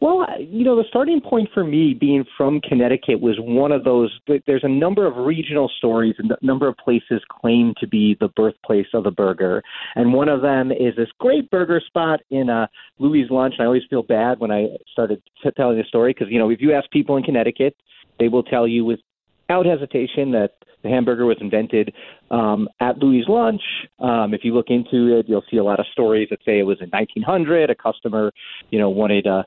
Well, 0.00 0.26
you 0.38 0.64
know, 0.64 0.76
the 0.76 0.88
starting 0.88 1.20
point 1.20 1.50
for 1.52 1.62
me 1.62 1.92
being 1.92 2.24
from 2.38 2.62
Connecticut 2.62 3.20
was 3.20 3.36
one 3.38 3.70
of 3.70 3.84
those. 3.84 4.18
There's 4.46 4.64
a 4.64 4.68
number 4.68 5.06
of 5.06 5.14
regional 5.26 5.70
stories 5.76 6.14
and 6.16 6.30
a 6.30 6.38
number 6.40 6.66
of 6.66 6.76
places 6.78 7.20
claim 7.28 7.74
to 7.80 7.86
be 7.86 8.16
the 8.18 8.28
birthplace 8.28 8.86
of 8.94 9.04
the 9.04 9.10
burger. 9.10 9.62
And 9.96 10.14
one 10.14 10.30
of 10.30 10.40
them 10.40 10.72
is 10.72 10.96
this 10.96 11.10
great 11.18 11.50
burger 11.50 11.82
spot 11.86 12.20
in 12.30 12.48
uh, 12.48 12.68
Louis 12.98 13.26
Lunch. 13.28 13.56
I 13.60 13.64
always 13.64 13.82
feel 13.90 14.02
bad 14.02 14.40
when 14.40 14.50
I 14.50 14.68
started 14.90 15.22
t- 15.42 15.50
telling 15.54 15.76
the 15.76 15.84
story 15.84 16.14
because, 16.14 16.32
you 16.32 16.38
know, 16.38 16.48
if 16.48 16.62
you 16.62 16.72
ask 16.72 16.90
people 16.90 17.18
in 17.18 17.22
Connecticut, 17.22 17.76
they 18.20 18.28
will 18.28 18.44
tell 18.44 18.68
you 18.68 18.84
without 18.84 19.66
hesitation 19.66 20.30
that 20.32 20.52
the 20.82 20.88
hamburger 20.88 21.26
was 21.26 21.36
invented 21.40 21.92
um, 22.30 22.68
at 22.80 22.98
Louis' 22.98 23.24
Lunch. 23.28 23.62
Um, 23.98 24.32
if 24.32 24.44
you 24.44 24.54
look 24.54 24.68
into 24.68 25.18
it, 25.18 25.28
you'll 25.28 25.44
see 25.50 25.58
a 25.58 25.64
lot 25.64 25.80
of 25.80 25.86
stories 25.92 26.28
that 26.30 26.38
say 26.44 26.58
it 26.58 26.62
was 26.62 26.78
in 26.80 26.88
1900. 26.90 27.70
A 27.70 27.74
customer, 27.74 28.32
you 28.70 28.78
know, 28.78 28.88
wanted 28.88 29.26
a 29.26 29.44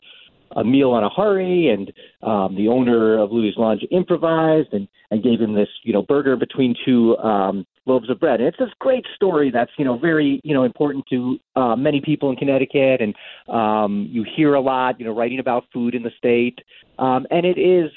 a 0.56 0.64
meal 0.64 0.92
on 0.92 1.04
a 1.04 1.10
hurry, 1.10 1.70
and 1.70 1.92
um, 2.22 2.56
the 2.56 2.68
owner 2.68 3.20
of 3.20 3.32
Louis 3.32 3.54
Lunch 3.58 3.82
improvised 3.92 4.72
and 4.72 4.88
and 5.12 5.24
gave 5.24 5.40
him 5.40 5.54
this 5.54 5.70
you 5.84 5.94
know 5.94 6.02
burger 6.02 6.36
between 6.36 6.76
two 6.86 7.18
um, 7.18 7.66
loaves 7.86 8.10
of 8.10 8.20
bread. 8.20 8.40
And 8.40 8.48
it's 8.48 8.58
this 8.58 8.70
great 8.80 9.06
story 9.16 9.52
that's 9.52 9.72
you 9.78 9.86
know 9.86 9.98
very 9.98 10.40
you 10.44 10.54
know 10.54 10.64
important 10.64 11.06
to 11.10 11.38
uh, 11.56 11.76
many 11.76 12.02
people 12.02 12.30
in 12.30 12.36
Connecticut, 12.36 13.02
and 13.02 13.16
um, 13.48 14.08
you 14.12 14.24
hear 14.36 14.54
a 14.54 14.62
lot 14.62 15.00
you 15.00 15.06
know 15.06 15.16
writing 15.16 15.40
about 15.40 15.66
food 15.74 15.96
in 15.96 16.04
the 16.04 16.12
state, 16.18 16.60
um, 17.00 17.26
and 17.32 17.46
it 17.46 17.58
is 17.58 17.92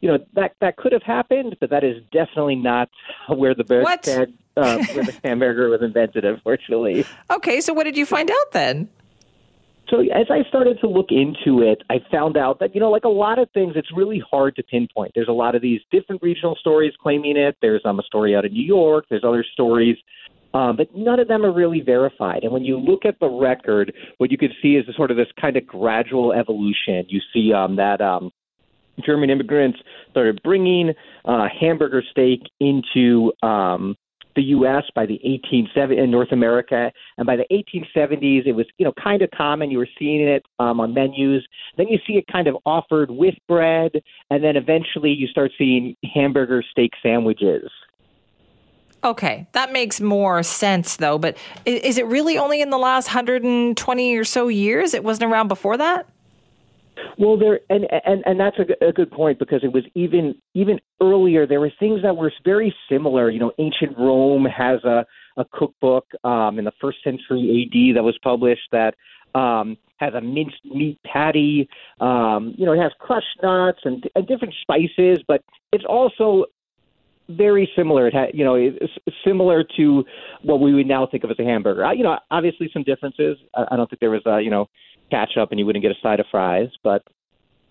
you 0.00 0.08
know 0.10 0.18
that 0.34 0.54
that 0.60 0.76
could 0.76 0.92
have 0.92 1.02
happened, 1.02 1.56
but 1.60 1.70
that 1.70 1.84
is 1.84 2.02
definitely 2.12 2.56
not 2.56 2.88
where 3.28 3.54
the 3.54 3.64
burger 3.64 3.82
What? 3.82 4.08
uh, 4.08 4.24
where 4.92 5.04
the 5.04 5.14
hamburger 5.24 5.68
was 5.68 5.82
invented. 5.82 6.24
Unfortunately. 6.24 7.04
Okay, 7.30 7.60
so 7.60 7.72
what 7.72 7.84
did 7.84 7.96
you 7.96 8.06
find 8.06 8.30
out 8.30 8.52
then? 8.52 8.88
So 9.88 10.00
as 10.00 10.26
I 10.30 10.46
started 10.48 10.78
to 10.80 10.86
look 10.86 11.06
into 11.10 11.62
it, 11.62 11.82
I 11.88 12.00
found 12.10 12.36
out 12.36 12.58
that 12.60 12.74
you 12.74 12.80
know, 12.80 12.90
like 12.90 13.04
a 13.04 13.08
lot 13.08 13.38
of 13.38 13.50
things, 13.52 13.72
it's 13.74 13.90
really 13.96 14.22
hard 14.30 14.54
to 14.56 14.62
pinpoint. 14.62 15.12
There's 15.14 15.28
a 15.28 15.32
lot 15.32 15.54
of 15.54 15.62
these 15.62 15.80
different 15.90 16.22
regional 16.22 16.56
stories 16.56 16.92
claiming 17.00 17.36
it. 17.36 17.56
There's 17.62 17.80
um, 17.84 17.98
a 17.98 18.02
story 18.02 18.36
out 18.36 18.44
of 18.44 18.52
New 18.52 18.64
York. 18.64 19.06
There's 19.08 19.24
other 19.24 19.44
stories. 19.52 19.96
Um, 20.54 20.76
but 20.76 20.94
none 20.94 21.20
of 21.20 21.28
them 21.28 21.44
are 21.44 21.52
really 21.52 21.80
verified. 21.80 22.42
And 22.42 22.52
when 22.52 22.64
you 22.64 22.78
look 22.78 23.04
at 23.04 23.20
the 23.20 23.28
record, 23.28 23.92
what 24.16 24.30
you 24.30 24.38
can 24.38 24.50
see 24.62 24.76
is 24.76 24.86
sort 24.96 25.10
of 25.10 25.16
this 25.18 25.28
kind 25.38 25.56
of 25.56 25.66
gradual 25.66 26.32
evolution. 26.32 27.04
You 27.08 27.20
see 27.34 27.52
um, 27.52 27.76
that 27.76 28.00
um, 28.00 28.30
German 29.04 29.30
immigrants 29.30 29.78
started 30.10 30.40
bringing 30.42 30.94
uh, 31.24 31.46
hamburger 31.60 32.02
steak 32.10 32.40
into 32.60 33.32
um, 33.42 33.96
the 34.38 34.42
U.S. 34.44 34.84
by 34.94 35.04
the 35.04 35.20
1870s 35.24 36.02
in 36.02 36.12
North 36.12 36.30
America, 36.30 36.92
and 37.16 37.26
by 37.26 37.34
the 37.34 37.44
1870s, 37.50 38.46
it 38.46 38.52
was 38.52 38.66
you 38.78 38.84
know 38.84 38.92
kind 39.02 39.20
of 39.20 39.30
common. 39.32 39.70
You 39.70 39.78
were 39.78 39.88
seeing 39.98 40.20
it 40.20 40.44
um, 40.60 40.80
on 40.80 40.94
menus. 40.94 41.44
Then 41.76 41.88
you 41.88 41.98
see 42.06 42.14
it 42.14 42.24
kind 42.30 42.46
of 42.46 42.56
offered 42.64 43.10
with 43.10 43.34
bread, 43.48 43.92
and 44.30 44.44
then 44.44 44.56
eventually 44.56 45.10
you 45.10 45.26
start 45.26 45.50
seeing 45.58 45.96
hamburger 46.14 46.62
steak 46.70 46.92
sandwiches. 47.02 47.68
Okay, 49.02 49.46
that 49.52 49.72
makes 49.72 50.00
more 50.00 50.42
sense 50.42 50.96
though. 50.96 51.18
But 51.18 51.36
is 51.64 51.98
it 51.98 52.06
really 52.06 52.38
only 52.38 52.60
in 52.60 52.70
the 52.70 52.78
last 52.78 53.08
120 53.08 54.16
or 54.16 54.24
so 54.24 54.48
years? 54.48 54.94
It 54.94 55.02
wasn't 55.02 55.30
around 55.32 55.48
before 55.48 55.76
that? 55.76 56.06
Well, 57.18 57.36
there 57.36 57.60
and 57.70 57.86
and 58.04 58.22
and 58.26 58.40
that's 58.40 58.56
a, 58.58 58.92
good 58.92 59.10
point 59.10 59.38
because 59.38 59.62
it 59.62 59.72
was 59.72 59.84
even 59.94 60.34
even 60.54 60.78
earlier. 61.00 61.46
There 61.46 61.60
were 61.60 61.72
things 61.78 62.02
that 62.02 62.16
were 62.16 62.32
very 62.44 62.74
similar. 62.88 63.30
You 63.30 63.40
know, 63.40 63.52
ancient 63.58 63.96
Rome 63.98 64.44
has 64.44 64.82
a 64.84 65.04
a 65.36 65.44
cookbook 65.52 66.06
um, 66.24 66.58
in 66.58 66.64
the 66.64 66.72
first 66.80 66.98
century 67.04 67.64
AD 67.64 67.96
that 67.96 68.02
was 68.02 68.18
published 68.22 68.68
that 68.72 68.94
um, 69.34 69.76
has 69.98 70.14
a 70.14 70.20
minced 70.20 70.64
meat 70.64 70.98
patty. 71.04 71.68
Um, 72.00 72.54
you 72.56 72.66
know, 72.66 72.72
it 72.72 72.80
has 72.80 72.92
crushed 72.98 73.42
nuts 73.42 73.80
and, 73.84 74.08
and 74.14 74.26
different 74.26 74.54
spices, 74.62 75.18
but 75.26 75.42
it's 75.72 75.84
also 75.84 76.46
very 77.28 77.70
similar. 77.76 78.08
It 78.08 78.14
ha- 78.14 78.30
you 78.32 78.44
know, 78.44 78.54
it's 78.54 78.92
similar 79.24 79.64
to 79.76 80.04
what 80.42 80.60
we 80.60 80.74
would 80.74 80.86
now 80.86 81.06
think 81.06 81.24
of 81.24 81.30
as 81.30 81.38
a 81.38 81.44
hamburger. 81.44 81.92
You 81.92 82.04
know, 82.04 82.18
obviously 82.30 82.70
some 82.72 82.82
differences. 82.82 83.36
I, 83.54 83.66
I 83.72 83.76
don't 83.76 83.88
think 83.88 84.00
there 84.00 84.10
was 84.10 84.22
a 84.26 84.40
you 84.40 84.50
know 84.50 84.68
ketchup 85.10 85.50
and 85.50 85.58
you 85.58 85.66
wouldn't 85.66 85.82
get 85.82 85.90
a 85.90 86.00
side 86.02 86.20
of 86.20 86.26
fries, 86.30 86.68
but 86.82 87.02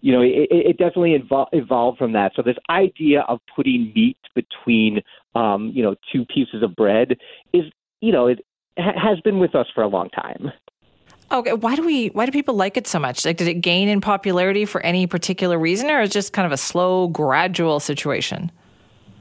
you 0.02 0.12
know, 0.12 0.22
it, 0.22 0.48
it 0.52 0.66
it 0.68 0.78
definitely 0.78 1.18
evol- 1.18 1.48
evolved 1.54 1.98
from 1.98 2.14
that. 2.14 2.32
So 2.36 2.42
this 2.42 2.58
idea 2.70 3.22
of 3.28 3.40
putting 3.56 3.92
meat 3.96 4.18
between, 4.36 5.02
um, 5.36 5.72
you 5.74 5.82
know, 5.84 5.96
two 6.12 6.26
pieces 6.26 6.62
of 6.62 6.76
bread 6.76 7.18
is, 7.54 7.66
you 8.02 8.12
know, 8.12 8.28
it 8.28 8.40
ha- 8.78 8.94
has 8.96 9.20
been 9.22 9.40
with 9.40 9.56
us 9.56 9.68
for 9.74 9.82
a 9.84 9.88
long 9.88 10.10
time. 10.10 10.52
Okay, 11.32 11.54
why 11.54 11.76
do 11.76 11.86
we 11.86 12.08
why 12.10 12.26
do 12.26 12.32
people 12.32 12.56
like 12.56 12.78
it 12.78 12.88
so 12.88 13.00
much? 13.00 13.26
Like 13.26 13.38
did 13.38 13.48
it 13.48 13.56
gain 13.56 13.90
in 13.90 14.00
popularity 14.00 14.66
for 14.66 14.82
any 14.82 15.08
particular 15.08 15.60
reason 15.60 15.90
or 15.90 16.02
is 16.02 16.10
it 16.10 16.14
just 16.14 16.32
kind 16.32 16.46
of 16.46 16.52
a 16.52 16.58
slow 16.58 17.08
gradual 17.10 17.80
situation? 17.80 18.52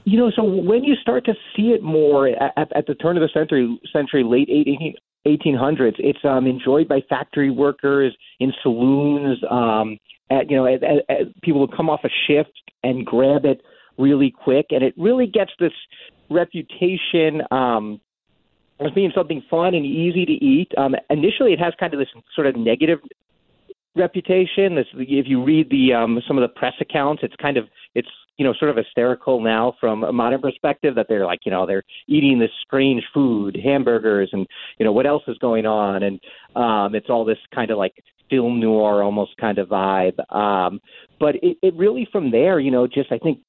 You 0.05 0.19
know, 0.19 0.31
so 0.31 0.45
when 0.45 0.85
you 0.85 0.95
start 0.95 1.25
to 1.25 1.35
see 1.57 1.71
it 1.71 1.83
more 1.83 2.29
at, 2.29 2.71
at 2.77 2.87
the 2.87 2.95
turn 2.95 3.17
of 3.17 3.23
the 3.23 3.29
century, 3.35 3.77
century 3.93 4.23
late 4.23 4.49
18, 4.49 4.95
1800s, 5.27 5.95
it's 5.99 6.25
um, 6.25 6.47
enjoyed 6.47 6.89
by 6.89 7.01
factory 7.09 7.51
workers 7.51 8.17
in 8.41 8.53
saloons. 8.63 9.39
Um, 9.51 9.99
at, 10.31 10.51
you 10.51 10.57
know, 10.57 10.67
at, 10.67 10.83
at, 10.83 10.99
at, 11.09 11.41
people 11.43 11.61
will 11.61 11.77
come 11.77 11.89
off 11.89 12.01
a 12.05 12.09
shift 12.27 12.53
and 12.83 13.05
grab 13.05 13.45
it 13.45 13.61
really 13.99 14.31
quick, 14.31 14.67
and 14.71 14.83
it 14.83 14.95
really 14.97 15.27
gets 15.27 15.53
this 15.59 15.73
reputation 16.31 17.43
um, 17.51 18.01
as 18.81 18.91
being 18.93 19.13
something 19.15 19.43
fun 19.49 19.75
and 19.75 19.87
easy 19.87 20.27
to 20.27 20.33
eat. 20.33 20.71
Um, 20.77 20.95
initially, 21.11 21.53
it 21.53 21.61
has 21.61 21.73
kind 21.79 21.95
of 21.95 22.01
this 22.01 22.09
sort 22.35 22.47
of 22.47 22.57
negative 22.57 22.99
reputation. 23.95 24.75
This, 24.75 24.87
if 24.95 25.27
you 25.29 25.43
read 25.43 25.71
the 25.71 25.95
um, 25.95 26.21
some 26.27 26.37
of 26.37 26.43
the 26.43 26.49
press 26.49 26.75
accounts, 26.81 27.23
it's 27.23 27.37
kind 27.41 27.57
of 27.57 27.65
it's 27.95 28.09
you 28.39 28.45
know 28.45 28.53
sort 28.55 28.71
of 28.71 28.77
hysterical 28.77 29.41
now 29.41 29.75
from 29.81 30.05
a 30.05 30.13
modern 30.13 30.41
perspective 30.41 30.95
that 30.95 31.07
they're 31.09 31.27
like 31.27 31.41
you 31.45 31.51
know 31.51 31.67
they're 31.67 31.83
eating 32.07 32.39
this 32.39 32.51
strange 32.63 33.03
food, 33.13 33.59
hamburgers, 33.63 34.31
and 34.33 34.47
you 34.79 34.85
know 34.85 34.93
what 34.93 35.07
else 35.07 35.23
is 35.29 35.39
going 35.39 35.67
on, 35.67 36.03
and 36.03 36.21
um, 36.55 36.95
it's 36.95 37.11
all 37.11 37.25
this 37.25 37.39
kind 37.55 37.71
of 37.71 37.79
like 37.79 37.95
film 38.29 38.61
noir 38.61 39.03
almost 39.03 39.37
kind 39.39 39.59
of 39.59 39.69
vibe. 39.69 40.19
Um, 40.35 40.81
but 41.19 41.37
it, 41.37 41.57
it 41.63 41.75
really 41.75 42.09
from 42.11 42.31
there, 42.31 42.59
you 42.59 42.71
know, 42.71 42.87
just 42.87 43.13
I 43.13 43.19
think 43.19 43.41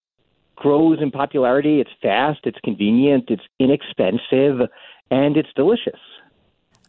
grows 0.55 0.99
in 1.01 1.11
popularity. 1.11 1.80
It's 1.80 1.89
fast, 2.01 2.39
it's 2.43 2.59
convenient, 2.64 3.26
it's 3.30 3.43
inexpensive, 3.59 4.68
and 5.11 5.38
it's 5.38 5.49
delicious. 5.55 5.99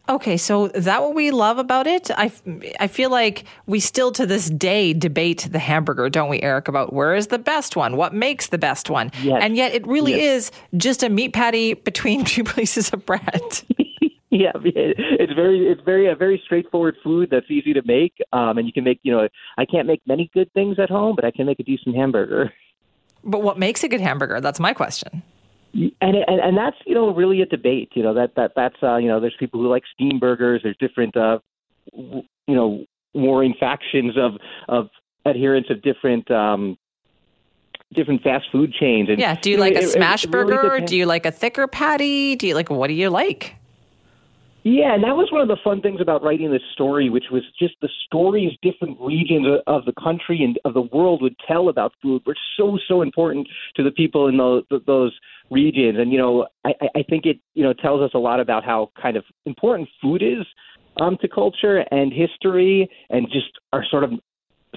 Okay, 0.09 0.37
so 0.37 0.65
is 0.65 0.85
that 0.85 1.03
what 1.03 1.13
we 1.13 1.29
love 1.29 1.59
about 1.59 1.85
it? 1.85 2.09
I, 2.17 2.31
I 2.79 2.87
feel 2.87 3.11
like 3.11 3.45
we 3.67 3.79
still 3.79 4.11
to 4.13 4.25
this 4.25 4.49
day 4.49 4.91
debate 4.91 5.47
the 5.51 5.59
hamburger, 5.59 6.09
don't 6.09 6.29
we, 6.29 6.41
Eric, 6.41 6.67
about 6.67 6.93
where 6.93 7.13
is 7.13 7.27
the 7.27 7.37
best 7.37 7.75
one? 7.75 7.95
What 7.95 8.11
makes 8.11 8.47
the 8.47 8.57
best 8.57 8.89
one? 8.89 9.11
Yes. 9.21 9.39
And 9.43 9.55
yet 9.55 9.71
it 9.75 9.85
really 9.85 10.13
Yes. 10.15 10.49
is 10.49 10.51
just 10.77 11.03
a 11.03 11.09
meat 11.09 11.33
patty 11.33 11.75
between 11.75 12.25
two 12.25 12.43
pieces 12.43 12.89
of 12.91 13.05
bread. 13.05 13.41
Yeah, 14.31 14.51
it's 14.63 15.33
very 15.33 15.67
it's 15.67 15.81
very 15.81 16.05
a 16.07 16.15
very 16.15 16.39
straightforward 16.45 16.95
food 17.03 17.29
that's 17.31 17.49
easy 17.49 17.73
to 17.73 17.81
make, 17.83 18.13
um, 18.31 18.59
and 18.59 18.67
you 18.67 18.71
can 18.71 18.83
make 18.83 18.99
you 19.01 19.11
know 19.11 19.27
I 19.57 19.65
can't 19.65 19.87
make 19.87 20.03
many 20.05 20.29
good 20.35 20.53
things 20.53 20.77
at 20.77 20.87
home, 20.87 21.15
but 21.15 21.25
I 21.25 21.31
can 21.31 21.47
make 21.47 21.59
a 21.59 21.63
decent 21.63 21.95
hamburger. 21.95 22.53
But 23.23 23.41
what 23.41 23.57
makes 23.57 23.83
a 23.83 23.87
good 23.87 24.01
hamburger? 24.01 24.39
That's 24.39 24.59
my 24.59 24.71
question. 24.71 25.23
And 25.73 25.91
and, 26.01 26.39
and 26.41 26.57
that's 26.57 26.77
you 26.85 26.95
know 26.95 27.13
really 27.13 27.41
a 27.41 27.45
debate. 27.45 27.89
You 27.93 28.03
know 28.03 28.13
that 28.13 28.35
that 28.35 28.53
that's 28.55 28.75
uh, 28.81 28.97
you 28.97 29.07
know 29.07 29.19
there's 29.19 29.35
people 29.39 29.59
who 29.59 29.67
like 29.69 29.83
steam 29.93 30.19
burgers. 30.19 30.61
There's 30.63 30.77
different 30.79 31.15
uh, 31.15 31.39
you 31.93 32.23
know 32.47 32.85
warring 33.13 33.53
factions 33.59 34.17
of 34.17 34.33
of 34.67 34.89
adherents 35.25 35.69
of 35.69 35.81
different 35.81 36.29
um, 36.31 36.77
different 37.93 38.21
fast 38.21 38.45
food 38.51 38.73
chains. 38.73 39.09
And, 39.09 39.19
Yeah. 39.19 39.35
Do 39.39 39.49
you 39.51 39.57
know, 39.57 39.61
like 39.63 39.73
a 39.73 39.79
it- 39.79 39.83
it- 39.83 39.89
smash 39.89 40.23
it 40.25 40.31
really 40.31 40.53
burger? 40.55 40.69
depends. 40.69 40.91
do 40.91 40.97
you 40.97 41.05
like 41.05 41.25
a 41.25 41.31
thicker 41.31 41.67
patty? 41.67 42.35
Do 42.35 42.47
you 42.47 42.55
like 42.55 42.69
what 42.69 42.87
do 42.87 42.93
you 42.93 43.09
like? 43.09 43.55
Yeah, 44.63 44.93
and 44.93 45.03
that 45.05 45.15
was 45.15 45.31
one 45.31 45.41
of 45.41 45.47
the 45.47 45.55
fun 45.63 45.81
things 45.81 46.01
about 46.01 46.21
writing 46.21 46.51
this 46.51 46.61
story, 46.73 47.09
which 47.09 47.25
was 47.31 47.43
just 47.57 47.75
the 47.81 47.87
stories 48.05 48.51
different 48.61 48.99
regions 48.99 49.47
of- 49.67 49.85
the 49.85 49.93
country 49.93 50.43
and 50.43 50.59
of 50.65 50.73
the 50.73 50.81
world 50.81 51.21
would 51.21 51.35
tell 51.47 51.69
about 51.69 51.93
food 52.01 52.21
were 52.25 52.35
so 52.57 52.77
so 52.87 53.01
important 53.01 53.47
to 53.75 53.83
the 53.83 53.91
people 53.91 54.27
in 54.27 54.35
those, 54.37 54.63
those 54.85 55.17
regions. 55.49 55.97
And 55.97 56.11
you 56.11 56.17
know, 56.17 56.47
I- 56.65 56.75
I 56.93 57.03
think 57.03 57.25
it 57.25 57.39
you 57.55 57.63
know 57.63 57.71
tells 57.73 58.01
us 58.01 58.11
a 58.13 58.19
lot 58.19 58.41
about 58.41 58.65
how 58.65 58.91
kind 59.01 59.15
of 59.15 59.23
important 59.45 59.87
food 60.01 60.21
is 60.21 60.45
um, 60.99 61.17
to 61.21 61.27
culture 61.29 61.85
and 61.91 62.11
history, 62.11 62.89
and 63.09 63.29
just 63.31 63.51
our 63.71 63.85
sort 63.85 64.03
of 64.03 64.11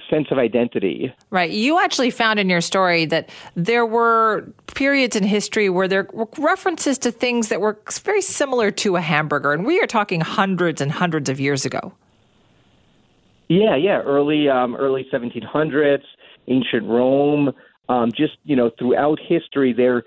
sense 0.09 0.27
of 0.31 0.37
identity. 0.37 1.13
Right. 1.29 1.51
You 1.51 1.79
actually 1.79 2.09
found 2.09 2.39
in 2.39 2.49
your 2.49 2.61
story 2.61 3.05
that 3.05 3.29
there 3.55 3.85
were 3.85 4.47
periods 4.73 5.15
in 5.15 5.23
history 5.23 5.69
where 5.69 5.87
there 5.87 6.07
were 6.13 6.27
references 6.37 6.97
to 6.99 7.11
things 7.11 7.49
that 7.49 7.61
were 7.61 7.79
very 8.03 8.21
similar 8.21 8.71
to 8.71 8.95
a 8.95 9.01
hamburger. 9.01 9.53
And 9.53 9.65
we 9.65 9.79
are 9.81 9.87
talking 9.87 10.21
hundreds 10.21 10.81
and 10.81 10.91
hundreds 10.91 11.29
of 11.29 11.39
years 11.39 11.65
ago. 11.65 11.93
Yeah, 13.49 13.75
yeah, 13.75 14.01
early 14.01 14.49
um, 14.49 14.75
early 14.75 15.05
1700s, 15.11 16.03
ancient 16.47 16.87
Rome. 16.87 17.51
Um, 17.89 18.11
just 18.11 18.37
you 18.45 18.55
know, 18.55 18.71
throughout 18.79 19.19
history, 19.19 19.73
there 19.73 20.03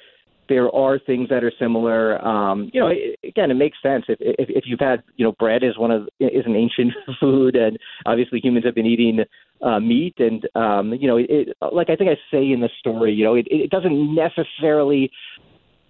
there 0.48 0.74
are 0.74 0.98
things 0.98 1.28
that 1.28 1.44
are 1.44 1.52
similar. 1.58 2.24
Um, 2.26 2.70
you 2.72 2.80
know, 2.80 2.88
it, 2.88 3.18
again, 3.24 3.50
it 3.50 3.54
makes 3.54 3.78
sense 3.82 4.04
if, 4.08 4.18
if 4.20 4.48
if 4.48 4.64
you've 4.66 4.80
had 4.80 5.02
you 5.16 5.24
know, 5.24 5.32
bread 5.38 5.62
is 5.62 5.78
one 5.78 5.90
of 5.90 6.08
is 6.20 6.46
an 6.46 6.56
ancient 6.56 6.92
food, 7.20 7.56
and 7.56 7.78
obviously 8.04 8.40
humans 8.40 8.64
have 8.64 8.74
been 8.74 8.86
eating 8.86 9.20
uh, 9.62 9.80
meat, 9.80 10.14
and 10.18 10.48
um, 10.54 10.92
you 10.94 11.08
know, 11.08 11.16
it, 11.16 11.56
like 11.72 11.90
I 11.90 11.96
think 11.96 12.10
I 12.10 12.16
say 12.30 12.50
in 12.50 12.60
the 12.60 12.70
story, 12.78 13.12
you 13.12 13.24
know, 13.24 13.34
it, 13.34 13.46
it 13.50 13.70
doesn't 13.70 14.14
necessarily 14.14 15.10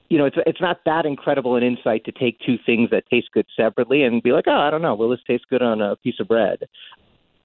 you 0.08 0.18
know, 0.18 0.26
it's 0.26 0.36
it's 0.46 0.60
not 0.60 0.80
that 0.84 1.06
incredible 1.06 1.56
an 1.56 1.62
insight 1.62 2.04
to 2.04 2.12
take 2.12 2.38
two 2.40 2.56
things 2.64 2.90
that 2.90 3.04
taste 3.10 3.28
good 3.32 3.46
separately 3.56 4.02
and 4.02 4.22
be 4.22 4.32
like, 4.32 4.44
oh, 4.46 4.52
I 4.52 4.70
don't 4.70 4.82
know, 4.82 4.94
will 4.94 5.10
this 5.10 5.20
taste 5.26 5.46
good 5.50 5.62
on 5.62 5.80
a 5.80 5.96
piece 5.96 6.20
of 6.20 6.28
bread? 6.28 6.64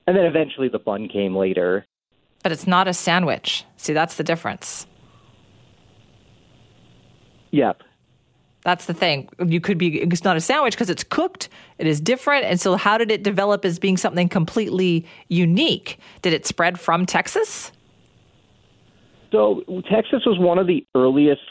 And 0.07 0.15
then 0.15 0.25
eventually 0.25 0.67
the 0.67 0.79
bun 0.79 1.07
came 1.07 1.35
later. 1.35 1.85
But 2.43 2.51
it's 2.51 2.67
not 2.67 2.87
a 2.87 2.93
sandwich. 2.93 3.65
See, 3.77 3.93
that's 3.93 4.15
the 4.15 4.23
difference. 4.23 4.87
Yep. 7.51 7.83
That's 8.63 8.85
the 8.85 8.93
thing. 8.93 9.27
You 9.43 9.59
could 9.59 9.77
be, 9.77 10.01
it's 10.01 10.23
not 10.23 10.37
a 10.37 10.41
sandwich 10.41 10.75
because 10.75 10.89
it's 10.89 11.03
cooked, 11.03 11.49
it 11.79 11.87
is 11.87 11.99
different. 11.99 12.45
And 12.45 12.59
so, 12.59 12.75
how 12.75 12.97
did 12.97 13.09
it 13.09 13.23
develop 13.23 13.65
as 13.65 13.79
being 13.79 13.97
something 13.97 14.29
completely 14.29 15.05
unique? 15.29 15.97
Did 16.21 16.33
it 16.33 16.45
spread 16.45 16.79
from 16.79 17.05
Texas? 17.05 17.71
So, 19.31 19.63
Texas 19.89 20.23
was 20.25 20.37
one 20.37 20.59
of 20.59 20.67
the 20.67 20.85
earliest 20.93 21.41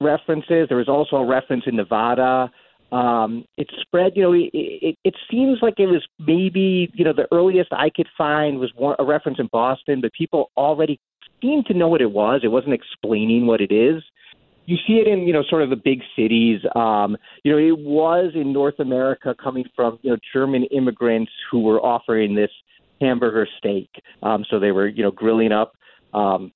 references. 0.00 0.68
There 0.68 0.78
was 0.78 0.88
also 0.88 1.16
a 1.16 1.24
reference 1.24 1.64
in 1.66 1.76
Nevada. 1.76 2.50
Um, 2.90 3.44
it 3.56 3.68
spread, 3.80 4.12
you 4.16 4.22
know, 4.22 4.32
it, 4.32 4.50
it, 4.52 4.96
it 5.04 5.14
seems 5.30 5.58
like 5.60 5.74
it 5.78 5.86
was 5.86 6.04
maybe, 6.18 6.90
you 6.94 7.04
know, 7.04 7.12
the 7.12 7.28
earliest 7.30 7.72
I 7.72 7.90
could 7.90 8.08
find 8.16 8.58
was 8.58 8.72
one, 8.74 8.96
a 8.98 9.04
reference 9.04 9.38
in 9.38 9.48
Boston, 9.52 10.00
but 10.00 10.12
people 10.12 10.50
already 10.56 10.98
seemed 11.42 11.66
to 11.66 11.74
know 11.74 11.86
what 11.86 12.00
it 12.00 12.10
was. 12.10 12.40
It 12.42 12.48
wasn't 12.48 12.72
explaining 12.72 13.46
what 13.46 13.60
it 13.60 13.70
is 13.70 14.02
you 14.68 14.76
see 14.86 14.98
it 14.98 15.08
in 15.08 15.20
you 15.20 15.32
know 15.32 15.42
sort 15.48 15.62
of 15.62 15.70
the 15.70 15.76
big 15.76 16.02
cities. 16.14 16.60
Um, 16.76 17.16
you 17.42 17.50
know, 17.50 17.58
it 17.58 17.78
was 17.78 18.32
in 18.34 18.52
North 18.52 18.78
America 18.78 19.34
coming 19.42 19.64
from 19.74 19.98
you 20.02 20.10
know 20.10 20.18
German 20.34 20.64
immigrants 20.64 21.32
who 21.50 21.60
were 21.60 21.80
offering 21.80 22.34
this 22.34 22.50
hamburger 23.00 23.48
steak. 23.56 23.88
Um, 24.22 24.44
so 24.50 24.60
they 24.60 24.70
were 24.70 24.86
you 24.86 25.02
know 25.02 25.10
grilling 25.10 25.52
up, 25.52 25.72
um, 26.12 26.52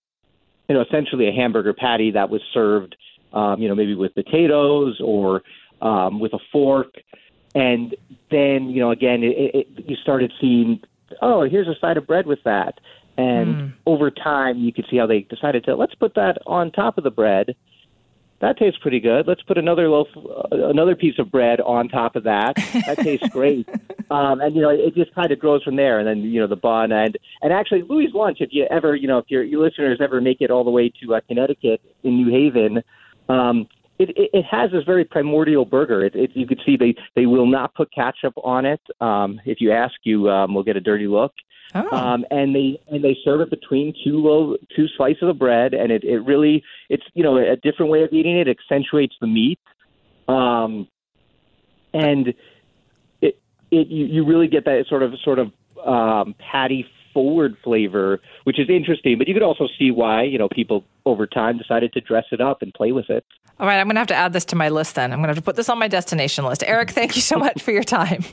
you 0.68 0.74
know, 0.74 0.82
essentially 0.82 1.26
a 1.26 1.32
hamburger 1.32 1.72
patty 1.72 2.10
that 2.10 2.28
was 2.28 2.42
served, 2.52 2.96
um, 3.32 3.62
you 3.62 3.68
know, 3.68 3.74
maybe 3.74 3.94
with 3.94 4.14
potatoes 4.14 5.00
or 5.02 5.42
um, 5.80 6.20
with 6.20 6.34
a 6.34 6.40
fork. 6.52 6.92
And 7.54 7.96
then 8.30 8.68
you 8.68 8.80
know 8.80 8.90
again, 8.90 9.22
it, 9.22 9.54
it, 9.54 9.88
you 9.88 9.96
started 9.96 10.34
seeing, 10.38 10.80
oh, 11.22 11.48
here's 11.48 11.66
a 11.66 11.80
side 11.80 11.96
of 11.96 12.06
bread 12.06 12.26
with 12.26 12.40
that. 12.44 12.78
And 13.16 13.54
mm. 13.54 13.72
over 13.86 14.10
time, 14.10 14.58
you 14.58 14.70
could 14.70 14.84
see 14.90 14.98
how 14.98 15.06
they 15.06 15.20
decided 15.20 15.64
to 15.64 15.76
let's 15.76 15.94
put 15.94 16.14
that 16.16 16.36
on 16.46 16.70
top 16.72 16.98
of 16.98 17.04
the 17.04 17.10
bread 17.10 17.54
that 18.42 18.58
tastes 18.58 18.78
pretty 18.82 18.98
good. 18.98 19.28
Let's 19.28 19.40
put 19.42 19.56
another 19.56 19.88
loaf, 19.88 20.08
uh, 20.16 20.68
another 20.68 20.96
piece 20.96 21.16
of 21.20 21.30
bread 21.30 21.60
on 21.60 21.88
top 21.88 22.16
of 22.16 22.24
that. 22.24 22.56
That 22.86 22.98
tastes 22.98 23.28
great. 23.28 23.68
Um, 24.10 24.42
and 24.42 24.54
you 24.54 24.60
know, 24.60 24.68
it 24.68 24.94
just 24.94 25.14
kind 25.14 25.32
of 25.32 25.38
grows 25.38 25.62
from 25.62 25.76
there. 25.76 25.98
And 25.98 26.06
then 26.06 26.18
you 26.18 26.38
know, 26.38 26.46
the 26.46 26.54
bun 26.54 26.92
and 26.92 27.16
and 27.40 27.50
actually 27.50 27.82
Louis 27.88 28.08
Lunch. 28.12 28.42
If 28.42 28.50
you 28.52 28.66
ever, 28.70 28.94
you 28.94 29.08
know, 29.08 29.16
if 29.16 29.24
your 29.30 29.42
your 29.42 29.64
listeners 29.64 30.00
ever 30.02 30.20
make 30.20 30.42
it 30.42 30.50
all 30.50 30.64
the 30.64 30.70
way 30.70 30.92
to 31.02 31.14
uh, 31.14 31.20
Connecticut 31.26 31.80
in 32.02 32.16
New 32.16 32.30
Haven, 32.30 32.82
um, 33.30 33.66
it, 33.98 34.10
it, 34.10 34.30
it 34.32 34.44
has 34.50 34.70
this 34.70 34.84
very 34.84 35.04
primordial 35.04 35.64
burger. 35.64 36.04
It, 36.04 36.14
it, 36.14 36.30
you 36.34 36.46
could 36.46 36.60
see 36.64 36.76
they 36.76 36.94
they 37.14 37.26
will 37.26 37.46
not 37.46 37.74
put 37.74 37.92
ketchup 37.92 38.34
on 38.42 38.64
it. 38.64 38.80
Um, 39.00 39.40
if 39.44 39.60
you 39.60 39.72
ask, 39.72 39.94
you 40.04 40.28
um, 40.30 40.54
will 40.54 40.62
get 40.62 40.76
a 40.76 40.80
dirty 40.80 41.06
look. 41.06 41.32
Oh. 41.74 41.96
Um, 41.96 42.24
and 42.30 42.54
they 42.54 42.80
and 42.88 43.02
they 43.02 43.16
serve 43.24 43.40
it 43.40 43.50
between 43.50 43.94
two 44.04 44.18
low 44.18 44.56
two 44.76 44.86
slices 44.96 45.22
of 45.22 45.38
bread, 45.38 45.72
and 45.72 45.90
it, 45.90 46.04
it 46.04 46.20
really 46.20 46.62
it's 46.90 47.04
you 47.14 47.22
know 47.22 47.38
a 47.38 47.56
different 47.56 47.90
way 47.90 48.02
of 48.02 48.12
eating 48.12 48.38
it. 48.38 48.48
it 48.48 48.58
accentuates 48.58 49.14
the 49.20 49.26
meat, 49.26 49.60
um, 50.28 50.86
and 51.94 52.28
it 53.22 53.40
it 53.70 53.88
you, 53.88 54.06
you 54.06 54.26
really 54.26 54.48
get 54.48 54.64
that 54.66 54.84
sort 54.88 55.02
of 55.02 55.12
sort 55.24 55.38
of 55.38 55.52
um, 55.86 56.34
patty 56.38 56.86
forward 57.12 57.56
flavor, 57.62 58.20
which 58.44 58.58
is 58.58 58.68
interesting. 58.68 59.18
But 59.18 59.28
you 59.28 59.34
could 59.34 59.42
also 59.42 59.68
see 59.78 59.90
why 59.90 60.22
you 60.22 60.38
know 60.38 60.48
people 60.48 60.84
over 61.06 61.26
time 61.26 61.58
decided 61.58 61.92
to 61.94 62.00
dress 62.00 62.26
it 62.32 62.40
up 62.40 62.62
and 62.62 62.72
play 62.74 62.92
with 62.92 63.10
it. 63.10 63.24
All 63.60 63.66
right, 63.66 63.78
I'm 63.78 63.86
going 63.86 63.96
to 63.96 64.00
have 64.00 64.08
to 64.08 64.14
add 64.14 64.32
this 64.32 64.44
to 64.46 64.56
my 64.56 64.68
list. 64.68 64.94
Then 64.94 65.12
I'm 65.12 65.18
going 65.18 65.28
to 65.28 65.34
have 65.34 65.36
to 65.36 65.42
put 65.42 65.56
this 65.56 65.68
on 65.68 65.78
my 65.78 65.88
destination 65.88 66.44
list. 66.44 66.64
Eric, 66.66 66.90
thank 66.90 67.16
you 67.16 67.22
so 67.22 67.36
much 67.36 67.62
for 67.62 67.70
your 67.70 67.84
time. 67.84 68.24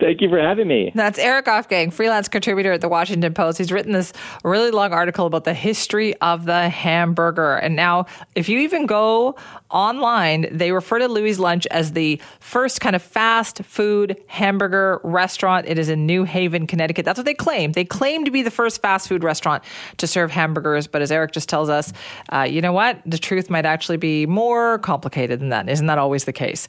Thank 0.00 0.20
you 0.20 0.28
for 0.28 0.38
having 0.38 0.68
me. 0.68 0.92
That's 0.94 1.18
Eric 1.18 1.46
Ofgang, 1.46 1.92
freelance 1.92 2.28
contributor 2.28 2.72
at 2.72 2.80
the 2.80 2.88
Washington 2.88 3.34
Post. 3.34 3.58
He's 3.58 3.72
written 3.72 3.92
this 3.92 4.12
really 4.44 4.70
long 4.70 4.92
article 4.92 5.26
about 5.26 5.42
the 5.42 5.54
history 5.54 6.14
of 6.20 6.44
the 6.44 6.68
hamburger. 6.68 7.56
And 7.56 7.74
now, 7.74 8.06
if 8.36 8.48
you 8.48 8.60
even 8.60 8.86
go 8.86 9.34
online, 9.70 10.46
they 10.52 10.70
refer 10.70 11.00
to 11.00 11.08
Louis 11.08 11.38
Lunch 11.38 11.66
as 11.72 11.92
the 11.92 12.20
first 12.38 12.80
kind 12.80 12.94
of 12.94 13.02
fast 13.02 13.64
food 13.64 14.16
hamburger 14.28 15.00
restaurant. 15.02 15.66
It 15.66 15.78
is 15.78 15.88
in 15.88 16.06
New 16.06 16.22
Haven, 16.22 16.68
Connecticut. 16.68 17.04
That's 17.04 17.18
what 17.18 17.26
they 17.26 17.34
claim. 17.34 17.72
They 17.72 17.84
claim 17.84 18.24
to 18.24 18.30
be 18.30 18.42
the 18.42 18.52
first 18.52 18.80
fast 18.80 19.08
food 19.08 19.24
restaurant 19.24 19.64
to 19.96 20.06
serve 20.06 20.30
hamburgers. 20.30 20.86
But 20.86 21.02
as 21.02 21.10
Eric 21.10 21.32
just 21.32 21.48
tells 21.48 21.68
us, 21.68 21.92
uh, 22.32 22.42
you 22.42 22.60
know 22.60 22.72
what? 22.72 23.00
The 23.04 23.18
truth 23.18 23.50
might 23.50 23.66
actually 23.66 23.96
be 23.96 24.26
more 24.26 24.78
complicated 24.78 25.40
than 25.40 25.48
that. 25.48 25.68
Isn't 25.68 25.86
that 25.86 25.98
always 25.98 26.24
the 26.24 26.32
case? 26.32 26.68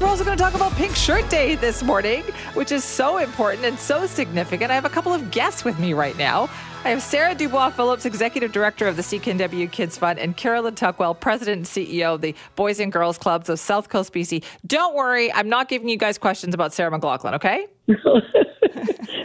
We're 0.00 0.08
also 0.08 0.24
going 0.24 0.36
to 0.36 0.42
talk 0.42 0.52
about 0.52 0.72
Pink 0.72 0.94
Shirt 0.94 1.28
Day 1.30 1.54
this 1.54 1.82
morning, 1.82 2.22
which 2.52 2.70
is 2.70 2.84
so 2.84 3.16
important 3.16 3.64
and 3.64 3.78
so 3.78 4.04
significant. 4.06 4.70
I 4.70 4.74
have 4.74 4.84
a 4.84 4.90
couple 4.90 5.14
of 5.14 5.30
guests 5.30 5.64
with 5.64 5.78
me 5.78 5.94
right 5.94 6.16
now. 6.18 6.50
I 6.84 6.90
have 6.90 7.02
Sarah 7.02 7.34
Dubois 7.34 7.70
Phillips, 7.70 8.04
Executive 8.04 8.52
Director 8.52 8.86
of 8.86 8.96
the 8.96 9.02
CKNW 9.02 9.72
Kids 9.72 9.96
Fund, 9.96 10.18
and 10.18 10.36
Carolyn 10.36 10.74
Tuckwell, 10.74 11.18
President 11.18 11.56
and 11.56 11.66
CEO 11.66 12.14
of 12.14 12.20
the 12.20 12.34
Boys 12.56 12.78
and 12.78 12.92
Girls 12.92 13.16
Clubs 13.16 13.48
of 13.48 13.58
South 13.58 13.88
Coast 13.88 14.12
BC. 14.12 14.44
Don't 14.66 14.94
worry, 14.94 15.32
I'm 15.32 15.48
not 15.48 15.68
giving 15.68 15.88
you 15.88 15.96
guys 15.96 16.18
questions 16.18 16.54
about 16.54 16.74
Sarah 16.74 16.96
McLachlan, 16.96 17.32
okay? 17.32 17.66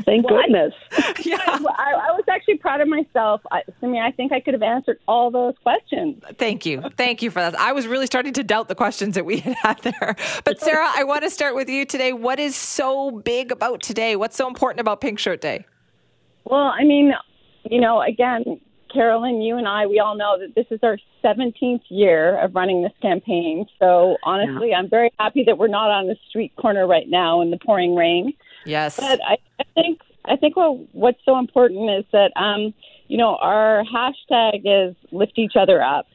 Thank 0.06 0.28
goodness. 0.28 0.74
yeah. 1.26 1.38
I, 1.40 1.94
I, 2.10 2.12
was 2.12 2.24
actually 2.30 2.58
proud 2.58 2.82
of 2.82 2.88
myself. 2.88 3.42
I, 3.52 3.62
I 3.82 3.86
mean, 3.86 4.02
I 4.02 4.12
think 4.12 4.32
I 4.32 4.40
could 4.40 4.54
have 4.54 4.64
answered 4.64 5.00
all 5.08 5.32
those 5.32 5.54
questions. 5.64 6.22
Thank 6.38 6.66
you. 6.66 6.84
Thank 6.98 7.22
you 7.22 7.32
for 7.32 7.40
that. 7.40 7.58
I 7.60 7.72
was 7.72 7.88
really 7.88 8.06
starting 8.06 8.34
to 8.34 8.44
doubt 8.44 8.68
the 8.68 8.76
questions 8.76 9.16
that 9.16 9.26
we 9.26 9.38
had 9.38 9.56
had 9.64 9.78
there. 9.80 10.16
But 10.44 10.61
Sarah, 10.62 10.92
I 10.94 11.04
want 11.04 11.24
to 11.24 11.30
start 11.32 11.56
with 11.56 11.70
you 11.70 11.86
today. 11.86 12.14
What 12.14 12.40
is 12.40 12.56
so 12.56 13.10
big 13.10 13.52
about 13.52 13.82
today? 13.82 14.16
What's 14.16 14.36
so 14.36 14.48
important 14.48 14.80
about 14.80 15.02
Pink 15.02 15.18
Shirt 15.18 15.42
Day? 15.42 15.66
Well, 16.46 16.72
I 16.78 16.84
mean, 16.84 17.14
you 17.64 17.82
know, 17.82 18.00
again, 18.04 18.62
Carolyn, 18.94 19.42
you 19.42 19.58
and 19.58 19.68
I, 19.68 19.88
we 19.88 20.00
all 20.00 20.16
know 20.16 20.38
that 20.38 20.54
this 20.54 20.68
is 20.70 20.80
our 20.84 21.00
17th 21.24 21.82
year 21.90 22.38
of 22.38 22.54
running 22.54 22.84
this 22.84 22.92
campaign. 23.02 23.66
So 23.80 24.18
honestly, 24.24 24.70
yeah. 24.70 24.78
I'm 24.78 24.88
very 24.88 25.12
happy 25.20 25.44
that 25.48 25.58
we're 25.58 25.68
not 25.68 25.90
on 25.90 26.06
the 26.06 26.16
street 26.30 26.56
corner 26.58 26.86
right 26.86 27.10
now 27.10 27.42
in 27.42 27.50
the 27.50 27.58
pouring 27.58 27.96
rain. 27.96 28.34
Yes. 28.64 28.98
But 28.98 29.20
I, 29.28 29.38
I 29.60 29.64
think 29.74 30.00
I 30.26 30.36
think 30.36 30.56
what 30.56 30.94
what's 30.94 31.20
so 31.26 31.40
important 31.40 31.90
is 31.90 32.06
that 32.12 32.32
um, 32.36 32.76
you 33.08 33.18
know 33.18 33.36
our 33.38 33.84
hashtag 33.84 34.62
is 34.66 34.96
lift 35.12 35.40
each 35.40 35.54
other 35.56 35.82
up, 35.82 36.06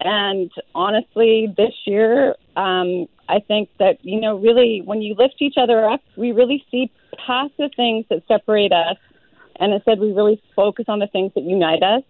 and 0.00 0.52
honestly, 0.76 1.52
this 1.56 1.74
year 1.84 2.36
um, 2.56 3.08
I 3.28 3.40
think 3.40 3.68
that 3.78 4.04
you 4.04 4.20
know 4.20 4.38
really 4.38 4.82
when 4.84 5.02
you 5.02 5.14
lift 5.14 5.36
each 5.40 5.56
other 5.56 5.84
up, 5.88 6.02
we 6.16 6.32
really 6.32 6.64
see 6.70 6.90
past 7.26 7.52
the 7.58 7.70
things 7.76 8.06
that 8.10 8.22
separate 8.26 8.72
us, 8.72 8.96
and 9.56 9.72
instead 9.72 9.98
we 10.00 10.12
really 10.12 10.42
focus 10.56 10.86
on 10.88 10.98
the 10.98 11.06
things 11.06 11.32
that 11.34 11.44
unite 11.44 11.82
us. 11.82 12.02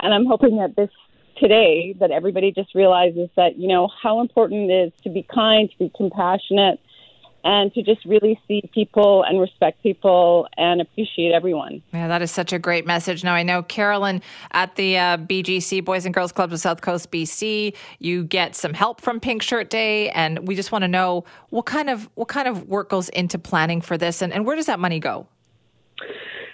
And 0.00 0.14
I'm 0.14 0.26
hoping 0.26 0.56
that 0.58 0.76
this 0.76 0.90
today 1.36 1.94
that 1.98 2.10
everybody 2.10 2.52
just 2.52 2.74
realizes 2.74 3.28
that 3.36 3.58
you 3.58 3.68
know 3.68 3.88
how 4.02 4.20
important 4.20 4.70
it 4.70 4.74
is 4.74 4.92
to 5.02 5.10
be 5.10 5.22
kind, 5.22 5.70
to 5.70 5.78
be 5.78 5.90
compassionate 5.96 6.80
and 7.44 7.72
to 7.74 7.82
just 7.82 8.04
really 8.04 8.40
see 8.46 8.68
people 8.72 9.22
and 9.24 9.40
respect 9.40 9.82
people 9.82 10.48
and 10.56 10.80
appreciate 10.80 11.32
everyone. 11.32 11.82
Yeah, 11.92 12.08
that 12.08 12.22
is 12.22 12.30
such 12.30 12.52
a 12.52 12.58
great 12.58 12.86
message. 12.86 13.24
Now, 13.24 13.34
I 13.34 13.42
know 13.42 13.62
Carolyn 13.62 14.22
at 14.52 14.76
the 14.76 14.98
uh, 14.98 15.16
BGC, 15.18 15.84
Boys 15.84 16.04
and 16.04 16.14
Girls 16.14 16.32
Clubs 16.32 16.52
of 16.52 16.60
South 16.60 16.80
Coast 16.80 17.10
BC, 17.10 17.74
you 17.98 18.24
get 18.24 18.54
some 18.56 18.74
help 18.74 19.00
from 19.00 19.20
Pink 19.20 19.42
Shirt 19.42 19.70
Day, 19.70 20.10
and 20.10 20.46
we 20.46 20.54
just 20.54 20.72
want 20.72 20.82
to 20.82 20.88
know 20.88 21.24
what 21.50 21.66
kind 21.66 21.90
of 21.90 22.08
what 22.14 22.28
kind 22.28 22.48
of 22.48 22.68
work 22.68 22.90
goes 22.90 23.08
into 23.10 23.38
planning 23.38 23.80
for 23.80 23.96
this, 23.96 24.22
and, 24.22 24.32
and 24.32 24.46
where 24.46 24.56
does 24.56 24.66
that 24.66 24.80
money 24.80 24.98
go? 24.98 25.26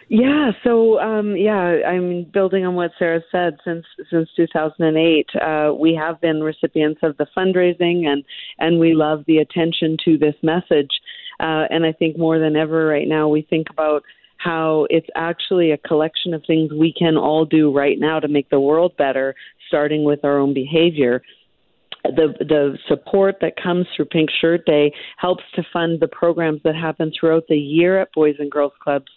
Yeah, 0.09 0.53
so 0.63 1.01
um, 1.01 1.37
yeah, 1.37 1.79
I'm 1.87 2.25
building 2.33 2.65
on 2.65 2.77
what 2.77 2.93
Sarah 2.97 3.23
said. 3.33 3.59
Since 3.65 3.85
since 4.09 4.29
2008, 4.37 5.27
uh, 5.35 5.75
we 5.75 5.95
have 5.95 6.21
been 6.21 6.43
recipients 6.45 7.01
of 7.03 7.17
the 7.17 7.27
fundraising, 7.37 8.07
and 8.07 8.25
and 8.59 8.79
we 8.79 8.95
love 8.95 9.25
the 9.27 9.39
attention 9.39 9.97
to 10.05 10.17
this 10.17 10.37
message. 10.45 11.01
Uh, 11.41 11.67
and 11.71 11.85
I 11.85 11.93
think 11.93 12.17
more 12.17 12.39
than 12.39 12.55
ever 12.55 12.87
right 12.87 13.09
now, 13.09 13.29
we 13.29 13.43
think 13.43 13.67
about 13.69 14.05
how 14.37 14.87
it's 14.91 15.09
actually 15.17 15.73
a 15.73 15.79
collection 15.79 16.35
of 16.35 16.45
things 16.47 16.71
we 16.73 16.95
can 16.97 17.17
all 17.17 17.45
do 17.45 17.75
right 17.75 17.99
now 17.99 18.21
to 18.21 18.29
make 18.29 18.49
the 18.49 18.61
world 18.61 18.97
better, 18.97 19.35
starting 19.67 20.05
with 20.05 20.25
our 20.25 20.39
own 20.39 20.55
behavior 20.55 21.21
the 22.05 22.35
the 22.39 22.79
support 22.89 23.37
that 23.41 23.61
comes 23.61 23.87
through 23.95 24.05
Pink 24.07 24.31
Shirt 24.41 24.65
Day 24.67 24.93
helps 25.17 25.43
to 25.55 25.63
fund 25.73 26.01
the 26.01 26.09
programs 26.09 26.61
that 26.63 26.77
happen 26.77 27.11
throughout 27.19 27.45
the 27.49 27.57
year 27.57 28.01
at 28.01 28.13
Boys 28.13 28.37
and 28.39 28.51
Girls 28.51 28.73
Clubs 28.83 29.11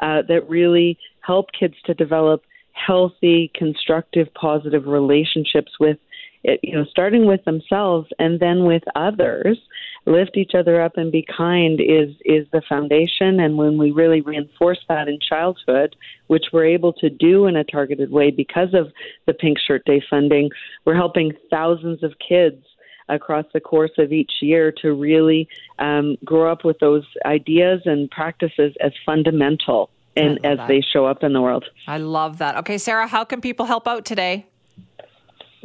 uh, 0.00 0.22
that 0.28 0.48
really 0.48 0.98
help 1.20 1.46
kids 1.58 1.74
to 1.86 1.94
develop 1.94 2.42
healthy, 2.72 3.50
constructive, 3.54 4.32
positive 4.34 4.86
relationships 4.86 5.72
with 5.78 5.98
it, 6.42 6.60
you 6.62 6.74
know, 6.74 6.84
starting 6.90 7.26
with 7.26 7.42
themselves 7.44 8.08
and 8.18 8.38
then 8.38 8.64
with 8.64 8.82
others. 8.94 9.58
Lift 10.06 10.36
each 10.36 10.52
other 10.54 10.82
up 10.82 10.98
and 10.98 11.10
be 11.10 11.24
kind 11.34 11.80
is 11.80 12.10
is 12.26 12.46
the 12.52 12.60
foundation. 12.68 13.40
And 13.40 13.56
when 13.56 13.78
we 13.78 13.90
really 13.90 14.20
reinforce 14.20 14.80
that 14.90 15.08
in 15.08 15.18
childhood, 15.26 15.96
which 16.26 16.44
we're 16.52 16.66
able 16.66 16.92
to 16.94 17.08
do 17.08 17.46
in 17.46 17.56
a 17.56 17.64
targeted 17.64 18.10
way 18.10 18.30
because 18.30 18.74
of 18.74 18.92
the 19.26 19.32
Pink 19.32 19.56
Shirt 19.58 19.86
Day 19.86 20.02
funding, 20.10 20.50
we're 20.84 20.94
helping 20.94 21.32
thousands 21.50 22.02
of 22.02 22.12
kids 22.18 22.66
across 23.08 23.44
the 23.52 23.60
course 23.60 23.92
of 23.98 24.12
each 24.12 24.32
year 24.40 24.72
to 24.82 24.92
really 24.92 25.48
um, 25.78 26.16
grow 26.24 26.50
up 26.50 26.64
with 26.64 26.78
those 26.78 27.04
ideas 27.24 27.82
and 27.84 28.10
practices 28.10 28.74
as 28.80 28.92
fundamental 29.04 29.90
and 30.16 30.44
as 30.44 30.58
that. 30.58 30.68
they 30.68 30.80
show 30.80 31.06
up 31.06 31.22
in 31.22 31.32
the 31.32 31.40
world. 31.40 31.64
I 31.86 31.98
love 31.98 32.38
that. 32.38 32.56
Okay, 32.58 32.78
Sarah, 32.78 33.06
how 33.06 33.24
can 33.24 33.40
people 33.40 33.66
help 33.66 33.86
out 33.88 34.04
today? 34.04 34.46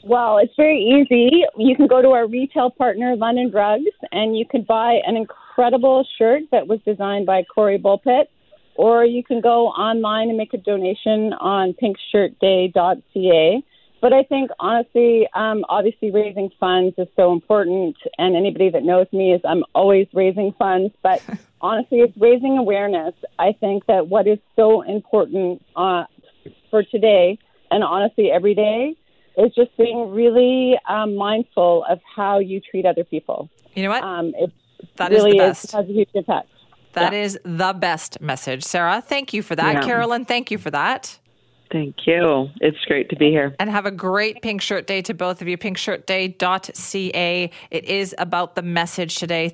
Well, 0.04 0.38
it's 0.38 0.54
very 0.56 0.80
easy. 0.80 1.44
You 1.58 1.76
can 1.76 1.88
go 1.88 2.02
to 2.02 2.10
our 2.10 2.28
retail 2.28 2.70
partner, 2.70 3.16
London 3.16 3.50
Drugs, 3.52 3.92
and 4.12 4.38
you 4.38 4.46
can 4.46 4.64
buy 4.64 5.00
an 5.06 5.18
incredible 5.18 6.08
shirt 6.18 6.44
that 6.52 6.68
was 6.68 6.80
designed 6.86 7.26
by 7.26 7.44
Corey 7.44 7.78
Bulpitt, 7.78 8.30
or 8.76 9.04
you 9.04 9.24
can 9.24 9.42
go 9.42 9.68
online 9.68 10.30
and 10.30 10.38
make 10.38 10.54
a 10.54 10.58
donation 10.58 11.34
on 11.34 11.74
pinkshirtday.ca. 11.74 13.64
But 14.02 14.14
I 14.14 14.24
think, 14.24 14.50
honestly, 14.60 15.28
um, 15.34 15.66
obviously, 15.68 16.12
raising 16.12 16.50
funds 16.60 16.96
is 16.98 17.08
so 17.16 17.34
important. 17.34 17.98
And 18.18 18.36
anybody 18.36 18.70
that 18.70 18.84
knows 18.84 19.08
me 19.12 19.34
is 19.34 19.42
I'm 19.44 19.64
always 19.76 20.08
raising 20.14 20.54
funds. 20.58 20.94
But 21.04 21.22
honestly, 21.62 22.00
it's 22.00 22.16
raising 22.18 22.58
awareness. 22.58 23.14
I 23.38 23.52
think 23.54 23.86
that 23.88 24.08
what 24.08 24.28
is 24.28 24.40
so 24.56 24.82
important 24.82 25.64
uh, 25.76 26.06
for 26.70 26.84
today, 26.84 27.38
and 27.72 27.84
honestly, 27.84 28.32
every 28.32 28.56
day, 28.56 28.96
is 29.38 29.54
just 29.54 29.76
being 29.78 30.12
really 30.12 30.78
um, 30.88 31.16
mindful 31.16 31.86
of 31.90 32.00
how 32.16 32.40
you 32.40 32.62
treat 32.62 32.86
other 32.86 33.04
people. 33.04 33.50
You 33.74 33.84
know 33.84 33.90
what? 33.90 34.04
Um, 34.04 34.34
it 34.36 34.52
That 34.96 35.12
is 35.12 35.24
really 35.24 35.38
the 35.38 35.38
best. 35.38 35.72
has 35.72 35.88
a 35.88 35.92
huge 35.92 36.10
impact. 36.14 36.50
That 36.94 37.14
is 37.14 37.40
the 37.44 37.74
best 37.74 38.20
message. 38.20 38.64
Sarah, 38.64 39.02
thank 39.02 39.34
you 39.34 39.42
for 39.44 39.56
that. 39.56 39.76
Yeah. 39.76 39.84
Carolyn, 39.84 40.26
thank 40.26 40.52
you 40.52 40.58
for 40.58 40.72
that. 40.72 41.20
Thank 41.72 42.08
you. 42.08 42.50
It's 42.62 42.84
great 42.86 43.10
to 43.10 43.16
be 43.16 43.30
here. 43.30 43.56
And 43.60 43.70
have 43.70 43.86
a 43.86 43.92
great 43.92 44.42
Pink 44.42 44.62
Shirt 44.62 44.88
Day 44.88 45.04
to 45.04 45.14
both 45.14 45.42
of 45.42 45.48
you. 45.48 45.58
Pinkshirtday.ca. 45.58 47.52
It 47.70 47.86
is 47.86 48.16
about 48.18 48.56
the 48.56 48.64
message 48.64 49.16
today. 49.18 49.54